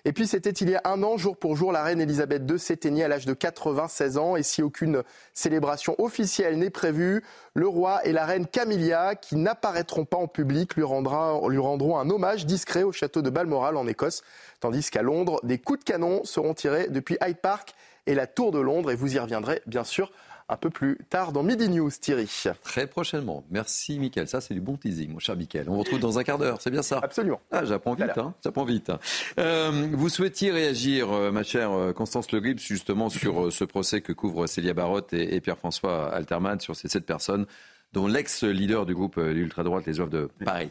Et 0.04 0.12
puis 0.12 0.26
c'était 0.26 0.50
il 0.50 0.68
y 0.68 0.74
a 0.74 0.82
un 0.84 1.02
an, 1.02 1.16
jour 1.16 1.38
pour 1.38 1.56
jour, 1.56 1.72
la 1.72 1.82
reine 1.82 2.02
Elisabeth 2.02 2.42
II 2.48 2.58
s'éteignait 2.58 3.04
à 3.04 3.08
l'âge 3.08 3.24
de 3.24 3.32
96 3.32 4.18
ans. 4.18 4.36
Et 4.36 4.42
si 4.42 4.62
aucune 4.62 5.02
célébration 5.32 5.94
officielle 5.98 6.58
n'est 6.58 6.68
prévue, 6.68 7.24
le 7.54 7.66
roi 7.66 8.06
et 8.06 8.12
la 8.12 8.26
reine 8.26 8.46
Camilla, 8.46 9.14
qui 9.14 9.36
n'apparaîtront 9.36 10.04
pas 10.04 10.18
en 10.18 10.28
public, 10.28 10.74
lui, 10.74 10.82
lui 10.82 11.58
rendront 11.58 11.98
un 11.98 12.10
hommage 12.10 12.44
discret 12.44 12.82
au 12.82 12.92
château 12.92 13.22
de 13.22 13.30
Balmoral 13.30 13.78
en 13.78 13.86
Écosse. 13.86 14.22
Tandis 14.60 14.90
qu'à 14.90 15.02
Londres, 15.02 15.40
des 15.44 15.58
coups 15.58 15.80
de 15.80 15.84
canon 15.84 16.24
seront 16.24 16.52
tirés 16.52 16.88
depuis 16.88 17.16
Hyde 17.22 17.38
Park 17.38 17.74
et 18.08 18.14
la 18.14 18.26
Tour 18.26 18.50
de 18.50 18.58
Londres. 18.58 18.90
Et 18.90 18.96
vous 18.96 19.14
y 19.14 19.18
reviendrez, 19.18 19.62
bien 19.66 19.84
sûr, 19.84 20.10
un 20.48 20.56
peu 20.56 20.70
plus 20.70 20.98
tard 21.10 21.32
dans 21.32 21.42
Midi 21.42 21.68
News, 21.68 21.90
Thierry. 21.90 22.28
Très 22.64 22.86
prochainement. 22.86 23.44
Merci, 23.50 23.98
Mickaël. 23.98 24.26
Ça, 24.28 24.40
c'est 24.40 24.54
du 24.54 24.60
bon 24.60 24.76
teasing, 24.76 25.12
mon 25.12 25.18
cher 25.18 25.36
Mickaël. 25.36 25.68
On 25.68 25.74
vous 25.74 25.80
retrouve 25.80 26.00
dans 26.00 26.18
un 26.18 26.24
quart 26.24 26.38
d'heure, 26.38 26.60
c'est 26.60 26.70
bien 26.70 26.82
ça? 26.82 27.00
Absolument. 27.02 27.40
Ah, 27.50 27.64
j'apprends 27.64 27.94
vite, 27.94 28.16
hein. 28.16 28.34
J'apprends 28.42 28.64
vite. 28.64 28.90
Euh, 29.38 29.88
vous 29.92 30.08
souhaitiez 30.08 30.50
réagir, 30.50 31.12
euh, 31.12 31.30
ma 31.30 31.42
chère 31.42 31.72
euh, 31.72 31.92
Constance 31.92 32.32
Le 32.32 32.40
Grip, 32.40 32.58
justement 32.58 33.10
sur 33.10 33.52
ce 33.52 33.64
procès 33.64 34.00
que 34.00 34.12
couvrent 34.12 34.46
Célia 34.46 34.72
Barotte 34.72 35.12
et, 35.12 35.40
Pierre-François 35.40 36.12
Alterman 36.12 36.58
sur 36.60 36.74
ces 36.74 36.88
sept 36.88 37.04
personnes, 37.04 37.46
dont 37.92 38.06
l'ex-leader 38.06 38.86
du 38.86 38.94
groupe 38.94 39.20
d'ultra-droite 39.20 39.84
Les 39.86 40.00
Oeuvres 40.00 40.10
de 40.10 40.28
Paris. 40.44 40.70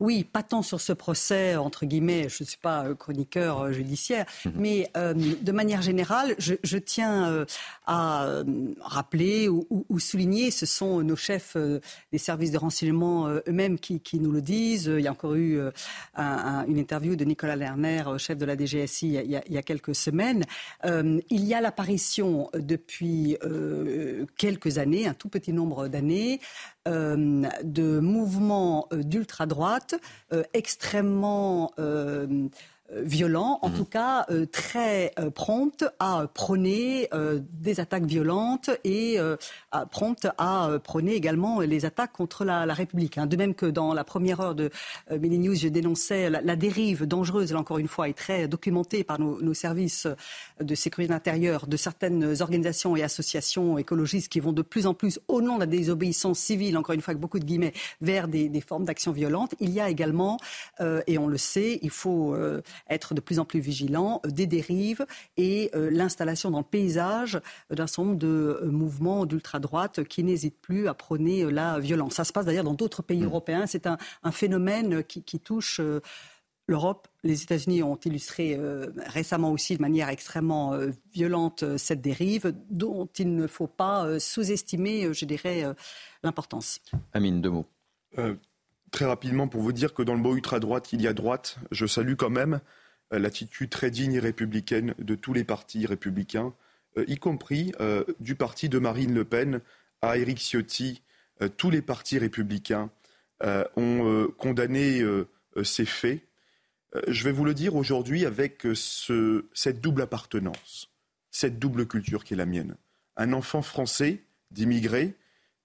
Oui, 0.00 0.24
pas 0.24 0.42
tant 0.42 0.62
sur 0.62 0.80
ce 0.80 0.94
procès, 0.94 1.56
entre 1.56 1.84
guillemets, 1.84 2.28
je 2.30 2.42
ne 2.42 2.48
suis 2.48 2.58
pas 2.58 2.86
euh, 2.86 2.94
chroniqueur 2.94 3.60
euh, 3.60 3.72
judiciaire, 3.72 4.24
mhm. 4.46 4.52
mais 4.56 4.90
euh, 4.96 5.12
de 5.14 5.52
manière 5.52 5.82
générale, 5.82 6.34
je, 6.38 6.78
tiens 6.78 7.44
à 7.86 8.42
rappeler 8.80 9.48
ou, 9.48 9.98
souligner, 9.98 10.50
ce 10.50 10.64
sont 10.64 11.02
nos 11.02 11.16
chefs 11.16 11.56
des 12.10 12.18
services 12.18 12.50
de 12.50 12.58
renseignement 12.58 13.28
eux-mêmes 13.28 13.78
qui, 13.78 14.00
nous 14.14 14.32
le 14.32 14.40
disent. 14.40 14.90
Il 14.96 15.02
y 15.02 15.08
a 15.08 15.12
encore 15.12 15.34
eu 15.34 15.60
une 16.16 16.78
interview 16.78 17.16
de 17.16 17.24
Nicolas 17.24 17.56
Lerner, 17.56 18.02
chef 18.16 18.38
de 18.38 18.46
la 18.46 18.56
DGSI, 18.56 19.18
il 19.24 19.30
y 19.30 19.58
a, 19.58 19.62
quelques 19.62 19.94
semaines. 19.94 20.44
il 20.84 21.44
y 21.44 21.54
a 21.54 21.60
l'apparition 21.60 22.50
depuis 22.54 23.36
quelques 24.38 24.78
années, 24.78 25.06
un 25.06 25.14
tout 25.14 25.28
petit 25.28 25.52
nombre 25.52 25.88
d'années, 25.88 26.40
de 26.86 28.00
mouvements 28.00 28.88
d'ultra-droite 28.92 29.94
euh, 30.32 30.42
extrêmement 30.54 31.72
euh, 31.78 32.48
violent, 32.92 33.58
en 33.62 33.68
mmh. 33.68 33.74
tout 33.74 33.84
cas 33.84 34.26
très 34.52 35.14
prompte 35.34 35.84
à 35.98 36.26
prôner 36.32 37.08
des 37.52 37.80
attaques 37.80 38.04
violentes 38.04 38.70
et 38.84 39.18
prompte 39.90 40.28
à 40.38 40.70
prôner 40.82 41.14
également 41.14 41.60
les 41.60 41.84
attaques 41.84 42.12
contre 42.12 42.44
la, 42.44 42.74
République. 42.74 43.18
Hein. 43.18 43.26
De 43.26 43.36
même 43.36 43.54
que 43.54 43.66
dans 43.66 43.94
la 43.94 44.04
première 44.04 44.40
heure 44.40 44.54
de 44.54 44.70
Mini 45.10 45.38
News, 45.38 45.54
je 45.54 45.68
dénonçais 45.68 46.30
la, 46.30 46.56
dérive 46.56 47.06
dangereuse, 47.06 47.52
là 47.52 47.58
encore 47.58 47.78
une 47.78 47.88
fois, 47.88 48.08
et 48.08 48.14
très 48.14 48.48
documentée 48.48 49.04
par 49.04 49.18
nos, 49.18 49.40
nos 49.40 49.54
services 49.54 50.08
de 50.60 50.74
sécurité 50.74 51.12
intérieure 51.12 51.66
de 51.66 51.76
certaines 51.76 52.42
organisations 52.42 52.96
et 52.96 53.02
associations 53.02 53.78
écologistes 53.78 54.28
qui 54.28 54.40
vont 54.40 54.52
de 54.52 54.62
plus 54.62 54.86
en 54.86 54.94
plus, 54.94 55.20
au 55.28 55.42
nom 55.42 55.54
de 55.56 55.60
la 55.60 55.66
désobéissance 55.66 56.38
civile, 56.38 56.76
encore 56.76 56.94
une 56.94 57.00
fois 57.00 57.12
avec 57.12 57.20
beaucoup 57.20 57.38
de 57.38 57.44
guillemets, 57.44 57.72
vers 58.00 58.28
des, 58.28 58.60
formes 58.60 58.84
d'action 58.84 59.12
violente. 59.12 59.54
Il 59.60 59.70
y 59.70 59.80
a 59.80 59.88
également, 59.88 60.38
euh, 60.80 61.00
et 61.06 61.18
on 61.18 61.26
le 61.26 61.38
sait, 61.38 61.78
il 61.82 61.90
faut 61.90 62.34
euh, 62.34 62.60
être 62.88 63.14
de 63.14 63.20
plus 63.20 63.38
en 63.38 63.44
plus 63.44 63.60
vigilant, 63.60 64.20
euh, 64.26 64.30
des 64.30 64.46
dérives 64.46 65.06
et 65.36 65.70
l'installation 65.74 66.50
dans 66.50 66.58
le 66.58 66.64
paysage 66.64 67.40
d'un 67.70 67.86
certain 67.86 68.04
nombre 68.04 68.18
de 68.18 68.60
mouvements 68.64 69.26
d'ultra-droite 69.26 70.04
qui 70.04 70.24
n'hésitent 70.24 70.60
plus 70.60 70.88
à 70.88 70.94
prôner 70.94 71.50
la 71.50 71.78
violence. 71.78 72.14
Ça 72.14 72.24
se 72.24 72.32
passe 72.32 72.46
d'ailleurs 72.46 72.64
dans 72.64 72.74
d'autres 72.74 73.02
pays 73.02 73.20
mmh. 73.20 73.24
européens. 73.24 73.66
C'est 73.66 73.86
un, 73.86 73.98
phénomène 74.32 75.02
qui, 75.04 75.22
qui 75.22 75.40
touche 75.40 75.80
l'Europe, 76.70 77.08
les 77.24 77.42
États-Unis 77.42 77.82
ont 77.82 77.96
illustré 77.96 78.54
euh, 78.54 78.86
récemment 78.96 79.50
aussi 79.50 79.76
de 79.76 79.82
manière 79.82 80.08
extrêmement 80.08 80.72
euh, 80.72 80.90
violente 81.12 81.64
euh, 81.64 81.76
cette 81.76 82.00
dérive 82.00 82.54
dont 82.70 83.08
il 83.18 83.34
ne 83.34 83.46
faut 83.46 83.66
pas 83.66 84.20
sous-estimer, 84.20 85.12
je 85.12 85.24
dirais, 85.24 85.64
l'importance. 86.22 86.80
Amine, 87.12 87.42
deux 87.42 87.50
mots. 87.50 87.66
Très 88.90 89.04
rapidement, 89.04 89.48
pour 89.48 89.62
vous 89.62 89.72
dire 89.72 89.94
que 89.94 90.02
dans 90.02 90.14
le 90.14 90.20
mot 90.20 90.34
ultra-droite, 90.34 90.92
il 90.92 91.02
y 91.02 91.08
a 91.08 91.12
droite. 91.12 91.58
Je 91.70 91.86
salue 91.86 92.14
quand 92.14 92.30
même 92.30 92.60
l'attitude 93.10 93.70
très 93.70 93.90
digne 93.90 94.14
et 94.14 94.20
républicaine 94.20 94.94
de 94.98 95.14
tous 95.14 95.32
les 95.32 95.42
partis 95.42 95.84
républicains, 95.86 96.54
y 97.08 97.16
compris 97.16 97.72
du 98.20 98.36
parti 98.36 98.68
de 98.68 98.78
Marine 98.78 99.14
Le 99.14 99.24
Pen 99.24 99.60
à 100.00 100.16
Éric 100.16 100.38
Ciotti. 100.38 101.02
tous 101.56 101.70
les 101.70 101.82
partis 101.82 102.18
républicains 102.18 102.90
ont 103.76 104.28
condamné 104.38 105.02
ces 105.64 105.86
faits 105.86 106.22
euh, 106.94 107.02
je 107.08 107.24
vais 107.24 107.32
vous 107.32 107.44
le 107.44 107.54
dire 107.54 107.76
aujourd'hui 107.76 108.26
avec 108.26 108.66
euh, 108.66 109.48
cette 109.52 109.80
double 109.80 110.02
appartenance, 110.02 110.90
cette 111.30 111.58
double 111.58 111.86
culture 111.86 112.24
qui 112.24 112.34
est 112.34 112.36
la 112.36 112.46
mienne. 112.46 112.76
Un 113.16 113.32
enfant 113.32 113.62
français, 113.62 114.24
d'immigrés, 114.50 115.14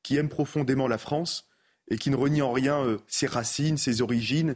qui 0.04 0.18
aime 0.18 0.30
profondément 0.30 0.88
la 0.88 0.98
France 0.98 1.50
et 1.90 1.98
qui 1.98 2.10
ne 2.10 2.16
renie 2.16 2.42
en 2.42 2.52
rien 2.52 2.84
euh, 2.84 2.98
ses 3.08 3.28
racines, 3.28 3.78
ses 3.78 4.02
origines. 4.02 4.56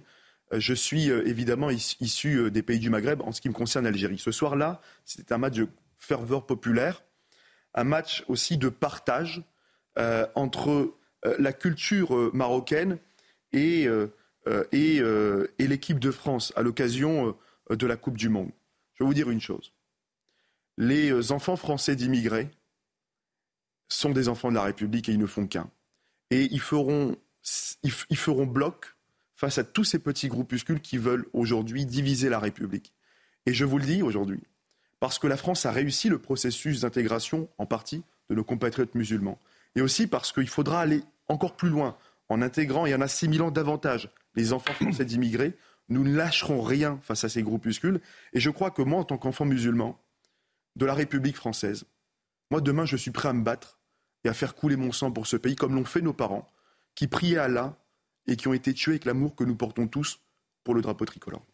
Je 0.51 0.73
suis 0.73 1.09
évidemment 1.09 1.69
issu 1.69 2.49
des 2.49 2.63
pays 2.63 2.79
du 2.79 2.89
Maghreb 2.89 3.21
en 3.21 3.31
ce 3.31 3.39
qui 3.39 3.49
me 3.49 3.53
concerne 3.53 3.85
l'Algérie. 3.85 4.17
Ce 4.17 4.31
soir-là, 4.31 4.81
c'était 5.05 5.31
un 5.31 5.37
match 5.37 5.53
de 5.53 5.67
ferveur 5.99 6.47
populaire, 6.47 7.03
un 7.75 7.83
match 7.83 8.23
aussi 8.27 8.57
de 8.57 8.67
partage 8.67 9.43
entre 10.33 10.91
la 11.37 11.53
culture 11.53 12.31
marocaine 12.33 12.97
et 13.53 13.87
euh, 14.49 14.63
euh, 14.73 15.47
et, 15.59 15.67
l'équipe 15.67 15.99
de 15.99 16.11
France 16.11 16.53
à 16.55 16.61
l'occasion 16.61 17.35
euh, 17.69 17.75
de 17.75 17.85
la 17.85 17.97
Coupe 17.97 18.17
du 18.17 18.29
Monde. 18.29 18.51
Je 18.95 19.03
vais 19.03 19.07
vous 19.07 19.13
dire 19.13 19.29
une 19.29 19.41
chose. 19.41 19.73
Les 20.77 21.31
enfants 21.31 21.57
français 21.57 21.95
d'immigrés 21.95 22.49
sont 23.89 24.11
des 24.11 24.29
enfants 24.29 24.49
de 24.49 24.55
la 24.55 24.63
République 24.63 25.09
et 25.09 25.11
ils 25.11 25.19
ne 25.19 25.25
font 25.25 25.45
qu'un. 25.45 25.69
Et 26.31 26.45
ils 26.51 26.61
feront, 26.61 27.15
ils 27.83 28.17
feront 28.17 28.45
bloc 28.45 28.95
face 29.35 29.57
à 29.57 29.63
tous 29.63 29.83
ces 29.83 29.99
petits 29.99 30.27
groupuscules 30.27 30.81
qui 30.81 30.97
veulent 30.97 31.25
aujourd'hui 31.33 31.85
diviser 31.85 32.29
la 32.29 32.39
République. 32.39 32.93
Et 33.45 33.53
je 33.53 33.65
vous 33.65 33.77
le 33.77 33.85
dis 33.85 34.01
aujourd'hui, 34.01 34.43
parce 34.99 35.17
que 35.17 35.27
la 35.27 35.37
France 35.37 35.65
a 35.65 35.71
réussi 35.71 36.09
le 36.09 36.19
processus 36.19 36.81
d'intégration 36.81 37.49
en 37.57 37.65
partie 37.65 38.03
de 38.29 38.35
nos 38.35 38.43
compatriotes 38.43 38.95
musulmans. 38.95 39.39
Et 39.75 39.81
aussi 39.81 40.07
parce 40.07 40.31
qu'il 40.31 40.49
faudra 40.49 40.81
aller 40.81 41.03
encore 41.27 41.55
plus 41.55 41.69
loin 41.69 41.97
en 42.27 42.41
intégrant 42.41 42.85
et 42.85 42.93
en 42.93 43.01
assimilant 43.01 43.49
davantage 43.49 44.09
les 44.35 44.53
enfants 44.53 44.73
français 44.73 45.05
d'immigrés. 45.05 45.57
Nous 45.89 46.03
ne 46.03 46.15
lâcherons 46.15 46.61
rien 46.61 46.99
face 47.01 47.23
à 47.23 47.29
ces 47.29 47.41
groupuscules. 47.41 47.99
Et 48.33 48.39
je 48.39 48.49
crois 48.49 48.71
que 48.71 48.81
moi, 48.81 48.99
en 48.99 49.03
tant 49.03 49.17
qu'enfant 49.17 49.45
musulman 49.45 49.99
de 50.75 50.85
la 50.85 50.93
République 50.93 51.35
française, 51.35 51.85
moi, 52.51 52.61
demain, 52.61 52.85
je 52.85 52.97
suis 52.97 53.11
prêt 53.11 53.29
à 53.29 53.33
me 53.33 53.43
battre 53.43 53.78
et 54.23 54.29
à 54.29 54.33
faire 54.33 54.55
couler 54.55 54.75
mon 54.75 54.91
sang 54.91 55.11
pour 55.11 55.27
ce 55.27 55.37
pays, 55.37 55.55
comme 55.55 55.75
l'ont 55.75 55.85
fait 55.85 56.01
nos 56.01 56.13
parents, 56.13 56.51
qui 56.95 57.07
priaient 57.07 57.37
Allah 57.37 57.77
et 58.27 58.35
qui 58.35 58.47
ont 58.47 58.53
été 58.53 58.73
tués 58.73 58.93
avec 58.93 59.05
l'amour 59.05 59.35
que 59.35 59.43
nous 59.43 59.55
portons 59.55 59.87
tous 59.87 60.19
pour 60.63 60.73
le 60.75 60.81
drapeau 60.81 61.05
tricolore. 61.05 61.45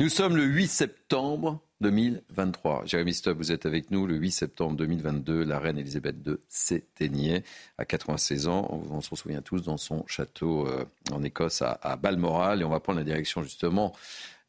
Nous 0.00 0.08
sommes 0.08 0.36
le 0.36 0.44
8 0.44 0.68
septembre 0.68 1.60
2023. 1.80 2.84
Jérémy 2.86 3.14
Stubb, 3.14 3.36
vous 3.36 3.50
êtes 3.50 3.66
avec 3.66 3.90
nous 3.90 4.06
le 4.06 4.14
8 4.14 4.30
septembre 4.30 4.76
2022. 4.76 5.42
La 5.42 5.58
reine 5.58 5.76
Elisabeth 5.76 6.14
II 6.24 6.36
s'éteignait 6.48 7.42
à 7.78 7.84
96 7.84 8.46
ans. 8.46 8.68
On, 8.90 9.00
s'en 9.00 9.16
souvient 9.16 9.42
tous 9.42 9.62
dans 9.62 9.76
son 9.76 10.06
château 10.06 10.68
euh, 10.68 10.84
en 11.10 11.24
Écosse 11.24 11.62
à, 11.62 11.96
Balmoral. 11.96 12.60
Et 12.60 12.64
on 12.64 12.70
va 12.70 12.78
prendre 12.78 12.98
la 12.98 13.04
direction 13.04 13.42
justement 13.42 13.92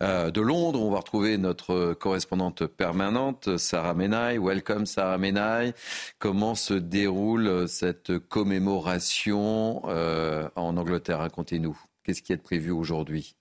de 0.01 0.41
Londres. 0.41 0.81
On 0.81 0.91
va 0.91 0.99
retrouver 0.99 1.37
notre 1.37 1.93
correspondante 1.93 2.65
permanente, 2.65 3.57
Sarah 3.57 3.93
Menaille. 3.93 4.37
Welcome, 4.37 4.85
Sarah 4.85 5.17
Menaille. 5.17 5.73
Comment 6.19 6.55
se 6.55 6.73
déroule 6.73 7.67
cette 7.67 8.17
commémoration 8.19 9.81
euh, 9.85 10.47
en 10.55 10.77
Angleterre? 10.77 11.19
Racontez-nous. 11.19 11.77
Qu'est-ce 12.03 12.21
qui 12.21 12.33
est 12.33 12.37
prévu 12.37 12.71
aujourd'hui? 12.71 13.35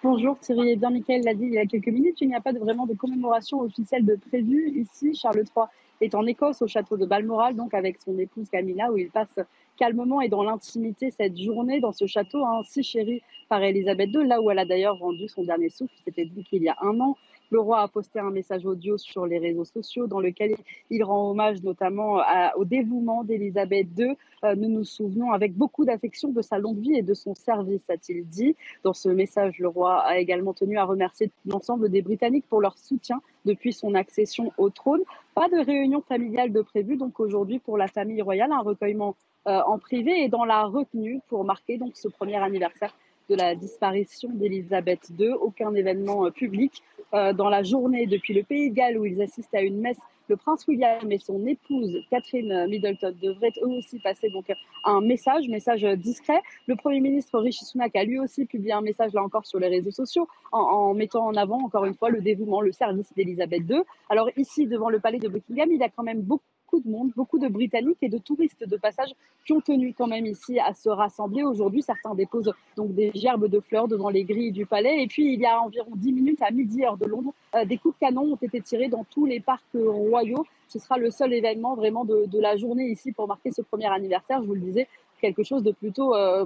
Bonjour 0.00 0.38
Thierry, 0.38 0.70
et 0.70 0.76
bien 0.76 0.90
Michael 0.90 1.24
l'a 1.24 1.34
dit 1.34 1.46
il 1.46 1.54
y 1.54 1.58
a 1.58 1.66
quelques 1.66 1.88
minutes, 1.88 2.20
il 2.20 2.28
n'y 2.28 2.34
a 2.36 2.40
pas 2.40 2.52
vraiment 2.52 2.86
de 2.86 2.94
commémoration 2.94 3.60
officielle 3.62 4.04
de 4.04 4.14
prévue 4.14 4.70
ici. 4.80 5.12
Charles 5.12 5.38
III 5.38 5.66
est 6.00 6.14
en 6.14 6.24
Écosse 6.24 6.62
au 6.62 6.68
château 6.68 6.96
de 6.96 7.04
Balmoral, 7.04 7.56
donc 7.56 7.74
avec 7.74 8.00
son 8.00 8.16
épouse 8.16 8.48
Camilla, 8.48 8.92
où 8.92 8.96
il 8.96 9.10
passe 9.10 9.40
calmement 9.78 10.20
et 10.20 10.28
dans 10.28 10.42
l'intimité 10.42 11.10
cette 11.10 11.38
journée 11.38 11.80
dans 11.80 11.92
ce 11.92 12.06
château, 12.06 12.44
hein, 12.44 12.62
si 12.64 12.82
chéri 12.82 13.22
par 13.48 13.62
Elisabeth 13.62 14.10
II, 14.12 14.26
là 14.26 14.40
où 14.40 14.50
elle 14.50 14.58
a 14.58 14.64
d'ailleurs 14.64 14.98
rendu 14.98 15.28
son 15.28 15.44
dernier 15.44 15.70
souffle, 15.70 15.94
c'était 16.04 16.26
dit 16.26 16.44
qu'il 16.44 16.62
y 16.62 16.68
a 16.68 16.76
un 16.82 17.00
an. 17.00 17.16
Le 17.50 17.60
roi 17.60 17.80
a 17.80 17.88
posté 17.88 18.18
un 18.20 18.30
message 18.30 18.66
audio 18.66 18.98
sur 18.98 19.24
les 19.24 19.38
réseaux 19.38 19.64
sociaux 19.64 20.06
dans 20.06 20.20
lequel 20.20 20.54
il 20.90 21.02
rend 21.02 21.30
hommage 21.30 21.62
notamment 21.62 22.20
au 22.56 22.64
dévouement 22.66 23.24
d'Elisabeth 23.24 23.86
II. 23.96 24.16
Euh, 24.44 24.54
nous 24.54 24.68
nous 24.68 24.84
souvenons 24.84 25.32
avec 25.32 25.54
beaucoup 25.54 25.86
d'affection 25.86 26.28
de 26.28 26.42
sa 26.42 26.58
longue 26.58 26.78
vie 26.78 26.96
et 26.96 27.02
de 27.02 27.14
son 27.14 27.34
service, 27.34 27.88
a-t-il 27.88 28.28
dit. 28.28 28.54
Dans 28.84 28.92
ce 28.92 29.08
message, 29.08 29.58
le 29.60 29.68
roi 29.68 30.02
a 30.02 30.18
également 30.18 30.52
tenu 30.52 30.76
à 30.76 30.84
remercier 30.84 31.30
l'ensemble 31.46 31.88
des 31.88 32.02
Britanniques 32.02 32.46
pour 32.48 32.60
leur 32.60 32.76
soutien 32.76 33.22
depuis 33.46 33.72
son 33.72 33.94
accession 33.94 34.52
au 34.58 34.68
trône. 34.68 35.00
Pas 35.34 35.48
de 35.48 35.64
réunion 35.64 36.02
familiale 36.02 36.52
de 36.52 36.60
prévu 36.60 36.96
donc 36.96 37.18
aujourd'hui 37.18 37.60
pour 37.60 37.78
la 37.78 37.88
famille 37.88 38.20
royale, 38.20 38.52
un 38.52 38.60
recueillement 38.60 39.16
euh, 39.46 39.62
en 39.66 39.78
privé 39.78 40.22
et 40.22 40.28
dans 40.28 40.44
la 40.44 40.64
retenue 40.64 41.20
pour 41.28 41.44
marquer 41.44 41.78
donc 41.78 41.96
ce 41.96 42.08
premier 42.08 42.36
anniversaire 42.36 42.94
de 43.28 43.34
la 43.34 43.54
disparition 43.54 44.30
d'Elisabeth 44.32 45.10
II. 45.18 45.32
Aucun 45.40 45.74
événement 45.74 46.26
euh, 46.26 46.30
public. 46.30 46.82
Euh, 47.14 47.32
dans 47.32 47.48
la 47.48 47.62
journée, 47.62 48.06
depuis 48.06 48.34
le 48.34 48.42
Pays 48.42 48.70
de 48.70 48.74
Galles, 48.74 48.98
où 48.98 49.06
ils 49.06 49.22
assistent 49.22 49.54
à 49.54 49.62
une 49.62 49.80
messe, 49.80 49.98
le 50.28 50.36
prince 50.36 50.66
William 50.68 51.10
et 51.10 51.18
son 51.18 51.46
épouse 51.46 51.96
Catherine 52.10 52.66
Middleton 52.68 53.14
devraient 53.22 53.52
eux 53.62 53.78
aussi 53.78 53.98
passer 53.98 54.28
donc 54.28 54.44
un 54.84 55.00
message, 55.00 55.48
message 55.48 55.84
discret. 55.96 56.42
Le 56.66 56.76
Premier 56.76 57.00
ministre 57.00 57.38
Rishi 57.38 57.64
Sunak 57.64 57.96
a 57.96 58.04
lui 58.04 58.18
aussi 58.18 58.44
publié 58.44 58.72
un 58.72 58.82
message 58.82 59.14
là 59.14 59.22
encore 59.22 59.46
sur 59.46 59.58
les 59.58 59.68
réseaux 59.68 59.90
sociaux 59.90 60.28
en, 60.52 60.60
en 60.60 60.92
mettant 60.92 61.24
en 61.24 61.34
avant 61.34 61.64
encore 61.64 61.86
une 61.86 61.94
fois 61.94 62.10
le 62.10 62.20
dévouement, 62.20 62.60
le 62.60 62.72
service 62.72 63.10
d'Elisabeth 63.14 63.62
II. 63.70 63.80
Alors 64.10 64.28
ici, 64.36 64.66
devant 64.66 64.90
le 64.90 65.00
palais 65.00 65.18
de 65.18 65.28
Buckingham, 65.28 65.72
il 65.72 65.78
y 65.78 65.82
a 65.82 65.88
quand 65.88 66.02
même 66.02 66.20
beaucoup 66.20 66.44
beaucoup 66.70 66.82
de 66.86 66.90
monde, 66.90 67.10
beaucoup 67.16 67.38
de 67.38 67.48
Britanniques 67.48 67.98
et 68.02 68.08
de 68.08 68.18
touristes 68.18 68.66
de 68.68 68.76
passage 68.76 69.10
qui 69.46 69.52
ont 69.54 69.60
tenu 69.60 69.94
quand 69.96 70.06
même 70.06 70.26
ici 70.26 70.58
à 70.58 70.74
se 70.74 70.90
rassembler. 70.90 71.42
Aujourd'hui, 71.42 71.82
certains 71.82 72.14
déposent 72.14 72.52
donc 72.76 72.94
des 72.94 73.10
gerbes 73.14 73.46
de 73.46 73.60
fleurs 73.60 73.88
devant 73.88 74.10
les 74.10 74.24
grilles 74.24 74.52
du 74.52 74.66
palais. 74.66 75.02
Et 75.02 75.06
puis, 75.06 75.32
il 75.32 75.40
y 75.40 75.46
a 75.46 75.60
environ 75.60 75.90
10 75.94 76.12
minutes 76.12 76.42
à 76.42 76.50
midi 76.50 76.84
heure 76.84 76.98
de 76.98 77.06
Londres, 77.06 77.32
euh, 77.54 77.64
des 77.64 77.78
coups 77.78 77.94
de 77.94 78.00
canon 78.00 78.32
ont 78.32 78.36
été 78.36 78.60
tirés 78.60 78.88
dans 78.88 79.04
tous 79.04 79.24
les 79.24 79.40
parcs 79.40 79.62
royaux. 79.74 80.44
Ce 80.68 80.78
sera 80.78 80.98
le 80.98 81.10
seul 81.10 81.32
événement 81.32 81.74
vraiment 81.74 82.04
de, 82.04 82.38
la 82.38 82.56
journée 82.56 82.90
ici 82.90 83.12
pour 83.12 83.26
marquer 83.26 83.50
ce 83.50 83.62
premier 83.62 83.86
anniversaire. 83.86 84.42
Je 84.42 84.48
vous 84.48 84.54
le 84.54 84.60
disais, 84.60 84.88
quelque 85.22 85.42
chose 85.42 85.62
de 85.62 85.72
plutôt 85.72 86.14
euh, 86.14 86.44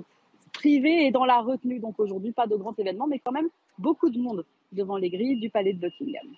privé 0.52 1.06
et 1.06 1.10
dans 1.10 1.24
la 1.24 1.40
retenue. 1.40 1.80
Donc 1.80 1.98
aujourd'hui, 1.98 2.30
pas 2.30 2.46
de 2.46 2.54
grand 2.54 2.78
événement, 2.78 3.08
mais 3.08 3.18
quand 3.18 3.32
même 3.32 3.48
beaucoup 3.78 4.08
de 4.08 4.18
monde 4.18 4.44
devant 4.70 4.96
les 4.96 5.10
grilles 5.10 5.40
du 5.40 5.50
palais 5.50 5.72
de 5.72 5.80
Buckingham. 5.80 6.28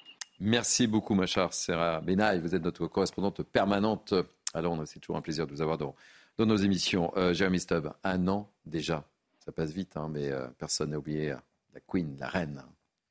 Merci 0.47 0.86
beaucoup, 0.86 1.14
ma 1.14 1.24
chère 1.24 1.55
Sarah 1.55 2.03
Benaï. 2.03 2.38
Vous 2.38 2.55
êtes 2.55 2.62
notre 2.62 2.86
correspondante 2.86 3.42
permanente 3.42 4.12
à 4.53 4.61
Londres. 4.61 4.84
C'est 4.84 5.01
toujours 5.01 5.16
un 5.16 5.22
plaisir 5.22 5.47
de 5.47 5.53
vous 5.53 5.62
avoir 5.62 5.78
dans, 5.78 5.95
nos 6.38 6.57
émissions. 6.57 7.11
Euh, 7.16 7.32
Jeremy 7.32 7.59
Stubb, 7.59 7.95
un 8.05 8.28
an 8.28 8.51
déjà. 8.66 9.09
Ça 9.38 9.53
passe 9.53 9.72
vite, 9.72 9.97
hein, 9.97 10.11
mais 10.12 10.30
euh, 10.30 10.47
personne 10.59 10.90
n'a 10.90 10.99
oublié 10.99 11.30
euh, 11.30 11.36
la 11.72 11.80
Queen, 11.80 12.14
la 12.20 12.28
reine. 12.28 12.62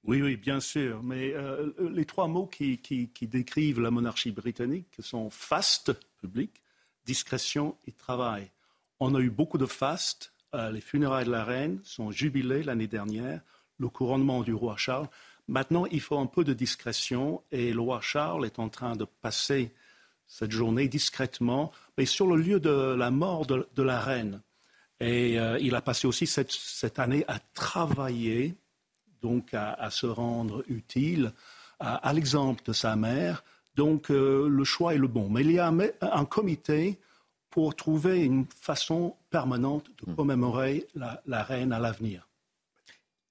Oui, 0.03 0.21
oui, 0.21 0.37
bien 0.37 0.59
sûr. 0.59 1.01
Mais 1.01 1.33
les 1.79 2.05
trois 2.05 2.27
mots 2.27 2.45
qui, 2.45 2.79
décrivent 3.23 3.81
la 3.81 3.89
monarchie 3.89 4.31
britannique 4.31 4.95
sont 4.99 5.31
faste, 5.31 5.91
public, 6.21 6.61
discrétion 7.03 7.75
et 7.87 7.93
travail. 7.93 8.51
On 8.99 9.15
a 9.15 9.19
eu 9.19 9.31
beaucoup 9.31 9.57
de 9.57 9.65
faste. 9.65 10.33
les 10.53 10.81
funérailles 10.81 11.25
de 11.25 11.31
la 11.31 11.45
reine 11.45 11.79
sont 11.83 12.11
jubilées 12.11 12.61
l'année 12.61 12.85
dernière. 12.85 13.41
le 13.79 13.87
couronnement 13.87 14.43
du 14.43 14.53
roi 14.53 14.75
Charles. 14.77 15.07
Maintenant, 15.47 15.85
il 15.87 15.99
faut 15.99 16.17
un 16.17 16.25
peu 16.25 16.43
de 16.43 16.53
discrétion 16.53 17.43
et 17.51 17.73
le 17.73 17.81
roi 17.81 17.99
Charles 18.01 18.45
est 18.45 18.59
en 18.59 18.69
train 18.69 18.95
de 18.95 19.05
passer 19.05 19.71
cette 20.25 20.51
journée 20.51 20.87
discrètement, 20.87 21.71
mais 21.97 22.05
sur 22.05 22.27
le 22.27 22.37
lieu 22.37 22.59
de 22.59 22.95
la 22.95 23.11
mort 23.11 23.45
de, 23.45 23.83
la 23.83 23.99
reine. 23.99 24.41
Et 24.99 25.37
euh, 25.37 25.59
il 25.59 25.75
a 25.75 25.81
passé 25.81 26.07
aussi 26.07 26.27
cette, 26.27 26.97
année 26.97 27.25
à 27.27 27.39
travailler, 27.53 28.55
donc 29.21 29.53
à, 29.53 29.89
se 29.91 30.05
rendre 30.05 30.63
utile, 30.69 31.33
à, 31.79 32.13
l'exemple 32.13 32.63
de 32.65 32.73
sa 32.73 32.95
mère. 32.95 33.43
Donc 33.75 34.11
euh, 34.11 34.47
le 34.47 34.63
choix 34.63 34.95
est 34.95 34.97
le 34.97 35.07
bon. 35.07 35.29
Mais 35.29 35.41
il 35.41 35.51
y 35.51 35.59
a 35.59 35.73
un 36.01 36.25
comité 36.25 36.99
pour 37.49 37.75
trouver 37.75 38.23
une 38.23 38.45
façon 38.45 39.15
permanente 39.29 39.85
de 40.03 40.11
hmm. 40.11 40.15
commémorer 40.15 40.87
la 40.95 41.43
reine 41.43 41.73
à 41.73 41.79
l'avenir. 41.79 42.27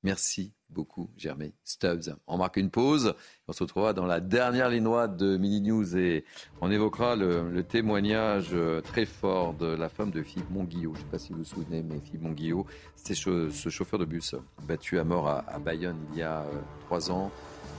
Merci 0.02 0.52
beaucoup, 0.72 1.10
Germain 1.16 1.50
Stubbs. 1.64 2.14
On 2.26 2.38
marque 2.38 2.56
une 2.56 2.70
pause. 2.70 3.14
On 3.48 3.52
se 3.52 3.62
retrouvera 3.62 3.92
dans 3.92 4.06
la 4.06 4.20
dernière 4.20 4.68
ligne 4.68 4.84
droite 4.84 5.16
de 5.16 5.36
Mini 5.36 5.60
News 5.60 5.96
et 5.96 6.24
on 6.60 6.70
évoquera 6.70 7.16
le, 7.16 7.62
témoignage 7.62 8.50
euh, 8.52 8.80
très 8.80 9.04
fort 9.04 9.54
de 9.54 9.66
la 9.66 9.88
femme 9.88 10.10
de 10.10 10.22
Philippe 10.22 10.50
Monguillot. 10.50 10.92
Je 10.94 11.00
ne 11.00 11.04
sais 11.04 11.10
pas 11.10 11.18
si 11.18 11.32
vous 11.32 11.38
vous 11.38 11.44
souvenez, 11.44 11.82
mais 11.82 12.00
Philippe 12.00 12.22
Monguillot, 12.22 12.66
c'était 12.96 13.14
ce 13.14 13.68
chauffeur 13.68 13.98
de 13.98 14.04
bus 14.04 14.34
battu 14.66 14.98
à 14.98 15.04
mort 15.04 15.28
à, 15.28 15.58
Bayonne 15.58 15.98
il 16.12 16.18
y 16.18 16.22
a 16.22 16.40
euh, 16.40 16.60
trois 16.86 17.10
ans. 17.10 17.30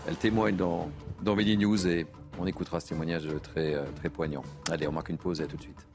Elle 0.07 0.15
témoigne 0.15 0.55
dans, 0.55 0.89
dans 1.21 1.35
Mini 1.35 1.57
News 1.57 1.87
et 1.87 2.05
on 2.39 2.45
écoutera 2.45 2.79
ce 2.79 2.89
témoignage 2.89 3.27
très, 3.41 3.75
euh, 3.75 3.83
très 3.95 4.09
poignant. 4.09 4.43
Allez, 4.69 4.87
on 4.87 4.91
marque 4.91 5.09
une 5.09 5.17
pause 5.17 5.41
et 5.41 5.43
à 5.43 5.47
tout 5.47 5.57
de 5.57 5.61
suite. 5.61 5.85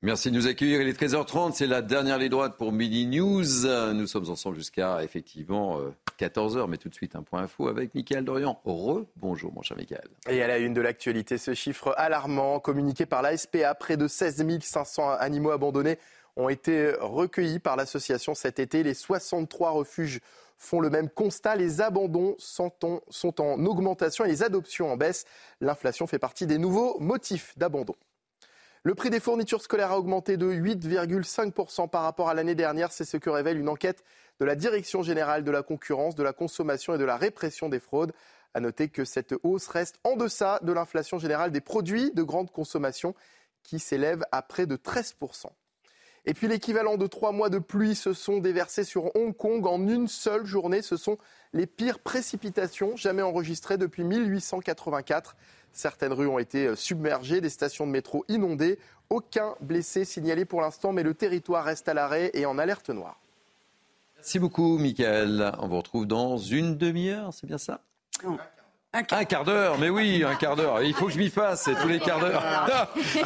Merci 0.00 0.30
de 0.30 0.36
nous 0.36 0.46
accueillir. 0.46 0.80
Il 0.80 0.86
est 0.86 0.96
13h30, 0.96 1.54
c'est 1.54 1.66
la 1.66 1.82
dernière 1.82 2.18
ligne 2.18 2.28
droite 2.28 2.56
pour 2.56 2.70
Midi 2.70 3.04
News. 3.08 3.66
Nous 3.94 4.06
sommes 4.06 4.30
ensemble 4.30 4.54
jusqu'à 4.54 5.02
effectivement 5.02 5.80
14h, 6.20 6.58
euh, 6.58 6.66
mais 6.68 6.76
tout 6.76 6.88
de 6.88 6.94
suite 6.94 7.16
un 7.16 7.24
point 7.24 7.42
info 7.42 7.66
avec 7.66 7.96
Mickaël 7.96 8.24
Dorian. 8.24 8.60
Re, 8.64 9.02
bonjour 9.16 9.52
mon 9.52 9.62
cher 9.62 9.76
Mickaël. 9.76 10.06
Et 10.30 10.40
à 10.40 10.46
la 10.46 10.58
une 10.58 10.72
de 10.72 10.80
l'actualité, 10.80 11.36
ce 11.36 11.52
chiffre 11.52 11.94
alarmant 11.96 12.60
communiqué 12.60 13.06
par 13.06 13.22
la 13.22 13.36
SPA, 13.36 13.74
près 13.74 13.96
de 13.96 14.06
16 14.06 14.46
500 14.62 15.14
animaux 15.18 15.50
abandonnés 15.50 15.98
ont 16.36 16.48
été 16.48 16.92
recueillis 17.00 17.58
par 17.58 17.74
l'association 17.74 18.36
cet 18.36 18.60
été. 18.60 18.84
Les 18.84 18.94
63 18.94 19.70
refuges 19.70 20.20
font 20.58 20.78
le 20.78 20.90
même 20.90 21.08
constat. 21.08 21.56
Les 21.56 21.80
abandons 21.80 22.36
sont 22.38 22.70
en 22.84 23.66
augmentation 23.66 24.24
et 24.24 24.28
les 24.28 24.44
adoptions 24.44 24.92
en 24.92 24.96
baisse. 24.96 25.24
L'inflation 25.60 26.06
fait 26.06 26.20
partie 26.20 26.46
des 26.46 26.58
nouveaux 26.58 27.00
motifs 27.00 27.58
d'abandon. 27.58 27.96
Le 28.88 28.94
prix 28.94 29.10
des 29.10 29.20
fournitures 29.20 29.60
scolaires 29.60 29.92
a 29.92 29.98
augmenté 29.98 30.38
de 30.38 30.50
8,5% 30.50 31.90
par 31.90 32.04
rapport 32.04 32.30
à 32.30 32.32
l'année 32.32 32.54
dernière. 32.54 32.90
C'est 32.90 33.04
ce 33.04 33.18
que 33.18 33.28
révèle 33.28 33.58
une 33.58 33.68
enquête 33.68 34.02
de 34.40 34.46
la 34.46 34.54
Direction 34.54 35.02
générale 35.02 35.44
de 35.44 35.50
la 35.50 35.62
concurrence, 35.62 36.14
de 36.14 36.22
la 36.22 36.32
consommation 36.32 36.94
et 36.94 36.98
de 36.98 37.04
la 37.04 37.18
répression 37.18 37.68
des 37.68 37.80
fraudes. 37.80 38.14
À 38.54 38.60
noter 38.60 38.88
que 38.88 39.04
cette 39.04 39.34
hausse 39.42 39.68
reste 39.68 40.00
en 40.04 40.16
deçà 40.16 40.58
de 40.62 40.72
l'inflation 40.72 41.18
générale 41.18 41.50
des 41.50 41.60
produits 41.60 42.12
de 42.14 42.22
grande 42.22 42.50
consommation 42.50 43.14
qui 43.62 43.78
s'élève 43.78 44.24
à 44.32 44.40
près 44.40 44.64
de 44.64 44.76
13%. 44.76 45.48
Et 46.24 46.32
puis 46.32 46.48
l'équivalent 46.48 46.96
de 46.96 47.06
trois 47.06 47.32
mois 47.32 47.50
de 47.50 47.58
pluie 47.58 47.94
se 47.94 48.14
sont 48.14 48.38
déversés 48.38 48.84
sur 48.84 49.14
Hong 49.16 49.36
Kong 49.36 49.66
en 49.66 49.86
une 49.86 50.08
seule 50.08 50.46
journée. 50.46 50.80
Ce 50.80 50.96
sont 50.96 51.18
les 51.52 51.66
pires 51.66 51.98
précipitations 51.98 52.96
jamais 52.96 53.20
enregistrées 53.20 53.76
depuis 53.76 54.04
1884. 54.04 55.36
Certaines 55.72 56.12
rues 56.12 56.26
ont 56.26 56.38
été 56.38 56.74
submergées, 56.76 57.40
des 57.40 57.50
stations 57.50 57.86
de 57.86 57.92
métro 57.92 58.24
inondées. 58.28 58.78
Aucun 59.10 59.54
blessé 59.60 60.04
signalé 60.04 60.44
pour 60.44 60.60
l'instant, 60.60 60.92
mais 60.92 61.02
le 61.02 61.14
territoire 61.14 61.64
reste 61.64 61.88
à 61.88 61.94
l'arrêt 61.94 62.30
et 62.34 62.46
en 62.46 62.58
alerte 62.58 62.90
noire. 62.90 63.18
Merci 64.16 64.38
beaucoup, 64.38 64.78
Michael. 64.78 65.52
On 65.60 65.68
vous 65.68 65.76
retrouve 65.76 66.06
dans 66.06 66.36
une 66.36 66.76
demi-heure, 66.76 67.32
c'est 67.32 67.46
bien 67.46 67.58
ça? 67.58 67.80
Un 68.94 69.02
quart, 69.02 69.44
d'heure, 69.44 69.78
mais 69.78 69.90
oui, 69.90 70.24
un 70.24 70.34
quart 70.34 70.56
d'heure. 70.56 70.82
Il 70.82 70.94
faut 70.94 71.06
que 71.06 71.12
je 71.12 71.18
m'y 71.18 71.28
fasse, 71.28 71.68
tous 71.82 71.88
les 71.88 71.98
quarts 71.98 72.20
d'heure. 72.20 72.42
Il 73.14 73.24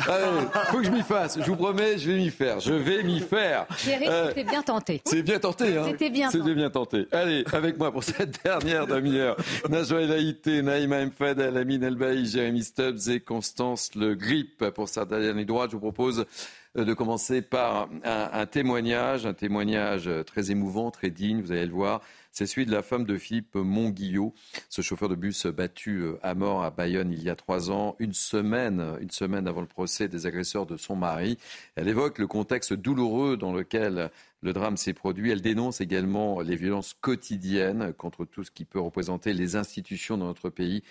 faut 0.70 0.78
que 0.78 0.84
je 0.84 0.90
m'y 0.90 1.02
fasse. 1.02 1.38
Je 1.38 1.46
vous 1.46 1.54
promets, 1.54 1.98
je 1.98 2.10
vais 2.10 2.16
m'y 2.16 2.30
faire. 2.30 2.58
Je 2.58 2.72
vais 2.72 3.04
m'y 3.04 3.20
faire. 3.20 3.66
Thierry, 3.76 4.08
euh, 4.08 4.28
c'était 4.28 4.42
bien 4.42 4.62
tenté. 4.62 5.00
C'est 5.04 5.22
bien 5.22 5.38
tenté. 5.38 5.78
Hein. 5.78 5.84
C'était 5.86 6.10
bien 6.10 6.30
tenté. 6.30 6.54
bien 6.54 6.70
tenté. 6.70 7.06
Allez, 7.12 7.44
avec 7.52 7.78
moi 7.78 7.92
pour 7.92 8.02
cette 8.04 8.42
dernière 8.42 8.88
demi-heure. 8.88 9.36
Najwa 9.68 10.00
El 10.00 10.10
Haïté, 10.10 10.62
Naïma 10.62 11.04
Mfed, 11.06 11.40
Alamine 11.40 11.84
Elbaï, 11.84 12.26
Jérémy 12.26 12.64
Stubbs 12.64 13.08
et 13.08 13.20
Constance 13.20 13.94
Le 13.94 14.16
Grip. 14.16 14.68
Pour 14.70 14.88
cette 14.88 15.10
dernière 15.10 15.46
droite, 15.46 15.70
je 15.70 15.76
vous 15.76 15.80
propose 15.80 16.26
de 16.74 16.94
commencer 16.94 17.42
par 17.42 17.88
un, 18.04 18.46
témoignage, 18.46 19.26
un 19.26 19.34
témoignage 19.34 20.08
très 20.26 20.50
émouvant, 20.50 20.90
très 20.90 21.10
digne, 21.10 21.40
vous 21.42 21.52
allez 21.52 21.66
le 21.66 21.72
voir 21.72 22.00
c'est 22.32 22.46
celui 22.46 22.64
de 22.64 22.72
la 22.72 22.82
femme 22.82 23.04
de 23.04 23.18
Philippe 23.18 23.54
Montguillot, 23.54 24.34
ce 24.70 24.80
chauffeur 24.80 25.10
de 25.10 25.14
bus 25.14 25.46
battu 25.46 25.98
euh, 25.98 26.18
à 26.22 26.34
mort 26.34 26.64
à 26.64 26.70
Bayonne 26.70 27.12
il 27.12 27.22
y 27.22 27.28
a 27.28 27.36
trois 27.36 27.70
ans, 27.70 27.94
une 27.98 28.14
semaine, 28.14 28.96
une 29.00 29.10
semaine 29.10 29.46
avant 29.46 29.60
le 29.60 29.66
procès 29.66 30.08
des 30.08 30.26
agresseurs 30.26 30.64
de 30.64 30.78
son 30.78 30.96
mari. 30.96 31.36
Elle 31.76 31.88
évoque 31.88 32.18
le 32.18 32.26
contexte 32.26 32.72
douloureux 32.72 33.36
dans 33.36 33.52
lequel 33.52 34.10
le 34.40 34.52
drame 34.54 34.78
s'est 34.78 34.94
produit. 34.94 35.30
Elle 35.30 35.42
dénonce 35.42 35.82
également 35.82 36.40
les 36.40 36.56
violences 36.56 36.94
quotidiennes 36.94 37.92
contre 37.92 38.24
tout 38.24 38.44
ce 38.44 38.50
qui 38.50 38.64
peut 38.64 38.80
représenter 38.80 39.34
les 39.34 39.56
institutions 39.56 40.16
dans 40.16 40.26
notre 40.26 40.48
pays. 40.48 40.82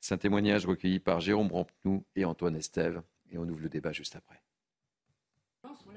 C'est 0.00 0.14
un 0.14 0.18
témoignage 0.18 0.66
recueilli 0.66 0.98
par 0.98 1.20
Jérôme 1.20 1.50
Rampenou 1.50 2.04
et 2.14 2.26
Antoine 2.26 2.56
Estève. 2.56 3.02
Et 3.32 3.38
on 3.38 3.48
ouvre 3.48 3.62
le 3.62 3.68
débat 3.70 3.92
juste 3.92 4.16
après. 4.16 4.42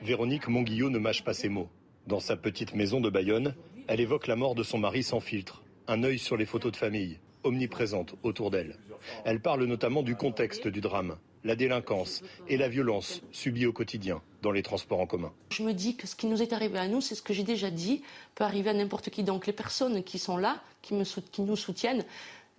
Véronique 0.02 0.48
Monguillot 0.48 0.90
ne 0.90 1.00
mâche 1.00 1.24
pas 1.24 1.34
ses 1.34 1.50
mots. 1.50 1.70
Dans 2.08 2.20
sa 2.20 2.36
petite 2.36 2.76
maison 2.76 3.00
de 3.00 3.10
Bayonne, 3.10 3.56
elle 3.88 4.02
évoque 4.02 4.28
la 4.28 4.36
mort 4.36 4.56
de 4.56 4.64
son 4.64 4.78
mari 4.78 5.04
sans 5.04 5.20
filtre, 5.20 5.64
un 5.88 6.04
œil 6.04 6.20
sur 6.20 6.36
les 6.38 6.46
photos 6.46 6.72
de 6.72 6.78
famille, 6.78 7.20
omniprésente 7.44 8.16
autour 8.24 8.52
d'elle. 8.52 8.78
Elle 9.26 9.42
parle 9.42 9.64
notamment 9.66 10.04
du 10.04 10.16
contexte 10.16 10.68
du 10.68 10.82
drame, 10.82 11.18
la 11.44 11.56
délinquance 11.56 12.22
et 12.48 12.58
la 12.58 12.68
violence 12.68 13.22
subie 13.32 13.66
au 13.66 13.74
quotidien 13.74 14.22
dans 14.42 14.52
les 14.52 14.64
transports 14.64 15.00
en 15.00 15.08
commun. 15.08 15.32
Je 15.52 15.64
me 15.64 15.74
dis 15.74 15.96
que 15.96 16.08
ce 16.08 16.16
qui 16.16 16.28
nous 16.28 16.42
est 16.42 16.54
arrivé 16.54 16.80
à 16.80 16.88
nous, 16.88 17.02
c'est 17.02 17.16
ce 17.16 17.22
que 17.22 17.34
j'ai 17.34 17.44
déjà 17.44 17.70
dit, 17.70 18.02
peut 18.36 18.44
arriver 18.44 18.70
à 18.70 18.74
n'importe 18.74 19.10
qui. 19.10 19.24
Donc 19.24 19.48
les 19.48 19.54
personnes 19.54 20.04
qui 20.04 20.20
sont 20.20 20.38
là, 20.38 20.62
qui, 20.82 20.94
nous 20.94 21.56
soutiennent, 21.56 22.06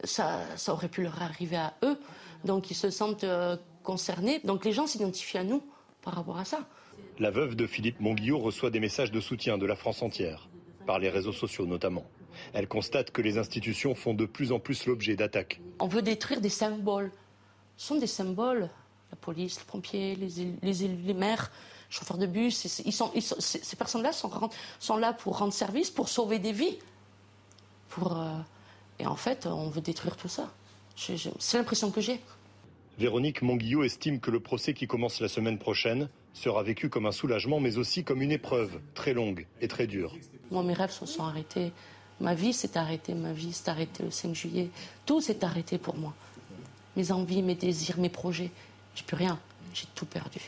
ça, 0.03 0.41
ça, 0.57 0.73
aurait 0.73 0.89
pu 0.89 1.03
leur 1.03 1.23
arriver 1.23 1.57
à 1.57 1.75
eux. 1.83 1.99
Donc 2.45 2.71
ils 2.71 2.75
se 2.75 2.91
sentent 2.91 3.25
euh, 3.25 3.57
concernés. 3.83 4.41
Donc 4.45 4.65
les 4.65 4.73
gens 4.73 4.87
s'identifient 4.87 5.39
à 5.39 5.45
nous 5.45 5.63
par 6.03 6.15
rapport 6.15 6.39
à 6.39 6.45
ça. 6.45 6.67
La 7.21 7.31
veuve 7.31 7.55
de 7.55 7.69
Philippe 7.69 8.01
Monguillot 8.01 8.41
reçoit 8.41 8.71
des 8.71 8.81
messages 8.81 9.13
de 9.13 9.21
soutien 9.21 9.57
de 9.57 9.67
la 9.67 9.77
France 9.77 10.03
entière, 10.03 10.49
par 10.85 10.99
les 10.99 11.09
réseaux 11.09 11.33
sociaux 11.33 11.65
notamment. 11.65 12.05
Elle 12.53 12.67
constate 12.67 13.13
que 13.13 13.23
les 13.23 13.39
institutions 13.39 13.95
font 13.95 14.15
de 14.15 14.27
plus 14.27 14.51
en 14.51 14.59
plus 14.59 14.87
l'objet 14.87 15.15
d'attaques. 15.15 15.61
On 15.79 15.87
veut 15.87 16.03
détruire 16.03 16.41
des 16.41 16.49
symboles. 16.49 17.13
Ce 17.77 17.87
sont 17.87 17.99
des 17.99 18.09
symboles. 18.09 18.69
La 19.13 19.17
police, 19.17 19.61
les 19.61 19.65
pompiers, 19.65 20.17
les, 20.17 21.15
maires, 21.15 21.53
les 21.89 21.95
chauffeurs 21.95 22.19
de 22.19 22.27
bus. 22.27 22.65
Ils 22.85 22.93
sont, 22.93 23.13
ces 23.21 23.77
personnes-là 23.77 24.13
sont, 24.13 24.51
sont, 24.81 24.97
là 24.97 25.13
pour 25.13 25.39
rendre 25.39 25.53
service, 25.53 25.91
pour 25.91 26.09
sauver 26.09 26.41
des 26.41 26.51
vies. 26.51 26.79
Pour, 27.91 28.19
euh, 28.19 28.39
et 28.99 29.07
en 29.07 29.15
fait, 29.15 29.47
on 29.47 29.69
veut 29.69 29.81
détruire 29.81 30.17
tout 30.17 30.27
ça. 30.27 30.53
C'est 30.97 31.57
l'impression 31.59 31.93
que 31.93 32.01
j'ai. 32.01 32.19
Véronique 32.99 33.43
Monguillot 33.43 33.85
estime 33.85 34.19
que 34.19 34.33
le 34.33 34.41
procès 34.41 34.75
qui 34.75 34.89
commence 34.89 35.21
la 35.21 35.29
semaine 35.29 35.59
prochaine 35.59 36.09
sera 36.35 36.63
vécu 36.63 36.91
comme 36.91 37.07
un 37.07 37.13
soulagement, 37.13 37.61
mais 37.61 37.79
aussi 37.79 38.05
comme 38.05 38.21
une 38.21 38.33
épreuve 38.33 38.79
très 38.93 39.15
longue 39.15 39.47
et 39.63 39.69
très 39.69 39.87
dure. 39.87 40.15
Moi, 40.51 40.63
mes 40.63 40.75
rêves 40.75 40.91
se 40.91 41.07
sont 41.07 41.23
arrêtés. 41.23 41.73
Ma 42.21 42.35
vie 42.35 42.53
s'est 42.53 42.77
arrêtée, 42.77 43.15
ma 43.15 43.33
vie 43.33 43.53
s'est 43.53 43.71
arrêtée 43.71 44.03
le 44.03 44.11
5 44.11 44.35
juillet. 44.35 44.69
Tout 45.07 45.21
s'est 45.21 45.45
arrêté 45.45 45.79
pour 45.79 45.97
moi. 45.97 46.15
Mes 46.97 47.11
envies, 47.11 47.43
mes 47.43 47.55
désirs, 47.55 47.99
mes 47.99 48.09
projets. 48.09 48.51
J'ai 48.95 49.05
plus 49.05 49.17
rien. 49.17 49.39
J'ai 49.73 49.87
tout 49.95 50.07
perdu. 50.07 50.41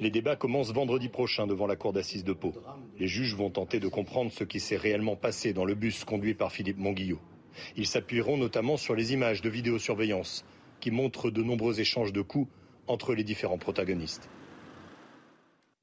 Les 0.00 0.10
débats 0.10 0.36
commencent 0.36 0.72
vendredi 0.72 1.08
prochain 1.08 1.46
devant 1.46 1.66
la 1.66 1.76
cour 1.76 1.92
d'assises 1.92 2.24
de 2.24 2.32
Pau. 2.32 2.54
Les 2.98 3.08
juges 3.08 3.34
vont 3.34 3.50
tenter 3.50 3.78
de 3.78 3.88
comprendre 3.88 4.32
ce 4.32 4.44
qui 4.44 4.60
s'est 4.60 4.76
réellement 4.76 5.16
passé 5.16 5.52
dans 5.52 5.64
le 5.64 5.74
bus 5.74 6.04
conduit 6.04 6.34
par 6.34 6.50
Philippe 6.50 6.78
Monguillot. 6.78 7.20
Ils 7.76 7.86
s'appuieront 7.86 8.38
notamment 8.38 8.76
sur 8.76 8.94
les 8.94 9.12
images 9.12 9.42
de 9.42 9.50
vidéosurveillance 9.50 10.44
qui 10.80 10.90
montre 10.90 11.30
de 11.30 11.42
nombreux 11.42 11.80
échanges 11.80 12.12
de 12.12 12.22
coups 12.22 12.48
entre 12.86 13.14
les 13.14 13.22
différents 13.22 13.58
protagonistes. 13.58 14.28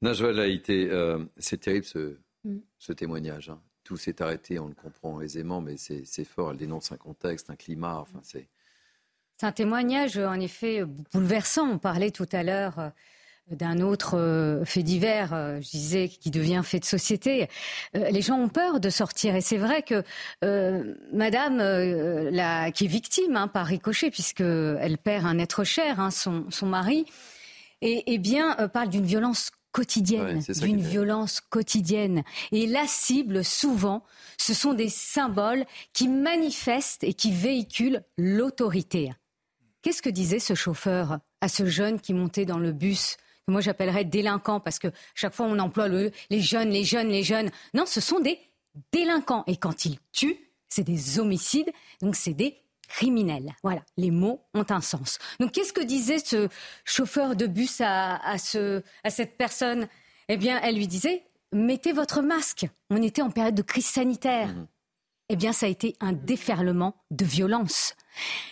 Najwa 0.02 0.30
Haïté, 0.40 0.88
euh, 0.90 1.24
c'est 1.36 1.60
terrible 1.60 1.84
ce, 1.84 2.16
mm. 2.44 2.94
témoignage. 2.96 3.50
Hein. 3.50 3.60
Tout 3.84 3.96
s'est 3.96 4.22
arrêté, 4.22 4.58
on 4.58 4.68
le 4.68 4.74
comprend 4.74 5.20
aisément, 5.20 5.60
mais 5.60 5.76
c'est 5.76 6.24
fort. 6.24 6.52
Elle 6.52 6.56
dénonce 6.56 6.92
un 6.92 6.96
contexte, 6.96 7.50
un 7.50 7.56
climat. 7.56 7.98
Enfin, 7.98 8.20
c'est. 8.22 8.48
C'est 9.36 9.46
un 9.46 9.52
témoignage, 9.52 10.18
en 10.18 10.38
effet, 10.38 10.84
bouleversant. 10.84 11.66
On 11.70 11.78
parlait 11.78 12.10
tout 12.10 12.28
à 12.30 12.42
l'heure 12.42 12.78
euh, 12.78 12.90
d'un 13.50 13.80
autre 13.80 14.16
euh, 14.16 14.64
fait 14.64 14.82
divers, 14.82 15.32
euh, 15.34 15.60
je 15.60 15.70
disais, 15.70 16.08
qui 16.08 16.30
devient 16.30 16.62
fait 16.64 16.78
de 16.78 16.84
société. 16.84 17.48
Euh, 17.96 18.08
les 18.10 18.22
gens 18.22 18.38
ont 18.38 18.48
peur 18.48 18.80
de 18.80 18.90
sortir 18.90 19.34
et 19.34 19.40
c'est 19.40 19.56
vrai 19.56 19.82
que 19.82 20.04
Madame, 21.12 21.58
la, 21.58 22.70
qui 22.70 22.84
est 22.84 22.88
victime 22.88 23.36
hein, 23.36 23.48
par 23.48 23.66
ricochet, 23.66 24.10
puisqu'elle 24.10 24.98
perd 24.98 25.26
un 25.26 25.38
être 25.38 25.64
cher, 25.64 26.00
hein, 26.00 26.10
son, 26.10 26.46
son, 26.50 26.66
mari, 26.66 27.06
et, 27.82 28.14
et 28.14 28.18
bien 28.18 28.54
parle 28.72 28.88
d'une 28.88 29.04
violence 29.04 29.50
quotidienne, 29.72 30.42
d'une 30.60 30.80
violence 30.80 31.40
quotidienne. 31.40 32.22
Et 32.52 32.66
la 32.66 32.86
cible, 32.86 33.44
souvent, 33.44 34.02
ce 34.38 34.54
sont 34.54 34.74
des 34.74 34.88
symboles 34.88 35.64
qui 35.92 36.08
manifestent 36.08 37.04
et 37.04 37.14
qui 37.14 37.32
véhiculent 37.32 38.02
l'autorité. 38.18 39.12
Qu'est-ce 39.82 40.02
que 40.02 40.10
disait 40.10 40.38
ce 40.38 40.54
chauffeur 40.54 41.18
à 41.40 41.48
ce 41.48 41.66
jeune 41.66 42.00
qui 42.00 42.12
montait 42.12 42.44
dans 42.44 42.58
le 42.58 42.72
bus? 42.72 43.16
Moi 43.48 43.60
j'appellerais 43.60 44.04
délinquant 44.04 44.60
parce 44.60 44.78
que 44.78 44.88
chaque 45.14 45.34
fois 45.34 45.46
on 45.46 45.58
emploie 45.58 45.88
le, 45.88 46.12
les 46.28 46.40
jeunes, 46.40 46.70
les 46.70 46.84
jeunes, 46.84 47.08
les 47.08 47.22
jeunes. 47.22 47.50
Non, 47.74 47.84
ce 47.86 48.00
sont 48.00 48.20
des 48.20 48.38
délinquants. 48.92 49.44
Et 49.46 49.56
quand 49.56 49.84
ils 49.84 49.98
tuent, 50.12 50.38
c'est 50.68 50.84
des 50.84 51.18
homicides, 51.18 51.70
donc 52.00 52.14
c'est 52.14 52.34
des 52.34 52.59
criminels. 52.90 53.54
Voilà, 53.62 53.82
les 53.96 54.10
mots 54.10 54.44
ont 54.52 54.66
un 54.68 54.80
sens. 54.80 55.18
Donc 55.38 55.52
qu'est-ce 55.52 55.72
que 55.72 55.80
disait 55.80 56.18
ce 56.18 56.48
chauffeur 56.84 57.36
de 57.36 57.46
bus 57.46 57.80
à, 57.80 58.36
ce, 58.38 58.82
à 59.04 59.10
cette 59.10 59.38
personne? 59.38 59.88
Eh 60.28 60.36
bien, 60.36 60.60
elle 60.62 60.76
lui 60.76 60.88
disait, 60.88 61.22
mettez 61.52 61.92
votre 61.92 62.20
masque. 62.20 62.66
On 62.90 63.02
était 63.02 63.22
en 63.22 63.30
période 63.30 63.54
de 63.54 63.62
crise 63.62 63.86
sanitaire. 63.86 64.48
Mmh. 64.48 64.66
Eh 65.30 65.36
bien, 65.36 65.52
ça 65.52 65.66
a 65.66 65.68
été 65.68 65.96
un 66.00 66.12
déferlement 66.12 66.96
de 67.12 67.24
violence. 67.24 67.94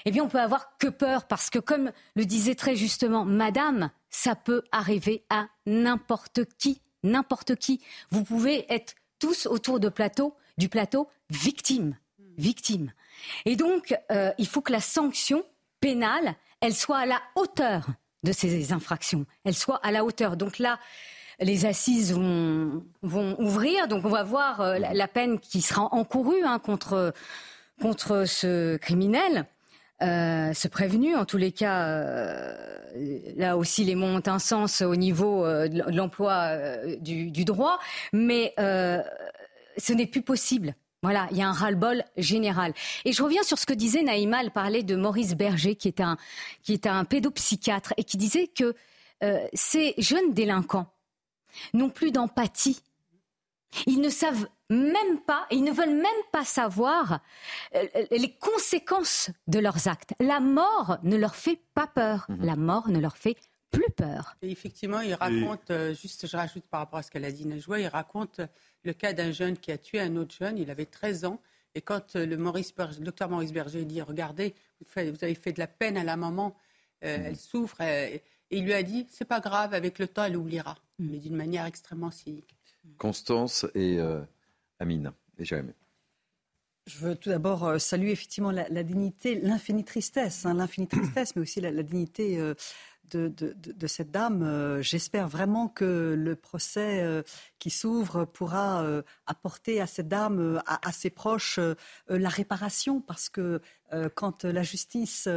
Eh 0.04 0.12
bien, 0.12 0.22
on 0.22 0.28
peut 0.28 0.40
avoir 0.40 0.78
que 0.78 0.86
peur 0.86 1.26
parce 1.26 1.50
que, 1.50 1.58
comme 1.58 1.90
le 2.14 2.24
disait 2.24 2.54
très 2.54 2.76
justement 2.76 3.24
Madame, 3.24 3.90
ça 4.10 4.36
peut 4.36 4.62
arriver 4.70 5.24
à 5.28 5.48
n'importe 5.66 6.44
qui, 6.58 6.80
n'importe 7.02 7.56
qui. 7.56 7.80
Vous 8.10 8.22
pouvez 8.22 8.72
être 8.72 8.94
tous 9.18 9.46
autour 9.46 9.80
de 9.80 9.88
plateau, 9.88 10.36
du 10.56 10.68
plateau 10.68 11.08
victime, 11.30 11.96
victime. 12.38 12.92
Et 13.44 13.56
donc, 13.56 13.94
euh, 14.10 14.32
il 14.38 14.46
faut 14.46 14.60
que 14.60 14.72
la 14.72 14.80
sanction 14.80 15.44
pénale, 15.80 16.34
elle 16.60 16.74
soit 16.74 16.98
à 16.98 17.06
la 17.06 17.20
hauteur 17.34 17.86
de 18.22 18.32
ces 18.32 18.72
infractions, 18.72 19.26
elle 19.44 19.54
soit 19.54 19.80
à 19.84 19.92
la 19.92 20.04
hauteur. 20.04 20.36
Donc 20.36 20.58
là, 20.58 20.78
les 21.40 21.66
assises 21.66 22.12
vont, 22.12 22.84
vont 23.02 23.36
ouvrir, 23.38 23.86
donc 23.86 24.04
on 24.04 24.08
va 24.08 24.24
voir 24.24 24.60
euh, 24.60 24.78
la, 24.78 25.08
peine 25.08 25.38
qui 25.38 25.60
sera 25.60 25.82
encourue 25.94 26.42
hein, 26.44 26.58
contre, 26.58 27.12
contre 27.80 28.24
ce 28.24 28.76
criminel. 28.76 29.46
Euh, 30.00 30.52
ce 30.54 30.68
prévenu. 30.68 31.16
En 31.16 31.24
tous 31.24 31.38
les 31.38 31.50
cas, 31.50 31.88
euh, 31.88 32.54
là 33.36 33.56
aussi, 33.56 33.84
les 33.84 33.96
mots 33.96 34.06
ont 34.06 34.22
un 34.26 34.38
sens 34.38 34.80
au 34.80 34.94
niveau 34.94 35.44
euh, 35.44 35.66
de 35.66 35.82
l'emploi 35.90 36.56
du, 37.00 37.44
droit, 37.44 37.80
mais 38.12 38.54
ce 38.56 39.92
n'est 39.92 40.06
plus 40.06 40.22
possible. 40.22 40.74
Voilà, 41.02 41.28
il 41.30 41.36
y 41.36 41.42
a 41.42 41.48
un 41.48 41.52
ras-le-bol 41.52 42.04
général. 42.16 42.74
Et 43.04 43.12
je 43.12 43.22
reviens 43.22 43.42
sur 43.42 43.58
ce 43.58 43.66
que 43.66 43.74
disait 43.74 44.02
Naïma, 44.02 44.42
elle 44.42 44.50
parlait 44.50 44.82
de 44.82 44.96
Maurice 44.96 45.34
Berger, 45.34 45.76
qui 45.76 45.88
est 45.88 46.00
un, 46.00 46.16
qui 46.62 46.72
est 46.72 46.86
un 46.86 47.04
pédopsychiatre, 47.04 47.94
et 47.96 48.04
qui 48.04 48.16
disait 48.16 48.48
que 48.48 48.74
ces 49.52 49.94
jeunes 49.98 50.32
délinquants 50.32 50.92
n'ont 51.72 51.90
plus 51.90 52.10
d'empathie. 52.10 52.82
Ils 53.86 54.00
ne 54.00 54.08
savent 54.08 54.48
même 54.70 55.20
pas, 55.26 55.46
ils 55.50 55.64
ne 55.64 55.72
veulent 55.72 55.94
même 55.94 56.24
pas 56.32 56.44
savoir 56.44 57.20
euh, 57.74 57.86
les 58.10 58.34
conséquences 58.34 59.30
de 59.46 59.58
leurs 59.58 59.88
actes. 59.88 60.14
La 60.20 60.40
mort 60.40 60.98
ne 61.02 61.16
leur 61.16 61.34
fait 61.34 61.60
pas 61.74 61.86
peur. 61.86 62.26
Mhm. 62.28 62.44
La 62.44 62.56
mort 62.56 62.88
ne 62.88 62.98
leur 62.98 63.16
fait 63.16 63.36
plus 63.70 63.90
peur. 63.96 64.36
effectivement, 64.42 65.00
il 65.00 65.14
raconte, 65.14 65.70
euh, 65.70 65.94
juste 65.94 66.26
je 66.26 66.36
rajoute 66.36 66.64
par 66.64 66.80
rapport 66.80 66.98
à 66.98 67.02
ce 67.02 67.10
qu'elle 67.10 67.24
a 67.24 67.32
dit 67.32 67.46
Najwa, 67.46 67.80
il 67.80 67.86
raconte 67.86 68.40
le 68.82 68.92
cas 68.92 69.12
d'un 69.12 69.30
jeune 69.30 69.56
qui 69.56 69.70
a 69.72 69.78
tué 69.78 70.00
un 70.00 70.16
autre 70.16 70.34
jeune, 70.34 70.58
il 70.58 70.70
avait 70.70 70.86
13 70.86 71.24
ans, 71.24 71.40
et 71.74 71.82
quand 71.82 72.16
euh, 72.16 72.24
le, 72.26 72.36
Maurice 72.36 72.74
docteur 73.00 73.28
Maurice 73.28 73.52
Berger 73.52 73.84
dit, 73.84 74.00
regardez, 74.00 74.54
vous, 74.80 75.00
avez 75.00 75.34
fait 75.34 75.52
de 75.52 75.58
la 75.58 75.66
peine 75.66 75.96
à 75.96 76.04
la 76.04 76.16
maman, 76.16 76.56
mhm. 77.02 77.08
elle 77.08 77.36
souffre, 77.36 77.80
et 77.82 78.22
il 78.50 78.64
lui 78.64 78.72
a 78.72 78.82
dit, 78.82 79.06
c'est 79.10 79.26
pas 79.26 79.40
grave, 79.40 79.74
avec 79.74 79.98
le 79.98 80.08
temps, 80.08 80.24
elle 80.24 80.36
oubliera, 80.36 80.76
mhm. 80.98 81.10
mais 81.10 81.18
d'une 81.18 81.36
manière 81.36 81.66
extrêmement 81.66 82.10
cynique. 82.10 82.56
Constance 82.96 83.66
et 83.74 83.98
Amine 84.78 85.12
et 85.38 85.44
Jérémy. 85.44 85.74
Je 86.88 86.96
veux 87.00 87.16
tout 87.16 87.28
d'abord 87.28 87.64
euh, 87.64 87.78
saluer 87.78 88.12
effectivement 88.12 88.50
la, 88.50 88.82
dignité, 88.82 89.38
l'infinie 89.40 89.84
tristesse, 89.84 90.46
hein, 90.46 90.54
l'infinie 90.54 90.86
tristesse, 90.88 91.36
mais 91.36 91.42
aussi 91.42 91.60
la, 91.60 91.82
dignité 91.82 92.40
euh, 93.14 93.28
de, 93.30 93.86
cette 93.86 94.10
dame. 94.10 94.42
Euh, 94.42 94.82
j'espère 94.82 95.28
vraiment 95.28 95.68
que 95.68 96.14
le 96.16 96.36
procès 96.36 97.04
qui 97.58 97.70
s'ouvre 97.70 98.24
pourra 98.24 98.84
apporter 99.26 99.80
à 99.80 99.86
cette 99.86 100.08
dame, 100.08 100.62
à, 100.66 100.92
ses 100.92 101.10
proches, 101.10 101.58
la 102.08 102.28
réparation, 102.28 103.00
parce 103.00 103.28
que 103.28 103.60
quand 104.14 104.44
la 104.44 104.62
justice 104.62 105.28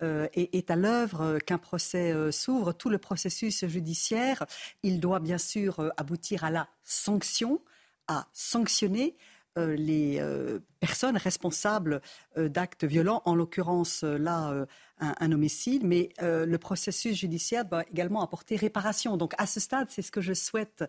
est, 0.00 0.70
à 0.70 0.76
l'œuvre, 0.76 1.38
qu'un 1.38 1.58
procès 1.58 2.32
s'ouvre, 2.32 2.72
tout 2.72 2.90
le 2.90 2.98
processus 2.98 3.66
judiciaire, 3.66 4.44
il 4.82 5.00
doit 5.00 5.20
bien 5.20 5.38
sûr 5.38 5.92
aboutir 5.96 6.44
à 6.44 6.50
la 6.50 6.68
sanction 6.84 7.60
à 8.08 8.26
sanctionner 8.32 9.16
euh, 9.58 9.76
les 9.76 10.18
euh, 10.18 10.60
personnes 10.80 11.18
responsables 11.18 12.00
euh, 12.38 12.48
d'actes 12.48 12.84
violents, 12.84 13.20
en 13.26 13.34
l'occurrence 13.34 14.02
là 14.02 14.66
un, 15.02 15.32
homicide, 15.32 15.84
mais 15.84 16.10
le 16.20 16.56
processus 16.56 17.16
judiciaire 17.16 17.64
doit 17.64 17.84
également 17.90 18.22
apporter 18.22 18.56
réparation. 18.56 19.16
Donc 19.16 19.34
à 19.38 19.46
ce 19.46 19.60
stade, 19.60 19.88
c'est 19.90 20.02
ce 20.02 20.10
que 20.10 20.20
je 20.20 20.32
souhaite 20.32 20.84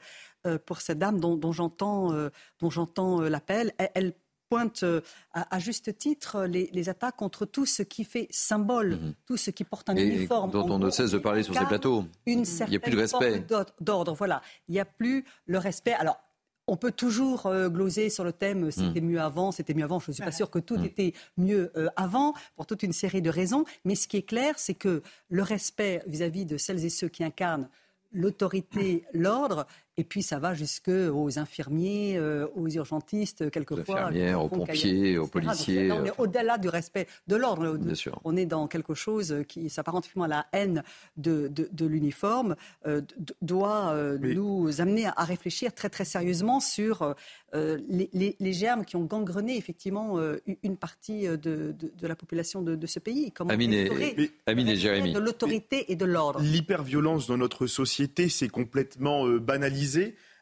pour 0.65 0.81
cette 0.81 0.99
dame 0.99 1.19
dont, 1.19 1.51
j'entends 1.51 2.11
dont 2.59 2.69
j'entends 2.69 3.21
l'appel. 3.21 3.73
Elle, 3.77 4.13
pointe 4.53 4.85
à, 5.33 5.59
juste 5.59 5.97
titre 5.97 6.43
les, 6.45 6.89
attaques 6.89 7.15
contre 7.15 7.45
tout 7.45 7.65
ce 7.65 7.81
qui 7.81 8.03
fait 8.03 8.27
symbole, 8.29 8.97
mhm. 8.97 9.13
tout 9.25 9.37
ce 9.37 9.49
qui 9.49 9.63
porte 9.63 9.89
un 9.89 9.95
uniforme. 9.95 10.51
Dont 10.51 10.69
on 10.69 10.77
ne 10.77 10.91
cesse 10.91 11.11
de 11.11 11.17
parler 11.17 11.41
sur 11.41 11.55
ces 11.55 11.65
plateaux. 11.65 12.05
Il 12.27 12.41
n'y 12.41 12.75
a 12.75 12.79
plus 12.79 12.91
de 12.91 12.97
respect. 12.97 13.43
D'ordre, 13.79 14.13
voilà. 14.13 14.43
Il 14.67 14.73
n'y 14.73 14.79
a 14.79 14.85
plus 14.85 15.25
le 15.47 15.57
respect. 15.57 15.93
Alors, 15.93 16.19
on 16.67 16.77
peut 16.77 16.91
toujours 16.91 17.45
euh, 17.45 17.69
gloser 17.69 18.09
sur 18.09 18.23
le 18.23 18.31
thème 18.31 18.71
c'était 18.71 19.01
hmm. 19.01 19.05
mieux 19.05 19.21
avant, 19.21 19.51
c'était 19.51 19.73
mieux 19.73 19.83
avant. 19.83 19.99
Je 19.99 20.11
ne 20.11 20.13
suis 20.13 20.23
pas 20.23 20.31
sûre 20.31 20.49
que 20.49 20.59
tout 20.59 20.77
hmm. 20.77 20.85
était 20.85 21.13
mieux 21.37 21.71
euh, 21.75 21.89
avant, 21.95 22.33
pour 22.55 22.65
toute 22.65 22.83
une 22.83 22.93
série 22.93 23.21
de 23.21 23.29
raisons. 23.29 23.65
Mais 23.85 23.95
ce 23.95 24.07
qui 24.07 24.17
est 24.17 24.23
clair, 24.23 24.55
c'est 24.57 24.73
que 24.73 25.03
le 25.29 25.43
respect 25.43 26.03
vis 26.07 26.21
à 26.21 26.29
-vis 26.29 26.45
de 26.45 26.57
celles 26.57 26.85
et 26.85 26.89
ceux 26.89 27.09
qui 27.09 27.23
incarnent 27.23 27.67
l'autorité, 28.13 29.03
l'ordre, 29.13 29.65
et 29.97 30.03
puis 30.03 30.23
ça 30.23 30.39
va 30.39 30.53
jusque 30.53 30.89
aux 30.89 31.37
infirmiers, 31.37 32.17
euh, 32.17 32.47
aux 32.55 32.67
urgentistes, 32.67 33.51
quelquefois. 33.51 34.09
Aux 34.35 34.49
pompiers, 34.49 35.17
aux 35.17 35.27
policiers. 35.27 35.91
on 35.91 36.03
est 36.03 36.13
au-delà 36.17 36.57
du 36.57 36.67
respect 36.67 37.07
de 37.27 37.35
l'ordre. 37.35 37.77
On 38.23 38.35
est 38.35 38.45
dans 38.45 38.67
quelque 38.67 38.95
chose 38.95 39.43
qui 39.47 39.69
s'apparente 39.69 40.09
à 40.19 40.27
la 40.27 40.45
haine 40.51 40.83
de, 41.17 41.47
de, 41.47 41.85
l'uniforme, 41.85 42.55
euh, 42.87 43.01
doit 43.41 43.91
euh, 43.93 44.17
nous 44.17 44.81
amener 44.81 45.05
à, 45.05 45.23
réfléchir 45.23 45.73
très 45.73 45.89
très 45.89 46.05
sérieusement 46.05 46.59
sur 46.59 47.15
les, 47.53 48.35
les, 48.39 48.53
germes 48.53 48.83
qui 48.83 48.95
ont 48.95 49.03
gangrené 49.03 49.57
effectivement 49.57 50.19
une 50.63 50.75
partie 50.75 51.27
de, 51.27 51.37
de 51.77 52.07
la 52.07 52.15
population 52.15 52.61
de, 52.61 52.87
ce 52.87 52.99
pays. 52.99 53.31
Comment 53.31 53.51
Amine 53.51 53.73
et, 53.73 54.31
Amine 54.47 54.75
Jérémy. 54.75 55.13
De 55.13 55.19
l'autorité 55.19 55.91
et 55.91 55.95
de 55.95 56.05
l'ordre? 56.05 56.41
L'hyperviolence 56.41 57.27
dans 57.27 57.37
notre 57.37 57.67
société, 57.67 58.27
c'est 58.27 58.49
complètement 58.49 59.27
banalisé 59.27 59.82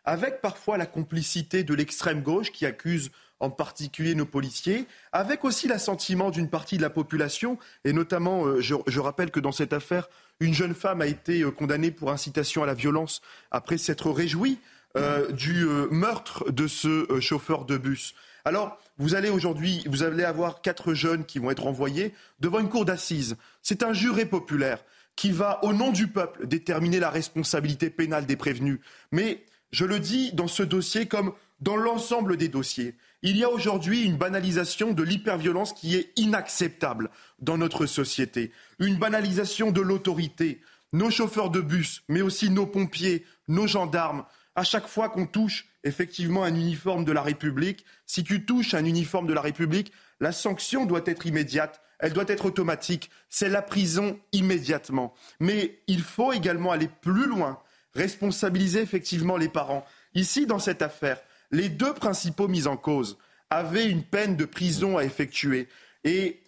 avec 0.06 0.42
parfois 0.42 0.78
la 0.78 0.86
complicité 0.86 1.64
de 1.64 1.74
l'extrême 1.74 2.22
gauche 2.22 2.52
qui 2.52 2.66
accuse 2.66 3.12
en 3.40 3.50
particulier 3.50 4.14
nos 4.14 4.26
policiers, 4.26 4.86
avec 5.12 5.44
aussi 5.44 5.68
l'assentiment 5.68 6.30
d'une 6.30 6.50
partie 6.50 6.78
de 6.78 6.82
la 6.82 6.92
population, 6.92 7.58
et 7.84 7.92
notamment, 7.92 8.46
euh, 8.46 8.62
je, 8.62 9.00
rappelle 9.00 9.32
que 9.32 9.40
dans 9.40 9.52
cette 9.52 9.74
affaire, 9.74 10.10
une 10.40 10.54
jeune 10.54 10.76
femme 10.76 11.02
a 11.02 11.08
été 11.08 11.42
euh, 11.42 11.52
condamnée 11.52 11.92
pour 11.92 12.12
incitation 12.12 12.62
à 12.62 12.68
la 12.68 12.76
violence 12.76 13.22
après 13.50 13.78
s'être 13.78 14.12
réjouie 14.12 14.60
euh, 14.96 15.32
du 15.32 15.66
meurtre 15.90 16.52
de 16.52 16.68
ce 16.68 17.20
chauffeur 17.20 17.66
de 17.66 17.78
bus. 17.78 18.14
Alors, 18.46 18.78
vous 18.98 19.16
allez 19.16 19.30
aujourd'hui, 19.30 19.84
vous 19.88 20.04
allez 20.04 20.24
avoir 20.24 20.62
quatre 20.62 20.94
jeunes 20.94 21.26
qui 21.26 21.40
vont 21.40 21.50
être 21.50 21.66
envoyés 21.66 22.14
devant 22.40 22.60
une 22.60 22.70
cour 22.70 22.86
d'assises. 22.86 23.38
C'est 23.64 23.84
un 23.84 23.94
juré 23.94 24.26
populaire 24.26 24.84
qui 25.16 25.32
va, 25.32 25.64
au 25.64 25.74
nom 25.74 25.92
du 25.92 26.08
peuple, 26.08 26.48
déterminer 26.48 27.00
la 27.00 27.10
responsabilité 27.10 27.90
pénale 27.90 28.26
des 28.26 28.36
prévenus. 28.36 28.80
Mais 29.12 29.46
je 29.72 29.86
le 29.86 30.00
dis 30.00 30.32
dans 30.34 30.48
ce 30.48 30.64
dossier 30.64 31.08
comme 31.08 31.34
dans 31.60 31.76
l'ensemble 31.76 32.38
des 32.38 32.48
dossiers. 32.48 32.96
Il 33.22 33.38
y 33.38 33.44
a 33.44 33.50
aujourd'hui 33.50 34.04
une 34.04 34.18
banalisation 34.18 34.94
de 34.94 35.04
l'hyperviolence 35.04 35.74
qui 35.74 35.96
est 35.96 36.12
inacceptable 36.18 37.12
dans 37.40 37.58
notre 37.58 37.86
société. 37.86 38.52
Une 38.80 38.98
banalisation 38.98 39.72
de 39.72 39.82
l'autorité. 39.82 40.62
Nos 40.92 41.12
chauffeurs 41.12 41.52
de 41.52 41.62
bus, 41.62 42.04
mais 42.10 42.22
aussi 42.22 42.50
nos 42.50 42.66
pompiers, 42.66 43.26
nos 43.48 43.68
gendarmes, 43.68 44.26
à 44.56 44.64
chaque 44.64 44.88
fois 44.88 45.10
qu'on 45.10 45.28
touche 45.28 45.68
effectivement 45.84 46.44
un 46.44 46.56
uniforme 46.56 47.06
de 47.06 47.12
la 47.12 47.22
République, 47.22 47.86
si 48.06 48.24
tu 48.24 48.44
touches 48.44 48.74
un 48.74 48.86
uniforme 48.86 49.28
de 49.28 49.34
la 49.34 49.42
République, 49.42 49.94
la 50.22 50.32
sanction 50.32 50.86
doit 50.86 51.02
être 51.06 51.26
immédiate 51.26 51.82
elle 52.02 52.14
doit 52.14 52.26
être 52.28 52.46
automatique. 52.46 53.10
C'est 53.30 53.48
la 53.48 53.62
prison 53.62 54.20
immédiatement. 54.34 55.14
Mais 55.40 55.80
il 55.88 56.02
faut 56.02 56.34
également 56.34 56.72
aller 56.72 56.90
plus 57.02 57.28
loin, 57.28 57.60
responsabiliser 57.94 58.82
effectivement 58.82 59.38
les 59.38 59.48
parents. 59.48 59.86
Ici, 60.14 60.46
dans 60.46 60.60
cette 60.60 60.82
affaire, 60.82 61.22
les 61.52 61.70
deux 61.70 61.94
principaux 61.94 62.48
mis 62.48 62.68
en 62.68 62.76
cause 62.76 63.18
avaient 63.50 63.88
une 63.88 64.04
peine 64.04 64.36
de 64.36 64.46
prison 64.46 64.98
à 64.98 65.04
effectuer. 65.04 65.68
Et 66.04 66.42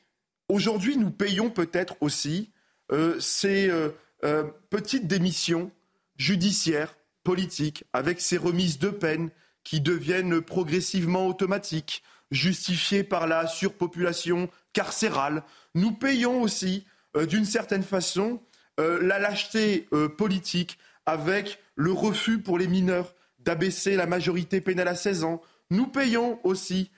aujourd'hui, 0.49 0.97
nous 0.97 1.11
payons 1.11 1.49
peut-être 1.49 1.95
aussi 2.01 2.51
euh, 2.91 3.19
ces 3.19 3.69
euh, 3.69 3.89
euh, 4.23 4.43
petites 4.69 5.07
démissions 5.07 5.71
judiciaires 6.17 6.95
politique, 7.23 7.85
avec 7.93 8.19
ces 8.19 8.35
remises 8.35 8.79
de 8.79 8.89
peine 8.89 9.29
qui 9.63 9.79
deviennent 9.79 10.41
progressivement 10.41 11.25
automatiques, 11.25 12.03
justifiées 12.31 13.03
par 13.03 13.27
la 13.27 13.47
surpopulation 13.47 14.49
carcérale. 14.73 15.43
Nous 15.75 15.91
payons 15.91 16.41
aussi, 16.41 16.85
euh, 17.15 17.25
d'une 17.25 17.45
certaine 17.45 17.83
façon, 17.83 18.41
euh, 18.79 19.01
la 19.01 19.19
lâcheté 19.19 19.87
euh, 19.93 20.09
politique 20.09 20.77
avec 21.05 21.59
le 21.75 21.91
refus 21.91 22.39
pour 22.39 22.57
les 22.57 22.67
mineurs 22.67 23.13
d'abaisser 23.39 23.95
la 23.95 24.07
majorité 24.07 24.61
pénale 24.61 24.87
à 24.87 24.95
16 24.95 25.23
ans. 25.23 25.41
Nous 25.69 25.87
payons 25.87 26.39
aussi 26.43 26.91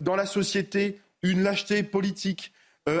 dans 0.00 0.16
la 0.16 0.24
société 0.24 1.00
une 1.22 1.42
lâcheté 1.42 1.82
politique 1.82 2.52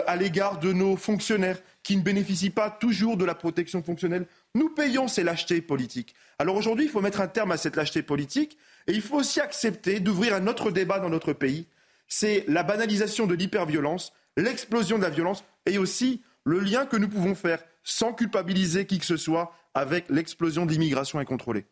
à 0.06 0.16
l'égard 0.16 0.58
de 0.58 0.72
nos 0.72 0.96
fonctionnaires 0.96 1.60
qui 1.82 1.96
ne 1.96 2.02
bénéficient 2.02 2.50
pas 2.50 2.70
toujours 2.70 3.16
de 3.16 3.24
la 3.24 3.34
protection 3.34 3.82
fonctionnelle. 3.82 4.26
Nous 4.54 4.68
payons 4.70 5.08
ces 5.08 5.24
lâchetés 5.24 5.60
politiques. 5.62 6.14
Alors 6.38 6.56
aujourd'hui, 6.56 6.84
il 6.84 6.90
faut 6.90 7.00
mettre 7.00 7.20
un 7.20 7.26
terme 7.26 7.52
à 7.52 7.56
cette 7.56 7.76
lâcheté 7.76 8.02
politique 8.02 8.58
et 8.88 8.92
il 8.92 9.02
faut 9.02 9.16
aussi 9.16 9.38
accepter 9.38 10.00
d'ouvrir 10.00 10.34
un 10.34 10.46
autre 10.46 10.70
débat 10.70 10.98
dans 10.98 11.10
notre 11.10 11.34
pays. 11.34 11.66
C'est 12.08 12.44
la 12.48 12.62
banalisation 12.62 13.26
de 13.26 13.34
l'hyperviolence, 13.34 14.14
l'explosion 14.36 14.96
de 14.96 15.02
la 15.02 15.10
violence 15.10 15.44
et 15.66 15.76
aussi 15.76 16.22
le 16.44 16.58
lien 16.58 16.86
que 16.86 16.96
nous 16.96 17.08
pouvons 17.08 17.34
faire 17.34 17.62
sans 17.84 18.14
culpabiliser 18.14 18.86
qui 18.86 18.98
que 18.98 19.04
ce 19.04 19.18
soit 19.18 19.52
avec 19.74 20.08
l'explosion 20.08 20.64
de 20.64 20.72
l'immigration 20.72 21.18
incontrôlée. 21.18 21.66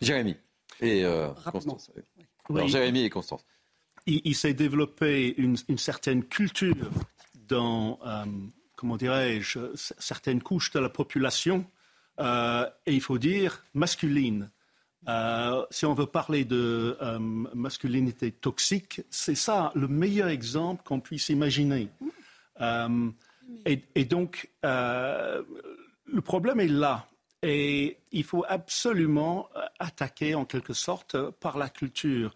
Jérémy 0.00 0.36
et 0.80 1.04
euh, 1.04 1.28
Constance. 1.52 1.90
Jérémy 2.66 3.04
et 3.04 3.10
Constance. 3.10 3.44
Il, 4.06 4.34
s'est 4.34 4.52
développé 4.52 5.34
une, 5.38 5.56
certaine 5.78 6.24
culture 6.24 6.90
dans, 7.34 7.98
euh, 8.04 8.24
comment 8.76 8.96
dirais-je, 8.96 9.58
certaines 9.74 10.42
couches 10.42 10.70
de 10.72 10.78
la 10.78 10.90
population, 10.90 11.64
euh, 12.20 12.68
et 12.84 12.92
il 12.92 13.00
faut 13.00 13.16
dire 13.16 13.64
masculine. 13.72 14.50
Si 15.70 15.86
on 15.86 15.94
veut 15.94 16.06
parler 16.06 16.44
de 16.44 16.96
masculinité 17.54 18.32
toxique, 18.32 19.02
c'est 19.10 19.34
ça 19.34 19.70
le 19.74 19.88
meilleur 19.88 20.28
exemple 20.28 20.82
qu'on 20.84 21.00
puisse 21.00 21.28
imaginer. 21.28 21.88
Et, 23.66 24.04
donc, 24.04 24.50
euh, 24.64 25.42
le 26.06 26.20
problème 26.20 26.60
est 26.60 26.68
là. 26.68 27.06
Et 27.42 27.98
il 28.12 28.24
faut 28.24 28.44
absolument 28.48 29.48
euh, 29.54 29.60
attaquer, 29.78 30.34
en 30.34 30.44
quelque 30.44 30.72
sorte, 30.72 31.30
par 31.40 31.58
la 31.58 31.68
culture. 31.68 32.34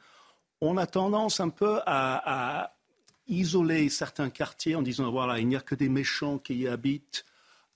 On 0.61 0.77
a 0.77 0.87
tendance 0.87 1.41
un 1.41 1.49
peu 1.49 1.81
à, 1.87 2.75
isoler 3.27 3.91
certains 3.91 4.31
quartiers 4.31 4.75
en 4.75 4.83
disant, 4.83 5.11
voilà, 5.11 5.39
il 5.39 5.49
n'y 5.49 5.57
a 5.57 5.61
que 5.61 5.75
des 5.75 5.91
méchants 5.91 6.39
qui 6.39 6.57
y 6.57 6.69
habitent. 6.69 7.27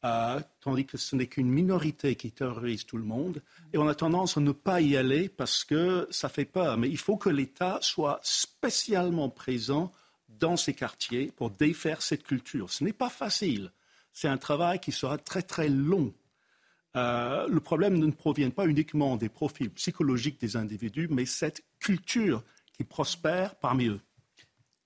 Tandis 0.02 0.84
que 0.84 0.98
ce 0.98 1.14
n'est 1.14 1.28
qu'une 1.28 1.48
minorité 1.48 2.16
qui 2.16 2.32
terrorise 2.32 2.84
tout 2.84 2.96
le 2.96 3.04
monde. 3.04 3.40
Et 3.72 3.78
on 3.78 3.86
a 3.86 3.94
tendance 3.94 4.36
à 4.36 4.40
ne 4.40 4.50
pas 4.50 4.80
y 4.80 4.96
aller 4.96 5.28
parce 5.28 5.64
que 5.64 6.08
ça 6.10 6.28
fait 6.28 6.44
peur. 6.44 6.76
Mais 6.76 6.88
il 6.88 6.98
faut 6.98 7.16
que 7.16 7.30
l'État 7.30 7.78
soit 7.80 8.18
spécialement 8.22 9.28
présent 9.28 9.92
dans 10.28 10.56
ces 10.56 10.74
quartiers 10.74 11.32
pour 11.36 11.50
défaire 11.50 12.02
cette 12.02 12.24
culture. 12.24 12.70
Ce 12.70 12.82
n'est 12.82 12.92
pas 12.92 13.10
facile. 13.10 13.70
C'est 14.12 14.28
un 14.28 14.38
travail 14.38 14.80
qui 14.80 14.90
sera 14.90 15.18
très 15.18 15.42
très 15.42 15.68
long. 15.68 16.12
Euh, 16.96 17.46
le 17.48 17.60
problème 17.60 17.96
ne 17.96 18.10
provient 18.10 18.50
pas 18.50 18.66
uniquement 18.66 19.16
des 19.16 19.28
profils 19.28 19.70
psychologiques 19.70 20.40
des 20.40 20.56
individus, 20.56 21.08
mais 21.10 21.26
cette 21.26 21.62
culture 21.78 22.42
qui 22.72 22.84
prospère 22.84 23.54
parmi 23.54 23.86
eux. 23.86 24.00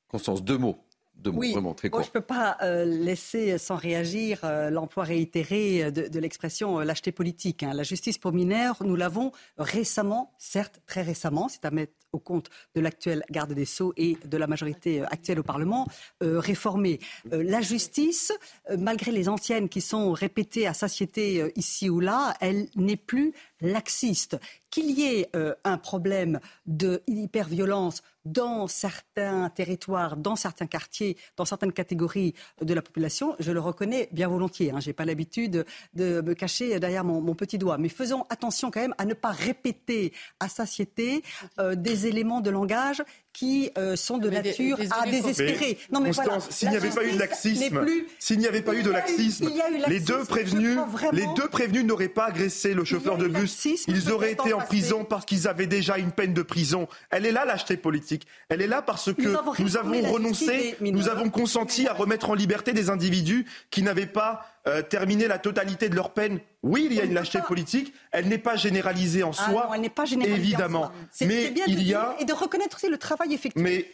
Constance, 0.09 0.45
deux 0.45 0.59
mots 0.59 0.86
oui, 1.25 1.53
je 1.55 1.59
ne 1.59 2.05
peux 2.13 2.21
pas 2.21 2.57
euh, 2.63 2.85
laisser 2.85 3.59
sans 3.59 3.77
réagir 3.77 4.41
euh, 4.45 4.71
l'emploi 4.71 5.05
réitéré 5.05 5.91
de, 5.91 6.19
l'expression 6.19 6.81
euh, 6.81 6.85
lâcheté 6.85 7.13
politique. 7.13 7.63
Hein. 7.63 7.73
La 7.75 7.83
justice 7.83 8.19
pour 8.19 8.33
mineurs, 8.33 8.77
nous 8.85 8.97
l'avons 8.97 9.33
récemment, 9.59 10.33
certes 10.39 10.81
très 10.87 11.03
récemment, 11.03 11.49
c'est 11.49 11.65
à 11.65 11.71
mettre 11.71 11.93
au 12.13 12.19
compte 12.19 12.49
de 12.75 12.81
l'actuel 12.81 13.23
garde 13.31 13.53
des 13.53 13.65
Sceaux 13.65 13.93
et 13.97 14.17
de 14.25 14.37
la 14.37 14.47
majorité 14.47 15.03
actuelle 15.03 15.41
au 15.41 15.43
Parlement, 15.43 15.87
réformée. 16.23 16.99
la 17.31 17.61
justice, 17.61 18.33
malgré 18.79 19.11
les 19.11 19.29
anciennes 19.29 19.69
qui 19.69 19.83
sont 19.83 20.13
répétées 20.13 20.67
à 20.67 20.73
satiété 20.73 21.53
ici 21.57 21.91
ou 21.91 22.01
là, 22.01 22.35
elle 22.41 22.69
n'est 22.75 22.97
plus 22.97 23.35
laxiste. 23.61 24.39
Qu'il 24.71 24.91
y 24.91 25.05
ait 25.05 25.31
un 25.65 25.79
problème 25.79 26.39
de 26.67 27.03
hyperviolence 27.07 28.03
dans 28.27 28.67
certains 28.67 29.49
territoires, 29.51 30.17
dans 30.17 30.37
certains 30.37 30.67
quartiers, 30.67 31.17
dans 31.37 31.45
certaines 31.45 31.73
catégories 31.73 32.35
de 32.61 32.75
la 32.75 32.83
population, 32.83 33.37
je 33.39 33.53
le 33.53 33.61
reconnais 33.61 34.09
bien 34.13 34.29
volontiers. 34.29 34.73
Hein. 34.73 34.81
Je 34.81 34.89
n'ai 34.89 34.93
pas 34.93 35.05
l'habitude 35.05 35.65
de 35.95 36.21
me 36.21 36.35
cacher 36.35 36.79
derrière 36.81 37.05
mon, 37.05 37.35
petit 37.35 37.59
doigt. 37.59 37.79
Mais 37.79 37.89
faisons 37.89 38.27
attention 38.29 38.71
quand 38.71 38.81
même 38.81 38.95
à 38.99 39.05
ne 39.05 39.15
pas 39.15 39.31
répéter 39.31 40.13
à 40.41 40.49
satiété 40.49 41.23
euh, 41.59 41.75
des 41.75 42.07
éléments 42.07 42.41
de 42.41 42.51
langage 42.51 43.03
qui 43.37 43.71
euh, 43.77 43.97
sont 43.97 44.17
de 44.17 44.31
nature 44.31 44.79
à 44.91 45.05
désespérer. 45.05 45.77
non, 45.93 46.01
mais 46.01 46.11
s'il 46.49 46.71
n'y 46.71 46.77
avait 46.77 46.89
pas 46.89 47.05
eu 47.05 47.13
de 47.13 47.19
laxisme, 47.19 47.85
s'il 48.19 48.39
n'y 48.39 48.47
avait 48.47 48.63
pas 48.63 48.75
eu 48.75 48.83
de 48.83 48.91
laxisme, 48.91 49.51
les 49.89 50.01
deux 50.01 50.25
prévenus, 50.25 50.79
les 51.13 51.27
deux 51.37 51.49
prévenus 51.49 51.85
n'auraient 51.85 52.09
pas 52.09 52.29
agressé 52.29 52.73
le 52.73 52.85
chauffeur 52.85 53.19
de 53.19 53.29
bus. 53.29 53.67
Ils 53.89 54.11
auraient 54.11 54.33
été 54.33 54.55
en 54.55 54.61
prison 54.61 55.05
parce 55.05 55.27
qu'ils 55.27 55.47
avaient 55.49 55.67
déjà 55.67 55.99
une 55.99 56.13
peine 56.13 56.33
de 56.33 56.41
prison. 56.41 56.89
Elle 57.11 57.27
est 57.27 57.33
là 57.33 57.45
l'acheté 57.45 57.77
politique. 57.77 58.27
Elle 58.49 58.63
est 58.63 58.67
là 58.67 58.81
parce 58.81 59.13
que 59.13 59.63
nous 59.63 59.77
avons, 59.77 60.01
renoncé, 60.01 60.77
nous 60.81 61.09
avons 61.11 61.29
consenti 61.29 61.87
à 61.87 61.93
remettre 61.93 62.31
en 62.31 62.35
liberté 62.35 62.73
des 62.73 62.89
individus 62.89 63.45
qui 63.71 63.83
n'avaient 63.83 64.07
pas 64.07 64.47
euh, 64.67 64.81
terminé 64.81 65.29
la 65.29 65.39
totalité 65.39 65.91
de 65.91 65.95
leur 65.95 66.11
peine 66.11 66.41
oui, 66.63 66.87
il 66.91 66.97
y 66.97 67.01
a 67.01 67.05
une 67.05 67.15
lâcheté 67.15 67.39
politique. 67.41 67.93
Elle 68.11 68.29
n'est 68.29 68.39
pas 68.39 68.57
généralisée 68.57 69.23
en 69.23 69.31
ah 69.31 69.51
soi. 69.51 69.71
elle 69.75 69.81
n'est 69.81 69.89
pas 69.89 70.05
généralisée 70.05 70.41
évidemment. 70.41 70.91
Mais 71.21 71.53
il 71.67 71.83
y 71.83 71.95
a 71.95 72.17
et 72.19 72.25
de 72.25 72.33
reconnaître 72.33 72.77
aussi 72.77 72.89
le 72.89 72.99
travail 72.99 73.35
effectué. 73.35 73.61
Mais 73.61 73.87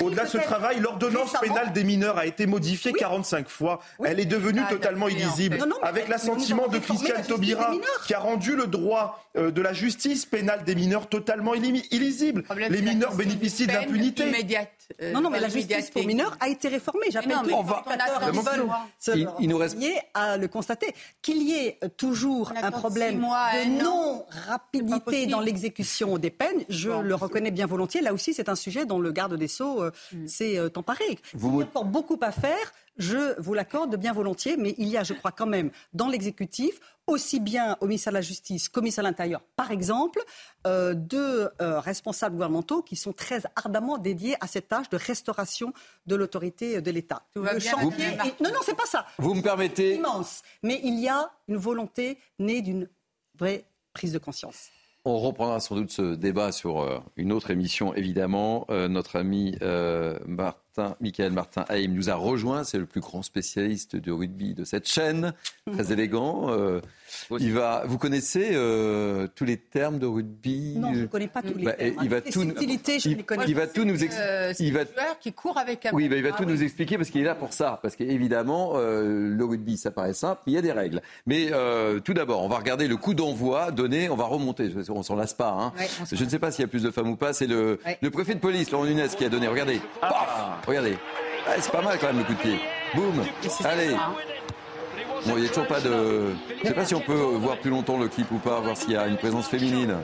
au-delà 0.00 0.24
de 0.24 0.28
ce 0.28 0.38
travail, 0.38 0.80
l'ordonnance 0.80 1.32
pénale 1.40 1.72
des 1.72 1.84
mineurs 1.84 2.18
a 2.18 2.26
été 2.26 2.46
modifiée 2.46 2.92
45 2.92 3.48
fois. 3.48 3.80
Elle 4.04 4.20
est 4.20 4.26
devenue 4.26 4.62
ah, 4.64 4.70
totalement 4.70 5.08
illisible. 5.08 5.58
avec 5.82 6.08
l'assentiment 6.08 6.68
de 6.68 6.78
Christiane 6.78 7.22
Taubira, 7.22 7.72
qui 8.06 8.14
a 8.14 8.20
rendu 8.20 8.54
le 8.54 8.66
droit 8.66 9.24
euh, 9.36 9.50
de 9.50 9.62
la 9.62 9.72
justice 9.72 10.26
pénale 10.26 10.64
des 10.64 10.74
mineurs 10.74 11.08
totalement 11.08 11.54
illisible. 11.54 12.44
Les 12.68 12.82
mineurs 12.82 13.14
bénéficient 13.14 13.66
d'impunité. 13.66 14.24
Euh, 15.00 15.12
non, 15.12 15.20
non, 15.20 15.30
mais 15.30 15.38
la 15.38 15.48
justice 15.48 15.90
pour 15.90 16.04
mineurs 16.04 16.36
a 16.40 16.48
été 16.48 16.68
réformée. 16.68 17.06
J'appelle 17.10 17.36
tous 17.44 17.48
les 17.48 19.14
il, 19.38 19.48
nous 19.48 19.56
reste 19.56 19.78
à 20.14 20.36
le 20.36 20.48
constater 20.48 20.94
qu'il 21.22 21.42
y 21.42 21.54
ait 21.54 21.78
toujours 21.96 22.09
toujours 22.10 22.52
un 22.60 22.70
problème 22.72 23.20
de 23.20 23.82
non-rapidité 23.82 25.26
dans 25.26 25.40
l'exécution 25.40 26.18
des 26.18 26.30
peines. 26.30 26.64
Je 26.68 26.90
le 26.90 27.14
reconnais 27.14 27.52
bien 27.52 27.66
volontiers. 27.66 28.00
Là 28.00 28.12
aussi, 28.12 28.34
c'est 28.34 28.48
un 28.48 28.56
sujet 28.56 28.84
dont 28.84 28.98
le 28.98 29.12
garde 29.12 29.34
des 29.34 29.46
Sceaux 29.46 29.82
euh, 29.82 29.90
mm. 30.12 30.26
s'est 30.26 30.58
euh, 30.58 30.68
emparé. 30.74 31.18
Il 31.34 31.40
y 31.40 31.62
a 31.62 31.64
encore 31.64 31.84
beaucoup 31.84 32.18
à 32.20 32.32
faire. 32.32 32.72
Je 32.96 33.40
vous 33.40 33.54
l'accorde 33.54 33.94
bien 33.96 34.12
volontiers, 34.12 34.56
mais 34.56 34.74
il 34.76 34.88
y 34.88 34.96
a, 34.96 35.04
je 35.04 35.14
crois, 35.14 35.30
quand 35.30 35.46
même, 35.46 35.70
dans 35.94 36.08
l'exécutif, 36.08 36.80
aussi 37.10 37.40
bien 37.40 37.76
au 37.80 37.86
ministère 37.86 38.12
de 38.12 38.18
la 38.18 38.22
Justice 38.22 38.68
qu'au 38.68 38.80
ministère 38.80 39.04
de 39.04 39.08
l'Intérieur, 39.08 39.42
par 39.56 39.70
exemple, 39.70 40.22
euh, 40.66 40.94
deux 40.94 41.48
responsables 41.58 42.34
gouvernementaux 42.34 42.82
qui 42.82 42.96
sont 42.96 43.12
très 43.12 43.42
ardemment 43.56 43.98
dédiés 43.98 44.36
à 44.40 44.46
cette 44.46 44.68
tâche 44.68 44.88
de 44.88 44.96
restauration 44.96 45.72
de 46.06 46.14
l'autorité 46.14 46.80
de 46.80 46.90
l'État. 46.90 47.22
Le 47.34 47.58
chantier 47.58 48.16
Non, 48.40 48.50
non, 48.50 48.60
c'est 48.64 48.76
pas 48.76 48.86
ça. 48.86 49.06
Vous 49.18 49.34
me 49.34 49.42
permettez 49.42 49.96
Immense. 49.96 50.42
Mais 50.62 50.80
il 50.84 50.98
y 50.98 51.08
a 51.08 51.30
une 51.48 51.56
volonté 51.56 52.18
née 52.38 52.62
d'une 52.62 52.88
vraie 53.38 53.64
prise 53.92 54.12
de 54.12 54.18
conscience. 54.18 54.70
On 55.06 55.18
reprendra 55.18 55.60
sans 55.60 55.76
doute 55.76 55.90
ce 55.90 56.14
débat 56.14 56.52
sur 56.52 56.82
euh, 56.82 56.98
une 57.16 57.32
autre 57.32 57.50
émission, 57.50 57.94
évidemment. 57.94 58.66
Euh, 58.68 58.86
notre 58.86 59.16
ami 59.16 59.56
euh, 59.62 60.18
Martin, 60.26 60.94
Michael 61.00 61.32
Martin 61.32 61.64
Haïm 61.68 61.94
nous 61.94 62.10
a 62.10 62.14
rejoint. 62.14 62.64
C'est 62.64 62.78
le 62.78 62.84
plus 62.84 63.00
grand 63.00 63.22
spécialiste 63.22 63.96
du 63.96 64.12
rugby 64.12 64.52
de 64.52 64.64
cette 64.64 64.86
chaîne. 64.86 65.32
Très 65.72 65.90
élégant. 65.92 66.50
Il 67.38 67.52
va, 67.52 67.82
vous 67.86 67.98
connaissez 67.98 68.50
euh, 68.52 69.26
tous 69.34 69.44
les 69.44 69.56
termes 69.56 69.98
de 69.98 70.06
rugby? 70.06 70.76
Non, 70.78 70.92
je 70.94 71.00
ne 71.00 71.06
connais 71.06 71.28
pas 71.28 71.42
tous 71.42 71.56
les 71.56 71.64
bah, 71.64 71.72
termes. 71.72 71.96
Il 72.02 72.08
va 72.08 72.20
tout, 72.20 72.42
il, 73.46 73.54
va 73.54 73.66
tout 73.66 73.84
nous 73.84 74.02
expliquer. 74.02 74.22
Euh, 74.22 74.52
il 74.58 74.72
va 74.72 74.80
qui 75.20 75.32
court 75.32 75.58
avec 75.58 75.88
Oui, 75.92 76.08
bah, 76.08 76.16
il 76.16 76.22
va 76.22 76.32
tout 76.32 76.44
nous 76.44 76.62
expliquer 76.62 76.96
parce 76.96 77.10
qu'il 77.10 77.20
est 77.20 77.24
là 77.24 77.34
pour 77.34 77.52
ça. 77.52 77.78
Parce 77.82 77.96
qu'évidemment, 77.96 78.72
euh, 78.76 79.28
le 79.28 79.44
rugby, 79.44 79.76
ça 79.76 79.90
paraît 79.90 80.14
simple, 80.14 80.42
mais 80.46 80.52
il 80.52 80.54
y 80.56 80.58
a 80.58 80.62
des 80.62 80.72
règles. 80.72 81.02
Mais 81.26 81.50
tout 82.04 82.14
d'abord, 82.14 82.42
on 82.42 82.48
va 82.48 82.58
regarder 82.58 82.88
le 82.88 82.96
coup 82.96 83.14
d'envoi 83.14 83.70
donné. 83.70 84.08
On 84.08 84.16
va 84.16 84.24
remonter. 84.24 84.70
On 84.88 85.02
s'en 85.02 85.16
lasse 85.16 85.34
pas. 85.34 85.50
Hein. 85.50 85.72
je 86.10 86.24
ne 86.24 86.28
sais 86.28 86.38
pas 86.38 86.50
s'il 86.50 86.62
y 86.62 86.64
a 86.64 86.68
plus 86.68 86.82
de 86.82 86.90
femmes 86.90 87.10
ou 87.10 87.16
pas. 87.16 87.32
C'est 87.32 87.46
le, 87.46 87.80
le, 88.00 88.10
préfet 88.10 88.34
de 88.34 88.40
police, 88.40 88.70
Laurent 88.70 88.84
Nunez, 88.84 89.08
qui 89.16 89.24
a 89.24 89.28
donné. 89.28 89.48
Regardez. 89.48 89.80
Ah. 90.02 90.60
Regardez. 90.66 90.96
Ah, 91.46 91.54
c'est 91.58 91.72
pas 91.72 91.82
mal 91.82 91.98
quand 91.98 92.08
même 92.08 92.18
le 92.18 92.24
coup 92.24 92.34
de 92.34 92.38
pied. 92.38 92.58
Boum. 92.94 93.24
Allez. 93.64 93.94
Bon, 95.26 95.36
il 95.36 95.42
n'y 95.42 95.46
a 95.46 95.48
toujours 95.48 95.66
pas 95.66 95.80
de. 95.80 96.30
Je 96.58 96.62
ne 96.62 96.68
sais 96.68 96.74
pas 96.74 96.84
si 96.84 96.94
on 96.94 97.00
peut 97.00 97.12
voir 97.12 97.58
plus 97.58 97.70
longtemps 97.70 97.98
le 97.98 98.08
clip 98.08 98.30
ou 98.32 98.38
pas, 98.38 98.60
voir 98.60 98.76
s'il 98.76 98.92
y 98.92 98.96
a 98.96 99.06
une 99.06 99.16
présence 99.16 99.48
féminine. 99.48 99.96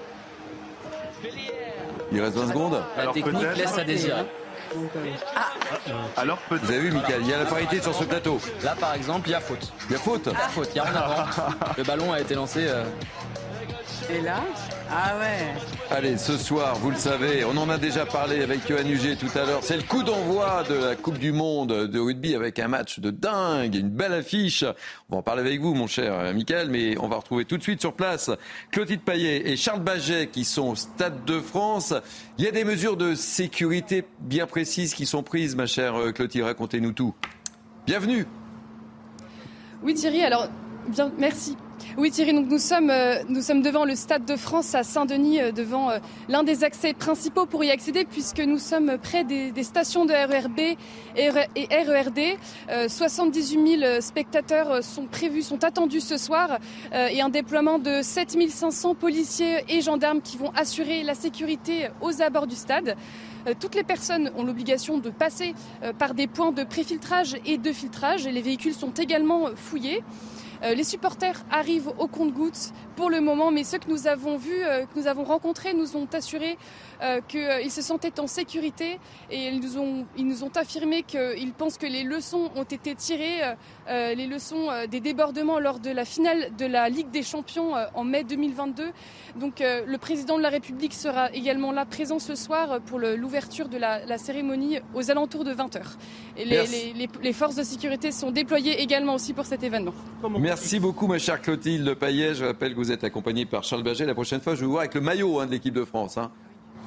Il 2.12 2.20
reste 2.20 2.36
20 2.36 2.48
secondes. 2.48 2.82
La 2.96 3.06
technique 3.08 3.56
laisse 3.56 3.78
à 3.78 3.84
désirer. 3.84 4.22
Ah. 5.34 5.46
Alors 6.16 6.38
Vous 6.50 6.70
avez 6.70 6.80
vu, 6.80 6.92
Michael, 6.92 7.20
il 7.22 7.28
y 7.28 7.32
a 7.32 7.38
la 7.38 7.44
parité 7.46 7.80
sur 7.80 7.94
ce 7.94 8.04
plateau. 8.04 8.38
Là, 8.62 8.74
par 8.78 8.94
exemple, 8.94 9.28
il 9.28 9.32
y 9.32 9.34
a 9.34 9.40
faute. 9.40 9.72
Il 9.88 9.92
y 9.92 9.96
a 9.96 9.98
faute 9.98 10.26
Il 10.26 10.32
y 10.32 10.36
a 10.36 10.48
faute, 10.48 10.68
il 10.70 10.74
n'y 10.74 10.80
a 10.80 10.84
rien 10.84 11.00
à 11.00 11.26
Le 11.78 11.84
ballon 11.84 12.12
a 12.12 12.20
été 12.20 12.34
lancé. 12.34 12.66
Euh, 12.68 12.84
Et 14.10 14.20
là 14.20 14.40
Ah 14.88 15.18
ouais. 15.18 15.54
Allez, 15.90 16.16
ce 16.16 16.36
soir, 16.38 16.76
vous 16.76 16.90
le 16.90 16.96
savez, 16.96 17.44
on 17.44 17.56
en 17.56 17.68
a 17.68 17.76
déjà 17.76 18.06
parlé 18.06 18.42
avec 18.42 18.68
Johan 18.68 18.86
Huget 18.86 19.16
tout 19.16 19.36
à 19.36 19.44
l'heure. 19.44 19.60
C'est 19.62 19.76
le 19.76 19.82
coup 19.82 20.04
d'envoi 20.04 20.62
de 20.68 20.74
la 20.74 20.94
Coupe 20.94 21.18
du 21.18 21.32
Monde 21.32 21.88
de 21.88 21.98
rugby 21.98 22.34
avec 22.34 22.58
un 22.60 22.68
match 22.68 23.00
de 23.00 23.10
dingue, 23.10 23.74
une 23.74 23.90
belle 23.90 24.12
affiche. 24.12 24.64
On 25.08 25.14
va 25.14 25.18
en 25.18 25.22
parler 25.22 25.40
avec 25.40 25.60
vous, 25.60 25.74
mon 25.74 25.88
cher 25.88 26.32
Michael, 26.34 26.70
mais 26.70 26.96
on 26.98 27.08
va 27.08 27.16
retrouver 27.16 27.44
tout 27.44 27.56
de 27.58 27.62
suite 27.62 27.80
sur 27.80 27.94
place 27.94 28.30
Clotilde 28.70 29.00
Payet 29.00 29.50
et 29.50 29.56
Charles 29.56 29.82
Baget 29.82 30.28
qui 30.28 30.44
sont 30.44 30.68
au 30.68 30.76
Stade 30.76 31.24
de 31.24 31.40
France. 31.40 31.92
Il 32.38 32.44
y 32.44 32.48
a 32.48 32.52
des 32.52 32.64
mesures 32.64 32.96
de 32.96 33.14
sécurité 33.14 34.04
bien 34.20 34.46
précises 34.46 34.94
qui 34.94 35.04
sont 35.04 35.24
prises, 35.24 35.56
ma 35.56 35.66
chère 35.66 35.94
Clotilde. 36.14 36.44
Racontez-nous 36.44 36.92
tout. 36.92 37.14
Bienvenue. 37.86 38.26
Oui, 39.82 39.94
Thierry, 39.94 40.22
alors, 40.22 40.48
bien, 40.88 41.10
merci. 41.18 41.56
Oui 41.98 42.10
Thierry, 42.10 42.34
donc 42.34 42.50
nous 42.50 42.58
sommes, 42.58 42.90
euh, 42.90 43.22
nous 43.30 43.40
sommes 43.40 43.62
devant 43.62 43.86
le 43.86 43.94
Stade 43.94 44.26
de 44.26 44.36
France 44.36 44.74
à 44.74 44.82
Saint-Denis, 44.82 45.40
euh, 45.40 45.50
devant 45.50 45.88
euh, 45.88 45.98
l'un 46.28 46.42
des 46.42 46.62
accès 46.62 46.92
principaux 46.92 47.46
pour 47.46 47.64
y 47.64 47.70
accéder, 47.70 48.04
puisque 48.04 48.40
nous 48.40 48.58
sommes 48.58 48.98
près 49.02 49.24
des, 49.24 49.50
stations 49.62 50.04
de 50.04 50.12
RERB 50.12 50.76
et, 51.16 51.30
RERD. 51.30 52.38
78 52.88 53.78
000 53.80 54.00
spectateurs 54.02 54.84
sont 54.84 55.06
prévus, 55.06 55.40
sont 55.40 55.64
attendus 55.64 56.00
ce 56.00 56.18
soir, 56.18 56.58
et 56.92 57.20
un 57.20 57.30
déploiement 57.30 57.78
de 57.78 58.02
7 58.02 58.36
500 58.50 58.94
policiers 58.94 59.64
et 59.68 59.80
gendarmes 59.80 60.20
qui 60.20 60.36
vont 60.36 60.50
assurer 60.54 61.02
la 61.02 61.14
sécurité 61.14 61.88
aux 62.02 62.22
abords 62.22 62.46
du 62.46 62.56
stade. 62.56 62.96
Toutes 63.58 63.74
les 63.74 63.82
personnes 63.82 64.30
ont 64.36 64.44
l'obligation 64.44 64.98
de 64.98 65.10
passer 65.10 65.54
par 65.98 66.14
des 66.14 66.26
points 66.26 66.52
de 66.52 66.64
préfiltrage 66.64 67.36
et 67.46 67.58
de 67.58 67.72
filtrage, 67.72 68.26
et 68.26 68.32
les 68.32 68.42
véhicules 68.42 68.74
sont 68.74 68.92
également 68.92 69.46
fouillés. 69.56 70.02
Euh, 70.62 70.74
les 70.74 70.84
supporters 70.84 71.42
arrivent 71.50 71.92
au 71.98 72.06
compte-gouttes 72.06 72.72
pour 72.96 73.10
le 73.10 73.20
moment, 73.20 73.50
mais 73.50 73.64
ceux 73.64 73.78
que 73.78 73.90
nous 73.90 74.06
avons 74.06 74.36
vus, 74.36 74.62
euh, 74.62 74.84
que 74.84 74.98
nous 74.98 75.06
avons 75.06 75.24
rencontrés, 75.24 75.74
nous 75.74 75.96
ont 75.96 76.08
assuré 76.12 76.58
euh, 77.02 77.20
qu'ils 77.26 77.70
se 77.70 77.82
sentaient 77.82 78.20
en 78.20 78.26
sécurité 78.26 78.98
et 79.30 79.48
ils 79.48 79.60
nous 79.60 79.78
ont, 79.78 80.06
ils 80.16 80.26
nous 80.26 80.44
ont 80.44 80.50
affirmé 80.54 81.02
qu'ils 81.02 81.52
pensent 81.52 81.78
que 81.78 81.86
les 81.86 82.02
leçons 82.02 82.50
ont 82.56 82.64
été 82.64 82.94
tirées, 82.94 83.54
les 83.88 84.26
leçons 84.26 84.68
des 84.90 85.00
débordements 85.00 85.58
lors 85.58 85.78
de 85.78 85.90
la 85.90 86.04
finale 86.04 86.54
de 86.56 86.66
la 86.66 86.88
Ligue 86.88 87.10
des 87.10 87.22
Champions 87.22 87.74
en 87.94 88.04
mai 88.04 88.24
2022. 88.24 88.90
Donc 89.36 89.60
le 89.60 89.96
président 89.96 90.36
de 90.36 90.42
la 90.42 90.48
République 90.48 90.94
sera 90.94 91.32
également 91.32 91.72
là 91.72 91.84
présent 91.84 92.18
ce 92.18 92.34
soir 92.34 92.80
pour 92.80 92.98
l'ouverture 92.98 93.68
de 93.68 93.76
la, 93.78 94.18
cérémonie 94.18 94.78
aux 94.94 95.10
alentours 95.10 95.44
de 95.44 95.52
20h. 95.52 95.80
Et 96.36 96.44
les, 96.44 97.08
les, 97.22 97.32
forces 97.32 97.56
de 97.56 97.62
sécurité 97.62 98.12
sont 98.12 98.30
déployées 98.30 98.80
également 98.80 99.14
aussi 99.14 99.32
pour 99.32 99.46
cet 99.46 99.62
événement. 99.62 99.92
Merci 100.38 100.80
beaucoup, 100.80 101.06
ma 101.06 101.18
chère 101.18 101.40
Clotilde 101.40 101.94
Payet. 101.94 102.34
Je 102.34 102.44
rappelle 102.44 102.72
que 102.72 102.78
vous 102.78 102.92
êtes 102.92 103.04
accompagnée 103.04 103.46
par 103.46 103.64
Charles 103.64 103.82
Baget. 103.82 104.06
La 104.06 104.14
prochaine 104.14 104.40
fois, 104.40 104.54
je 104.54 104.60
vais 104.60 104.66
vous 104.66 104.72
voir 104.72 104.82
avec 104.82 104.94
le 104.94 105.00
maillot 105.00 105.40
hein, 105.40 105.46
de 105.46 105.50
l'équipe 105.50 105.74
de 105.74 105.84
France. 105.84 106.18
Hein. 106.18 106.30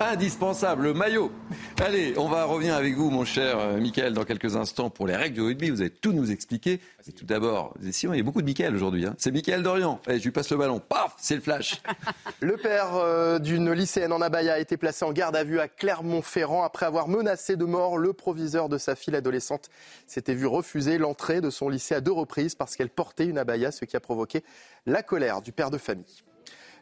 Indispensable, 0.02 0.84
le 0.84 0.94
maillot. 0.94 1.30
Allez, 1.78 2.14
on 2.18 2.30
va 2.30 2.46
revenir 2.46 2.74
avec 2.74 2.96
vous, 2.96 3.10
mon 3.10 3.26
cher 3.26 3.60
euh, 3.60 3.80
Michael, 3.82 4.14
dans 4.14 4.24
quelques 4.24 4.56
instants 4.56 4.90
pour 4.90 5.06
les 5.08 5.16
règles 5.16 5.36
du 5.36 5.42
rugby. 5.42 5.70
Vous 5.70 5.82
allez 5.82 5.90
tout 5.90 6.14
nous 6.14 6.32
expliquer. 6.32 6.80
Et 7.08 7.12
tout 7.12 7.26
d'abord, 7.26 7.74
si 7.92 8.08
il 8.08 8.16
y 8.16 8.20
a 8.20 8.24
beaucoup 8.24 8.42
de 8.42 8.46
Michael 8.46 8.74
aujourd'hui. 8.74 9.06
Hein. 9.06 9.16
C'est 9.18 9.32
Michael 9.32 9.62
Dorian. 9.62 10.00
Allez, 10.08 10.20
je 10.20 10.24
lui 10.24 10.32
passe 10.32 10.52
le 10.52 10.58
ballon. 10.58 10.80
Paf, 10.80 11.16
c'est 11.18 11.36
le 11.36 11.42
flash. 11.42 11.82
Le 12.40 12.56
père 12.56 12.96
euh, 12.96 13.40
d'une 13.40 13.74
lycéenne 13.74 14.14
en 14.14 14.22
abaya 14.22 14.54
a 14.54 14.60
été 14.60 14.78
placé 14.78 15.04
en 15.04 15.12
garde 15.12 15.36
à 15.36 15.44
vue 15.44 15.60
à 15.60 15.68
Clermont-Ferrand 15.68 16.64
après 16.64 16.86
avoir 16.86 17.10
menacé 17.10 17.58
de 17.58 17.66
mort 17.66 17.98
le 17.98 18.14
proviseur 18.14 18.70
de 18.70 18.78
sa 18.78 18.96
fille 18.96 19.16
adolescente. 19.16 19.70
S'était 20.08 20.34
vu 20.34 20.46
refuser 20.46 20.98
l'entrée 20.98 21.42
de 21.42 21.50
son 21.50 21.68
lycée 21.68 21.96
à 21.96 22.02
deux 22.02 22.14
reprises 22.14 22.56
parce 22.56 22.78
qu'elle 22.78 22.90
portait 22.90 23.26
une 23.26 23.38
abaya, 23.38 23.72
ce 23.72 23.84
qui 23.84 23.98
a 23.98 24.00
provoqué 24.00 24.44
la 24.86 25.04
colère 25.04 25.42
du 25.42 25.52
père 25.52 25.70
de 25.70 25.78
famille. 25.78 26.24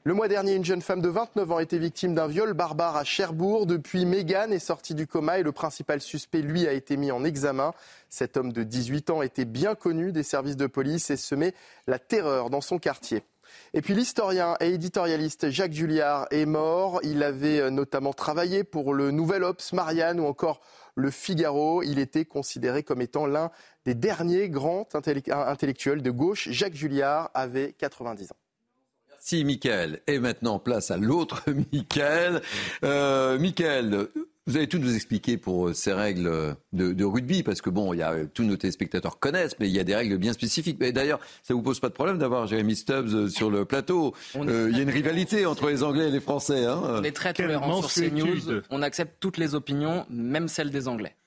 Le 0.03 0.13
mois 0.13 0.27
dernier, 0.27 0.55
une 0.55 0.63
jeune 0.63 0.81
femme 0.81 1.01
de 1.01 1.09
29 1.09 1.51
ans 1.51 1.59
était 1.59 1.77
victime 1.77 2.15
d'un 2.15 2.27
viol 2.27 2.53
barbare 2.53 2.95
à 2.95 3.03
Cherbourg. 3.03 3.65
Depuis, 3.65 4.05
Mégane 4.05 4.53
est 4.53 4.59
sortie 4.59 4.95
du 4.95 5.07
coma 5.07 5.39
et 5.39 5.43
le 5.43 5.51
principal 5.51 5.99
suspect, 6.01 6.41
lui, 6.41 6.67
a 6.67 6.73
été 6.73 6.95
mis 6.97 7.11
en 7.11 7.23
examen. 7.23 7.73
Cet 8.09 8.37
homme 8.37 8.53
de 8.53 8.63
18 8.63 9.09
ans 9.09 9.21
était 9.21 9.45
bien 9.45 9.75
connu 9.75 10.11
des 10.11 10.23
services 10.23 10.55
de 10.55 10.67
police 10.67 11.09
et 11.09 11.17
semait 11.17 11.53
la 11.87 11.99
terreur 11.99 12.49
dans 12.49 12.61
son 12.61 12.79
quartier. 12.79 13.23
Et 13.73 13.81
puis 13.81 13.95
l'historien 13.95 14.55
et 14.59 14.73
éditorialiste 14.73 15.49
Jacques 15.49 15.73
Julliard 15.73 16.27
est 16.31 16.45
mort. 16.45 16.99
Il 17.03 17.23
avait 17.23 17.59
euh, 17.59 17.69
notamment 17.69 18.13
travaillé 18.13 18.63
pour 18.63 18.93
le 18.93 19.11
Nouvel 19.11 19.43
Ops, 19.43 19.73
Marianne 19.73 20.19
ou 20.19 20.25
encore 20.25 20.61
le 20.95 21.11
Figaro. 21.11 21.81
Il 21.83 21.99
était 21.99 22.25
considéré 22.25 22.83
comme 22.83 23.01
étant 23.01 23.25
l'un 23.25 23.51
des 23.85 23.95
derniers 23.95 24.49
grands 24.49 24.87
intellectuels 24.93 26.01
de 26.01 26.11
gauche. 26.11 26.49
Jacques 26.51 26.75
Julliard 26.75 27.29
avait 27.33 27.73
90 27.73 28.31
ans. 28.31 28.46
Merci, 29.29 29.43
Michael. 29.43 29.99
Et 30.07 30.19
maintenant, 30.19 30.57
place 30.57 30.89
à 30.89 30.95
l'autre 30.95 31.43
Michael. 31.73 32.41
Euh, 32.85 33.37
Michael, 33.37 34.07
vous 34.45 34.55
allez 34.55 34.67
tout 34.67 34.77
nous 34.77 34.95
expliquer 34.95 35.35
pour 35.35 35.75
ces 35.75 35.91
règles 35.91 36.55
de, 36.71 37.03
rugby, 37.03 37.43
parce 37.43 37.59
que 37.59 37.69
bon, 37.69 37.93
il 37.93 37.97
y 37.97 38.03
a, 38.03 38.25
tous 38.33 38.43
nos 38.43 38.55
téléspectateurs 38.55 39.19
connaissent, 39.19 39.59
mais 39.59 39.67
il 39.67 39.75
y 39.75 39.79
a 39.79 39.83
des 39.83 39.97
règles 39.97 40.17
bien 40.17 40.31
spécifiques. 40.31 40.77
Mais 40.79 40.93
d'ailleurs, 40.93 41.19
ça 41.43 41.53
vous 41.53 41.61
pose 41.61 41.81
pas 41.81 41.89
de 41.89 41.93
problème 41.93 42.17
d'avoir 42.19 42.47
Jérémy 42.47 42.77
Stubbs 42.77 43.27
sur 43.27 43.49
le 43.49 43.65
plateau. 43.65 44.13
Euh, 44.37 44.69
il 44.71 44.77
y 44.77 44.79
a 44.79 44.83
une 44.83 44.89
rivalité 44.89 45.45
entre 45.45 45.67
les 45.67 45.83
Anglais 45.83 46.07
et 46.07 46.11
les 46.11 46.21
Français. 46.21 46.63
Hein. 46.63 46.81
On 46.85 47.03
est 47.03 47.11
très 47.11 47.33
tolérants 47.33 47.81
sur 47.81 48.01
CNews. 48.01 48.61
On 48.69 48.81
accepte 48.81 49.17
toutes 49.19 49.37
les 49.37 49.55
opinions, 49.55 50.05
même 50.09 50.47
celles 50.47 50.71
des 50.71 50.87
Anglais. 50.87 51.17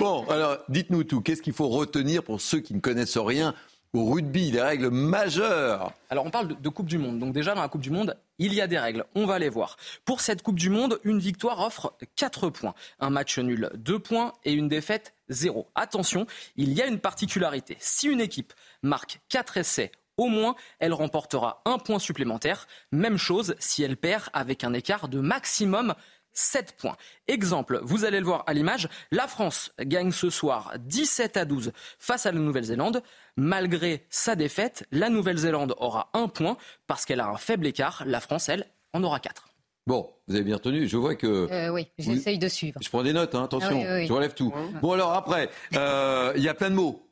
bon, 0.00 0.24
alors 0.30 0.56
dites-nous 0.70 1.04
tout. 1.04 1.20
Qu'est-ce 1.20 1.42
qu'il 1.42 1.52
faut 1.52 1.68
retenir 1.68 2.22
pour 2.22 2.40
ceux 2.40 2.60
qui 2.60 2.72
ne 2.72 2.80
connaissent 2.80 3.18
rien 3.18 3.54
au 3.94 4.04
rugby, 4.06 4.50
des 4.50 4.60
règles 4.60 4.90
majeures. 4.90 5.92
Alors 6.10 6.26
on 6.26 6.30
parle 6.30 6.60
de, 6.60 6.68
Coupe 6.68 6.88
du 6.88 6.98
Monde. 6.98 7.20
Donc 7.20 7.32
déjà 7.32 7.54
dans 7.54 7.62
la 7.62 7.68
Coupe 7.68 7.80
du 7.80 7.90
Monde, 7.90 8.18
il 8.38 8.52
y 8.52 8.60
a 8.60 8.66
des 8.66 8.78
règles. 8.78 9.04
On 9.14 9.24
va 9.24 9.38
les 9.38 9.48
voir. 9.48 9.76
Pour 10.04 10.20
cette 10.20 10.42
Coupe 10.42 10.58
du 10.58 10.68
Monde, 10.68 10.98
une 11.04 11.20
victoire 11.20 11.60
offre 11.60 11.94
4 12.16 12.50
points. 12.50 12.74
Un 12.98 13.10
match 13.10 13.38
nul, 13.38 13.70
2 13.76 13.98
points 14.00 14.32
et 14.44 14.52
une 14.52 14.68
défaite, 14.68 15.14
0. 15.28 15.68
Attention, 15.76 16.26
il 16.56 16.72
y 16.72 16.82
a 16.82 16.86
une 16.86 16.98
particularité. 16.98 17.76
Si 17.78 18.08
une 18.08 18.20
équipe 18.20 18.52
marque 18.82 19.20
4 19.28 19.58
essais 19.58 19.92
au 20.16 20.26
moins, 20.26 20.54
elle 20.78 20.92
remportera 20.92 21.62
un 21.64 21.78
point 21.78 21.98
supplémentaire. 21.98 22.66
Même 22.92 23.16
chose 23.16 23.54
si 23.58 23.82
elle 23.82 23.96
perd 23.96 24.24
avec 24.32 24.64
un 24.64 24.72
écart 24.72 25.08
de 25.08 25.20
maximum 25.20 25.94
7 26.34 26.74
points. 26.76 26.96
Exemple, 27.28 27.80
vous 27.82 28.04
allez 28.04 28.20
le 28.20 28.26
voir 28.26 28.44
à 28.46 28.52
l'image, 28.52 28.88
la 29.10 29.26
France 29.26 29.72
gagne 29.80 30.10
ce 30.10 30.30
soir 30.30 30.72
17 30.80 31.36
à 31.36 31.44
12 31.44 31.72
face 31.98 32.26
à 32.26 32.32
la 32.32 32.38
Nouvelle-Zélande. 32.38 33.02
Malgré 33.36 34.04
sa 34.10 34.36
défaite, 34.36 34.86
la 34.92 35.08
Nouvelle-Zélande 35.08 35.74
aura 35.78 36.10
un 36.12 36.28
point 36.28 36.56
parce 36.86 37.04
qu'elle 37.04 37.20
a 37.20 37.28
un 37.28 37.36
faible 37.36 37.66
écart. 37.66 38.04
La 38.06 38.20
France, 38.20 38.48
elle, 38.48 38.66
en 38.92 39.02
aura 39.02 39.20
4. 39.20 39.48
Bon, 39.86 40.08
vous 40.28 40.34
avez 40.34 40.44
bien 40.44 40.56
retenu. 40.56 40.88
Je 40.88 40.96
vois 40.96 41.14
que. 41.14 41.26
Euh, 41.26 41.68
oui, 41.68 41.88
j'essaye 41.98 42.38
de 42.38 42.48
suivre. 42.48 42.80
Je 42.82 42.88
prends 42.88 43.02
des 43.02 43.12
notes, 43.12 43.34
hein, 43.34 43.44
attention. 43.44 43.84
Ah 43.86 44.04
je 44.04 44.12
relève 44.12 44.34
tout. 44.34 44.52
Bon, 44.80 44.92
alors 44.92 45.12
après, 45.12 45.50
euh, 45.74 46.32
il 46.36 46.42
y 46.42 46.48
a 46.48 46.54
plein 46.54 46.70
de 46.70 46.74
mots. 46.74 47.06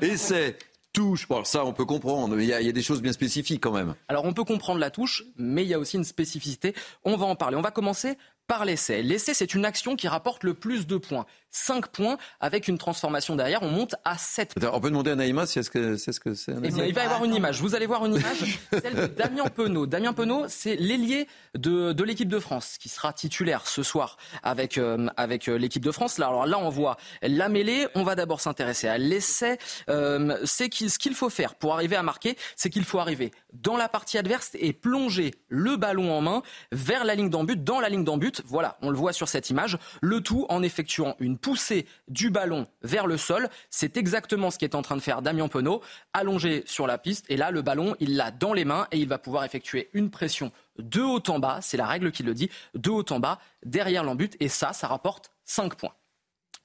Essai, 0.00 0.56
touche. 0.94 1.28
Bon, 1.28 1.44
ça, 1.44 1.66
on 1.66 1.74
peut 1.74 1.84
comprendre, 1.84 2.34
mais 2.34 2.44
il 2.44 2.48
y, 2.48 2.54
a 2.54 2.72
des 2.72 2.82
choses 2.82 3.02
bien 3.02 3.12
spécifiques 3.12 3.62
quand 3.62 3.72
même. 3.72 3.94
Alors, 4.08 4.24
on 4.24 4.32
peut 4.32 4.44
comprendre 4.44 4.80
la 4.80 4.90
touche, 4.90 5.24
mais 5.36 5.62
il 5.62 5.68
y 5.68 5.74
a 5.74 5.78
aussi 5.78 5.98
une 5.98 6.04
spécificité. 6.04 6.74
On 7.04 7.16
va 7.16 7.26
en 7.26 7.36
parler. 7.36 7.56
On 7.56 7.62
va 7.62 7.70
commencer 7.70 8.16
par 8.46 8.64
l'essai. 8.64 9.02
L'essai, 9.02 9.34
c'est 9.34 9.54
une 9.54 9.64
action 9.64 9.96
qui 9.96 10.08
rapporte 10.08 10.44
le 10.44 10.54
plus 10.54 10.86
de 10.86 10.96
points. 10.96 11.26
5 11.56 11.88
points 11.88 12.18
avec 12.38 12.68
une 12.68 12.76
transformation 12.76 13.34
derrière, 13.34 13.62
on 13.62 13.70
monte 13.70 13.94
à 14.04 14.18
7 14.18 14.54
points. 14.54 14.70
On 14.72 14.80
peut 14.80 14.90
demander 14.90 15.12
à 15.12 15.16
Naïma 15.16 15.46
si 15.46 15.54
c'est 15.54 15.62
ce 15.62 16.20
que 16.20 16.34
c'est. 16.34 16.52
Eh 16.62 16.68
il 16.68 16.94
va 16.94 17.02
y 17.02 17.06
avoir 17.06 17.24
une 17.24 17.34
image. 17.34 17.60
Vous 17.60 17.74
allez 17.74 17.86
voir 17.86 18.04
une 18.04 18.16
image, 18.16 18.58
celle 18.72 18.94
de 18.94 19.06
Damien 19.06 19.44
Penaud. 19.46 19.86
Damien 19.86 20.12
Penaud, 20.12 20.44
c'est 20.48 20.76
l'ailier 20.76 21.26
de, 21.56 21.92
de 21.92 22.04
l'équipe 22.04 22.28
de 22.28 22.38
France 22.38 22.76
qui 22.78 22.88
sera 22.88 23.12
titulaire 23.12 23.66
ce 23.66 23.82
soir 23.82 24.18
avec, 24.42 24.76
euh, 24.76 25.08
avec 25.16 25.48
euh, 25.48 25.56
l'équipe 25.56 25.84
de 25.84 25.92
France. 25.92 26.18
Là, 26.18 26.26
alors 26.26 26.46
là, 26.46 26.58
on 26.58 26.68
voit 26.68 26.98
la 27.22 27.48
mêlée. 27.48 27.86
On 27.94 28.02
va 28.02 28.14
d'abord 28.14 28.40
s'intéresser 28.40 28.88
à 28.88 28.98
l'essai. 28.98 29.58
Euh, 29.88 30.36
c'est 30.44 30.72
ce 30.72 30.98
qu'il 30.98 31.14
faut 31.14 31.30
faire 31.30 31.54
pour 31.54 31.72
arriver 31.72 31.96
à 31.96 32.02
marquer, 32.02 32.36
c'est 32.54 32.68
qu'il 32.68 32.84
faut 32.84 32.98
arriver 32.98 33.30
dans 33.54 33.76
la 33.76 33.88
partie 33.88 34.18
adverse 34.18 34.50
et 34.54 34.72
plonger 34.72 35.32
le 35.48 35.76
ballon 35.76 36.12
en 36.12 36.20
main 36.20 36.42
vers 36.72 37.04
la 37.04 37.14
ligne 37.14 37.30
d'en 37.30 37.44
but, 37.44 37.62
dans 37.62 37.80
la 37.80 37.88
ligne 37.88 38.04
d'en 38.04 38.18
but. 38.18 38.35
Voilà, 38.44 38.76
on 38.82 38.90
le 38.90 38.96
voit 38.96 39.12
sur 39.12 39.28
cette 39.28 39.50
image. 39.50 39.78
Le 40.00 40.20
tout 40.20 40.46
en 40.48 40.62
effectuant 40.62 41.16
une 41.20 41.38
pousser 41.38 41.86
du 42.08 42.30
ballon 42.30 42.66
vers 42.82 43.06
le 43.06 43.16
sol. 43.16 43.48
C'est 43.70 43.96
exactement 43.96 44.50
ce 44.50 44.58
qu'est 44.58 44.74
en 44.74 44.82
train 44.82 44.96
de 44.96 45.00
faire 45.00 45.22
Damien 45.22 45.48
Penaud, 45.48 45.82
allongé 46.12 46.64
sur 46.66 46.86
la 46.86 46.98
piste. 46.98 47.26
Et 47.28 47.36
là, 47.36 47.50
le 47.50 47.62
ballon, 47.62 47.96
il 48.00 48.16
l'a 48.16 48.30
dans 48.30 48.52
les 48.52 48.64
mains 48.64 48.86
et 48.92 48.98
il 48.98 49.08
va 49.08 49.18
pouvoir 49.18 49.44
effectuer 49.44 49.90
une 49.92 50.10
pression 50.10 50.52
de 50.78 51.00
haut 51.00 51.22
en 51.28 51.38
bas. 51.38 51.60
C'est 51.62 51.76
la 51.76 51.86
règle 51.86 52.12
qui 52.12 52.22
le 52.22 52.34
dit, 52.34 52.50
de 52.74 52.90
haut 52.90 53.04
en 53.10 53.20
bas, 53.20 53.38
derrière 53.64 54.04
l'embut. 54.04 54.36
Et 54.40 54.48
ça, 54.48 54.72
ça 54.72 54.88
rapporte 54.88 55.30
5 55.44 55.74
points. 55.74 55.94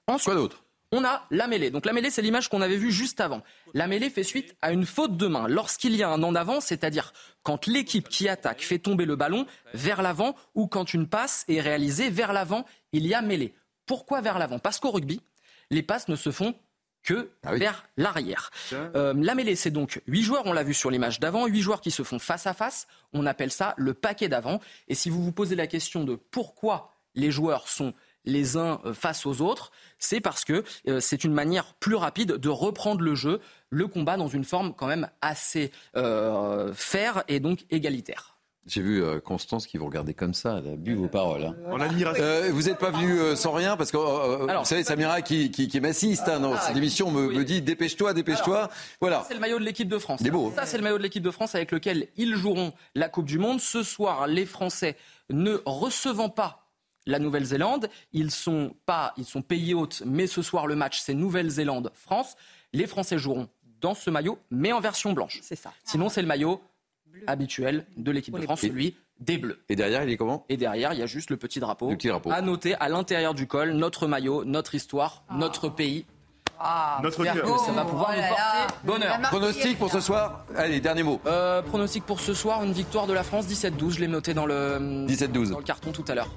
Ensuite, 0.07 0.25
Quoi 0.25 0.35
d'autre? 0.35 0.63
On 0.91 1.05
a 1.05 1.25
la 1.31 1.47
mêlée. 1.47 1.71
Donc 1.71 1.85
la 1.85 1.93
mêlée, 1.93 2.09
c'est 2.09 2.21
l'image 2.21 2.49
qu'on 2.49 2.61
avait 2.61 2.77
vue 2.77 2.91
juste 2.91 3.21
avant. 3.21 3.41
La 3.73 3.87
mêlée 3.87 4.09
fait 4.09 4.23
suite 4.23 4.55
à 4.61 4.71
une 4.71 4.85
faute 4.85 5.17
de 5.17 5.27
main. 5.27 5.47
Lorsqu'il 5.47 5.95
y 5.95 6.03
a 6.03 6.09
un 6.09 6.21
en 6.21 6.35
avant, 6.35 6.59
c'est-à-dire 6.59 7.13
quand 7.43 7.65
l'équipe 7.65 8.09
qui 8.09 8.27
attaque 8.27 8.61
fait 8.61 8.79
tomber 8.79 9.05
le 9.05 9.15
ballon 9.15 9.45
vers 9.73 10.01
l'avant 10.01 10.35
ou 10.53 10.67
quand 10.67 10.93
une 10.93 11.07
passe 11.07 11.45
est 11.47 11.61
réalisée 11.61 12.09
vers 12.09 12.33
l'avant, 12.33 12.65
il 12.91 13.07
y 13.07 13.13
a 13.13 13.21
mêlée. 13.21 13.53
Pourquoi 13.85 14.21
vers 14.21 14.37
l'avant? 14.37 14.59
Parce 14.59 14.79
qu'au 14.79 14.91
rugby, 14.91 15.21
les 15.69 15.81
passes 15.81 16.07
ne 16.07 16.15
se 16.15 16.31
font 16.31 16.55
que 17.03 17.31
vers 17.43 17.85
l'arrière. 17.97 18.51
Euh, 18.73 19.13
la 19.17 19.33
mêlée, 19.33 19.55
c'est 19.55 19.71
donc 19.71 20.01
8 20.07 20.21
joueurs, 20.21 20.43
on 20.45 20.53
l'a 20.53 20.63
vu 20.63 20.73
sur 20.73 20.91
l'image 20.91 21.19
d'avant, 21.19 21.47
8 21.47 21.61
joueurs 21.61 21.81
qui 21.81 21.89
se 21.89 22.03
font 22.03 22.19
face 22.19 22.45
à 22.45 22.53
face. 22.53 22.87
On 23.13 23.25
appelle 23.25 23.51
ça 23.51 23.73
le 23.77 23.93
paquet 23.93 24.29
d'avant. 24.29 24.59
Et 24.87 24.93
si 24.93 25.09
vous 25.09 25.23
vous 25.23 25.31
posez 25.31 25.55
la 25.55 25.67
question 25.67 26.03
de 26.03 26.15
pourquoi 26.15 26.93
les 27.15 27.31
joueurs 27.31 27.67
sont 27.67 27.93
les 28.25 28.57
uns 28.57 28.79
euh, 28.85 28.93
face 28.93 29.25
aux 29.25 29.41
autres, 29.41 29.71
c'est 29.97 30.21
parce 30.21 30.45
que 30.45 30.63
euh, 30.87 30.99
c'est 30.99 31.23
une 31.23 31.33
manière 31.33 31.73
plus 31.75 31.95
rapide 31.95 32.33
de 32.33 32.49
reprendre 32.49 33.01
le 33.01 33.15
jeu, 33.15 33.39
le 33.69 33.87
combat 33.87 34.17
dans 34.17 34.27
une 34.27 34.43
forme 34.43 34.73
quand 34.73 34.87
même 34.87 35.09
assez 35.21 35.71
euh, 35.95 36.73
faire 36.73 37.23
et 37.27 37.39
donc 37.39 37.65
égalitaire. 37.69 38.27
J'ai 38.67 38.81
vu 38.83 39.03
euh, 39.03 39.19
Constance 39.19 39.65
qui 39.65 39.77
vous 39.79 39.87
regardait 39.87 40.13
comme 40.13 40.35
ça, 40.35 40.61
elle 40.63 40.73
a 40.73 40.75
bu 40.75 40.93
vos 40.93 41.07
paroles. 41.07 41.45
Hein. 41.45 41.55
En 41.71 41.81
admiration. 41.81 42.23
Euh, 42.23 42.49
vous 42.53 42.63
n'êtes 42.63 42.77
pas 42.77 42.91
venu 42.91 43.19
euh, 43.19 43.35
sans 43.35 43.53
rien 43.53 43.75
parce 43.75 43.89
que 43.89 43.97
euh, 43.97 44.45
Alors- 44.47 44.61
vous 44.61 44.69
savez, 44.69 44.83
Samira 44.83 45.23
qui, 45.23 45.49
qui, 45.49 45.67
qui 45.67 45.79
m'assiste 45.81 46.27
hein, 46.27 46.39
dans 46.39 46.53
Ah, 46.53 46.59
cette 46.59 46.77
émission 46.77 47.09
me, 47.09 47.29
me 47.29 47.43
dit 47.43 47.63
dépêche-toi, 47.63 48.13
dépêche-toi. 48.13 48.69
Voilà. 48.99 49.25
C'est 49.27 49.33
le 49.33 49.39
maillot 49.39 49.57
de 49.57 49.63
l'équipe 49.63 49.87
de 49.89 49.97
France. 49.97 50.21
Beau. 50.21 50.53
Ça, 50.55 50.67
c'est 50.67 50.77
le 50.77 50.83
maillot 50.83 50.99
de 50.99 51.03
l'équipe 51.03 51.23
de 51.23 51.31
France 51.31 51.55
avec 51.55 51.71
lequel 51.71 52.09
ils 52.17 52.35
joueront 52.35 52.71
la 52.93 53.09
Coupe 53.09 53.25
du 53.25 53.39
Monde. 53.39 53.59
Ce 53.59 53.81
soir, 53.81 54.27
les 54.27 54.45
Français 54.45 54.95
ne 55.31 55.59
recevant 55.65 56.29
pas 56.29 56.60
la 57.05 57.19
Nouvelle-Zélande, 57.19 57.89
ils 58.13 58.31
sont 58.31 58.75
pas, 58.85 59.13
ils 59.17 59.25
sont 59.25 59.41
pays 59.41 59.73
hôtes, 59.73 60.03
mais 60.05 60.27
ce 60.27 60.41
soir 60.41 60.67
le 60.67 60.75
match 60.75 60.99
c'est 60.99 61.13
Nouvelle-Zélande-France. 61.13 62.35
Les 62.73 62.87
Français 62.87 63.17
joueront 63.17 63.49
dans 63.81 63.95
ce 63.95 64.09
maillot, 64.09 64.37
mais 64.51 64.71
en 64.71 64.79
version 64.79 65.13
blanche. 65.13 65.39
C'est 65.41 65.55
ça. 65.55 65.73
Sinon, 65.83 66.07
c'est 66.07 66.21
le 66.21 66.27
maillot 66.27 66.61
habituel 67.27 67.85
de 67.97 68.11
l'équipe 68.11 68.33
de 68.37 68.41
France, 68.43 68.61
celui 68.61 68.95
des 69.19 69.37
Bleus. 69.37 69.59
Et 69.69 69.75
derrière, 69.75 70.03
il 70.03 70.09
est 70.11 70.17
comment? 70.17 70.45
Et 70.49 70.57
derrière, 70.57 70.93
il 70.93 70.99
y 70.99 71.03
a 71.03 71.07
juste 71.07 71.29
le 71.29 71.37
petit 71.37 71.59
drapeau. 71.59 71.89
Le 71.89 71.97
petit 71.97 72.07
drapeau. 72.07 72.31
À 72.31 72.41
noter 72.41 72.75
à 72.75 72.89
l'intérieur 72.89 73.33
du 73.33 73.47
col, 73.47 73.71
notre 73.73 74.07
maillot, 74.07 74.45
notre 74.45 74.75
histoire, 74.75 75.23
notre 75.31 75.69
pays. 75.69 76.05
Notre 77.01 77.23
J'espère 77.23 77.43
cœur. 77.43 77.57
que 77.57 77.65
ça 77.65 77.71
va 77.71 77.85
pouvoir 77.85 78.13
Oh 78.13 78.21
nous 78.21 78.27
porter 78.27 78.73
bonheur. 78.83 79.19
Pronostic 79.23 79.79
pour 79.79 79.91
ce 79.91 79.99
soir? 79.99 80.45
Allez, 80.55 80.79
dernier 80.79 81.01
mot. 81.01 81.19
Euh, 81.25 81.63
pronostic 81.63 82.05
pour 82.05 82.19
ce 82.19 82.35
soir, 82.35 82.63
une 82.63 82.71
victoire 82.71 83.07
de 83.07 83.13
la 83.13 83.23
France 83.23 83.47
17-12. 83.47 83.95
Je 83.95 83.99
l'ai 84.01 84.07
noté 84.07 84.35
dans 84.35 84.45
le, 84.45 84.77
17-12. 85.07 85.49
dans 85.49 85.57
le 85.57 85.63
carton 85.63 85.91
tout 85.91 86.05
à 86.07 86.13
l'heure. 86.13 86.29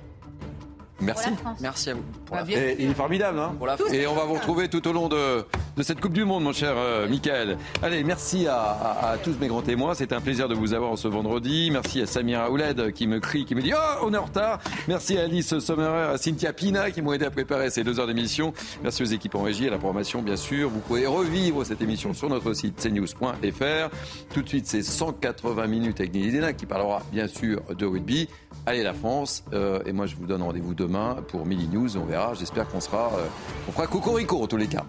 Merci. 1.05 1.29
Merci 1.61 1.91
à 1.91 1.95
vous. 1.95 2.03
Pour 2.27 2.37
la- 2.37 2.43
Et 2.51 2.77
il 2.81 2.91
est 2.91 2.95
formidable, 2.95 3.39
hein 3.39 3.55
Pour 3.59 3.67
la. 3.67 3.77
Et 3.93 4.07
on 4.07 4.15
va 4.15 4.25
vous 4.25 4.35
retrouver 4.35 4.69
tout 4.69 4.87
au 4.89 4.93
long 4.93 5.09
de, 5.09 5.45
de 5.77 5.83
cette 5.83 6.01
Coupe 6.01 6.13
du 6.13 6.25
Monde, 6.25 6.43
mon 6.45 6.53
cher 6.53 6.75
euh, 6.77 7.09
Michael. 7.09 7.59
Allez, 7.83 8.03
merci 8.05 8.47
à, 8.47 8.57
à- 8.57 9.11
à 9.13 9.19
tous 9.19 9.39
mes 9.41 9.49
grands 9.49 9.63
témoins. 9.63 9.95
C'est 9.95 10.13
un 10.13 10.21
plaisir 10.21 10.49
de 10.49 10.55
vous 10.55 10.75
avoir 10.75 10.97
ce 10.99 11.09
vendredi. 11.09 11.71
Merci 11.73 12.01
à 12.03 12.07
Samira 12.07 12.51
Ouled 12.51 12.93
qui 12.93 13.07
me 13.07 13.21
crie, 13.21 13.45
qui 13.45 13.55
me 13.55 13.63
dit 13.63 13.73
Oh, 13.75 13.99
on 14.07 14.15
est 14.15 14.17
en 14.19 14.25
retard. 14.25 14.61
Merci 14.89 15.19
à 15.19 15.23
Alice 15.25 15.59
Sommerer, 15.59 16.13
à 16.15 16.19
Cynthia 16.19 16.53
Pina 16.53 16.91
qui 16.91 17.03
m'ont 17.03 17.13
aidé 17.13 17.25
à 17.27 17.31
préparer 17.31 17.71
ces 17.71 17.85
deux 17.85 18.01
heures 18.01 18.07
d'émission. 18.07 18.53
Merci 18.83 19.03
aux 19.03 19.07
équipes 19.07 19.35
en 19.35 19.43
régie, 19.43 19.67
à 19.69 19.71
la 19.71 19.79
programmation, 19.79 20.23
bien 20.23 20.37
sûr. 20.37 20.69
Vous 20.71 20.81
pouvez 20.81 21.07
revivre 21.07 21.65
cette 21.65 21.83
émission 21.83 22.15
sur 22.15 22.29
notre 22.29 22.53
site 22.55 22.77
cnews.fr. 22.81 23.91
Tout 24.33 24.43
de 24.43 24.49
suite, 24.49 24.67
c'est 24.67 24.83
180 24.83 25.67
minutes 25.67 26.01
avec 26.01 26.15
Nelly 26.15 26.55
qui 26.57 26.67
parlera, 26.67 27.03
bien 27.13 27.29
sûr, 27.29 27.61
de 27.77 27.87
rugby. 27.87 28.29
Allez, 28.67 28.83
la 28.83 28.95
France. 28.95 29.45
Euh, 29.53 29.83
et 29.85 29.93
moi, 29.93 30.07
je 30.07 30.17
vous 30.17 30.27
donne 30.27 30.43
rendez-vous 30.43 30.75
demain 30.75 31.17
pour 31.29 31.45
Mini 31.45 31.67
News. 31.69 31.97
On 31.97 32.05
verra. 32.05 32.35
J'espère 32.35 32.67
qu'on 32.69 32.81
sera. 32.81 33.13
euh, 33.19 33.27
on 33.69 33.73
fera 33.73 33.87
cocorico 33.87 34.43
en 34.43 34.47
tous 34.47 34.57
les 34.57 34.69
cas. 34.69 34.85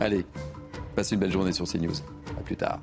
Allez, 0.00 0.26
passez 0.96 1.14
une 1.14 1.20
belle 1.20 1.32
journée 1.32 1.52
sur 1.52 1.66
CNews. 1.66 1.94
À 2.38 2.42
plus 2.42 2.56
tard. 2.56 2.80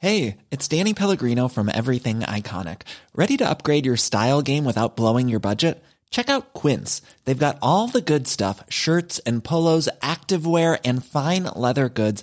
Hey, 0.00 0.36
it's 0.50 0.68
Danny 0.68 0.94
Pellegrino 0.94 1.48
from 1.48 1.68
Everything 1.68 2.20
Iconic. 2.20 2.82
Ready 3.14 3.36
to 3.36 3.48
upgrade 3.48 3.84
your 3.84 3.96
style 3.96 4.42
game 4.42 4.64
without 4.64 4.96
blowing 4.96 5.28
your 5.28 5.40
budget? 5.40 5.82
Check 6.10 6.30
out 6.30 6.54
Quince. 6.54 7.02
They've 7.24 7.38
got 7.38 7.58
all 7.60 7.88
the 7.88 8.00
good 8.00 8.26
stuff 8.28 8.62
shirts 8.68 9.18
and 9.26 9.42
polos, 9.44 9.88
activewear, 10.00 10.78
and 10.84 11.04
fine 11.04 11.44
leather 11.54 11.88
goods, 11.88 12.22